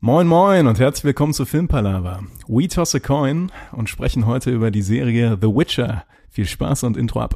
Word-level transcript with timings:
Moin 0.00 0.28
moin 0.28 0.68
und 0.68 0.78
herzlich 0.78 1.02
willkommen 1.02 1.32
zu 1.32 1.44
Filmpalava. 1.44 2.22
We 2.46 2.68
toss 2.68 2.94
a 2.94 3.00
coin 3.00 3.50
und 3.72 3.90
sprechen 3.90 4.26
heute 4.26 4.52
über 4.52 4.70
die 4.70 4.82
Serie 4.82 5.36
The 5.40 5.48
Witcher. 5.48 6.04
Viel 6.30 6.46
Spaß 6.46 6.84
und 6.84 6.96
Intro 6.96 7.20
ab. 7.20 7.34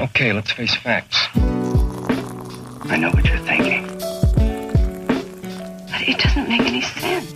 Okay, 0.00 0.32
let's 0.32 0.50
face 0.50 0.74
facts. 0.74 1.28
I 1.36 2.96
know 2.98 3.12
what 3.12 3.24
you're 3.24 3.38
thinking. 3.46 3.86
But 5.86 6.08
it 6.08 6.18
doesn't 6.18 6.48
make 6.48 6.66
any 6.66 6.82
sense. 6.82 7.32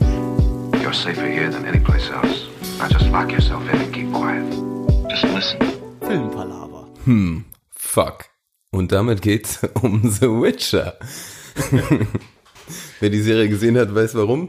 You're 0.82 0.92
safer 0.92 1.28
here 1.28 1.48
than 1.48 1.64
any 1.64 1.78
place 1.78 2.10
else. 2.10 2.48
Now 2.80 2.88
just 2.88 3.08
lock 3.12 3.30
yourself 3.30 3.62
in 3.72 3.80
and 3.80 3.94
keep 3.94 4.12
quiet. 4.12 4.42
Just 5.08 5.22
listen. 5.32 5.58
Filmpalaver. 6.00 6.88
Hm, 7.04 7.44
fuck. 7.70 8.24
Und 8.72 8.90
damit 8.90 9.22
geht's 9.22 9.60
um 9.82 10.02
The 10.02 10.26
Witcher. 10.26 10.98
Wer 13.00 13.10
die 13.10 13.20
Serie 13.20 13.48
gesehen 13.48 13.76
hat, 13.78 13.94
weiß 13.94 14.14
warum. 14.14 14.48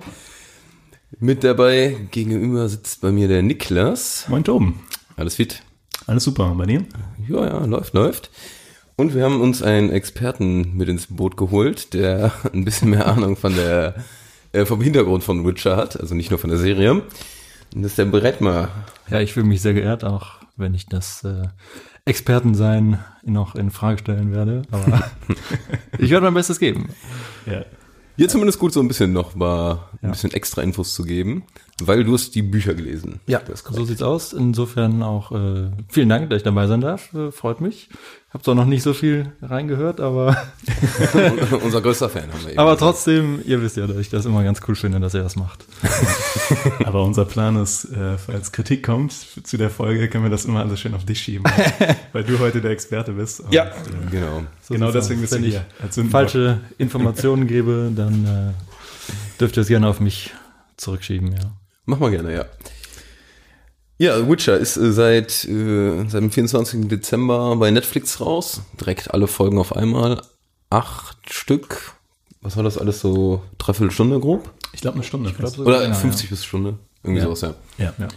Mit 1.19 1.43
dabei 1.43 1.95
gegenüber 2.11 2.67
sitzt 2.69 3.01
bei 3.01 3.11
mir 3.11 3.27
der 3.27 3.43
Niklas. 3.43 4.25
Moin 4.29 4.43
Toben. 4.43 4.79
Alles 5.15 5.35
fit? 5.35 5.61
Alles 6.07 6.23
super. 6.23 6.53
Bei 6.57 6.65
dir? 6.65 6.85
Ja, 7.27 7.45
ja, 7.45 7.65
läuft, 7.65 7.93
läuft. 7.93 8.31
Und 8.95 9.15
wir 9.15 9.23
haben 9.23 9.41
uns 9.41 9.63
einen 9.63 9.89
Experten 9.89 10.75
mit 10.75 10.89
ins 10.89 11.07
Boot 11.07 11.37
geholt, 11.37 11.93
der 11.93 12.31
ein 12.53 12.65
bisschen 12.65 12.89
mehr 12.89 13.07
Ahnung 13.07 13.35
von 13.37 13.55
der, 13.55 13.95
äh, 14.51 14.65
vom 14.65 14.81
Hintergrund 14.81 15.23
von 15.23 15.45
Witcher 15.45 15.77
hat, 15.77 15.99
also 15.99 16.13
nicht 16.15 16.29
nur 16.29 16.39
von 16.39 16.49
der 16.49 16.59
Serie. 16.59 16.93
Und 16.93 17.81
das 17.81 17.91
ist 17.91 17.97
der 17.97 18.05
Brettmer. 18.05 18.69
Ja, 19.09 19.19
ich 19.19 19.33
fühle 19.33 19.47
mich 19.47 19.61
sehr 19.61 19.73
geehrt, 19.73 20.03
auch 20.03 20.43
wenn 20.57 20.73
ich 20.73 20.87
das 20.87 21.23
äh, 21.23 21.47
Expertensein 22.05 23.03
noch 23.23 23.55
in 23.55 23.71
Frage 23.71 23.99
stellen 23.99 24.33
werde. 24.33 24.63
Aber 24.71 25.11
ich 25.97 26.11
werde 26.11 26.25
mein 26.25 26.33
Bestes 26.33 26.59
geben. 26.59 26.89
Ja. 27.45 27.65
Hier 28.15 28.29
zumindest 28.29 28.59
gut 28.59 28.73
so 28.73 28.79
ein 28.79 28.87
bisschen 28.87 29.11
noch 29.11 29.33
mal 29.35 29.71
ein 29.93 29.97
Ja. 30.03 30.09
bisschen 30.11 30.31
extra 30.33 30.61
Infos 30.61 30.93
zu 30.93 31.03
geben, 31.03 31.43
weil 31.81 32.03
du 32.03 32.13
hast 32.13 32.35
die 32.35 32.43
Bücher 32.43 32.73
gelesen. 32.75 33.19
Ist 33.51 33.65
so 33.67 33.85
sieht's 33.85 34.01
aus. 34.03 34.33
Insofern 34.33 35.01
auch 35.01 35.31
äh, 35.31 35.71
vielen 35.89 36.09
Dank, 36.09 36.29
dass 36.29 36.37
ich 36.37 36.43
dabei 36.43 36.67
sein 36.67 36.81
darf. 36.81 37.11
Äh, 37.13 37.31
freut 37.31 37.59
mich. 37.61 37.89
Hab 38.33 38.43
zwar 38.43 38.55
noch 38.55 38.65
nicht 38.65 38.81
so 38.81 38.93
viel 38.93 39.31
reingehört, 39.43 39.99
aber 39.99 40.35
Unser 41.63 41.81
größter 41.81 42.09
Fan 42.09 42.33
haben 42.33 42.41
wir 42.43 42.49
eben. 42.51 42.59
aber 42.59 42.75
trotzdem, 42.77 43.39
ihr 43.45 43.61
wisst 43.61 43.77
ja, 43.77 43.85
dass 43.85 43.97
ich 43.97 44.09
das 44.09 44.25
immer 44.25 44.43
ganz 44.43 44.59
cool 44.67 44.73
finde, 44.75 44.99
dass 44.99 45.13
ihr 45.13 45.21
das 45.21 45.35
macht. 45.35 45.63
Aber 46.83 47.03
unser 47.03 47.25
Plan 47.25 47.55
ist, 47.57 47.85
äh, 47.85 48.17
falls 48.17 48.51
Kritik 48.51 48.83
kommt 48.83 49.13
zu 49.13 49.57
der 49.57 49.69
Folge, 49.69 50.09
können 50.09 50.23
wir 50.23 50.31
das 50.31 50.45
immer 50.45 50.61
alles 50.61 50.79
schön 50.79 50.93
auf 50.95 51.05
dich 51.05 51.19
schieben. 51.19 51.43
weil 52.11 52.23
du 52.23 52.39
heute 52.39 52.59
der 52.59 52.71
Experte 52.71 53.11
bist. 53.13 53.39
Und, 53.41 53.53
Ja. 53.53 53.65
Äh, 53.65 53.71
Genau. 54.09 54.43
So 54.61 54.73
genau 54.73 54.91
deswegen 54.91 55.21
bist 55.21 55.33
du 55.33 55.37
Wenn 55.37 55.43
ich 55.45 55.51
hier. 55.51 55.65
als 55.81 55.95
Sündenbock. 55.95 56.21
falsche 56.21 56.59
Informationen 56.79 57.45
gebe, 57.47 57.91
dann 57.95 58.25
äh, 58.25 59.39
dürft 59.39 59.57
ihr 59.57 59.61
es 59.61 59.67
gerne 59.67 59.87
auf 59.87 59.99
mich 59.99 60.31
zurückschieben, 60.77 61.31
ja. 61.33 61.51
Mach 61.85 61.99
mal 61.99 62.09
gerne, 62.09 62.33
ja. 62.33 62.45
Ja, 64.03 64.27
Witcher 64.29 64.57
ist 64.57 64.75
äh, 64.75 64.91
seit, 64.91 65.45
äh, 65.45 66.03
seit 66.09 66.21
dem 66.21 66.29
24. 66.29 66.89
Dezember 66.89 67.55
bei 67.55 67.71
Netflix 67.71 68.19
raus. 68.19 68.59
Direkt 68.77 69.13
alle 69.13 69.27
Folgen 69.27 69.57
auf 69.57 69.73
einmal. 69.77 70.21
Acht 70.69 71.31
Stück. 71.31 71.93
Was 72.41 72.57
war 72.57 72.63
das 72.63 72.77
alles 72.77 72.99
so? 72.99 73.41
Dreiviertel 73.57 73.91
Stunde 73.91 74.19
grob? 74.19 74.49
Ich 74.73 74.81
glaube 74.81 74.95
eine 74.95 75.05
Stunde. 75.05 75.31
glaub, 75.31 75.57
Oder 75.57 75.79
länger, 75.79 75.95
50 75.95 76.29
bis 76.29 76.43
Stunde. 76.43 76.79
Irgendwie 77.01 77.21
Ja. 77.21 77.27
sowas, 77.27 77.39
ja. 77.39 77.53
ja. 77.77 77.93
Ja. 77.97 78.07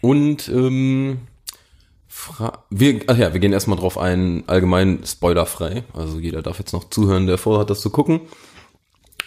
Und 0.00 0.48
ähm, 0.48 1.18
fra 2.06 2.64
wir, 2.70 3.00
ach 3.08 3.16
ja, 3.16 3.32
wir 3.32 3.40
gehen 3.40 3.52
erstmal 3.52 3.76
drauf 3.76 3.98
ein, 3.98 4.44
allgemein 4.46 5.00
spoilerfrei. 5.04 5.82
Also 5.94 6.20
jeder 6.20 6.42
darf 6.42 6.60
jetzt 6.60 6.72
noch 6.72 6.90
zuhören, 6.90 7.26
der 7.26 7.38
vorhat, 7.38 7.70
das 7.70 7.80
zu 7.80 7.90
gucken. 7.90 8.20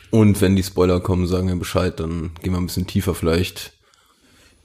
Und 0.10 0.40
wenn 0.40 0.56
die 0.56 0.64
Spoiler 0.64 1.02
kommen, 1.02 1.28
sagen 1.28 1.50
wir 1.50 1.56
Bescheid, 1.58 2.00
dann 2.00 2.32
gehen 2.42 2.54
wir 2.54 2.60
ein 2.62 2.68
bisschen 2.68 2.88
tiefer 2.88 3.14
vielleicht 3.14 3.74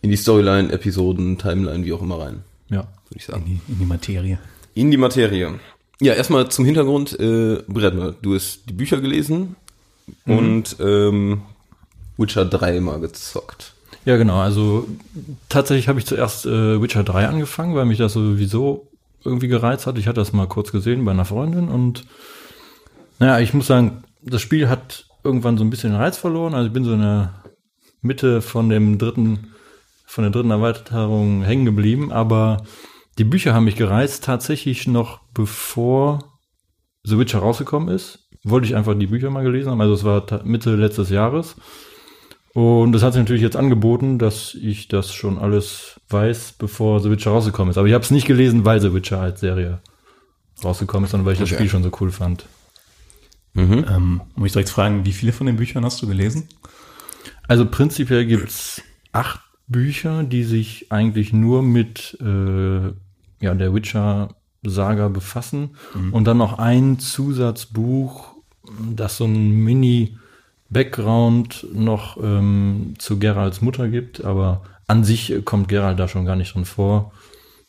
in 0.03 0.11
die 0.11 0.17
Storyline, 0.17 0.71
Episoden, 0.73 1.39
Timeline, 1.39 1.85
wie 1.85 1.93
auch 1.93 2.03
immer 2.03 2.19
rein, 2.21 2.43
Ja. 2.69 2.81
würde 3.09 3.17
ich 3.17 3.25
sagen. 3.25 3.43
In, 3.47 3.61
die, 3.67 3.73
in 3.73 3.79
die 3.79 3.87
Materie. 3.87 4.39
In 4.75 4.91
die 4.91 4.97
Materie. 4.97 5.55
Ja, 6.01 6.15
erstmal 6.15 6.49
zum 6.51 6.65
Hintergrund, 6.65 7.19
äh, 7.19 7.63
Bredmer, 7.69 8.13
du 8.21 8.35
hast 8.35 8.69
die 8.69 8.73
Bücher 8.73 9.01
gelesen 9.01 9.57
und 10.27 10.77
ähm, 10.81 11.43
Witcher 12.19 12.45
3 12.45 12.81
mal 12.81 12.99
gezockt. 13.01 13.73
Ja, 14.05 14.17
genau. 14.17 14.41
Also 14.41 14.89
tatsächlich 15.49 15.87
habe 15.89 16.01
ich 16.01 16.07
zuerst 16.07 16.45
äh, 16.47 16.83
Witcher 16.83 17.05
3 17.05 17.29
angefangen, 17.29 17.75
weil 17.77 17.85
mich 17.85 17.99
das 17.99 18.15
sowieso 18.15 18.89
irgendwie 19.25 19.47
gereizt 19.47 19.87
hat. 19.87 19.97
Ich 19.99 20.09
hatte 20.09 20.21
das 20.21 20.33
mal 20.33 20.49
kurz 20.49 20.73
gesehen 20.73 21.05
bei 21.05 21.13
einer 21.13 21.25
Freundin 21.25 21.69
und 21.69 22.05
naja, 23.21 23.39
ich 23.39 23.55
muss 23.55 23.69
sagen, 23.69 24.03
das 24.23 24.43
Spiel 24.43 24.69
hat 24.69 25.07
irgendwann 25.23 25.57
so 25.57 25.63
ein 25.63 25.71
bisschen 25.71 25.95
Reiz 25.95 26.17
verloren. 26.17 26.55
Also 26.55 26.67
ich 26.67 26.73
bin 26.73 26.83
so 26.85 26.95
in 26.95 27.01
der 27.01 27.33
Mitte 28.01 28.43
von 28.43 28.69
dem 28.69 28.99
dritten, 28.99 29.53
von 30.13 30.25
der 30.25 30.31
dritten 30.31 30.51
Erweiterung 30.51 31.43
hängen 31.43 31.65
geblieben, 31.65 32.13
aber 32.13 32.65
die 33.17 33.25
Bücher 33.25 33.55
haben 33.55 33.65
mich 33.65 33.77
gereizt, 33.77 34.25
tatsächlich 34.25 34.87
noch 34.87 35.21
bevor 35.33 36.19
The 37.03 37.19
Witcher 37.19 37.39
rausgekommen 37.39 37.89
ist. 37.89 38.29
Wollte 38.45 38.67
ich 38.67 38.77
einfach 38.77 38.95
die 38.95 39.07
Bücher 39.07 39.31
mal 39.31 39.43
gelesen 39.43 39.71
haben. 39.71 39.81
Also 39.81 39.95
es 39.95 40.05
war 40.05 40.45
Mitte 40.45 40.77
letztes 40.77 41.09
Jahres. 41.09 41.57
Und 42.53 42.93
das 42.93 43.03
hat 43.03 43.15
sich 43.15 43.21
natürlich 43.21 43.43
jetzt 43.43 43.57
angeboten, 43.57 44.19
dass 44.19 44.55
ich 44.55 44.89
das 44.89 45.15
schon 45.15 45.39
alles 45.39 45.99
weiß, 46.11 46.57
bevor 46.59 47.01
The 47.01 47.11
Witcher 47.11 47.31
rausgekommen 47.31 47.71
ist. 47.71 47.79
Aber 47.79 47.89
ich 47.89 47.95
habe 47.95 48.05
es 48.05 48.11
nicht 48.11 48.27
gelesen, 48.27 48.67
weil 48.67 48.81
The 48.81 48.93
Witcher 48.93 49.19
als 49.19 49.41
Serie 49.41 49.81
rausgekommen 50.63 51.07
ist, 51.07 51.13
sondern 51.13 51.25
weil 51.25 51.33
ich 51.33 51.39
das 51.39 51.49
Okay. 51.49 51.57
Spiel 51.57 51.71
schon 51.71 51.83
so 51.83 51.91
cool 52.01 52.11
fand. 52.11 52.45
Ähm, 53.89 54.21
muss 54.35 54.49
ich 54.49 54.53
direkt 54.53 54.69
fragen, 54.69 55.07
wie 55.07 55.13
viele 55.13 55.33
von 55.33 55.47
den 55.47 55.57
Büchern 55.57 55.87
hast 55.87 56.03
du 56.03 56.07
gelesen? 56.07 56.49
Also 57.49 57.65
prinzipiell 57.65 58.27
gibt's 58.27 58.83
acht 59.13 59.41
Bücher, 59.69 60.25
die 60.25 60.45
sich 60.45 60.91
eigentlich 60.91 61.33
nur 61.33 61.63
mit 61.63 62.19
äh, 62.21 62.93
ja, 63.41 63.55
der 63.55 63.75
Witcher-Saga 63.75 65.09
befassen. 65.09 65.71
Und 66.13 66.27
dann 66.27 66.39
noch 66.39 66.59
ein 66.59 66.99
Zusatzbuch, 66.99 68.35
das 68.95 69.17
so 69.17 69.25
ein 69.25 69.65
Mini-Background 69.65 71.67
noch 71.73 72.19
ähm, 72.23 72.95
zu 72.99 73.19
Geralds 73.19 73.63
Mutter 73.63 73.89
gibt. 73.89 74.25
Aber 74.25 74.63
an 74.87 75.05
sich 75.05 75.45
kommt 75.45 75.69
Gerald 75.69 75.99
da 75.99 76.09
schon 76.09 76.27
gar 76.27 76.37
nicht 76.37 76.55
drin 76.55 76.65
vor. 76.65 77.13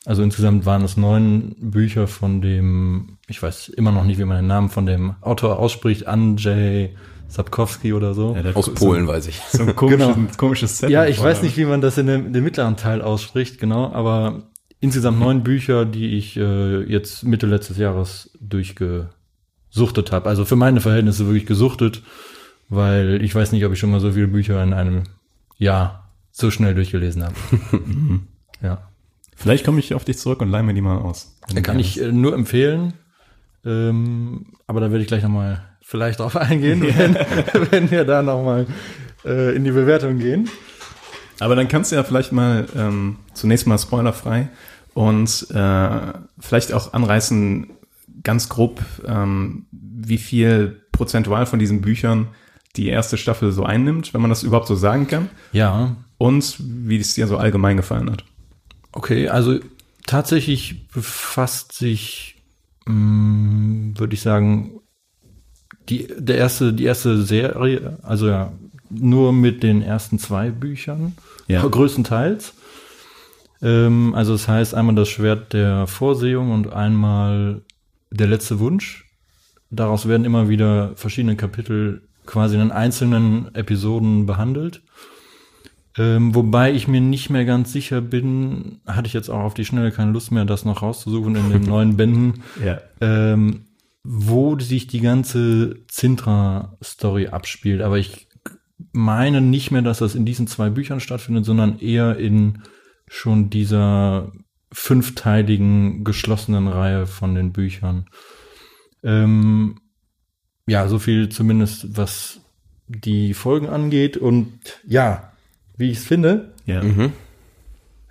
Also 0.05 0.21
insgesamt 0.21 0.65
waren 0.65 0.83
es 0.83 0.97
neun 0.97 1.55
Bücher 1.59 2.07
von 2.07 2.41
dem, 2.41 3.17
ich 3.27 3.41
weiß 3.41 3.69
immer 3.69 3.93
noch 3.93 4.03
nicht, 4.03 4.19
wie 4.19 4.25
man 4.25 4.37
den 4.37 4.47
Namen 4.47 4.69
von 4.69 4.85
dem 4.85 5.15
Autor 5.21 5.59
ausspricht, 5.59 6.07
Andrzej 6.07 6.93
Sapkowski 7.33 7.93
oder 7.93 8.13
so. 8.13 8.33
der 8.35 8.55
Aus 8.55 8.65
so- 8.65 8.73
Polen, 8.75 9.07
weiß 9.07 9.27
ich. 9.27 9.39
So 9.51 9.63
ein 9.63 9.75
komisches, 9.75 10.15
Genau. 10.15 10.27
komisches 10.37 10.77
Set. 10.77 10.89
Ja, 10.91 11.05
ich 11.05 11.19
weiß 11.21 11.41
nicht, 11.41 11.57
wie 11.57 11.65
man 11.65 11.81
das 11.81 11.97
in 11.97 12.05
dem, 12.07 12.31
dem 12.31 12.43
mittleren 12.43 12.77
Teil 12.77 13.01
ausspricht, 13.01 13.59
genau, 13.59 13.91
aber 13.91 14.43
insgesamt 14.79 15.19
neun 15.19 15.43
Bücher, 15.43 15.85
die 15.85 16.15
ich 16.17 16.37
äh, 16.37 16.83
jetzt 16.83 17.23
Mitte 17.23 17.47
letztes 17.47 17.77
Jahres 17.77 18.29
durchgesuchtet 18.39 20.11
habe. 20.11 20.29
Also 20.29 20.45
für 20.45 20.55
meine 20.55 20.81
Verhältnisse 20.81 21.25
wirklich 21.25 21.45
gesuchtet, 21.45 22.03
weil 22.69 23.23
ich 23.23 23.33
weiß 23.33 23.51
nicht, 23.51 23.65
ob 23.65 23.73
ich 23.73 23.79
schon 23.79 23.91
mal 23.91 23.99
so 23.99 24.11
viele 24.11 24.27
Bücher 24.27 24.61
in 24.63 24.73
einem 24.73 25.03
Jahr 25.57 26.11
so 26.31 26.51
schnell 26.51 26.75
durchgelesen 26.75 27.23
habe. 27.23 27.35
ja. 28.61 28.89
Vielleicht 29.35 29.65
komme 29.65 29.79
ich 29.79 29.93
auf 29.95 30.05
dich 30.05 30.17
zurück 30.19 30.41
und 30.41 30.49
leih 30.49 30.61
mir 30.63 30.73
die 30.73 30.81
mal 30.81 30.97
aus. 30.99 31.35
Da 31.53 31.61
kann 31.61 31.79
ich 31.79 31.99
äh, 31.99 32.11
nur 32.11 32.33
empfehlen, 32.33 32.93
ähm, 33.65 34.53
aber 34.67 34.79
da 34.81 34.91
werde 34.91 35.01
ich 35.01 35.07
gleich 35.07 35.23
nochmal 35.23 35.63
vielleicht 35.93 36.19
drauf 36.19 36.35
eingehen, 36.35 36.81
wenn, 36.81 37.15
wenn 37.69 37.91
wir 37.91 38.03
da 38.03 38.23
nochmal 38.23 38.65
äh, 39.23 39.55
in 39.55 39.63
die 39.63 39.69
Bewertung 39.69 40.17
gehen. 40.17 40.49
Aber 41.39 41.55
dann 41.55 41.67
kannst 41.67 41.91
du 41.91 41.95
ja 41.95 42.03
vielleicht 42.03 42.31
mal 42.31 42.65
ähm, 42.75 43.17
zunächst 43.35 43.67
mal 43.67 43.77
spoilerfrei 43.77 44.49
und 44.95 45.47
äh, 45.53 46.13
vielleicht 46.39 46.73
auch 46.73 46.93
anreißen, 46.93 47.67
ganz 48.23 48.49
grob, 48.49 48.81
ähm, 49.05 49.67
wie 49.71 50.17
viel 50.17 50.81
prozentual 50.91 51.45
von 51.45 51.59
diesen 51.59 51.81
Büchern 51.81 52.29
die 52.75 52.87
erste 52.87 53.17
Staffel 53.19 53.51
so 53.51 53.63
einnimmt, 53.63 54.15
wenn 54.15 54.21
man 54.21 54.31
das 54.31 54.41
überhaupt 54.41 54.67
so 54.67 54.75
sagen 54.75 55.05
kann, 55.05 55.29
Ja, 55.51 55.95
und 56.17 56.55
wie 56.59 56.97
es 56.97 57.13
dir 57.13 57.27
so 57.27 57.37
allgemein 57.37 57.77
gefallen 57.77 58.09
hat. 58.09 58.23
Okay, 58.93 59.29
also 59.29 59.59
tatsächlich 60.07 60.87
befasst 60.87 61.73
sich, 61.73 62.41
mh, 62.87 63.99
würde 63.99 64.15
ich 64.15 64.21
sagen, 64.21 64.79
die, 65.89 66.07
der 66.17 66.37
erste, 66.37 66.73
die 66.73 66.85
erste 66.85 67.21
Serie, 67.23 67.97
also 68.03 68.27
ja, 68.29 68.51
nur 68.89 69.33
mit 69.33 69.63
den 69.63 69.81
ersten 69.81 70.19
zwei 70.19 70.49
Büchern, 70.51 71.13
Ja. 71.47 71.65
größtenteils. 71.65 72.53
Ähm, 73.61 74.13
also 74.15 74.33
das 74.33 74.47
heißt 74.47 74.75
einmal 74.75 74.95
das 74.95 75.09
Schwert 75.09 75.53
der 75.53 75.87
Vorsehung 75.87 76.51
und 76.51 76.71
einmal 76.73 77.61
der 78.11 78.27
letzte 78.27 78.59
Wunsch. 78.59 79.05
Daraus 79.71 80.07
werden 80.07 80.25
immer 80.25 80.49
wieder 80.49 80.91
verschiedene 80.95 81.35
Kapitel 81.35 82.03
quasi 82.25 82.55
in 82.57 82.71
einzelnen 82.71 83.53
Episoden 83.55 84.25
behandelt. 84.25 84.81
Ähm, 85.97 86.33
wobei 86.33 86.71
ich 86.73 86.87
mir 86.87 87.01
nicht 87.01 87.29
mehr 87.29 87.45
ganz 87.45 87.71
sicher 87.71 88.01
bin, 88.01 88.79
hatte 88.87 89.07
ich 89.07 89.13
jetzt 89.13 89.29
auch 89.29 89.41
auf 89.41 89.53
die 89.53 89.65
Schnelle 89.65 89.91
keine 89.91 90.11
Lust 90.11 90.31
mehr, 90.31 90.43
das 90.45 90.65
noch 90.65 90.81
rauszusuchen 90.81 91.35
in 91.35 91.49
den 91.51 91.61
neuen 91.69 91.97
Bänden, 91.97 92.41
Ja. 92.63 92.79
ähm, 93.01 93.65
wo 94.03 94.59
sich 94.59 94.87
die 94.87 94.99
ganze 95.01 95.77
Zintra-Story 95.87 97.27
abspielt. 97.27 97.81
Aber 97.81 97.97
ich 97.97 98.27
meine 98.91 99.41
nicht 99.41 99.71
mehr, 99.71 99.81
dass 99.81 99.99
das 99.99 100.15
in 100.15 100.25
diesen 100.25 100.47
zwei 100.47 100.69
Büchern 100.69 100.99
stattfindet, 100.99 101.45
sondern 101.45 101.79
eher 101.79 102.17
in 102.17 102.63
schon 103.07 103.49
dieser 103.49 104.31
fünfteiligen 104.71 106.03
geschlossenen 106.03 106.67
Reihe 106.67 107.05
von 107.07 107.35
den 107.35 107.53
Büchern. 107.53 108.07
Ähm, 109.03 109.79
ja, 110.67 110.87
so 110.87 110.99
viel 110.99 111.29
zumindest, 111.29 111.97
was 111.97 112.41
die 112.87 113.33
Folgen 113.33 113.67
angeht. 113.69 114.17
Und 114.17 114.59
ja, 114.85 115.31
wie 115.77 115.91
ich 115.91 115.99
es 115.99 116.05
finde, 116.05 116.53
Ja. 116.65 116.81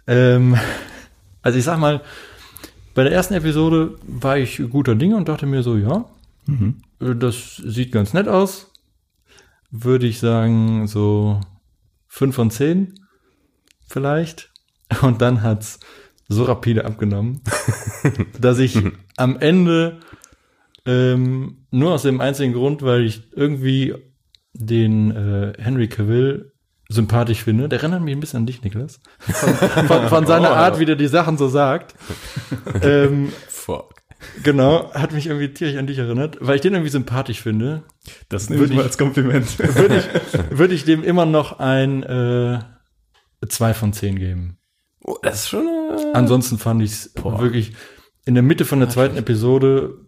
ähm, 0.07 0.57
also 1.43 1.59
ich 1.59 1.65
sag 1.65 1.79
mal, 1.79 2.01
bei 2.95 3.05
der 3.05 3.13
ersten 3.13 3.35
Episode 3.35 3.97
war 4.07 4.39
ich 4.39 4.63
guter 4.71 4.95
Dinge 4.95 5.17
und 5.17 5.29
dachte 5.29 5.47
mir 5.47 5.63
so, 5.63 5.77
ja, 5.77 6.05
äh, 7.01 7.15
das 7.15 7.57
sieht 7.57 7.93
ganz 7.93 8.13
nett 8.13 8.29
aus. 8.29 8.71
Würde 9.71 10.07
ich 10.07 10.19
sagen, 10.19 10.87
so 10.87 11.41
fünf 12.07 12.35
von 12.35 12.51
zehn 12.51 12.95
vielleicht. 13.87 14.53
Und 15.01 15.23
dann 15.23 15.43
hat's 15.43 15.81
so 16.29 16.45
rapide 16.45 16.85
abgenommen, 16.85 17.41
dass 18.41 18.59
ich 18.59 18.79
am 19.17 19.39
Ende 19.39 20.01
ähm, 20.85 21.67
nur 21.71 21.93
aus 21.93 22.03
dem 22.03 22.21
einzigen 22.21 22.53
Grund, 22.53 22.83
weil 22.83 23.05
ich 23.05 23.33
irgendwie 23.33 23.95
den 24.53 25.11
äh, 25.11 25.55
Henry 25.59 25.89
Cavill 25.89 26.52
sympathisch 26.93 27.43
finde. 27.45 27.69
Der 27.69 27.79
erinnert 27.81 28.03
mich 28.03 28.15
ein 28.15 28.21
bisschen 28.21 28.39
an 28.41 28.47
dich, 28.47 28.63
Niklas. 28.63 29.01
Von, 29.21 29.55
von, 29.87 30.09
von 30.09 30.27
seiner 30.27 30.51
Oh. 30.51 30.55
Art, 30.55 30.79
wie 30.79 30.85
der 30.85 30.97
die 30.97 31.09
Sachen 31.09 31.37
so 31.39 31.49
sagt. 31.49 31.95
ähm, 32.83 33.33
Fuck. 33.49 33.95
genau, 34.43 34.93
hat 34.95 35.13
mich 35.13 35.27
irgendwie 35.27 35.53
tierisch 35.53 35.77
an 35.77 35.87
dich 35.87 35.99
erinnert, 35.99 36.37
weil 36.41 36.57
ich 36.57 36.61
den 36.63 36.75
irgendwie 36.75 36.91
sympathisch 36.91 37.41
finde. 37.43 37.83
Das 38.29 38.49
nehme 38.51 38.63
ich 38.65 38.69
Würde 38.71 38.75
mal 38.75 38.81
ich- 38.83 38.87
als 38.87 38.99
Kompliment. 38.99 39.59
Würde 39.77 39.99
ich, 39.99 40.59
würde 40.59 40.75
ich 40.75 40.85
dem 40.85 41.03
immer 41.03 41.27
noch 41.27 41.59
ein 41.59 42.03
äh, 42.03 42.59
zwei 43.49 43.75
von 43.75 43.93
zehn 43.93 44.19
geben. 44.19 44.59
Oh, 45.05 45.17
das 45.23 45.41
ist 45.43 45.49
schon. 45.49 45.67
Äh, 45.67 46.13
Ansonsten 46.15 46.59
fand 46.59 46.83
ich 46.83 46.93
es 46.93 47.15
wirklich 47.25 47.73
in 48.25 48.35
der 48.35 48.43
Mitte 48.45 48.65
von 48.65 48.79
der 48.79 48.89
zweiten 48.89 49.17
Episode 49.17 50.02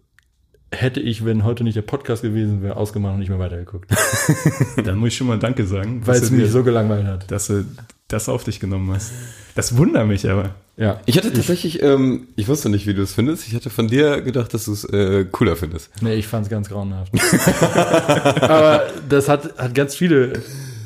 hätte 0.75 0.99
ich, 0.99 1.25
wenn 1.25 1.43
heute 1.43 1.63
nicht 1.63 1.75
der 1.75 1.81
Podcast 1.81 2.21
gewesen 2.21 2.61
wäre, 2.61 2.77
ausgemacht 2.77 3.13
und 3.13 3.19
nicht 3.19 3.29
mehr 3.29 3.39
weitergeguckt, 3.39 3.89
Dann 4.83 4.97
muss 4.97 5.09
ich 5.09 5.17
schon 5.17 5.27
mal 5.27 5.39
Danke 5.39 5.65
sagen, 5.65 6.05
weil 6.05 6.17
es 6.17 6.31
mich 6.31 6.49
so 6.51 6.63
gelangweilt 6.63 7.05
hat. 7.05 7.31
dass 7.31 7.47
du 7.47 7.65
das 8.07 8.29
auf 8.29 8.43
dich 8.43 8.59
genommen 8.59 8.93
hast. 8.93 9.11
Das 9.55 9.77
wundert 9.77 10.07
mich 10.07 10.29
aber. 10.29 10.55
Ja, 10.77 10.99
ich 11.05 11.17
hatte 11.17 11.31
tatsächlich, 11.31 11.81
ähm, 11.81 12.27
ich 12.35 12.47
wusste 12.49 12.69
nicht, 12.69 12.85
wie 12.85 12.93
du 12.93 13.01
es 13.01 13.13
findest. 13.13 13.47
Ich 13.47 13.55
hatte 13.55 13.69
von 13.69 13.87
dir 13.87 14.21
gedacht, 14.21 14.53
dass 14.53 14.65
du 14.65 14.73
es 14.73 14.83
äh, 14.83 15.25
cooler 15.31 15.55
findest. 15.55 15.89
nee, 16.01 16.15
ich 16.15 16.27
fand 16.27 16.45
es 16.45 16.49
ganz 16.49 16.67
grauenhaft. 16.67 17.13
Aber 18.41 18.83
das 19.07 19.29
hat, 19.29 19.57
hat 19.57 19.73
ganz 19.73 19.95
viele 19.95 20.33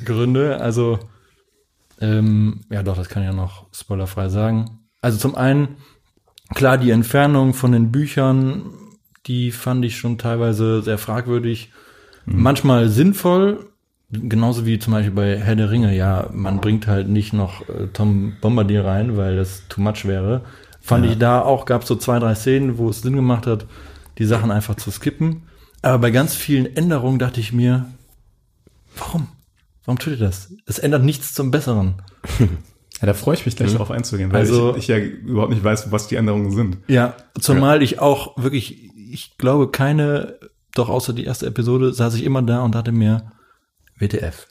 Gründe. 0.05 0.61
Also, 0.61 0.99
ähm, 1.99 2.61
ja 2.69 2.83
doch, 2.83 2.95
das 2.95 3.09
kann 3.09 3.23
ich 3.23 3.29
ja 3.29 3.33
noch 3.33 3.65
spoilerfrei 3.73 4.29
sagen. 4.29 4.79
Also 5.01 5.17
zum 5.17 5.33
einen, 5.35 5.77
klar, 6.53 6.77
die 6.77 6.91
Entfernung 6.91 7.53
von 7.55 7.71
den 7.71 7.91
Büchern, 7.91 8.65
die 9.29 9.51
fand 9.51 9.85
ich 9.85 9.95
schon 9.97 10.17
teilweise 10.17 10.81
sehr 10.81 10.97
fragwürdig. 10.97 11.71
Manchmal 12.25 12.89
sinnvoll, 12.89 13.67
genauso 14.11 14.65
wie 14.65 14.77
zum 14.79 14.93
Beispiel 14.93 15.13
bei 15.13 15.37
Herr 15.39 15.55
der 15.55 15.71
Ringe. 15.71 15.95
Ja, 15.95 16.27
man 16.33 16.59
bringt 16.59 16.87
halt 16.87 17.07
nicht 17.07 17.31
noch 17.31 17.61
äh, 17.69 17.87
Tom 17.93 18.33
Bombardier 18.41 18.83
rein, 18.83 19.15
weil 19.15 19.37
das 19.37 19.63
too 19.69 19.81
much 19.81 20.05
wäre. 20.05 20.43
Fand 20.81 21.05
ich 21.05 21.17
da 21.17 21.41
auch, 21.41 21.65
gab 21.65 21.83
so 21.85 21.95
zwei, 21.95 22.19
drei 22.19 22.35
Szenen, 22.35 22.77
wo 22.77 22.89
es 22.89 23.01
Sinn 23.01 23.15
gemacht 23.15 23.45
hat, 23.47 23.65
die 24.17 24.25
Sachen 24.25 24.51
einfach 24.51 24.75
zu 24.75 24.91
skippen. 24.91 25.43
Aber 25.81 25.99
bei 25.99 26.11
ganz 26.11 26.35
vielen 26.35 26.75
Änderungen 26.75 27.19
dachte 27.19 27.39
ich 27.39 27.53
mir, 27.53 27.85
warum? 28.97 29.27
Warum 29.85 29.99
tut 29.99 30.13
ihr 30.13 30.19
das? 30.19 30.51
Es 30.65 30.79
ändert 30.79 31.03
nichts 31.03 31.33
zum 31.33 31.51
Besseren. 31.51 32.01
Ja, 33.01 33.05
da 33.05 33.13
freue 33.13 33.35
ich 33.35 33.45
mich 33.45 33.55
gleich 33.55 33.71
darauf 33.71 33.91
einzugehen, 33.91 34.29
weil 34.33 34.41
Also- 34.41 34.71
ich, 34.71 34.79
ich 34.79 34.87
ja 34.89 34.97
überhaupt 34.97 35.51
nicht 35.53 35.63
weiß, 35.63 35.89
was 35.89 36.07
die 36.09 36.15
Änderungen 36.17 36.51
sind. 36.51 36.79
Ja, 36.89 37.15
zumal 37.39 37.81
ich 37.81 37.99
auch 37.99 38.35
wirklich, 38.37 38.91
ich 39.11 39.37
glaube, 39.37 39.71
keine, 39.71 40.39
doch 40.75 40.89
außer 40.89 41.13
die 41.13 41.25
erste 41.25 41.45
Episode, 41.47 41.93
saß 41.93 42.15
ich 42.15 42.23
immer 42.23 42.41
da 42.41 42.61
und 42.61 42.75
dachte 42.75 42.91
mir, 42.91 43.31
WTF, 43.97 44.47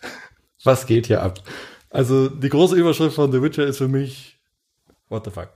was 0.65 0.87
geht 0.87 1.07
hier 1.07 1.23
ab? 1.23 1.43
Also 1.91 2.29
die 2.29 2.49
große 2.49 2.77
Überschrift 2.77 3.15
von 3.15 3.33
The 3.33 3.41
Witcher 3.41 3.67
ist 3.67 3.79
für 3.79 3.89
mich, 3.89 4.39
what 5.09 5.25
the 5.25 5.31
fuck? 5.31 5.51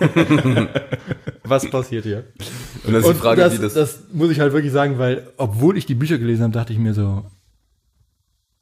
was 1.44 1.68
passiert 1.70 2.04
hier? 2.04 2.24
Und 2.84 2.92
dann 2.92 2.96
ist 2.96 3.04
die 3.04 3.10
Und 3.10 3.16
Frage, 3.18 3.42
das, 3.42 3.54
wie 3.54 3.62
das. 3.62 3.74
das 3.74 4.00
muss 4.12 4.30
ich 4.30 4.40
halt 4.40 4.52
wirklich 4.52 4.72
sagen, 4.72 4.98
weil, 4.98 5.30
obwohl 5.36 5.76
ich 5.76 5.86
die 5.86 5.94
Bücher 5.94 6.18
gelesen 6.18 6.44
habe, 6.44 6.52
dachte 6.52 6.72
ich 6.72 6.78
mir 6.78 6.94
so, 6.94 7.26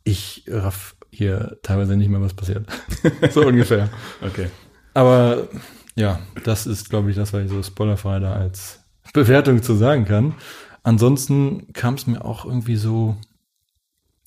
ich 0.02 0.44
raff 0.48 0.96
hier 1.10 1.58
teilweise 1.62 1.96
nicht 1.96 2.08
mehr, 2.08 2.20
was 2.20 2.34
passiert. 2.34 2.66
so 3.30 3.46
ungefähr. 3.46 3.88
Okay. 4.20 4.48
Aber 4.92 5.48
ja, 5.94 6.20
das 6.44 6.66
ist, 6.66 6.90
glaube 6.90 7.10
ich, 7.10 7.16
das, 7.16 7.32
was 7.32 7.44
ich 7.44 7.50
so 7.50 7.62
spoilerfrei 7.62 8.18
da 8.18 8.34
als 8.34 8.83
Bewertung 9.14 9.62
zu 9.62 9.74
sagen 9.74 10.04
kann. 10.04 10.34
Ansonsten 10.82 11.72
kam 11.72 11.94
es 11.94 12.06
mir 12.06 12.22
auch 12.24 12.44
irgendwie 12.44 12.76
so, 12.76 13.16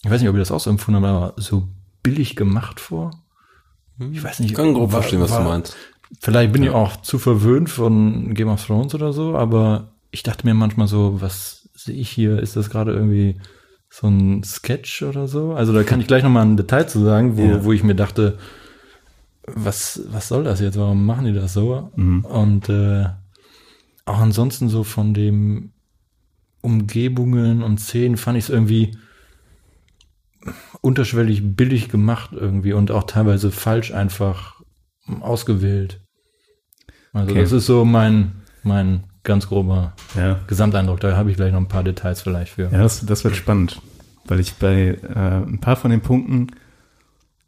ich 0.04 0.10
weiß 0.10 0.20
nicht, 0.22 0.30
ob 0.30 0.36
ihr 0.36 0.40
das 0.40 0.52
auch 0.52 0.60
so 0.60 0.72
empfunden 0.72 1.04
habt, 1.06 1.14
aber 1.36 1.42
so 1.42 1.68
billig 2.02 2.36
gemacht 2.36 2.80
vor. 2.80 3.12
Ich 4.12 4.24
weiß 4.24 4.40
nicht. 4.40 4.50
Ich 4.52 4.56
kann 4.58 4.74
grob 4.74 4.92
war- 4.92 5.02
verstehen, 5.02 5.22
was 5.22 5.32
war- 5.32 5.44
du 5.44 5.50
meinst. 5.50 5.76
Vielleicht 6.22 6.54
bin 6.54 6.64
ich 6.64 6.70
auch 6.70 7.02
zu 7.02 7.20
verwöhnt 7.20 7.70
von 7.70 8.34
Game 8.34 8.48
of 8.48 8.66
Thrones 8.66 8.96
oder 8.96 9.12
so, 9.14 9.36
aber 9.36 9.92
ich 10.10 10.24
dachte 10.24 10.48
mir 10.48 10.54
manchmal 10.54 10.88
so, 10.88 11.22
was 11.22 11.68
sehe 11.76 11.96
ich 11.96 12.10
hier? 12.10 12.40
Ist 12.40 12.56
das 12.56 12.70
gerade 12.70 12.94
irgendwie 12.94 13.40
so 13.90 14.08
ein 14.08 14.42
Sketch 14.44 15.04
oder 15.04 15.28
so? 15.28 15.54
Also 15.54 15.74
da 15.74 15.84
kann 15.84 16.00
ich 16.00 16.08
gleich 16.08 16.24
nochmal 16.24 16.46
ein 16.46 16.56
Detail 16.58 16.86
zu 16.88 17.04
sagen, 17.04 17.38
wo, 17.38 17.42
Ja. 17.44 17.64
wo 17.66 17.74
ich 17.74 17.84
mir 17.84 17.94
dachte, 17.96 18.38
was, 19.48 20.02
was 20.10 20.28
soll 20.28 20.44
das 20.44 20.60
jetzt? 20.60 20.78
Warum 20.78 21.06
machen 21.06 21.26
die 21.26 21.34
das 21.34 21.54
so? 21.54 21.92
Und 21.96 22.70
äh, 22.70 23.06
auch 24.08 24.20
ansonsten 24.20 24.70
so 24.70 24.84
von 24.84 25.14
dem 25.14 25.72
Umgebungen 26.62 27.62
und 27.64 27.80
Szenen 27.80 28.18
fand 28.18 28.38
ich 28.38 28.46
es 28.46 28.50
irgendwie 28.50 28.98
unterschwellig 30.82 31.56
billig 31.56 31.90
gemacht 31.90 32.32
irgendwie 32.34 32.74
und 32.74 32.92
auch 32.92 33.04
teilweise 33.04 33.52
falsch 33.52 33.92
einfach 33.94 34.62
ausgewählt. 35.22 36.02
Also 37.14 37.32
Okay. 37.32 37.42
das 37.42 37.52
ist 37.52 37.66
so 37.66 37.84
mein, 37.86 38.32
mein 38.64 39.04
ganz 39.24 39.48
grober 39.48 39.94
Ja. 40.16 40.40
Gesamteindruck. 40.48 41.00
Da 41.00 41.16
habe 41.18 41.32
ich 41.32 41.36
gleich 41.38 41.52
noch 41.52 41.60
ein 41.60 41.68
paar 41.68 41.84
Details 41.84 42.22
vielleicht 42.22 42.54
für. 42.54 42.64
Ja, 42.72 42.82
das, 42.84 43.06
das 43.06 43.24
wird 43.24 43.36
spannend, 43.36 43.82
weil 44.26 44.40
ich 44.40 44.54
bei 44.56 44.98
äh, 45.02 45.44
ein 45.44 45.60
paar 45.60 45.76
von 45.76 45.92
den 45.92 46.02
Punkten 46.02 46.48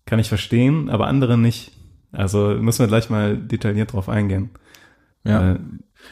kann 0.06 0.20
ich 0.20 0.28
verstehen, 0.30 0.90
aber 0.90 1.08
andere 1.08 1.38
nicht. 1.38 1.72
Also 2.12 2.50
müssen 2.60 2.80
wir 2.80 2.88
gleich 2.88 3.10
mal 3.10 3.38
detailliert 3.38 3.94
drauf 3.94 4.10
eingehen. 4.10 4.50
Ja. 5.24 5.54
Äh, 5.54 5.60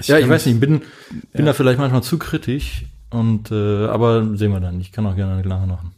ja, 0.01 0.19
ich 0.19 0.27
weiß 0.29 0.45
nicht, 0.45 0.59
bin, 0.59 0.79
bin 0.79 0.85
Ja. 1.33 1.45
da 1.45 1.53
vielleicht 1.53 1.79
manchmal 1.79 2.03
zu 2.03 2.17
kritisch 2.19 2.83
und 3.09 3.51
äh, 3.51 3.85
aber 3.87 4.35
sehen 4.35 4.51
wir 4.51 4.59
dann. 4.59 4.79
Ich 4.81 4.91
kann 4.91 5.05
auch 5.05 5.15
gerne 5.15 5.41
nachher 5.41 5.65
noch 5.67 5.79
einen 5.81 5.91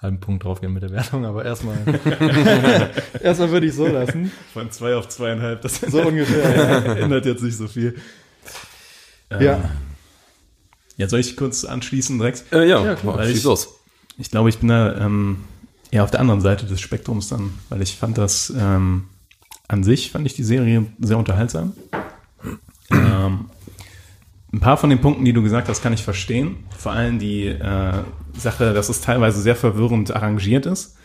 halben 0.00 0.20
Punkt 0.20 0.44
draufgehen 0.44 0.72
mit 0.72 0.82
der 0.82 0.90
Wertung, 0.90 1.24
aber 1.24 1.44
erstmal 1.44 1.76
erstmal 3.22 3.50
würde 3.50 3.66
ich 3.66 3.74
so 3.74 3.86
lassen. 3.86 4.30
Von 4.52 4.70
zwei 4.70 4.96
auf 4.96 5.08
zweieinhalb, 5.08 5.62
das 5.62 5.80
So 5.80 6.02
ungefähr. 6.02 6.96
ändert 6.98 7.26
jetzt 7.26 7.42
nicht 7.42 7.56
so 7.56 7.68
viel. 7.68 7.96
ja. 9.40 9.70
Ja, 10.96 11.08
soll 11.08 11.18
ich 11.20 11.36
kurz 11.36 11.64
anschließen, 11.64 12.20
Rex? 12.20 12.44
Äh, 12.52 12.68
ja, 12.68 12.84
Ja, 12.84 12.94
klar. 12.94 13.16
Weil 13.18 13.26
schieß 13.28 13.38
ich- 13.38 13.44
los. 13.44 13.68
Ich 14.16 14.30
glaube, 14.30 14.48
ich 14.48 14.58
bin 14.58 14.68
da 14.68 14.96
ähm, 15.04 15.38
eher 15.90 16.04
auf 16.04 16.10
der 16.12 16.20
anderen 16.20 16.40
Seite 16.40 16.66
des 16.66 16.80
Spektrums 16.80 17.28
dann, 17.30 17.50
weil 17.68 17.82
ich 17.82 17.96
fand 17.96 18.16
das 18.16 18.52
ähm, 18.56 19.04
an 19.66 19.82
sich, 19.82 20.12
fand 20.12 20.24
ich 20.24 20.34
die 20.34 20.44
Serie 20.44 20.86
sehr 21.00 21.18
unterhaltsam. 21.18 21.72
Ähm, 22.94 23.46
ein 24.52 24.60
paar 24.60 24.76
von 24.76 24.90
den 24.90 25.00
Punkten, 25.00 25.24
die 25.24 25.32
du 25.32 25.42
gesagt 25.42 25.68
hast, 25.68 25.82
kann 25.82 25.92
ich 25.92 26.02
verstehen. 26.04 26.56
Vor 26.76 26.92
allem 26.92 27.18
die 27.18 27.46
äh, 27.46 27.92
Sache, 28.36 28.72
dass 28.72 28.88
es 28.88 29.00
teilweise 29.00 29.40
sehr 29.40 29.56
verwirrend 29.56 30.14
arrangiert 30.14 30.66
ist. 30.66 30.96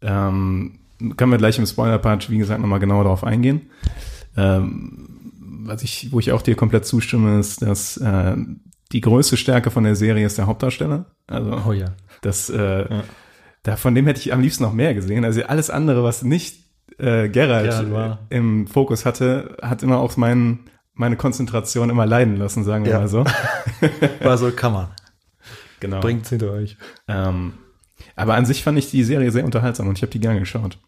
Ähm, 0.00 0.78
können 1.16 1.32
wir 1.32 1.38
gleich 1.38 1.58
im 1.58 1.66
Spoiler-Part, 1.66 2.30
wie 2.30 2.38
gesagt, 2.38 2.60
nochmal 2.60 2.78
genauer 2.78 3.04
darauf 3.04 3.24
eingehen. 3.24 3.62
Ähm, 4.36 5.08
was 5.64 5.82
ich, 5.82 6.12
wo 6.12 6.20
ich 6.20 6.32
auch 6.32 6.42
dir 6.42 6.54
komplett 6.54 6.86
zustimme, 6.86 7.38
ist, 7.38 7.62
dass 7.62 7.96
äh, 7.96 8.36
die 8.92 9.00
größte 9.00 9.36
Stärke 9.36 9.70
von 9.70 9.84
der 9.84 9.96
Serie 9.96 10.26
ist 10.26 10.38
der 10.38 10.46
Hauptdarsteller. 10.46 11.06
Also 11.26 11.60
Oh 11.66 11.72
ja. 11.72 11.92
das, 12.20 12.50
äh, 12.50 13.02
da, 13.62 13.76
von 13.76 13.94
dem 13.94 14.06
hätte 14.06 14.20
ich 14.20 14.32
am 14.32 14.40
liebsten 14.40 14.62
noch 14.62 14.72
mehr 14.72 14.94
gesehen. 14.94 15.24
Also 15.24 15.42
alles 15.44 15.70
andere, 15.70 16.04
was 16.04 16.22
nicht 16.22 16.62
äh, 16.98 17.28
Geralt 17.28 17.70
Geralt 17.70 18.18
äh, 18.30 18.36
im 18.36 18.66
Fokus 18.66 19.06
hatte, 19.06 19.56
hat 19.62 19.82
immer 19.82 19.98
auch 19.98 20.16
mein, 20.16 20.60
meine 20.94 21.16
Konzentration 21.16 21.90
immer 21.90 22.06
leiden 22.06 22.36
lassen, 22.36 22.64
sagen 22.64 22.84
wir 22.84 22.92
Ja. 22.92 22.98
mal 23.00 23.08
so. 23.08 23.24
War 24.20 24.38
so, 24.38 24.50
kann 24.50 24.72
man. 24.72 24.88
Genau. 25.80 26.00
Bringt's 26.00 26.28
hinter 26.28 26.52
euch. 26.52 26.76
Ähm, 27.08 27.54
aber 28.16 28.34
an 28.34 28.46
sich 28.46 28.62
fand 28.62 28.78
ich 28.78 28.90
die 28.90 29.04
Serie 29.04 29.30
sehr 29.30 29.44
unterhaltsam 29.44 29.88
und 29.88 29.96
ich 29.98 30.02
habe 30.02 30.12
die 30.12 30.20
gerne 30.20 30.40
geschaut. 30.40 30.78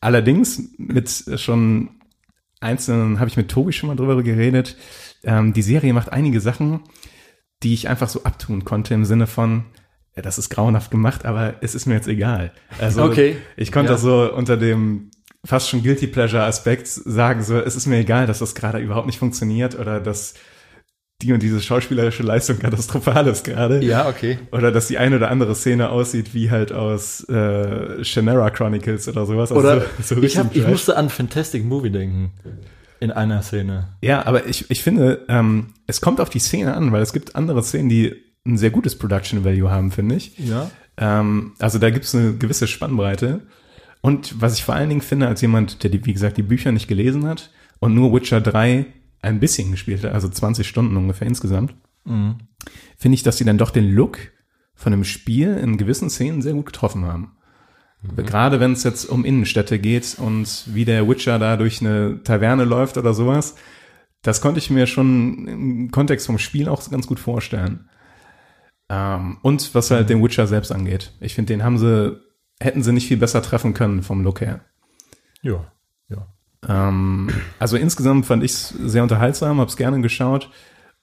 Allerdings 0.00 0.62
mit 0.76 1.10
schon 1.36 1.90
einzelnen, 2.60 3.18
habe 3.20 3.28
ich 3.28 3.36
mit 3.36 3.48
Tobi 3.50 3.72
schon 3.72 3.88
mal 3.88 3.96
drüber 3.96 4.22
geredet, 4.22 4.76
ähm, 5.24 5.52
die 5.52 5.62
Serie 5.62 5.92
macht 5.92 6.12
einige 6.12 6.40
Sachen, 6.40 6.80
die 7.62 7.74
ich 7.74 7.88
einfach 7.88 8.08
so 8.08 8.22
abtun 8.24 8.64
konnte 8.64 8.94
im 8.94 9.04
Sinne 9.04 9.26
von, 9.26 9.64
ja, 10.14 10.22
das 10.22 10.38
ist 10.38 10.50
grauenhaft 10.50 10.90
gemacht, 10.90 11.24
aber 11.24 11.54
es 11.60 11.74
ist 11.74 11.86
mir 11.86 11.94
jetzt 11.94 12.08
egal. 12.08 12.52
Also 12.80 13.02
Okay. 13.04 13.36
ich 13.56 13.72
konnte 13.72 13.88
Ja. 13.90 13.94
das 13.94 14.02
so 14.02 14.32
unter 14.32 14.56
dem 14.56 15.10
fast 15.48 15.70
schon 15.70 15.82
Guilty 15.82 16.08
Pleasure 16.08 16.42
Aspekt 16.42 16.86
sagen, 16.88 17.42
so, 17.42 17.58
es 17.58 17.74
ist 17.74 17.86
mir 17.86 17.96
egal, 17.96 18.26
dass 18.26 18.40
das 18.40 18.54
gerade 18.54 18.80
überhaupt 18.80 19.06
nicht 19.06 19.18
funktioniert 19.18 19.78
oder 19.78 19.98
dass 19.98 20.34
die 21.22 21.32
und 21.32 21.42
diese 21.42 21.62
schauspielerische 21.62 22.22
Leistung 22.22 22.58
katastrophal 22.60 23.26
ist 23.28 23.44
gerade. 23.44 23.82
Ja, 23.82 24.08
okay. 24.08 24.38
Oder 24.52 24.70
dass 24.72 24.88
die 24.88 24.98
eine 24.98 25.16
oder 25.16 25.30
andere 25.30 25.54
Szene 25.54 25.88
aussieht 25.88 26.34
wie 26.34 26.50
halt 26.50 26.70
aus 26.70 27.26
äh, 27.30 28.04
Shannara 28.04 28.50
Chronicles 28.50 29.08
oder 29.08 29.24
sowas. 29.24 29.50
Also 29.50 29.66
Oder 29.66 29.86
so, 30.02 30.16
so 30.16 30.22
ich, 30.22 30.36
hab, 30.36 30.54
ich 30.54 30.66
musste 30.66 30.98
an 30.98 31.08
Fantastic 31.08 31.64
Movie 31.64 31.90
denken. 31.90 32.32
In 33.00 33.10
einer 33.10 33.40
Szene. 33.40 33.96
Ja, 34.02 34.26
aber 34.26 34.46
ich, 34.46 34.70
ich 34.70 34.82
finde, 34.82 35.24
ähm, 35.28 35.68
es 35.86 36.02
kommt 36.02 36.20
auf 36.20 36.28
die 36.28 36.40
Szene 36.40 36.74
an, 36.74 36.92
weil 36.92 37.00
es 37.00 37.14
gibt 37.14 37.36
andere 37.36 37.62
Szenen, 37.62 37.88
die 37.88 38.14
ein 38.44 38.58
sehr 38.58 38.70
gutes 38.70 38.98
Production 38.98 39.46
Value 39.46 39.70
haben, 39.70 39.92
finde 39.92 40.16
ich. 40.16 40.36
Ja. 40.38 40.70
Ähm, 40.98 41.52
also 41.58 41.78
da 41.78 41.88
gibt 41.88 42.04
es 42.04 42.14
eine 42.14 42.34
gewisse 42.34 42.66
Spannbreite. 42.66 43.40
Und 44.00 44.40
was 44.40 44.54
ich 44.54 44.64
vor 44.64 44.74
allen 44.74 44.88
Dingen 44.88 45.00
finde, 45.00 45.28
als 45.28 45.40
jemand, 45.40 45.82
der, 45.82 45.90
die, 45.90 46.04
wie 46.04 46.12
gesagt, 46.12 46.36
die 46.36 46.42
Bücher 46.42 46.72
nicht 46.72 46.88
gelesen 46.88 47.26
hat 47.26 47.50
und 47.80 47.94
nur 47.94 48.12
Witcher 48.12 48.40
3 48.40 48.86
ein 49.20 49.40
bisschen 49.40 49.70
gespielt 49.70 50.04
hat, 50.04 50.12
also 50.12 50.28
20 50.28 50.66
Stunden 50.66 50.96
ungefähr 50.96 51.26
insgesamt, 51.26 51.74
finde 52.96 53.14
ich, 53.14 53.22
dass 53.22 53.38
sie 53.38 53.44
dann 53.44 53.58
doch 53.58 53.70
den 53.70 53.90
Look 53.92 54.18
von 54.74 54.92
dem 54.92 55.04
Spiel 55.04 55.56
in 55.56 55.76
gewissen 55.76 56.08
Szenen 56.08 56.42
sehr 56.42 56.54
gut 56.54 56.66
getroffen 56.66 57.04
haben. 57.04 57.36
Gerade 58.16 58.60
wenn 58.60 58.72
es 58.72 58.84
jetzt 58.84 59.06
um 59.06 59.24
Innenstädte 59.24 59.80
geht 59.80 60.16
und 60.18 60.64
wie 60.66 60.84
der 60.84 61.08
Witcher 61.08 61.40
da 61.40 61.56
durch 61.56 61.80
eine 61.80 62.22
Taverne 62.22 62.64
läuft 62.64 62.96
oder 62.96 63.12
sowas, 63.12 63.56
das 64.22 64.40
konnte 64.40 64.58
ich 64.58 64.70
mir 64.70 64.86
schon 64.86 65.48
im 65.48 65.90
Kontext 65.90 66.26
vom 66.26 66.38
Spiel 66.38 66.68
auch 66.68 66.88
ganz 66.90 67.08
gut 67.08 67.18
vorstellen. 67.18 67.88
Ähm, 68.88 69.38
und 69.42 69.74
was 69.74 69.90
halt 69.90 70.10
den 70.10 70.22
Witcher 70.22 70.46
selbst 70.46 70.70
angeht. 70.70 71.12
Ich 71.20 71.34
finde, 71.34 71.52
den 71.52 71.64
haben 71.64 71.78
sie, 71.78 72.20
hätten 72.60 72.82
sie 72.82 72.92
nicht 72.92 73.08
viel 73.08 73.16
besser 73.18 73.42
treffen 73.42 73.74
können 73.74 74.02
vom 74.02 74.22
Look 74.22 74.40
her. 74.40 74.60
Ja. 75.42 75.64
Ja. 76.08 76.26
Ähm, 76.68 77.28
also 77.58 77.76
insgesamt 77.76 78.26
fand 78.26 78.42
ich 78.42 78.52
es 78.52 78.68
sehr 78.70 79.02
unterhaltsam, 79.02 79.58
habe 79.60 79.68
es 79.70 79.76
gerne 79.76 80.00
geschaut. 80.00 80.50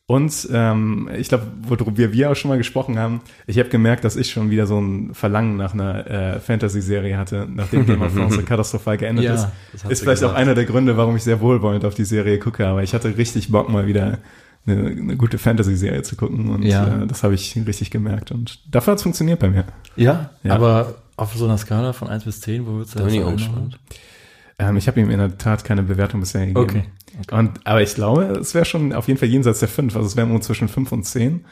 Und 0.08 0.48
ähm, 0.54 1.10
ich 1.18 1.30
glaube, 1.30 1.48
worüber 1.64 2.12
wir 2.14 2.30
auch 2.30 2.36
schon 2.36 2.50
mal 2.50 2.60
gesprochen 2.60 3.00
haben, 3.00 3.22
ich 3.48 3.58
habe 3.58 3.70
gemerkt, 3.70 4.04
dass 4.04 4.16
ich 4.16 4.30
schon 4.30 4.52
wieder 4.52 4.68
so 4.68 4.80
ein 4.80 5.16
Verlangen 5.16 5.58
nach 5.58 5.74
einer 5.74 6.06
äh, 6.06 6.40
Fantasy-Serie 6.40 7.18
hatte, 7.18 7.48
nachdem 7.52 7.88
Game 7.88 8.04
of 8.04 8.14
Thrones 8.14 8.36
so 8.36 8.44
katastrophal 8.44 8.98
geendet 8.98 9.26
Ja, 9.26 9.34
ist. 9.34 9.48
Ist 9.90 10.02
vielleicht 10.02 10.24
auch 10.24 10.28
gesagt. 10.30 10.36
einer 10.38 10.54
der 10.54 10.66
Gründe, 10.66 10.96
warum 10.96 11.16
ich 11.16 11.24
sehr 11.24 11.42
wohlwollend 11.42 11.86
auf 11.86 11.96
die 11.96 12.04
Serie 12.06 12.38
gucke. 12.38 12.68
Aber 12.68 12.84
ich 12.84 12.94
hatte 12.94 13.18
richtig 13.18 13.50
Bock, 13.52 13.68
mal 13.70 13.88
wieder 13.88 14.20
eine, 14.68 14.78
eine 14.90 15.18
gute 15.18 15.40
Fantasy-Serie 15.40 16.04
zu 16.04 16.16
gucken. 16.16 16.50
Und 16.50 16.62
Ja. 16.62 17.02
äh, 17.02 17.08
das 17.08 17.24
habe 17.24 17.34
ich 17.34 17.56
richtig 17.66 17.90
gemerkt. 17.90 18.32
Und 18.32 18.60
dafür 18.72 18.92
hat 18.92 18.98
es 19.00 19.04
funktioniert 19.04 19.40
bei 19.40 19.50
mir. 19.50 19.64
Ja, 19.96 20.30
Ja. 20.44 20.54
aber 20.54 20.94
auf 21.18 21.34
so 21.36 21.46
einer 21.46 21.58
Skala 21.58 21.94
von 21.94 22.08
1 22.08 22.26
bis 22.26 22.42
10, 22.42 22.66
wo 22.66 22.74
würdest 22.74 22.96
du 22.96 23.00
Da 23.00 23.06
bin 23.06 23.14
ich 23.16 23.22
auch 23.22 23.28
einordnen? 23.32 23.76
Ähm, 24.58 24.78
ich 24.78 24.88
habe 24.88 25.00
ihm 25.00 25.10
in 25.10 25.20
der 25.20 25.38
Tat 25.38 25.64
keine 25.66 25.84
Bewertung 25.84 26.20
bisher 26.22 26.46
gegeben. 26.46 26.60
Okay. 26.60 26.84
Und, 27.32 27.66
aber 27.66 27.82
ich 27.82 27.96
glaube, 27.96 28.24
es 28.40 28.54
wäre 28.54 28.66
schon 28.66 28.94
auf 28.94 29.08
jeden 29.08 29.20
Fall 29.20 29.30
jenseits 29.30 29.60
der 29.60 29.68
5. 29.70 29.96
Also 29.96 30.08
es 30.08 30.16
wäre 30.16 30.28
nur 30.28 30.42
zwischen 30.42 30.68
5 30.68 30.92
und 30.92 31.04
10. 31.04 31.46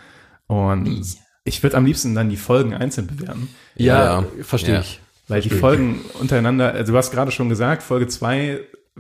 Und 0.48 1.05
ich 1.46 1.63
würde 1.63 1.77
am 1.77 1.86
liebsten 1.86 2.15
dann 2.15 2.29
die 2.29 2.38
Folgen 2.38 2.74
einzeln 2.74 3.08
bewerten. 3.08 3.50
Ja, 3.75 4.22
Ja, 4.22 4.25
verstehe 4.41 4.75
ja. 4.75 4.82
ich. 4.82 5.00
Weil 5.27 5.41
die 5.41 5.50
Folgen 5.50 6.01
untereinander, 6.20 6.74
also 6.74 6.91
du 6.91 6.98
hast 6.98 7.12
gerade 7.12 7.32
schon 7.32 7.48
gesagt, 7.50 7.82
Folge 7.84 8.08
2 8.08 8.60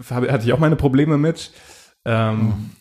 hatte 0.09 0.45
ich 0.45 0.53
auch 0.53 0.59
meine 0.59 0.77
Probleme 0.77 1.17
mit. 1.17 1.51
Ähm, 2.05 2.71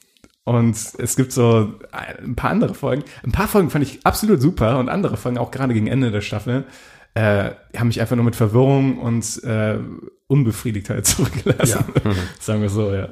Und 0.44 0.76
es 0.98 1.16
gibt 1.16 1.32
so 1.32 1.72
ein 1.92 2.34
paar 2.34 2.50
andere 2.50 2.74
Folgen. 2.74 3.04
Ein 3.24 3.32
paar 3.32 3.46
Folgen 3.48 3.70
fand 3.70 3.84
ich 3.84 4.04
absolut 4.04 4.40
super 4.40 4.78
und 4.78 4.88
andere 4.88 5.16
Folgen, 5.16 5.38
auch 5.38 5.50
gerade 5.52 5.74
gegen 5.74 5.86
Ende 5.86 6.10
der 6.10 6.20
Staffel, 6.20 6.64
äh, 7.14 7.50
haben 7.76 7.88
mich 7.88 8.00
einfach 8.00 8.16
nur 8.16 8.24
mit 8.24 8.36
Verwirrung 8.36 8.98
und 8.98 9.42
äh, 9.44 9.78
Unbefriedigtheit 10.26 11.06
zurückgelassen. 11.06 11.84
Sagen 12.40 12.62
wir 12.62 12.70
so, 12.70 12.92
ja. 12.92 13.10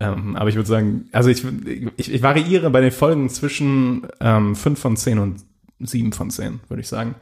Ähm, 0.00 0.36
aber 0.36 0.48
ich 0.48 0.56
würde 0.56 0.68
sagen, 0.68 1.08
also 1.12 1.30
ich, 1.30 1.44
ich, 1.96 2.12
ich 2.12 2.22
variiere 2.22 2.70
bei 2.70 2.80
den 2.80 2.90
Folgen 2.90 3.28
zwischen 3.28 4.08
ähm, 4.20 4.56
5 4.56 4.80
von 4.80 4.96
10 4.96 5.18
und 5.20 5.44
7 5.78 6.12
von 6.12 6.30
10, 6.30 6.60
würde 6.68 6.80
ich 6.80 6.88
sagen. 6.88 7.14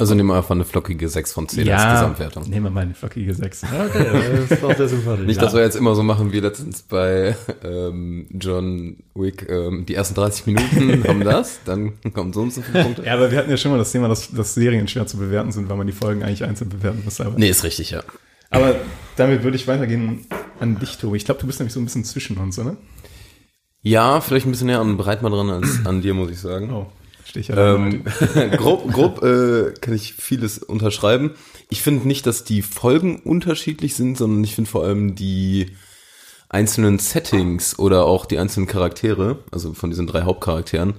Also 0.00 0.14
nehmen 0.14 0.28
wir 0.28 0.36
einfach 0.36 0.52
eine 0.52 0.64
flockige 0.64 1.08
6 1.08 1.32
von 1.32 1.48
10 1.48 1.68
als 1.68 1.82
Gesamtwertung. 1.82 2.48
nehmen 2.48 2.66
wir 2.66 2.70
mal 2.70 2.82
eine 2.82 2.94
flockige 2.94 3.34
6. 3.34 3.64
Okay, 3.64 4.06
das 4.48 4.50
ist 4.52 4.64
auch 4.64 4.76
sehr 4.76 4.88
sympathisch. 4.88 5.26
Nicht, 5.26 5.42
dass 5.42 5.54
wir 5.54 5.60
jetzt 5.60 5.74
immer 5.74 5.96
so 5.96 6.04
machen 6.04 6.30
wie 6.30 6.38
letztens 6.38 6.82
bei 6.82 7.34
ähm, 7.64 8.28
John 8.30 8.98
Wick. 9.16 9.48
Ähm, 9.50 9.86
die 9.86 9.96
ersten 9.96 10.14
30 10.14 10.46
Minuten 10.46 11.02
haben 11.08 11.24
das, 11.24 11.58
dann 11.64 11.94
kommen 12.12 12.32
so 12.32 12.42
und 12.42 12.52
so 12.52 12.62
viele 12.62 12.84
Punkte. 12.84 13.02
Ja, 13.04 13.14
aber 13.14 13.32
wir 13.32 13.38
hatten 13.38 13.50
ja 13.50 13.56
schon 13.56 13.72
mal 13.72 13.78
das 13.78 13.90
Thema, 13.90 14.06
dass, 14.06 14.30
dass 14.30 14.54
Serien 14.54 14.86
schwer 14.86 15.08
zu 15.08 15.16
bewerten 15.16 15.50
sind, 15.50 15.68
weil 15.68 15.76
man 15.76 15.88
die 15.88 15.92
Folgen 15.92 16.22
eigentlich 16.22 16.44
einzeln 16.44 16.68
bewerten 16.70 17.02
muss. 17.04 17.20
Aber, 17.20 17.36
Nee, 17.36 17.48
ist 17.48 17.64
richtig, 17.64 17.90
ja. 17.90 18.04
aber 18.50 18.76
damit 19.16 19.42
würde 19.42 19.56
ich 19.56 19.66
weitergehen 19.66 20.26
an 20.60 20.78
dich, 20.78 20.98
Tobi. 20.98 21.16
Ich 21.16 21.24
glaube, 21.24 21.40
du 21.40 21.48
bist 21.48 21.58
nämlich 21.58 21.74
so 21.74 21.80
ein 21.80 21.84
bisschen 21.84 22.04
zwischen 22.04 22.36
uns, 22.36 22.56
oder? 22.56 22.76
Ja, 23.82 24.20
vielleicht 24.20 24.46
ein 24.46 24.52
bisschen 24.52 24.68
näher 24.68 24.78
an 24.78 24.96
Breitmann 24.96 25.32
dran 25.32 25.50
als 25.50 25.84
an 25.86 26.02
dir, 26.02 26.14
muss 26.14 26.30
ich 26.30 26.38
sagen. 26.38 26.72
Oh, 26.72 26.86
ja 26.86 26.97
Ähm, 27.36 28.04
grob 28.56 28.92
grob 28.92 29.22
äh, 29.22 29.72
kann 29.80 29.94
ich 29.94 30.14
vieles 30.14 30.58
unterschreiben. 30.58 31.32
Ich 31.70 31.82
finde 31.82 32.06
nicht, 32.06 32.26
dass 32.26 32.44
die 32.44 32.62
Folgen 32.62 33.20
unterschiedlich 33.20 33.94
sind, 33.94 34.16
sondern 34.16 34.42
ich 34.44 34.54
finde 34.54 34.70
vor 34.70 34.84
allem 34.84 35.14
die 35.14 35.72
einzelnen 36.48 36.98
Settings 36.98 37.78
oder 37.78 38.04
auch 38.04 38.26
die 38.26 38.38
einzelnen 38.38 38.66
Charaktere, 38.66 39.40
also 39.50 39.74
von 39.74 39.90
diesen 39.90 40.06
drei 40.06 40.22
Hauptcharakteren, 40.22 40.94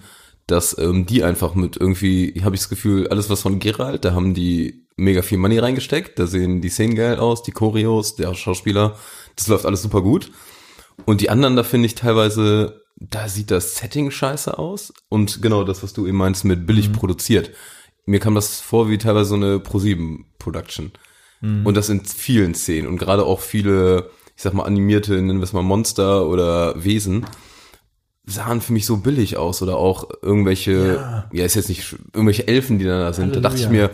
dass 0.48 0.78
ähm, 0.78 1.06
die 1.06 1.24
einfach 1.24 1.56
mit 1.56 1.78
irgendwie, 1.78 2.42
habe 2.44 2.56
ich 2.56 2.62
das 2.62 2.70
Gefühl, 2.70 3.08
alles 3.08 3.30
was 3.30 3.42
von 3.42 3.60
Geralt, 3.60 4.06
da 4.06 4.14
haben 4.14 4.34
die 4.34 4.86
mega 4.96 5.22
viel 5.22 5.38
Money 5.38 5.60
reingesteckt, 5.60 6.20
da 6.20 6.28
sehen 6.28 6.62
die 6.62 6.70
Szenen 6.70 6.96
geil 6.96 7.18
aus, 7.18 7.44
die 7.44 7.52
Choreos, 7.52 8.16
der 8.16 8.34
Schauspieler, 8.36 8.98
das 9.36 9.48
läuft 9.48 9.66
alles 9.66 9.82
super 9.82 10.02
gut. 10.02 10.32
Und 11.06 11.22
die 11.22 11.30
anderen, 11.30 11.56
da 11.56 11.64
finde 11.64 11.86
ich 11.86 11.96
teilweise, 11.96 12.82
da 13.00 13.28
sieht 13.30 13.50
das 13.52 13.76
Setting 13.78 14.12
scheiße 14.12 14.58
aus. 14.60 14.94
Und 15.10 15.42
genau 15.42 15.64
das, 15.64 15.84
was 15.84 15.94
du 15.94 16.06
eben 16.06 16.18
meinst 16.18 16.46
mit 16.46 16.66
billig 16.68 16.92
produziert. 16.92 17.52
Mir 18.06 18.20
kam 18.20 18.36
das 18.36 18.60
vor 18.60 18.90
wie 18.90 18.98
teilweise 18.98 19.30
so 19.30 19.36
eine 19.36 19.58
Pro7-Production. 19.58 20.92
Und 21.42 21.78
das 21.78 21.88
in 21.88 22.04
vielen 22.04 22.54
Szenen. 22.54 22.86
Und 22.90 22.98
gerade 22.98 23.24
auch 23.24 23.40
viele, 23.40 24.10
ich 24.36 24.44
sag 24.44 24.54
mal, 24.54 24.64
animierte, 24.66 25.14
nennen 25.14 25.40
wir 25.40 25.44
es 25.46 25.54
mal 25.54 25.62
Monster 25.64 26.28
oder 26.28 26.84
Wesen, 26.84 27.26
sahen 28.26 28.60
für 28.60 28.74
mich 28.74 28.86
so 28.86 28.98
billig 28.98 29.38
aus. 29.38 29.62
Oder 29.62 29.78
auch 29.78 30.10
irgendwelche, 30.22 31.26
ja, 31.32 31.46
ist 31.46 31.56
jetzt 31.56 31.70
nicht, 31.70 31.96
irgendwelche 32.14 32.46
Elfen, 32.46 32.78
die 32.78 32.84
da 32.84 33.14
sind. 33.14 33.38
Da 33.38 33.40
dachte 33.40 33.56
ich 33.58 33.68
Halleluja. 33.68 33.88
mir, 33.88 33.94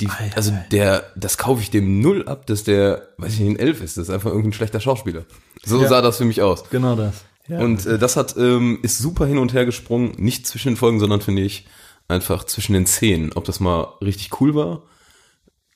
die, 0.00 0.08
also 0.36 0.52
der, 0.70 1.12
das 1.16 1.36
kaufe 1.36 1.62
ich 1.62 1.70
dem 1.70 2.00
null 2.00 2.28
ab, 2.28 2.46
dass 2.46 2.62
der, 2.62 3.08
weiß 3.18 3.32
ich 3.34 3.40
nicht, 3.40 3.50
ein 3.50 3.58
Elf 3.58 3.80
ist. 3.82 3.96
Das 3.96 4.04
ist 4.08 4.14
einfach 4.14 4.30
irgendein 4.30 4.52
schlechter 4.52 4.78
Schauspieler. 4.78 5.24
So 5.64 5.82
Ja. 5.82 5.88
sah 5.88 6.00
das 6.00 6.18
für 6.18 6.24
mich 6.24 6.42
aus. 6.42 6.68
Genau 6.70 6.94
das. 6.94 7.24
Und 7.48 7.84
äh, 7.86 7.98
das 7.98 8.16
hat 8.16 8.36
ähm, 8.36 8.78
ist 8.82 8.98
super 8.98 9.26
hin 9.26 9.38
und 9.38 9.52
her 9.52 9.66
gesprungen, 9.66 10.12
nicht 10.16 10.46
zwischen 10.46 10.68
den 10.68 10.76
Folgen, 10.76 11.00
sondern 11.00 11.20
finde 11.20 11.42
ich 11.42 11.66
einfach 12.08 12.44
zwischen 12.44 12.72
den 12.72 12.86
Szenen. 12.86 13.32
Ob 13.34 13.44
das 13.44 13.60
mal 13.60 13.94
richtig 14.02 14.40
cool 14.40 14.54
war, 14.54 14.82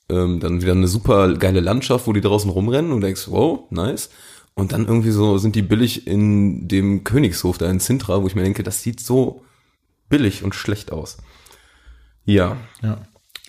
ähm, 0.09 0.39
dann 0.39 0.61
wieder 0.61 0.71
eine 0.71 0.87
super 0.87 1.33
geile 1.35 1.59
Landschaft, 1.59 2.07
wo 2.07 2.13
die 2.13 2.21
draußen 2.21 2.49
rumrennen 2.49 2.91
und 2.91 3.01
denkst, 3.01 3.27
wow, 3.27 3.61
nice. 3.69 4.09
Und 4.55 4.71
dann 4.73 4.87
irgendwie 4.87 5.11
so 5.11 5.37
sind 5.37 5.55
die 5.55 5.61
billig 5.61 6.07
in 6.07 6.67
dem 6.67 7.03
Königshof 7.03 7.57
da 7.57 7.69
in 7.69 7.79
Sintra, 7.79 8.21
wo 8.21 8.27
ich 8.27 8.35
mir 8.35 8.43
denke, 8.43 8.63
das 8.63 8.81
sieht 8.81 8.99
so 8.99 9.43
billig 10.09 10.43
und 10.43 10.55
schlecht 10.55 10.91
aus. 10.91 11.17
Ja, 12.25 12.57
Ja. 12.81 13.01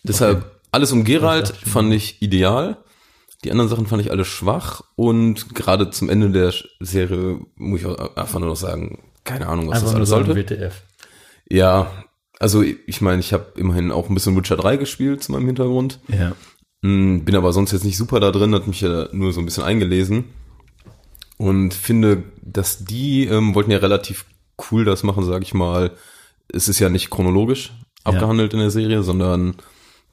deshalb 0.04 0.60
alles 0.72 0.92
um 0.92 1.04
ich 1.04 1.20
fand 1.64 1.92
ich 1.92 2.22
ideal. 2.22 2.78
Die 3.44 3.50
anderen 3.50 3.70
Sachen 3.70 3.87
fand 3.87 4.02
ich 4.02 4.11
alle 4.11 4.25
schwach 4.25 4.82
und 4.97 5.54
gerade 5.54 5.90
zum 5.90 6.11
Ende 6.11 6.30
der 6.30 6.52
Serie 6.78 7.40
muss 7.56 7.80
ich 7.80 7.87
auch 7.87 8.16
einfach 8.16 8.38
nur 8.38 8.50
noch 8.50 8.56
sagen, 8.56 8.99
keine 9.25 9.47
Ahnung, 9.47 9.68
was 9.68 9.76
Einfach 9.78 9.88
das 9.88 9.97
alles 9.97 10.09
sollte. 10.11 10.37
WTF. 10.37 10.82
Ja, 11.49 11.90
also 12.38 12.62
ich 12.62 13.00
meine, 13.00 13.20
ich 13.20 13.32
habe 13.32 13.52
immerhin 13.56 13.90
auch 13.92 14.09
ein 14.09 14.14
bisschen 14.14 14.37
Witcher 14.37 14.56
3 14.56 14.76
gespielt 14.76 15.23
zu 15.23 15.32
meinem 15.32 15.47
Hintergrund. 15.47 16.00
Ja. 16.09 16.32
Mm, 16.82 17.20
Bin 17.20 17.37
aber 17.37 17.52
sonst 17.52 17.73
jetzt 17.73 17.85
nicht 17.85 17.97
super 17.97 18.20
da 18.20 18.30
drin, 18.30 18.54
hat 18.54 18.66
mich 18.66 18.80
ja 18.80 19.09
nur 19.12 19.32
so 19.32 19.40
ein 19.40 19.47
bisschen 19.47 19.64
eingelesen. 19.64 20.25
Und 21.37 21.73
finde, 21.73 22.25
dass 22.42 22.85
die 22.85 23.25
ähm, 23.25 23.54
wollten 23.54 23.70
ja 23.70 23.78
relativ 23.78 24.26
cool 24.70 24.85
das 24.85 25.02
machen, 25.02 25.25
sag 25.25 25.42
ich 25.42 25.54
mal. 25.54 25.92
Es 26.52 26.68
ist 26.68 26.78
ja 26.78 26.88
nicht 26.90 27.11
chronologisch 27.11 27.73
abgehandelt 28.04 28.52
in 28.52 28.61
der 28.61 28.70
Serie, 28.70 29.02
sondern 29.02 29.56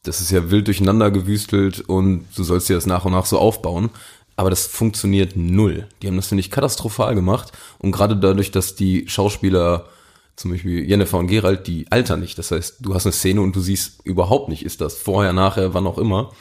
das 0.07 0.21
ist 0.21 0.31
ja 0.31 0.49
wild 0.49 0.67
durcheinander 0.67 1.11
gewüstelt 1.11 1.81
und 1.81 2.25
du 2.35 2.43
sollst 2.43 2.69
dir 2.69 2.75
das 2.75 2.85
nach 2.85 3.05
und 3.05 3.11
nach 3.11 3.25
so 3.25 3.37
aufbauen. 3.37 3.89
Aber 4.35 4.49
das 4.49 4.67
funktioniert 4.67 5.35
null. 5.35 5.87
Die 6.01 6.07
haben 6.07 6.15
das, 6.15 6.27
finde 6.27 6.41
ich, 6.41 6.51
katastrophal 6.51 7.15
gemacht. 7.15 7.51
Und 7.79 7.91
gerade 7.91 8.15
dadurch, 8.15 8.51
dass 8.51 8.75
die 8.75 9.07
Schauspieler, 9.07 9.87
zum 10.35 10.51
Beispiel 10.51 10.87
Jennifer 10.87 11.17
und 11.17 11.27
Gerald, 11.27 11.65
die 11.65 11.91
altern 11.91 12.19
nicht. 12.19 12.37
Das 12.37 12.51
heißt, 12.51 12.77
du 12.79 12.93
hast 12.93 13.07
eine 13.07 13.13
Szene 13.13 13.41
und 13.41 13.55
du 13.55 13.59
siehst 13.59 14.05
überhaupt 14.05 14.49
nicht, 14.49 14.63
ist 14.63 14.79
das 14.79 14.95
vorher, 14.95 15.33
nachher, 15.33 15.73
wann 15.73 15.87
auch 15.87 15.97
immer. 15.97 16.31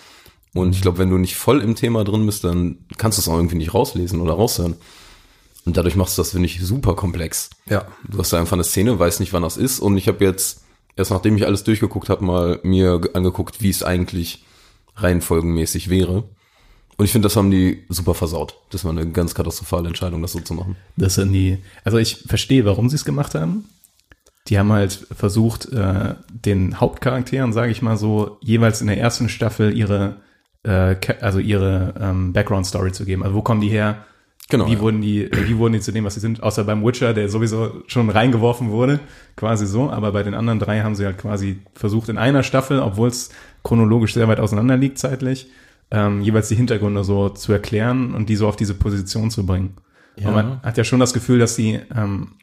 Und 0.52 0.74
ich 0.74 0.82
glaube, 0.82 0.98
wenn 0.98 1.10
du 1.10 1.16
nicht 1.16 1.36
voll 1.36 1.62
im 1.62 1.74
Thema 1.74 2.04
drin 2.04 2.26
bist, 2.26 2.44
dann 2.44 2.78
kannst 2.98 3.16
du 3.16 3.22
es 3.22 3.28
auch 3.28 3.36
irgendwie 3.36 3.56
nicht 3.56 3.72
rauslesen 3.72 4.20
oder 4.20 4.34
raushören. 4.34 4.76
Und 5.64 5.76
dadurch 5.76 5.96
machst 5.96 6.16
du 6.16 6.20
das, 6.20 6.32
finde 6.32 6.46
ich, 6.46 6.60
super 6.60 6.94
komplex. 6.94 7.48
Ja. 7.68 7.86
Du 8.08 8.18
hast 8.18 8.32
da 8.32 8.38
einfach 8.38 8.52
eine 8.52 8.64
Szene, 8.64 8.98
weißt 8.98 9.20
nicht, 9.20 9.32
wann 9.32 9.42
das 9.42 9.56
ist. 9.56 9.80
Und 9.80 9.96
ich 9.96 10.06
habe 10.06 10.22
jetzt 10.22 10.65
erst 10.96 11.10
nachdem 11.10 11.36
ich 11.36 11.46
alles 11.46 11.64
durchgeguckt 11.64 12.08
habe, 12.08 12.24
mal 12.24 12.60
mir 12.62 13.00
ge- 13.00 13.12
angeguckt, 13.14 13.62
wie 13.62 13.70
es 13.70 13.82
eigentlich 13.82 14.44
reihenfolgenmäßig 14.96 15.90
wäre. 15.90 16.24
Und 16.96 17.04
ich 17.04 17.12
finde, 17.12 17.26
das 17.26 17.36
haben 17.36 17.50
die 17.50 17.84
super 17.90 18.14
versaut. 18.14 18.56
Das 18.70 18.84
war 18.84 18.90
eine 18.90 19.06
ganz 19.10 19.34
katastrophale 19.34 19.88
Entscheidung, 19.88 20.22
das 20.22 20.32
so 20.32 20.40
zu 20.40 20.54
machen. 20.54 20.76
Das 20.96 21.16
sind 21.16 21.32
die, 21.32 21.58
also 21.84 21.98
ich 21.98 22.24
verstehe, 22.26 22.64
warum 22.64 22.88
sie 22.88 22.96
es 22.96 23.04
gemacht 23.04 23.34
haben. 23.34 23.66
Die 24.48 24.58
haben 24.58 24.72
halt 24.72 25.06
versucht, 25.14 25.66
äh, 25.72 26.14
den 26.30 26.80
Hauptcharakteren, 26.80 27.52
sage 27.52 27.72
ich 27.72 27.82
mal 27.82 27.96
so, 27.96 28.38
jeweils 28.40 28.80
in 28.80 28.86
der 28.86 28.98
ersten 28.98 29.28
Staffel 29.28 29.76
ihre, 29.76 30.16
äh, 30.62 30.96
also 31.20 31.38
ihre 31.38 31.94
ähm, 32.00 32.32
Background-Story 32.32 32.92
zu 32.92 33.04
geben. 33.04 33.22
Also 33.24 33.34
wo 33.34 33.42
kommen 33.42 33.60
die 33.60 33.68
her? 33.68 34.06
Genau, 34.48 34.68
Wie 34.68 34.74
ja. 34.74 34.80
wurden 34.80 35.00
die, 35.00 35.24
äh, 35.24 35.48
wie 35.48 35.58
wurden 35.58 35.72
die 35.72 35.80
zu 35.80 35.90
dem, 35.92 36.04
was 36.04 36.14
sie 36.14 36.20
sind? 36.20 36.40
Außer 36.42 36.62
beim 36.62 36.84
Witcher, 36.84 37.12
der 37.14 37.28
sowieso 37.28 37.82
schon 37.88 38.08
reingeworfen 38.10 38.70
wurde, 38.70 39.00
quasi 39.34 39.66
so. 39.66 39.90
Aber 39.90 40.12
bei 40.12 40.22
den 40.22 40.34
anderen 40.34 40.60
drei 40.60 40.82
haben 40.82 40.94
sie 40.94 41.04
halt 41.04 41.18
quasi 41.18 41.62
versucht, 41.74 42.08
in 42.08 42.16
einer 42.18 42.44
Staffel, 42.44 42.78
obwohl 42.78 43.08
es 43.08 43.30
chronologisch 43.64 44.14
sehr 44.14 44.28
weit 44.28 44.38
auseinander 44.38 44.76
liegt 44.76 44.98
zeitlich, 44.98 45.48
ähm, 45.90 46.20
jeweils 46.20 46.48
die 46.48 46.54
Hintergründe 46.54 47.02
so 47.02 47.28
zu 47.28 47.52
erklären 47.52 48.14
und 48.14 48.28
die 48.28 48.36
so 48.36 48.46
auf 48.46 48.54
diese 48.56 48.74
Position 48.74 49.30
zu 49.32 49.44
bringen. 49.44 49.76
Ja. 50.16 50.28
Und 50.28 50.34
man 50.34 50.62
hat 50.62 50.78
ja 50.78 50.84
schon 50.84 51.00
das 51.00 51.12
Gefühl, 51.12 51.40
dass 51.40 51.56
sie, 51.56 51.80
ähm, 51.94 52.34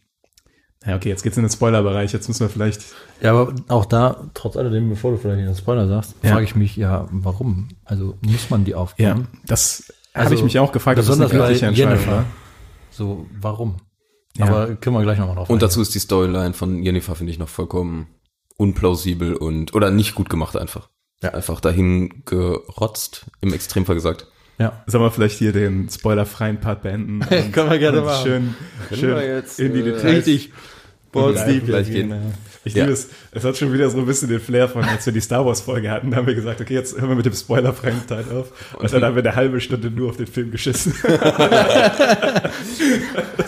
ja, 0.85 0.97
okay, 0.97 1.07
jetzt 1.07 1.23
geht's 1.23 1.37
in 1.37 1.43
den 1.43 1.49
Spoilerbereich, 1.49 2.11
jetzt 2.11 2.27
müssen 2.27 2.41
wir 2.41 2.49
vielleicht, 2.49 2.81
Ja, 3.21 3.31
aber 3.31 3.55
auch 3.69 3.85
da, 3.85 4.29
trotz 4.33 4.57
alledem, 4.57 4.89
bevor 4.89 5.11
du 5.11 5.17
vielleicht 5.17 5.39
den 5.47 5.55
Spoiler 5.55 5.87
sagst, 5.87 6.15
Ja. 6.21 6.31
frage 6.33 6.43
ich 6.43 6.55
mich, 6.55 6.75
ja, 6.75 7.07
warum? 7.11 7.69
Also 7.85 8.17
muss 8.21 8.49
man 8.49 8.65
die 8.65 8.71
ja, 8.71 8.77
aufgeben? 8.77 9.27
das 9.45 9.93
Also, 10.13 10.25
habe 10.25 10.35
ich 10.35 10.43
mich 10.43 10.59
auch 10.59 10.71
gefragt, 10.71 10.99
ob 10.99 11.05
das 11.05 11.15
eine 11.15 11.25
besonders 11.27 11.31
bei 11.31 11.37
göttliche 11.47 11.65
Entscheidung 11.65 11.91
Jennifer. 11.93 12.11
war. 12.11 12.25
So, 12.91 13.25
warum? 13.39 13.77
Ja. 14.37 14.45
Aber 14.45 14.75
können 14.75 14.95
wir 14.95 15.01
gleich 15.03 15.17
nochmal 15.19 15.35
drauf 15.35 15.49
Und 15.49 15.61
dazu 15.61 15.81
ist 15.81 15.93
die 15.95 15.99
Storyline 15.99 16.53
von 16.53 16.81
Jennifer, 16.83 17.15
finde 17.15 17.31
ich, 17.31 17.39
noch 17.39 17.49
vollkommen 17.49 18.07
unplausibel 18.57 19.35
und, 19.35 19.73
oder 19.73 19.91
nicht 19.91 20.15
gut 20.15 20.29
gemacht 20.29 20.55
einfach. 20.57 20.89
Ja. 21.21 21.31
Einfach 21.31 21.59
dahin 21.61 22.23
gerotzt, 22.25 23.25
im 23.41 23.53
Extremfall 23.53 23.95
gesagt. 23.95 24.27
Ja. 24.59 24.83
Sollen 24.85 25.03
wir 25.03 25.09
vielleicht 25.11 25.39
hier 25.39 25.51
den 25.51 25.89
spoilerfreien 25.89 26.59
Part 26.59 26.83
beenden? 26.83 27.21
und- 27.29 27.51
Können 27.53 27.71
wir 27.71 27.79
gerne 27.79 28.01
machen. 28.01 28.23
Schön, 28.23 28.55
schön 28.99 29.15
wir 29.15 29.25
jetzt, 29.25 29.59
in 29.59 29.73
die 29.73 29.79
äh, 29.79 29.83
Details. 29.83 30.27
Richtig. 30.27 30.51
Balls 31.13 31.39
Ja, 31.39 31.45
deep 31.47 31.65
gleich 31.65 31.89
gehen. 31.89 32.09
ja. 32.09 32.17
Ich 32.65 32.73
Ja. 32.73 32.83
liebe 32.83 32.93
es. 32.93 33.09
Es 33.31 33.43
hat 33.43 33.57
schon 33.57 33.73
wieder 33.73 33.89
so 33.89 33.97
ein 33.99 34.05
bisschen 34.05 34.29
den 34.29 34.39
Flair 34.39 34.69
von, 34.69 34.83
als 34.83 35.05
wir 35.05 35.11
die 35.13 35.19
Star 35.21 35.45
Wars 35.45 35.61
Folge 35.61 35.89
hatten, 35.91 36.11
da 36.11 36.17
haben 36.17 36.27
wir 36.27 36.35
gesagt, 36.35 36.59
okay, 36.61 36.73
jetzt 36.73 36.97
hören 36.97 37.09
wir 37.09 37.15
mit 37.15 37.25
dem 37.25 37.33
spoilerfreien 37.33 38.05
Teil 38.07 38.23
auf. 38.33 38.51
Und 38.77 38.91
dann 38.93 39.03
haben 39.03 39.15
wir 39.15 39.23
eine 39.23 39.35
halbe 39.35 39.59
Stunde 39.61 39.91
nur 39.91 40.09
auf 40.11 40.17
den 40.17 40.27
Film 40.27 40.49
geschissen. 40.51 40.93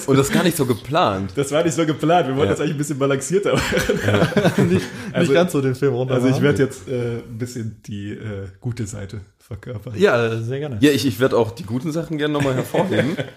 Und 0.07 0.17
das 0.17 0.27
ist 0.27 0.33
gar 0.33 0.43
nicht 0.43 0.57
so 0.57 0.65
geplant. 0.65 1.31
Das 1.35 1.51
war 1.51 1.63
nicht 1.63 1.73
so 1.75 1.85
geplant. 1.85 2.27
Wir 2.27 2.35
wollten 2.35 2.49
Ja. 2.49 2.53
das 2.55 2.59
eigentlich 2.61 2.75
ein 2.75 2.77
bisschen 2.77 2.99
balancierter 2.99 3.53
machen. 3.53 4.67
nicht, 4.69 4.85
Also- 5.13 5.31
nicht 5.31 5.33
ganz 5.33 5.51
so 5.51 5.61
den 5.61 5.75
Film 5.75 5.93
runter. 5.93 6.15
Also 6.15 6.27
ich 6.27 6.41
werde 6.41 6.63
jetzt 6.63 6.87
äh, 6.87 7.17
ein 7.19 7.37
bisschen 7.37 7.81
die 7.85 8.11
äh, 8.11 8.47
gute 8.59 8.85
Seite 8.85 9.21
verkörpern. 9.39 9.93
Ja, 9.97 10.37
sehr 10.41 10.59
gerne. 10.59 10.77
Ja, 10.81 10.91
ich, 10.91 11.05
ich 11.05 11.19
werde 11.19 11.37
auch 11.37 11.51
die 11.51 11.63
guten 11.63 11.91
Sachen 11.91 12.17
gerne 12.17 12.33
nochmal 12.33 12.55
hervorheben. 12.55 13.15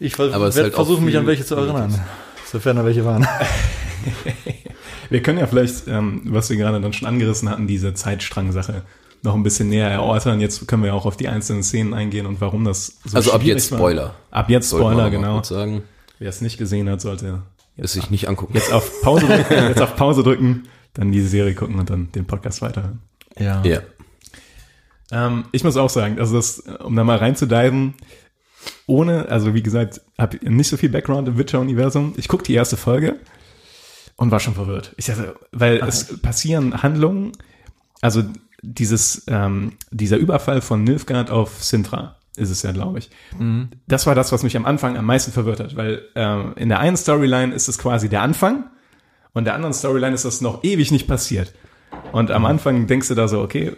Ich 0.00 0.14
ver 0.14 0.30
werde 0.30 0.54
halt 0.62 0.74
versuchen, 0.74 1.04
mich 1.04 1.16
an 1.16 1.26
welche 1.26 1.44
zu 1.44 1.56
erinnern. 1.56 1.92
Sofern 2.50 2.76
da 2.76 2.84
welche 2.84 3.04
waren. 3.04 3.26
Wir 5.10 5.22
können 5.22 5.38
ja 5.38 5.46
vielleicht, 5.46 5.88
ähm, 5.88 6.22
was 6.26 6.50
wir 6.50 6.56
gerade 6.58 6.80
dann 6.80 6.92
schon 6.92 7.08
angerissen 7.08 7.48
hatten, 7.48 7.66
diese 7.66 7.94
Zeitstrang-Sache 7.94 8.82
noch 9.22 9.34
ein 9.34 9.42
bisschen 9.42 9.70
näher 9.70 9.88
erörtern. 9.90 10.38
Jetzt 10.40 10.68
können 10.68 10.82
wir 10.84 10.94
auch 10.94 11.06
auf 11.06 11.16
die 11.16 11.28
einzelnen 11.28 11.62
Szenen 11.62 11.94
eingehen 11.94 12.26
und 12.26 12.40
warum 12.42 12.64
das 12.64 12.98
so 13.04 13.16
Also 13.16 13.32
ab 13.32 13.42
jetzt 13.42 13.70
war. 13.72 13.78
Spoiler. 13.78 14.14
Ab 14.30 14.50
jetzt 14.50 14.68
Sollte 14.68 14.84
man 14.84 14.94
Spoiler, 14.94 15.10
genau. 15.10 15.42
sagen. 15.42 15.82
Wer 16.18 16.28
es 16.28 16.40
nicht 16.42 16.58
gesehen 16.58 16.90
hat, 16.90 17.00
sollte 17.00 17.42
Es 17.76 17.94
sich 17.94 18.10
nicht 18.10 18.28
angucken. 18.28 18.52
jetzt 18.54 18.70
auf 18.72 19.00
Pause 19.02 19.26
drücken, 19.26 19.54
jetzt 19.68 19.80
auf 19.80 19.96
Pause 19.96 20.22
drücken, 20.22 20.64
dann 20.94 21.10
die 21.10 21.22
Serie 21.22 21.54
gucken 21.54 21.78
und 21.78 21.88
dann 21.88 22.12
den 22.12 22.26
Podcast 22.26 22.60
weiterhören. 22.60 23.00
Ja. 23.38 23.62
Ja. 23.64 23.80
Ähm, 25.10 25.44
ich 25.52 25.64
muss 25.64 25.76
auch 25.78 25.90
sagen, 25.90 26.18
also 26.20 26.36
das, 26.36 26.60
um 26.84 26.94
da 26.94 27.02
mal 27.02 27.16
reinzudiven, 27.16 27.94
ohne, 28.88 29.28
also 29.28 29.54
wie 29.54 29.62
gesagt, 29.62 30.00
habe 30.18 30.38
nicht 30.50 30.68
so 30.68 30.76
viel 30.76 30.88
Background 30.88 31.28
im 31.28 31.38
Witcher-Universum. 31.38 32.14
Ich 32.16 32.26
gucke 32.26 32.42
die 32.42 32.54
erste 32.54 32.76
Folge 32.76 33.20
und 34.16 34.30
war 34.30 34.40
schon 34.40 34.54
verwirrt. 34.54 34.94
Ich 34.96 35.06
dachte, 35.06 35.36
weil 35.52 35.76
es 35.86 36.20
passieren 36.20 36.82
Handlungen, 36.82 37.32
also 38.00 38.24
dieses, 38.62 39.24
ähm, 39.28 39.74
dieser 39.90 40.16
Überfall 40.16 40.60
von 40.62 40.82
Nilfgaard 40.82 41.30
auf 41.30 41.62
Sintra 41.62 42.16
ist 42.36 42.50
es 42.50 42.62
ja, 42.62 42.72
glaube 42.72 43.00
ich. 43.00 43.10
Das 43.86 44.06
war 44.06 44.14
das, 44.14 44.32
was 44.32 44.42
mich 44.42 44.56
am 44.56 44.64
Anfang 44.64 44.96
am 44.96 45.04
meisten 45.04 45.32
verwirrt 45.32 45.60
hat, 45.60 45.76
weil 45.76 46.02
ähm, 46.14 46.54
in 46.56 46.68
der 46.68 46.78
einen 46.78 46.96
Storyline 46.96 47.52
ist 47.52 47.68
es 47.68 47.78
quasi 47.78 48.08
der 48.08 48.22
Anfang 48.22 48.70
und 49.32 49.44
der 49.44 49.54
anderen 49.54 49.74
Storyline 49.74 50.14
ist 50.14 50.24
das 50.24 50.40
noch 50.40 50.64
ewig 50.64 50.90
nicht 50.90 51.06
passiert. 51.06 51.52
Und 52.12 52.30
am 52.30 52.46
Anfang 52.46 52.86
denkst 52.86 53.08
du 53.08 53.14
da 53.14 53.28
so, 53.28 53.40
okay, 53.40 53.72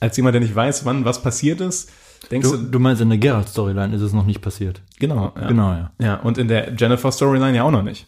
als 0.00 0.16
jemand, 0.16 0.34
der 0.34 0.40
nicht 0.40 0.54
weiß, 0.54 0.84
wann 0.84 1.04
was 1.04 1.22
passiert 1.22 1.60
ist, 1.60 1.90
denkst 2.30 2.48
Du, 2.50 2.56
du, 2.56 2.62
du 2.70 2.78
meinst, 2.78 3.02
in 3.02 3.08
der 3.08 3.18
Geralt-Storyline 3.18 3.94
ist 3.94 4.02
es 4.02 4.12
noch 4.12 4.26
nicht 4.26 4.40
passiert. 4.40 4.82
genau, 4.98 5.32
ja. 5.40 5.48
Genau, 5.48 5.72
ja. 5.72 5.92
Ja, 5.98 6.14
und 6.16 6.38
in 6.38 6.48
der 6.48 6.74
Jennifer-Storyline 6.74 7.56
ja 7.56 7.62
auch 7.62 7.70
noch 7.70 7.82
nicht. 7.82 8.06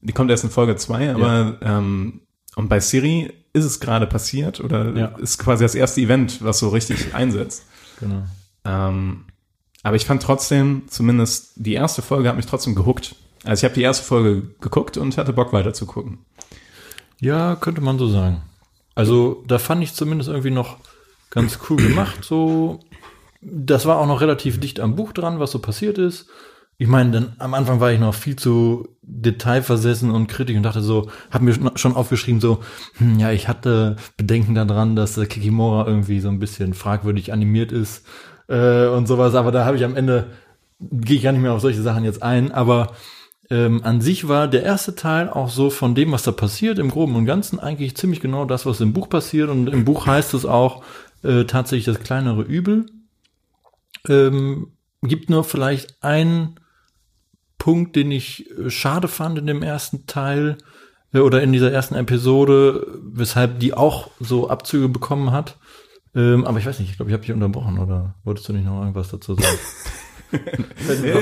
Die 0.00 0.12
kommt 0.12 0.30
erst 0.30 0.44
in 0.44 0.50
Folge 0.50 0.76
zwei, 0.76 1.14
aber 1.14 1.58
ähm, 1.62 2.20
und 2.56 2.68
bei 2.68 2.78
Siri 2.80 3.32
ist 3.52 3.64
es 3.64 3.80
gerade 3.80 4.06
passiert 4.06 4.60
oder 4.60 4.94
Ja. 4.96 5.06
ist 5.18 5.38
quasi 5.38 5.64
das 5.64 5.74
erste 5.74 6.00
Event, 6.00 6.42
was 6.44 6.58
so 6.58 6.68
richtig 6.68 7.14
einsetzt. 7.14 7.64
Genau. 8.00 8.22
Ähm, 8.64 9.24
aber 9.82 9.96
ich 9.96 10.04
fand 10.06 10.22
trotzdem, 10.22 10.82
zumindest 10.88 11.52
die 11.56 11.74
erste 11.74 12.02
Folge 12.02 12.28
hat 12.28 12.36
mich 12.36 12.46
trotzdem 12.46 12.74
gehuckt. 12.74 13.14
Also 13.44 13.60
ich 13.60 13.64
habe 13.64 13.74
die 13.74 13.82
erste 13.82 14.04
Folge 14.04 14.42
geguckt 14.60 14.96
und 14.96 15.16
hatte 15.18 15.32
Bock 15.32 15.52
weiter 15.52 15.74
zu 15.74 15.86
gucken. 15.86 16.18
Ja, 17.20 17.56
könnte 17.56 17.80
man 17.80 17.98
so 17.98 18.08
sagen. 18.08 18.42
Also, 18.94 19.42
da 19.46 19.58
fand 19.58 19.82
ich 19.82 19.92
zumindest 19.94 20.28
irgendwie 20.30 20.50
noch 20.50 20.76
ganz 21.30 21.58
cool 21.68 21.76
gemacht. 21.78 22.18
So, 22.24 22.80
das 23.44 23.86
war 23.86 23.98
auch 23.98 24.06
noch 24.06 24.20
relativ 24.20 24.60
dicht 24.60 24.80
am 24.80 24.96
Buch 24.96 25.12
dran, 25.12 25.38
was 25.40 25.50
so 25.50 25.58
passiert 25.58 25.98
ist. 25.98 26.26
Ich 26.76 26.88
meine, 26.88 27.10
dann 27.12 27.32
am 27.38 27.54
Anfang 27.54 27.78
war 27.78 27.92
ich 27.92 28.00
noch 28.00 28.14
viel 28.14 28.34
zu 28.36 28.88
detailversessen 29.02 30.10
und 30.10 30.26
kritisch 30.26 30.56
und 30.56 30.64
dachte 30.64 30.80
so, 30.80 31.08
habe 31.30 31.44
mir 31.44 31.54
schon- 31.76 31.94
aufgeschrieben 31.94 32.40
so, 32.40 32.60
hm, 32.96 33.18
ja, 33.20 33.30
ich 33.30 33.46
hatte 33.48 33.96
Bedenken 34.16 34.54
daran, 34.54 34.96
dass 34.96 35.16
äh, 35.16 35.26
Kikimora 35.26 35.86
irgendwie 35.86 36.20
so 36.20 36.28
ein 36.28 36.40
bisschen 36.40 36.74
fragwürdig 36.74 37.32
animiert 37.32 37.70
ist 37.70 38.04
äh, 38.48 38.86
und 38.86 39.06
sowas, 39.06 39.34
aber 39.34 39.52
da 39.52 39.64
habe 39.64 39.76
ich 39.76 39.84
am 39.84 39.96
Ende 39.96 40.26
gehe 40.80 41.16
ich 41.18 41.22
gar 41.22 41.32
nicht 41.32 41.42
mehr 41.42 41.52
auf 41.52 41.60
solche 41.60 41.82
Sachen 41.82 42.04
jetzt 42.04 42.22
ein, 42.22 42.50
aber 42.50 42.92
ähm, 43.50 43.82
an 43.84 44.00
sich 44.00 44.26
war 44.28 44.48
der 44.48 44.62
erste 44.62 44.94
Teil 44.94 45.28
auch 45.28 45.50
so 45.50 45.70
von 45.70 45.94
dem, 45.94 46.12
was 46.12 46.22
da 46.22 46.32
passiert, 46.32 46.78
im 46.78 46.90
Groben 46.90 47.14
und 47.14 47.26
Ganzen 47.26 47.60
eigentlich 47.60 47.96
ziemlich 47.96 48.20
genau 48.20 48.44
das, 48.44 48.66
was 48.66 48.80
im 48.80 48.92
Buch 48.92 49.08
passiert. 49.08 49.50
Und 49.50 49.68
im 49.68 49.84
Buch 49.84 50.06
heißt 50.06 50.32
es 50.34 50.46
auch 50.46 50.82
äh, 51.22 51.44
tatsächlich 51.44 51.84
das 51.84 52.00
kleinere 52.02 52.42
Übel. 52.42 52.86
Ähm, 54.08 54.72
gibt 55.02 55.30
nur 55.30 55.44
vielleicht 55.44 56.02
einen 56.02 56.60
Punkt, 57.58 57.96
den 57.96 58.10
ich 58.10 58.50
äh, 58.50 58.70
schade 58.70 59.08
fand 59.08 59.38
in 59.38 59.46
dem 59.46 59.62
ersten 59.62 60.06
Teil 60.06 60.58
äh, 61.12 61.20
oder 61.20 61.42
in 61.42 61.52
dieser 61.52 61.72
ersten 61.72 61.94
Episode, 61.94 62.86
weshalb 63.02 63.60
die 63.60 63.74
auch 63.74 64.10
so 64.20 64.50
Abzüge 64.50 64.88
bekommen 64.88 65.30
hat. 65.30 65.56
Ähm, 66.14 66.44
aber 66.44 66.58
ich 66.58 66.66
weiß 66.66 66.78
nicht, 66.78 66.90
ich 66.90 66.96
glaube, 66.96 67.10
ich 67.10 67.14
habe 67.14 67.22
dich 67.22 67.32
unterbrochen 67.32 67.78
oder 67.78 68.14
wolltest 68.24 68.48
du 68.48 68.52
nicht 68.52 68.66
noch 68.66 68.80
irgendwas 68.80 69.08
dazu 69.08 69.34
sagen? 69.34 69.58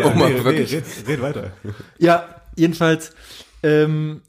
Oh, 0.04 0.10
mal 0.18 0.42
wirklich. 0.42 0.72
red, 0.72 0.84
red 1.06 1.20
weiter. 1.20 1.52
Ja, 1.98 2.40
jedenfalls, 2.56 3.14
ähm, 3.62 4.22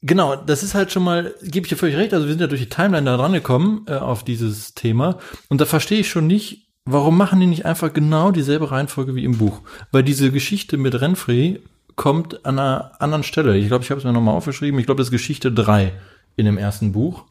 genau, 0.00 0.36
das 0.36 0.62
ist 0.62 0.74
halt 0.74 0.90
schon 0.90 1.02
mal, 1.02 1.34
gebe 1.42 1.66
ich 1.66 1.70
dir 1.70 1.76
völlig 1.76 1.96
recht, 1.96 2.14
also 2.14 2.24
wir 2.24 2.32
sind 2.32 2.40
ja 2.40 2.46
durch 2.46 2.62
die 2.62 2.68
Timeline 2.70 3.04
da 3.04 3.18
dran 3.18 3.34
gekommen 3.34 3.84
äh, 3.86 3.94
auf 3.94 4.24
dieses 4.24 4.74
Thema 4.74 5.18
und 5.50 5.60
da 5.60 5.66
verstehe 5.66 6.00
ich 6.00 6.08
schon 6.08 6.26
nicht, 6.26 6.65
warum 6.86 7.16
machen 7.18 7.40
die 7.40 7.46
nicht 7.46 7.66
einfach 7.66 7.92
genau 7.92 8.30
dieselbe 8.30 8.70
Reihenfolge 8.70 9.14
wie 9.14 9.24
im 9.24 9.38
Buch? 9.38 9.60
Weil 9.92 10.02
diese 10.02 10.30
Geschichte 10.30 10.78
mit 10.78 10.98
Renfrey 11.00 11.60
kommt 11.96 12.46
an 12.46 12.58
einer 12.58 12.92
anderen 13.00 13.24
Stelle. 13.24 13.56
Ich 13.56 13.66
glaube, 13.68 13.84
ich 13.84 13.90
habe 13.90 13.98
es 13.98 14.04
mir 14.04 14.12
nochmal 14.12 14.34
aufgeschrieben. 14.34 14.78
Ich 14.80 14.86
glaube, 14.86 14.98
das 14.98 15.08
ist 15.08 15.12
Geschichte 15.12 15.52
3 15.52 15.92
in 16.36 16.46
dem 16.46 16.58
ersten 16.58 16.92
Buch. 16.92 17.24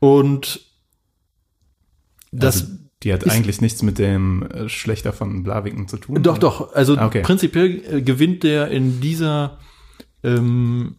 Und 0.00 0.60
das 2.32 2.62
also, 2.62 2.74
die 3.02 3.12
hat 3.12 3.30
eigentlich 3.30 3.60
nichts 3.60 3.82
mit 3.82 3.98
dem 3.98 4.42
äh, 4.50 4.68
Schlechter 4.68 5.12
von 5.12 5.42
Blaviken 5.42 5.88
zu 5.88 5.98
tun. 5.98 6.22
Doch, 6.22 6.38
doch. 6.38 6.74
Also 6.74 6.96
Ah, 6.96 7.06
okay. 7.06 7.22
prinzipiell 7.22 7.82
äh, 7.90 8.02
gewinnt 8.02 8.42
der 8.42 8.68
in 8.68 9.00
dieser, 9.00 9.58
ähm, 10.22 10.96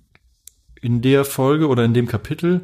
in 0.82 1.02
der 1.02 1.26
Folge 1.26 1.68
oder 1.68 1.84
in 1.84 1.94
dem 1.94 2.08
Kapitel 2.08 2.62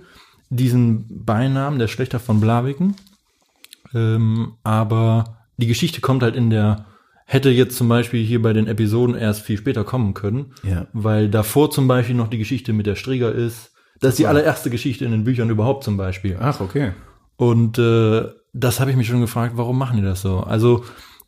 diesen 0.49 1.25
Beinamen, 1.25 1.79
der 1.79 1.87
Schlechter 1.87 2.19
von 2.19 2.39
Blaviken. 2.39 2.95
Ähm, 3.93 4.53
aber 4.63 5.37
die 5.57 5.67
Geschichte 5.67 6.01
kommt 6.01 6.23
halt 6.23 6.35
in 6.35 6.49
der, 6.49 6.85
hätte 7.25 7.49
jetzt 7.49 7.77
zum 7.77 7.87
Beispiel 7.89 8.23
hier 8.25 8.41
bei 8.41 8.53
den 8.53 8.67
Episoden 8.67 9.15
erst 9.15 9.41
viel 9.41 9.57
später 9.57 9.83
kommen 9.83 10.13
können, 10.13 10.53
Ja. 10.63 10.87
weil 10.93 11.29
davor 11.29 11.71
zum 11.71 11.87
Beispiel 11.87 12.15
noch 12.15 12.29
die 12.29 12.37
Geschichte 12.37 12.73
mit 12.73 12.85
der 12.87 12.95
Strieger 12.95 13.31
ist. 13.31 13.71
Das 13.99 14.11
ist 14.11 14.19
die 14.19 14.27
allererste 14.27 14.69
Geschichte 14.69 15.05
in 15.05 15.11
den 15.11 15.23
Büchern 15.23 15.49
überhaupt 15.49 15.83
zum 15.83 15.95
Beispiel. 15.97 16.37
Ach, 16.39 16.59
okay. 16.59 16.91
Und 17.37 17.77
äh, 17.77 18.27
das 18.53 18.79
habe 18.79 18.91
ich 18.91 18.97
mich 18.97 19.07
schon 19.07 19.21
gefragt, 19.21 19.53
warum 19.57 19.77
machen 19.77 19.97
die 19.97 20.03
das 20.03 20.21
so? 20.21 20.39
Also, 20.39 20.83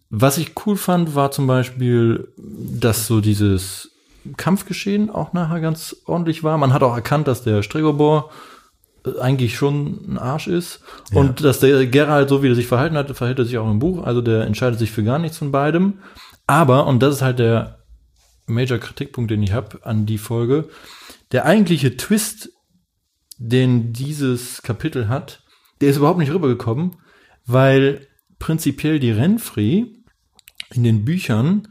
was 0.09 0.37
ich 0.37 0.51
cool 0.65 0.75
fand, 0.75 1.15
war 1.15 1.31
zum 1.31 1.47
Beispiel, 1.47 2.27
dass 2.37 3.07
so 3.07 3.21
dieses 3.21 3.91
Kampfgeschehen 4.37 5.09
auch 5.09 5.33
nachher 5.33 5.59
ganz 5.59 5.95
ordentlich 6.05 6.43
war. 6.43 6.57
Man 6.57 6.73
hat 6.73 6.83
auch 6.83 6.95
erkannt, 6.95 7.27
dass 7.27 7.43
der 7.43 7.61
Stregobor 7.63 8.29
eigentlich 9.19 9.55
schon 9.55 9.99
ein 10.07 10.17
Arsch 10.17 10.47
ist. 10.47 10.81
Und 11.13 11.43
dass 11.43 11.59
der 11.59 11.85
Geralt, 11.87 12.29
so 12.29 12.41
wie 12.41 12.49
er 12.49 12.55
sich 12.55 12.67
verhalten 12.67 12.97
hat, 12.97 13.15
verhält 13.15 13.39
er 13.39 13.45
sich 13.45 13.57
auch 13.57 13.69
im 13.69 13.79
Buch. 13.79 14.03
Also 14.03 14.21
der 14.21 14.45
entscheidet 14.45 14.79
sich 14.79 14.91
für 14.91 15.03
gar 15.03 15.19
nichts 15.19 15.37
von 15.37 15.51
beidem. 15.51 15.99
Aber, 16.47 16.87
und 16.87 17.01
das 17.01 17.15
ist 17.15 17.21
halt 17.21 17.39
der 17.39 17.79
Major 18.45 18.77
Kritikpunkt, 18.77 19.31
den 19.31 19.43
ich 19.43 19.53
habe 19.53 19.85
an 19.85 20.05
die 20.05 20.17
Folge, 20.17 20.69
der 21.31 21.45
eigentliche 21.45 21.97
Twist, 21.97 22.49
den 23.37 23.93
dieses 23.93 24.61
Kapitel 24.61 25.07
hat, 25.07 25.43
der 25.81 25.89
ist 25.89 25.97
überhaupt 25.97 26.19
nicht 26.19 26.31
rübergekommen, 26.31 26.97
weil 27.45 28.07
prinzipiell 28.39 28.99
die 28.99 29.11
Renfri 29.11 30.03
in 30.73 30.83
den 30.83 31.05
Büchern 31.05 31.67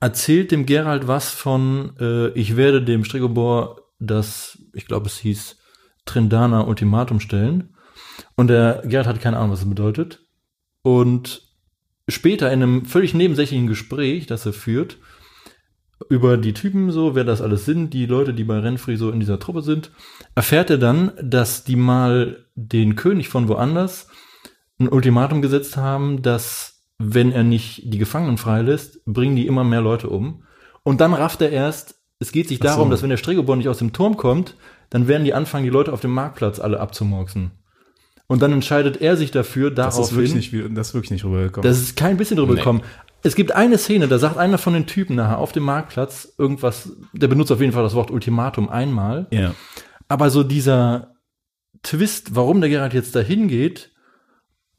erzählt 0.00 0.50
dem 0.50 0.66
Geralt 0.66 1.08
was 1.08 1.30
von, 1.30 1.96
äh, 1.98 2.28
ich 2.30 2.56
werde 2.56 2.82
dem 2.82 3.04
Stregobor 3.04 3.80
das, 3.98 4.58
ich 4.72 4.86
glaube 4.86 5.06
es 5.06 5.18
hieß, 5.18 5.56
Trindana 6.04 6.66
Ultimatum 6.66 7.20
stellen. 7.20 7.74
Und 8.36 8.48
der 8.48 8.82
Geralt 8.84 9.06
hat 9.06 9.20
keine 9.20 9.38
Ahnung, 9.38 9.52
was 9.52 9.60
das 9.60 9.68
bedeutet. 9.68 10.20
Und 10.82 11.42
später 12.08 12.52
in 12.52 12.62
einem 12.62 12.84
völlig 12.84 13.14
nebensächlichen 13.14 13.66
Gespräch, 13.66 14.26
das 14.26 14.46
er 14.46 14.52
führt, 14.52 14.98
über 16.10 16.36
die 16.36 16.52
Typen 16.52 16.90
so, 16.90 17.14
wer 17.14 17.24
das 17.24 17.40
alles 17.40 17.64
sind, 17.64 17.94
die 17.94 18.06
Leute, 18.06 18.34
die 18.34 18.44
bei 18.44 18.58
Renfrey 18.58 18.96
so 18.96 19.10
in 19.10 19.20
dieser 19.20 19.38
Truppe 19.38 19.62
sind, 19.62 19.90
erfährt 20.34 20.70
er 20.70 20.78
dann, 20.78 21.12
dass 21.22 21.64
die 21.64 21.76
mal 21.76 22.44
den 22.54 22.96
König 22.96 23.28
von 23.28 23.48
woanders 23.48 24.08
ein 24.78 24.88
Ultimatum 24.88 25.40
gesetzt 25.40 25.76
haben, 25.76 26.22
dass 26.22 26.82
wenn 26.98 27.32
er 27.32 27.44
nicht 27.44 27.82
die 27.84 27.98
Gefangenen 27.98 28.38
freilässt, 28.38 29.04
bringen 29.04 29.36
die 29.36 29.46
immer 29.46 29.64
mehr 29.64 29.80
Leute 29.80 30.08
um. 30.08 30.44
Und 30.82 31.00
dann 31.00 31.14
rafft 31.14 31.40
er 31.42 31.50
erst, 31.50 31.96
es 32.18 32.32
geht 32.32 32.48
sich 32.48 32.58
darum, 32.58 32.88
so. 32.88 32.90
dass 32.90 33.02
wenn 33.02 33.10
der 33.10 33.16
Stregobor 33.16 33.56
nicht 33.56 33.68
aus 33.68 33.78
dem 33.78 33.92
Turm 33.92 34.16
kommt, 34.16 34.56
dann 34.90 35.08
werden 35.08 35.24
die 35.24 35.34
anfangen, 35.34 35.64
die 35.64 35.70
Leute 35.70 35.92
auf 35.92 36.00
dem 36.00 36.12
Marktplatz 36.12 36.58
alle 36.60 36.80
abzumurksen. 36.80 37.50
Und 38.26 38.40
dann 38.42 38.52
entscheidet 38.52 39.00
er 39.00 39.16
sich 39.16 39.30
dafür, 39.30 39.70
Das 39.70 39.94
darauf 39.96 40.10
ist 40.10 40.16
wirklich 40.16 40.34
nicht, 40.52 40.76
das 40.76 40.88
ist 40.88 40.94
wirklich 40.94 41.10
nicht 41.10 41.24
rübergekommen. 41.24 41.68
das 41.68 41.78
ist 41.80 41.96
kein 41.96 42.16
bisschen 42.16 42.36
drüber 42.38 42.54
Nee. 42.54 42.60
gekommen. 42.60 42.82
Es 43.22 43.34
gibt 43.34 43.52
eine 43.52 43.78
Szene, 43.78 44.06
da 44.08 44.18
sagt 44.18 44.36
einer 44.36 44.58
von 44.58 44.72
den 44.74 44.86
Typen 44.86 45.16
nachher 45.16 45.38
auf 45.38 45.52
dem 45.52 45.62
Marktplatz 45.62 46.34
irgendwas, 46.38 46.90
der 47.12 47.28
benutzt 47.28 47.52
auf 47.52 47.60
jeden 47.60 47.72
Fall 47.72 47.82
das 47.82 47.94
Wort 47.94 48.10
Ultimatum 48.10 48.68
einmal. 48.68 49.26
ja. 49.30 49.54
Aber 50.08 50.28
so 50.28 50.42
dieser 50.42 51.14
Twist, 51.82 52.34
warum 52.34 52.60
der 52.60 52.68
Geralt 52.70 52.92
jetzt 52.94 53.14
dahin 53.16 53.48
geht, 53.48 53.90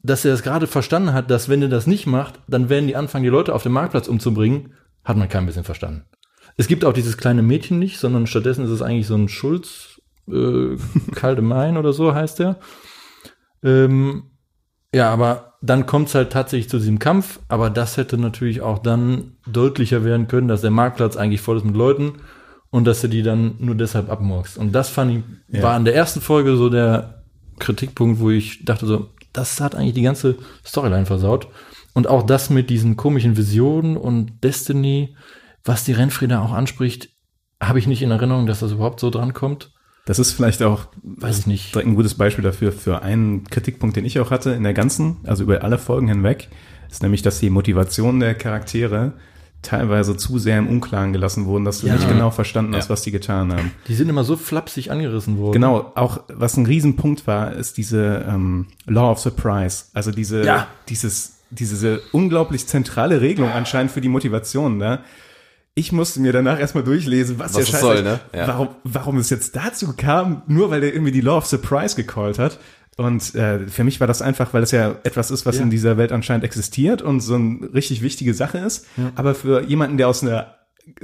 dass 0.02 0.24
er 0.24 0.32
es 0.34 0.42
gerade 0.44 0.66
verstanden 0.68 1.12
hat, 1.12 1.30
dass 1.30 1.48
wenn 1.48 1.62
er 1.62 1.68
das 1.68 1.86
nicht 1.88 2.06
macht, 2.06 2.40
dann 2.46 2.68
werden 2.68 2.86
die 2.86 2.94
anfangen, 2.96 3.24
die 3.24 3.30
Leute 3.30 3.54
auf 3.54 3.64
dem 3.64 3.72
Marktplatz 3.72 4.06
umzubringen, 4.06 4.74
hat 5.04 5.16
man 5.16 5.28
kein 5.28 5.46
bisschen 5.46 5.64
verstanden. 5.64 6.04
Es 6.56 6.68
gibt 6.68 6.84
auch 6.84 6.92
dieses 6.92 7.16
kleine 7.16 7.42
Mädchen 7.42 7.78
nicht, 7.80 7.98
sondern 7.98 8.26
stattdessen 8.28 8.64
ist 8.64 8.70
es 8.70 8.82
eigentlich 8.82 9.06
so 9.08 9.16
ein 9.16 9.28
Schulz, 9.28 9.95
äh, 10.30 11.40
Main 11.40 11.76
oder 11.76 11.92
so 11.92 12.14
heißt 12.14 12.38
der. 12.40 12.58
Ähm, 13.62 14.30
ja, 14.94 15.10
aber 15.12 15.54
dann 15.62 15.86
kommt 15.86 16.08
es 16.08 16.14
halt 16.14 16.30
tatsächlich 16.30 16.68
zu 16.68 16.78
diesem 16.78 16.98
Kampf, 16.98 17.40
aber 17.48 17.70
das 17.70 17.96
hätte 17.96 18.18
natürlich 18.18 18.60
auch 18.60 18.78
dann 18.78 19.36
deutlicher 19.46 20.04
werden 20.04 20.28
können, 20.28 20.48
dass 20.48 20.60
der 20.60 20.70
Marktplatz 20.70 21.16
eigentlich 21.16 21.40
voll 21.40 21.56
ist 21.56 21.64
mit 21.64 21.76
Leuten 21.76 22.14
und 22.70 22.84
dass 22.84 23.02
er 23.02 23.08
die 23.08 23.22
dann 23.22 23.56
nur 23.58 23.74
deshalb 23.74 24.10
abmurkst. 24.10 24.58
Und 24.58 24.72
das 24.72 24.88
fand 24.88 25.12
ich, 25.12 25.56
Ja. 25.56 25.62
war 25.62 25.76
in 25.76 25.84
der 25.84 25.94
ersten 25.94 26.20
Folge 26.20 26.56
so 26.56 26.68
der 26.68 27.24
Kritikpunkt, 27.58 28.20
wo 28.20 28.30
ich 28.30 28.64
dachte 28.64 28.86
so, 28.86 29.10
das 29.32 29.60
hat 29.60 29.74
eigentlich 29.74 29.94
die 29.94 30.02
ganze 30.02 30.36
Storyline 30.64 31.06
versaut. 31.06 31.48
Und 31.94 32.06
auch 32.08 32.22
das 32.22 32.50
mit 32.50 32.68
diesen 32.68 32.96
komischen 32.96 33.36
Visionen 33.36 33.96
und 33.96 34.44
Destiny, 34.44 35.16
was 35.64 35.84
die 35.84 35.92
Rennfriede 35.92 36.40
auch 36.40 36.52
anspricht, 36.52 37.08
habe 37.62 37.78
ich 37.78 37.86
nicht 37.86 38.02
in 38.02 38.10
Erinnerung, 38.10 38.46
dass 38.46 38.60
das 38.60 38.72
überhaupt 38.72 39.00
so 39.00 39.08
drankommt. 39.10 39.72
Das 40.06 40.18
ist 40.18 40.32
vielleicht 40.32 40.62
auch 40.62 40.86
Weiß 41.02 41.38
ich 41.40 41.46
nicht. 41.46 41.74
direkt 41.74 41.88
ein 41.88 41.94
gutes 41.96 42.14
Beispiel 42.14 42.42
dafür, 42.44 42.72
für 42.72 43.02
einen 43.02 43.44
Kritikpunkt, 43.44 43.96
den 43.96 44.04
ich 44.06 44.18
auch 44.20 44.30
hatte 44.30 44.52
in 44.52 44.62
der 44.62 44.72
ganzen, 44.72 45.16
also 45.24 45.42
über 45.42 45.62
alle 45.62 45.76
Folgen 45.78 46.08
hinweg, 46.08 46.48
ist 46.90 47.02
nämlich, 47.02 47.22
dass 47.22 47.40
die 47.40 47.50
Motivation 47.50 48.18
der 48.20 48.34
Charaktere 48.34 49.12
teilweise 49.62 50.16
zu 50.16 50.38
sehr 50.38 50.58
im 50.58 50.68
Unklaren 50.68 51.12
gelassen 51.12 51.46
wurden, 51.46 51.64
dass 51.64 51.80
du 51.80 51.88
Ja. 51.88 51.94
nicht 51.94 52.08
genau 52.08 52.30
verstanden 52.30 52.76
hast, 52.76 52.84
Ja. 52.84 52.90
was 52.90 53.02
die 53.02 53.10
getan 53.10 53.52
haben. 53.52 53.72
Die 53.88 53.94
sind 53.96 54.08
immer 54.08 54.22
so 54.22 54.36
flapsig 54.36 54.92
angerissen 54.92 55.38
worden. 55.38 55.54
Genau, 55.54 55.90
auch 55.96 56.20
was 56.28 56.56
ein 56.56 56.66
Riesenpunkt 56.66 57.26
war, 57.26 57.52
ist 57.54 57.76
diese 57.76 58.24
ähm, 58.28 58.66
Law 58.86 59.10
of 59.10 59.18
Surprise. 59.18 59.86
Also 59.92 60.12
diese, 60.12 60.44
Ja. 60.44 60.68
dieses, 60.88 61.38
diese 61.50 62.00
unglaublich 62.12 62.68
zentrale 62.68 63.20
Regelung 63.20 63.50
anscheinend 63.50 63.90
für 63.90 64.00
die 64.00 64.08
Motivation. 64.08 64.76
Ne? 64.78 65.00
Ich 65.78 65.92
musste 65.92 66.20
mir 66.20 66.32
danach 66.32 66.58
erstmal 66.58 66.82
durchlesen, 66.84 67.38
was, 67.38 67.50
Was 67.50 67.52
der 67.52 67.62
es 67.64 67.68
Scheiß 67.68 67.80
soll, 67.80 68.02
ne? 68.02 68.18
Ja. 68.34 68.48
warum, 68.48 68.68
warum 68.82 69.18
es 69.18 69.28
jetzt 69.30 69.54
dazu 69.56 69.92
kam, 69.96 70.40
nur 70.46 70.70
weil 70.70 70.80
der 70.80 70.92
irgendwie 70.94 71.12
die 71.12 71.20
Law 71.20 71.36
of 71.36 71.46
Surprise 71.46 71.94
gecallt 71.94 72.38
hat. 72.38 72.58
Und 72.96 73.34
äh, 73.34 73.66
für 73.68 73.84
mich 73.84 74.00
war 74.00 74.06
das 74.06 74.22
einfach, 74.22 74.54
weil 74.54 74.62
es 74.62 74.70
ja 74.70 74.96
etwas 75.04 75.30
ist, 75.30 75.44
was 75.44 75.56
Ja. 75.56 75.62
in 75.62 75.68
dieser 75.70 75.98
Welt 75.98 76.12
anscheinend 76.12 76.44
existiert 76.44 77.02
und 77.02 77.20
so 77.20 77.34
eine 77.34 77.68
richtig 77.74 78.00
wichtige 78.00 78.32
Sache 78.32 78.56
ist. 78.56 78.86
Aber 79.16 79.34
für 79.34 79.62
jemanden, 79.64 79.98
der 79.98 80.08
aus 80.08 80.22
einer 80.22 80.54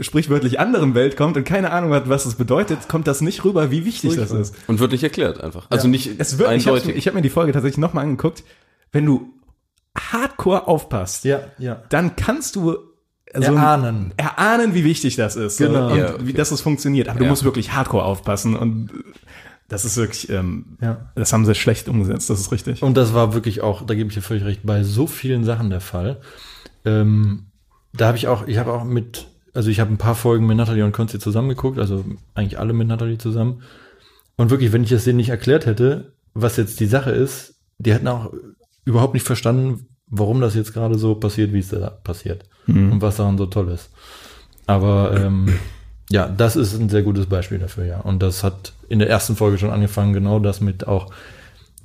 sprichwörtlich 0.00 0.58
anderen 0.58 0.94
Welt 0.94 1.18
kommt 1.18 1.36
und 1.36 1.44
keine 1.44 1.70
Ahnung 1.70 1.92
hat, 1.92 2.08
was 2.08 2.24
es 2.24 2.36
bedeutet, 2.36 2.88
kommt 2.88 3.06
das 3.06 3.20
nicht 3.20 3.44
rüber, 3.44 3.70
wie 3.70 3.84
wichtig 3.84 4.16
das 4.16 4.30
ist. 4.30 4.54
Und 4.68 4.78
wird 4.78 4.92
nicht 4.92 5.02
erklärt 5.02 5.40
einfach. 5.42 5.66
Also 5.68 5.86
nicht 5.86 6.18
Es 6.18 6.38
wird, 6.38 6.50
ich 6.52 6.66
habe 6.66 6.76
eindeutig. 6.78 6.96
ich 6.96 7.06
hab 7.06 7.14
mir 7.14 7.20
die 7.20 7.28
Folge 7.30 7.52
tatsächlich 7.52 7.78
nochmal 7.78 8.04
angeguckt. 8.04 8.42
Wenn 8.90 9.04
du 9.04 9.28
hardcore 9.98 10.66
aufpasst, 10.68 11.24
Ja, 11.24 11.40
ja. 11.58 11.82
dann 11.90 12.16
kannst 12.16 12.56
du 12.56 12.78
so 13.34 13.40
Erahnen. 13.42 14.12
erahnen, 14.16 14.74
wie 14.74 14.84
wichtig 14.84 15.16
das 15.16 15.36
ist 15.36 15.58
Genau. 15.58 15.90
und 15.90 15.98
Ja, 15.98 16.14
okay. 16.14 16.26
wie 16.26 16.32
das 16.32 16.50
es 16.50 16.60
funktioniert. 16.60 17.08
Aber 17.08 17.18
du 17.18 17.24
Ja. 17.24 17.30
musst 17.30 17.44
wirklich 17.44 17.72
hardcore 17.72 18.04
aufpassen 18.04 18.54
und 18.56 18.90
das 19.68 19.84
ist 19.86 19.96
wirklich, 19.96 20.28
ähm, 20.30 20.76
Ja. 20.82 21.10
das 21.14 21.32
haben 21.32 21.46
sie 21.46 21.54
schlecht 21.54 21.88
umgesetzt, 21.88 22.28
das 22.28 22.40
ist 22.40 22.52
richtig. 22.52 22.82
Und 22.82 22.96
das 22.96 23.14
war 23.14 23.32
wirklich 23.34 23.62
auch, 23.62 23.86
da 23.86 23.94
gebe 23.94 24.08
ich 24.08 24.14
dir 24.14 24.20
völlig 24.22 24.44
recht, 24.44 24.60
bei 24.64 24.82
so 24.82 25.06
vielen 25.06 25.44
Sachen 25.44 25.70
der 25.70 25.80
Fall. 25.80 26.20
Ähm, 26.84 27.46
da 27.94 28.08
habe 28.08 28.16
ich 28.18 28.28
auch, 28.28 28.46
ich 28.46 28.58
habe 28.58 28.72
auch 28.72 28.84
mit, 28.84 29.26
also 29.54 29.70
ich 29.70 29.80
habe 29.80 29.92
ein 29.92 29.98
paar 29.98 30.14
Folgen 30.14 30.46
mit 30.46 30.56
Natalie 30.56 30.84
und 30.84 30.92
Konzi 30.92 31.18
zusammengeguckt, 31.18 31.78
also 31.78 32.04
eigentlich 32.34 32.58
alle 32.58 32.72
mit 32.72 32.88
Natalie 32.88 33.18
zusammen. 33.18 33.62
Und 34.36 34.50
wirklich, 34.50 34.72
wenn 34.72 34.82
ich 34.84 34.92
es 34.92 35.04
denen 35.04 35.18
nicht 35.18 35.28
erklärt 35.30 35.66
hätte, 35.66 36.12
was 36.34 36.56
jetzt 36.56 36.80
die 36.80 36.86
Sache 36.86 37.10
ist, 37.10 37.54
die 37.78 37.92
hätten 37.92 38.08
auch 38.08 38.32
überhaupt 38.84 39.14
nicht 39.14 39.26
verstanden, 39.26 39.86
warum 40.08 40.40
das 40.40 40.54
jetzt 40.54 40.72
gerade 40.72 40.98
so 40.98 41.14
passiert, 41.14 41.52
wie 41.52 41.58
es 41.60 41.68
da 41.68 41.90
passiert. 41.90 42.44
Und 42.66 43.00
was 43.02 43.16
daran 43.16 43.38
so 43.38 43.46
toll 43.46 43.68
ist. 43.70 43.90
Aber 44.66 45.14
ähm, 45.16 45.58
ja, 46.10 46.28
das 46.28 46.56
ist 46.56 46.78
ein 46.78 46.88
sehr 46.88 47.02
gutes 47.02 47.26
Beispiel 47.26 47.58
dafür, 47.58 47.84
ja. 47.84 48.00
Und 48.00 48.22
das 48.22 48.44
hat 48.44 48.72
in 48.88 48.98
der 48.98 49.08
ersten 49.10 49.34
Folge 49.36 49.58
schon 49.58 49.70
angefangen, 49.70 50.12
genau 50.12 50.38
das 50.38 50.60
mit 50.60 50.86
auch, 50.86 51.12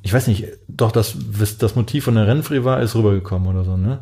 ich 0.03 0.13
weiß 0.13 0.27
nicht, 0.27 0.45
doch 0.67 0.91
das, 0.91 1.15
was 1.31 1.57
das 1.57 1.75
Motiv 1.75 2.03
von 2.05 2.15
der 2.15 2.27
Renfrey 2.27 2.63
war, 2.63 2.81
ist 2.81 2.95
rübergekommen 2.95 3.47
oder 3.47 3.63
so, 3.63 3.75
ne? 3.77 3.99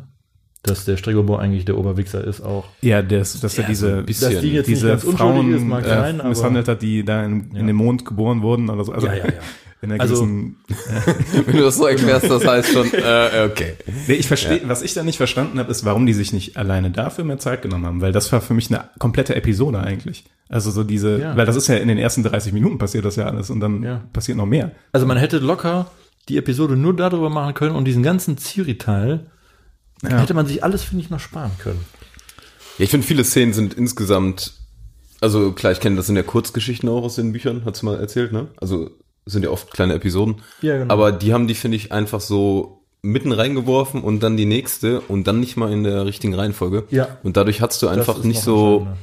Dass 0.62 0.84
der 0.84 0.96
Stregobor 0.96 1.40
eigentlich 1.40 1.64
der 1.64 1.78
Oberwichser 1.78 2.24
ist 2.24 2.40
auch. 2.40 2.64
Ja, 2.82 3.00
das, 3.00 3.40
dass 3.40 3.56
er 3.56 3.62
Ja, 3.62 3.68
diese, 3.68 4.02
bisschen. 4.02 4.32
Dass 4.32 4.40
die 4.42 4.52
jetzt 4.52 4.66
diese 4.66 4.98
Frauen 4.98 5.54
ist, 5.54 5.62
mag 5.64 5.84
sein, 5.84 6.16
äh, 6.16 6.20
aber- 6.20 6.28
misshandelt 6.30 6.66
hat, 6.68 6.82
die 6.82 7.04
da 7.04 7.24
in, 7.24 7.50
Ja. 7.54 7.60
in 7.60 7.66
den 7.68 7.76
Mond 7.76 8.04
geboren 8.04 8.42
wurden 8.42 8.68
oder 8.68 8.84
so. 8.84 8.92
Also 8.92 9.06
Ja, 9.06 9.14
ja, 9.14 9.24
ja. 9.26 9.32
In 9.82 9.92
einer 9.92 10.00
Also- 10.00 10.22
Wenn 11.46 11.56
du 11.56 11.62
das 11.62 11.76
so 11.76 11.86
erklärst, 11.86 12.28
das 12.30 12.46
heißt 12.46 12.72
schon, 12.72 12.92
äh, 12.92 13.48
okay. 13.50 13.74
Nee, 14.08 14.14
ich 14.14 14.26
verstehe, 14.26 14.62
was 14.64 14.82
ich 14.82 14.94
da 14.94 15.02
nicht 15.02 15.16
verstanden 15.18 15.58
habe, 15.58 15.70
ist, 15.70 15.84
warum 15.84 16.06
die 16.06 16.14
sich 16.14 16.32
nicht 16.32 16.56
alleine 16.56 16.90
dafür 16.90 17.24
mehr 17.24 17.38
Zeit 17.38 17.62
genommen 17.62 17.86
haben, 17.86 18.00
weil 18.00 18.12
das 18.12 18.32
war 18.32 18.40
für 18.40 18.54
mich 18.54 18.70
eine 18.70 18.88
komplette 18.98 19.34
Episode 19.36 19.78
eigentlich. 19.80 20.24
Also 20.48 20.70
so 20.70 20.84
diese, 20.84 21.20
Ja. 21.20 21.36
weil 21.36 21.46
das 21.46 21.56
ist 21.56 21.66
ja 21.68 21.76
in 21.76 21.88
den 21.88 21.98
ersten 21.98 22.22
30 22.22 22.52
Minuten 22.52 22.78
passiert 22.78 23.04
das 23.04 23.16
ja 23.16 23.26
alles 23.26 23.50
und 23.50 23.60
dann 23.60 23.82
Ja. 23.82 24.02
passiert 24.12 24.38
noch 24.38 24.46
mehr. 24.46 24.72
Also 24.92 25.06
man 25.06 25.16
hätte 25.18 25.38
locker 25.38 25.90
die 26.28 26.36
Episode 26.38 26.76
nur 26.76 26.94
darüber 26.96 27.30
machen 27.30 27.54
können 27.54 27.74
und 27.76 27.84
diesen 27.84 28.02
ganzen 28.02 28.38
Ciri-Teil 28.38 29.26
Ja. 30.02 30.18
hätte 30.18 30.34
man 30.34 30.46
sich 30.46 30.62
alles, 30.64 30.82
finde 30.84 31.04
ich, 31.04 31.10
noch 31.10 31.20
sparen 31.20 31.52
können. 31.58 31.80
Ja, 32.78 32.84
ich 32.84 32.90
finde, 32.90 33.06
viele 33.06 33.24
Szenen 33.24 33.52
sind 33.52 33.74
insgesamt, 33.74 34.52
also 35.20 35.52
klar, 35.52 35.72
ich 35.72 35.80
kenne 35.80 35.96
das 35.96 36.08
in 36.08 36.14
der 36.14 36.24
Kurzgeschichten 36.24 36.88
auch 36.88 37.02
aus 37.02 37.16
den 37.16 37.32
Büchern, 37.32 37.64
hat's 37.64 37.82
mal 37.82 37.98
erzählt, 37.98 38.32
ne? 38.32 38.48
Also 38.58 38.90
sind 39.26 39.42
ja 39.42 39.50
oft 39.50 39.72
kleine 39.72 39.94
Episoden. 39.94 40.36
Ja, 40.62 40.78
genau. 40.78 40.92
Aber 40.92 41.12
die 41.12 41.34
haben 41.34 41.48
die, 41.48 41.54
finde 41.54 41.76
ich, 41.76 41.92
einfach 41.92 42.20
so 42.20 42.84
mitten 43.02 43.32
reingeworfen 43.32 44.02
und 44.02 44.22
dann 44.22 44.36
die 44.36 44.46
nächste 44.46 45.00
und 45.00 45.26
dann 45.26 45.40
nicht 45.40 45.56
mal 45.56 45.72
in 45.72 45.84
der 45.84 46.06
richtigen 46.06 46.34
Reihenfolge. 46.34 46.84
Ja. 46.90 47.18
Und 47.22 47.36
dadurch 47.36 47.60
hast 47.60 47.82
du 47.82 47.88
einfach 47.88 48.22
nicht 48.22 48.40
so, 48.40 48.78
entscheidender. 48.78 48.98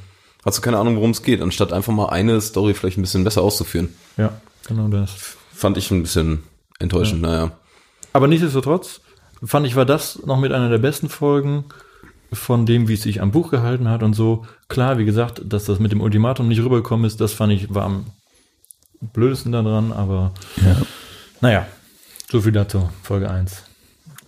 hast 0.45 0.57
du 0.57 0.61
keine 0.61 0.77
Ahnung, 0.77 0.95
worum 0.95 1.11
es 1.11 1.23
geht, 1.23 1.41
anstatt 1.41 1.73
einfach 1.73 1.93
mal 1.93 2.07
eine 2.07 2.39
Story 2.41 2.73
vielleicht 2.73 2.97
ein 2.97 3.01
bisschen 3.01 3.23
besser 3.23 3.41
auszuführen. 3.41 3.93
Ja, 4.17 4.33
genau 4.67 4.87
das. 4.87 5.11
Fand 5.53 5.77
ich 5.77 5.91
ein 5.91 6.01
bisschen 6.01 6.43
enttäuschend, 6.79 7.21
naja. 7.21 7.51
Aber 8.13 8.27
nichtsdestotrotz 8.27 9.01
fand 9.43 9.67
ich, 9.67 9.75
war 9.75 9.85
das 9.85 10.25
noch 10.25 10.39
mit 10.39 10.51
einer 10.51 10.69
der 10.69 10.77
besten 10.77 11.09
Folgen 11.09 11.65
von 12.31 12.65
dem, 12.65 12.87
wie 12.87 12.93
es 12.93 13.03
sich 13.03 13.21
am 13.21 13.31
Buch 13.31 13.51
gehalten 13.51 13.89
hat 13.89 14.03
und 14.03 14.13
so. 14.13 14.45
Klar, 14.67 14.97
wie 14.97 15.05
gesagt, 15.05 15.41
dass 15.45 15.65
das 15.65 15.79
mit 15.79 15.91
dem 15.91 16.01
Ultimatum 16.01 16.47
nicht 16.47 16.61
rübergekommen 16.61 17.05
ist, 17.05 17.21
das 17.21 17.33
fand 17.33 17.53
ich, 17.53 17.73
war 17.73 17.83
am 17.83 18.05
blödesten 19.13 19.51
daran, 19.51 19.91
aber 19.91 20.31
naja, 21.41 21.65
so 22.31 22.41
viel 22.41 22.51
dazu, 22.51 22.89
Folge 23.01 23.29
1. 23.29 23.63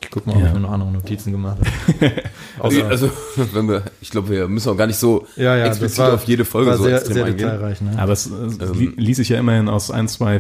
Ich 0.02 0.12
guck 0.12 0.28
mal, 0.28 0.34
ob 0.36 0.42
Ja. 0.42 0.48
ich 0.48 0.54
mir 0.54 0.60
noch 0.60 0.72
andere 0.72 0.92
Notizen 0.92 1.32
gemacht 1.32 1.58
habe. 1.60 2.12
Also, 2.58 2.80
Außer- 2.82 2.88
also 2.88 3.10
wenn 3.54 3.68
wir, 3.68 3.84
ich 4.00 4.10
glaube, 4.12 4.30
wir 4.30 4.48
müssen 4.48 4.70
auch 4.70 4.78
gar 4.78 4.88
nicht 4.88 4.98
so 5.00 5.28
ja, 5.36 5.58
ja, 5.58 5.66
explizit 5.66 6.00
das 6.00 6.06
war, 6.06 6.14
auf 6.14 6.24
jede 6.24 6.46
Folge 6.46 6.70
war 6.72 6.78
so 6.78 6.84
sehr, 6.86 6.96
extrem 6.98 7.14
sehr 7.16 7.26
eingehen. 7.26 7.38
detailreich. 7.50 7.82
Ne? 7.82 7.94
Aber 7.98 8.14
es, 8.14 8.28
es 8.28 8.58
li- 8.76 8.94
ließ 8.96 9.18
sich 9.18 9.28
ja 9.30 9.40
immerhin 9.40 9.68
aus 9.68 9.92
ein, 9.92 10.08
zwei, 10.08 10.40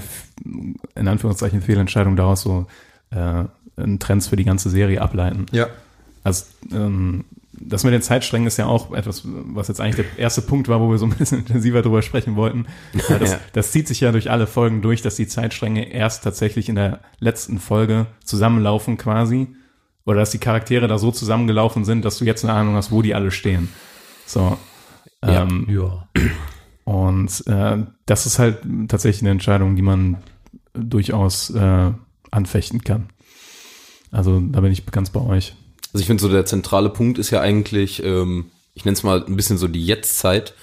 in 0.96 1.08
Anführungszeichen, 1.08 1.62
Fehlentscheidungen 1.62 2.16
daraus 2.16 2.42
so 2.42 2.68
äh, 3.12 3.44
einen 3.76 4.00
Trends 4.00 4.28
für 4.28 4.38
die 4.38 4.46
ganze 4.46 4.70
Serie 4.70 5.02
ableiten. 5.02 5.46
ja, 5.52 5.68
Also 6.24 6.46
ähm, 6.72 7.26
das 7.60 7.84
mit 7.84 7.94
den 7.94 8.02
Zeitsträngen 8.02 8.48
ist 8.48 8.58
ja 8.58 8.66
auch 8.66 8.94
etwas, 8.94 9.24
was 9.26 9.68
jetzt 9.68 9.80
eigentlich 9.82 10.08
der 10.08 10.20
erste 10.20 10.42
Punkt 10.42 10.68
war, 10.68 10.80
wo 10.82 10.90
wir 10.92 10.98
so 10.98 11.06
ein 11.06 11.12
bisschen 11.12 11.40
intensiver 11.48 11.82
drüber 11.82 12.02
sprechen 12.02 12.36
wollten. 12.36 12.66
Ja, 13.10 13.18
das, 13.20 13.32
Ja. 13.34 13.40
das 13.54 13.72
zieht 13.72 13.88
sich 13.88 14.02
ja 14.02 14.12
durch 14.12 14.30
alle 14.32 14.48
Folgen 14.48 14.82
durch, 14.82 15.02
dass 15.02 15.16
die 15.16 15.28
Zeitstränge 15.28 15.92
erst 15.92 16.24
tatsächlich 16.24 16.70
in 16.70 16.76
der 16.76 17.00
letzten 17.20 17.60
Folge 17.60 18.08
zusammenlaufen 18.24 18.98
quasi. 18.98 19.48
Oder 20.06 20.20
dass 20.20 20.32
die 20.32 20.38
Charaktere 20.38 20.88
da 20.88 20.98
so 21.00 21.12
zusammengelaufen 21.12 21.84
sind, 21.84 22.06
dass 22.06 22.20
du 22.20 22.26
jetzt 22.26 22.44
eine 22.44 22.54
Ahnung 22.54 22.76
hast, 22.76 22.92
wo 22.92 23.02
die 23.02 23.16
alle 23.16 23.32
stehen. 23.32 23.70
So. 24.26 24.58
Ja. 25.24 25.44
Ähm, 25.44 25.68
ja. 25.70 26.08
und 26.84 27.48
äh, 27.48 27.78
das 28.06 28.26
ist 28.28 28.38
halt 28.38 28.60
tatsächlich 28.88 29.24
eine 29.24 29.32
Entscheidung, 29.32 29.76
die 29.76 29.82
man 29.82 30.18
durchaus 30.74 31.50
äh, 31.50 31.92
anfechten 32.30 32.84
kann. 32.84 33.10
Also 34.12 34.40
da 34.40 34.62
bin 34.62 34.72
ich 34.72 34.86
ganz 34.86 35.10
bei 35.10 35.22
euch. 35.22 35.56
Also 35.96 36.02
ich 36.02 36.08
finde 36.08 36.22
so 36.22 36.28
der 36.28 36.46
zentrale 36.46 36.90
Punkt 36.90 37.18
ist 37.20 37.30
ja 37.30 37.40
eigentlich, 37.40 38.04
ähm, 38.04 38.48
ich 38.74 38.84
nenne 38.84 38.96
es 38.98 39.04
mal 39.04 39.24
ein 39.26 39.38
bisschen 39.38 39.58
so 39.58 39.70
die 39.70 39.86
Jetztzeit, 39.86 40.54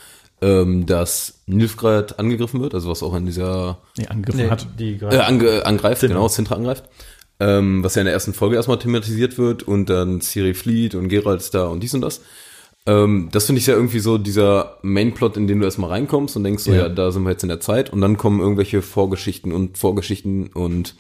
ähm, 0.42 0.84
dass 0.84 1.40
Nilfgaard 1.46 2.18
angegriffen 2.18 2.60
wird, 2.60 2.74
also 2.74 2.90
was 2.90 3.02
auch 3.02 3.14
in 3.14 3.24
dieser 3.24 3.78
Nee, 3.96 4.08
angegriffen 4.08 4.50
hat. 4.50 4.66
die 4.78 4.98
äh, 5.00 5.20
ange, 5.20 5.64
angreift, 5.64 6.02
Sintra. 6.02 6.16
genau, 6.16 6.28
Sintra 6.28 6.56
angreift. 6.56 6.84
Ähm, 7.40 7.82
was 7.82 7.94
ja 7.94 8.02
in 8.02 8.04
der 8.04 8.12
ersten 8.12 8.34
Folge 8.34 8.56
erstmal 8.56 8.78
thematisiert 8.78 9.38
wird 9.38 9.62
und 9.62 9.88
dann 9.88 10.20
Ciri 10.20 10.52
flieht 10.52 10.94
und 10.94 11.08
Geralt 11.08 11.40
ist 11.40 11.54
da 11.54 11.64
und 11.64 11.80
dies 11.82 11.94
und 11.94 12.02
das. 12.02 12.20
Ähm, 12.84 13.30
das 13.32 13.46
finde 13.46 13.60
ich 13.60 13.66
ja 13.66 13.72
irgendwie 13.74 14.00
so 14.00 14.18
dieser 14.18 14.76
Mainplot, 14.82 15.38
in 15.38 15.46
den 15.46 15.60
du 15.60 15.64
erstmal 15.64 15.88
reinkommst 15.88 16.36
und 16.36 16.44
denkst 16.44 16.64
so, 16.64 16.72
Ja. 16.72 16.82
ja. 16.82 16.88
da 16.90 17.10
sind 17.10 17.22
wir 17.22 17.30
jetzt 17.30 17.42
in 17.42 17.48
der 17.48 17.60
Zeit 17.60 17.90
und 17.90 18.02
dann 18.02 18.18
kommen 18.18 18.38
irgendwelche 18.40 18.82
Vorgeschichten 18.82 19.50
und 19.50 19.78
Vorgeschichten 19.78 20.48
und 20.48 20.94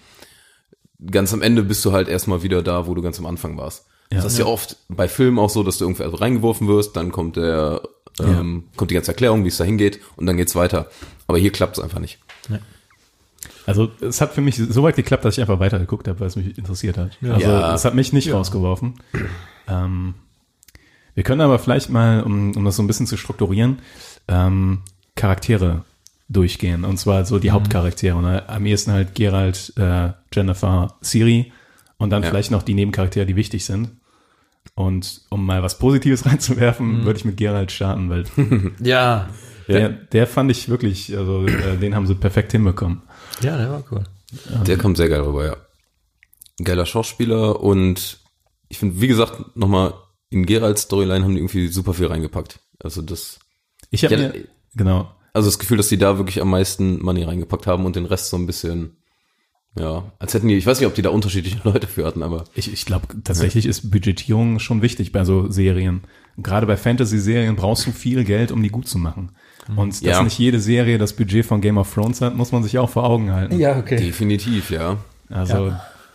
ganz 1.10 1.34
am 1.34 1.42
Ende 1.42 1.62
bist 1.62 1.84
du 1.84 1.92
halt 1.92 2.08
erstmal 2.08 2.42
wieder 2.42 2.62
da, 2.62 2.86
wo 2.86 2.94
du 2.94 3.02
ganz 3.02 3.18
am 3.18 3.26
Anfang 3.26 3.58
warst. 3.58 3.84
Ja. 4.12 4.22
Das 4.22 4.32
ist 4.32 4.38
ja 4.38 4.44
oft 4.46 4.76
bei 4.88 5.08
Filmen 5.08 5.38
auch 5.38 5.50
so, 5.50 5.62
dass 5.62 5.78
du 5.78 5.84
irgendwie 5.84 6.02
also 6.04 6.16
reingeworfen 6.16 6.68
wirst, 6.68 6.96
dann 6.96 7.10
kommt 7.12 7.36
der, 7.36 7.80
ähm, 8.20 8.64
kommt 8.76 8.90
die 8.90 8.94
ganze 8.94 9.10
Erklärung, 9.12 9.44
wie 9.44 9.48
es 9.48 9.56
dahin 9.56 9.78
geht 9.78 10.00
und 10.16 10.26
dann 10.26 10.36
geht's 10.36 10.54
weiter. 10.54 10.88
Aber 11.26 11.38
hier 11.38 11.50
klappt 11.52 11.78
es 11.78 11.82
einfach 11.82 11.98
nicht. 12.00 12.18
Also 13.66 13.90
es 14.00 14.20
hat 14.20 14.34
für 14.34 14.40
mich 14.40 14.56
so 14.56 14.82
weit 14.82 14.96
geklappt, 14.96 15.24
dass 15.24 15.36
ich 15.36 15.40
einfach 15.40 15.60
weitergeguckt 15.60 16.08
habe, 16.08 16.18
weil 16.20 16.26
es 16.26 16.36
mich 16.36 16.58
interessiert 16.58 16.98
hat. 16.98 17.16
Ja. 17.20 17.34
Also 17.34 17.46
Ja. 17.48 17.74
es 17.74 17.84
hat 17.84 17.94
mich 17.94 18.12
nicht 18.12 18.32
rausgeworfen. 18.32 18.94
Ähm, 19.68 20.14
wir 21.14 21.22
können 21.22 21.40
aber 21.40 21.58
vielleicht 21.58 21.88
mal, 21.90 22.22
um, 22.22 22.56
um 22.56 22.64
das 22.64 22.76
so 22.76 22.82
ein 22.82 22.86
bisschen 22.86 23.06
zu 23.06 23.16
strukturieren, 23.16 23.78
ähm, 24.28 24.80
Charaktere 25.14 25.84
durchgehen. 26.28 26.84
Und 26.84 26.96
zwar 26.98 27.24
so 27.24 27.38
die 27.38 27.48
Mhm. 27.50 27.52
Hauptcharaktere. 27.54 28.16
Und 28.16 28.24
am 28.26 28.66
ehesten 28.66 28.92
halt 28.92 29.14
Geralt, 29.14 29.72
äh, 29.76 30.10
Jennifer, 30.32 30.96
Siri 31.00 31.52
und 31.98 32.10
dann 32.10 32.22
Ja. 32.24 32.30
vielleicht 32.30 32.50
noch 32.50 32.62
die 32.64 32.74
Nebencharaktere, 32.74 33.26
die 33.26 33.36
wichtig 33.36 33.64
sind. 33.64 33.90
Und 34.74 35.20
um 35.30 35.44
mal 35.44 35.62
was 35.62 35.78
Positives 35.78 36.24
reinzuwerfen, 36.26 37.00
Mhm. 37.00 37.04
würde 37.04 37.18
ich 37.18 37.24
mit 37.24 37.36
Geralt 37.36 37.72
starten, 37.72 38.08
weil 38.10 38.24
Ja. 38.80 39.28
der, 39.68 39.88
der 39.90 40.26
fand 40.26 40.50
ich 40.50 40.68
wirklich, 40.68 41.16
also 41.16 41.46
äh, 41.46 41.76
den 41.76 41.94
haben 41.94 42.06
sie 42.06 42.14
perfekt 42.14 42.52
hinbekommen. 42.52 43.02
Ja, 43.42 43.56
der 43.58 43.70
war 43.70 43.84
cool. 43.90 44.04
Der 44.66 44.78
kommt 44.78 44.96
sehr 44.96 45.08
geil 45.08 45.20
rüber, 45.20 45.44
ja. 45.46 45.56
Geiler 46.62 46.86
Schauspieler 46.86 47.60
und 47.60 48.18
ich 48.68 48.78
finde, 48.78 49.00
wie 49.00 49.08
gesagt, 49.08 49.56
nochmal 49.56 49.94
in 50.30 50.46
Geralds 50.46 50.82
Storyline 50.82 51.22
haben 51.24 51.32
die 51.34 51.40
irgendwie 51.40 51.68
super 51.68 51.92
viel 51.92 52.06
reingepackt. 52.06 52.58
Also 52.82 53.02
das, 53.02 53.38
Ich 53.90 54.04
habe 54.04 54.46
genau, 54.74 55.10
also 55.34 55.48
das 55.48 55.58
Gefühl, 55.58 55.76
dass 55.76 55.88
die 55.88 55.98
da 55.98 56.16
wirklich 56.18 56.40
am 56.40 56.48
meisten 56.50 57.02
Money 57.02 57.24
reingepackt 57.24 57.66
haben 57.66 57.84
und 57.84 57.96
den 57.96 58.06
Rest 58.06 58.30
so 58.30 58.36
ein 58.38 58.46
bisschen, 58.46 58.96
ja, 59.78 60.04
als 60.18 60.34
hätten 60.34 60.48
die, 60.48 60.56
ich 60.56 60.66
weiß 60.66 60.78
nicht, 60.80 60.86
ob 60.86 60.94
die 60.94 61.02
da 61.02 61.10
unterschiedliche 61.10 61.58
Leute 61.64 61.86
für 61.86 62.04
hatten, 62.04 62.22
aber 62.22 62.44
Ich, 62.54 62.72
ich 62.72 62.84
glaube, 62.84 63.06
tatsächlich 63.24 63.66
ist 63.66 63.90
Budgetierung 63.90 64.58
schon 64.58 64.82
wichtig 64.82 65.12
bei 65.12 65.24
so 65.24 65.50
Serien. 65.50 66.02
Gerade 66.38 66.66
bei 66.66 66.76
Fantasy-Serien 66.76 67.56
brauchst 67.56 67.86
du 67.86 67.92
viel 67.92 68.24
Geld, 68.24 68.52
um 68.52 68.62
die 68.62 68.70
gut 68.70 68.88
zu 68.88 68.98
machen. 68.98 69.32
Und 69.76 69.92
dass 69.92 70.00
Ja. 70.00 70.22
nicht 70.22 70.38
jede 70.38 70.60
Serie 70.60 70.98
das 70.98 71.12
Budget 71.14 71.46
von 71.46 71.60
Game 71.60 71.78
of 71.78 71.92
Thrones 71.92 72.20
hat, 72.20 72.34
muss 72.36 72.52
man 72.52 72.62
sich 72.62 72.78
auch 72.78 72.90
vor 72.90 73.04
Augen 73.04 73.32
halten. 73.32 73.58
Ja, 73.58 73.78
okay. 73.78 73.96
definitiv, 73.96 74.70
ja. 74.70 74.96
Also 75.28 75.72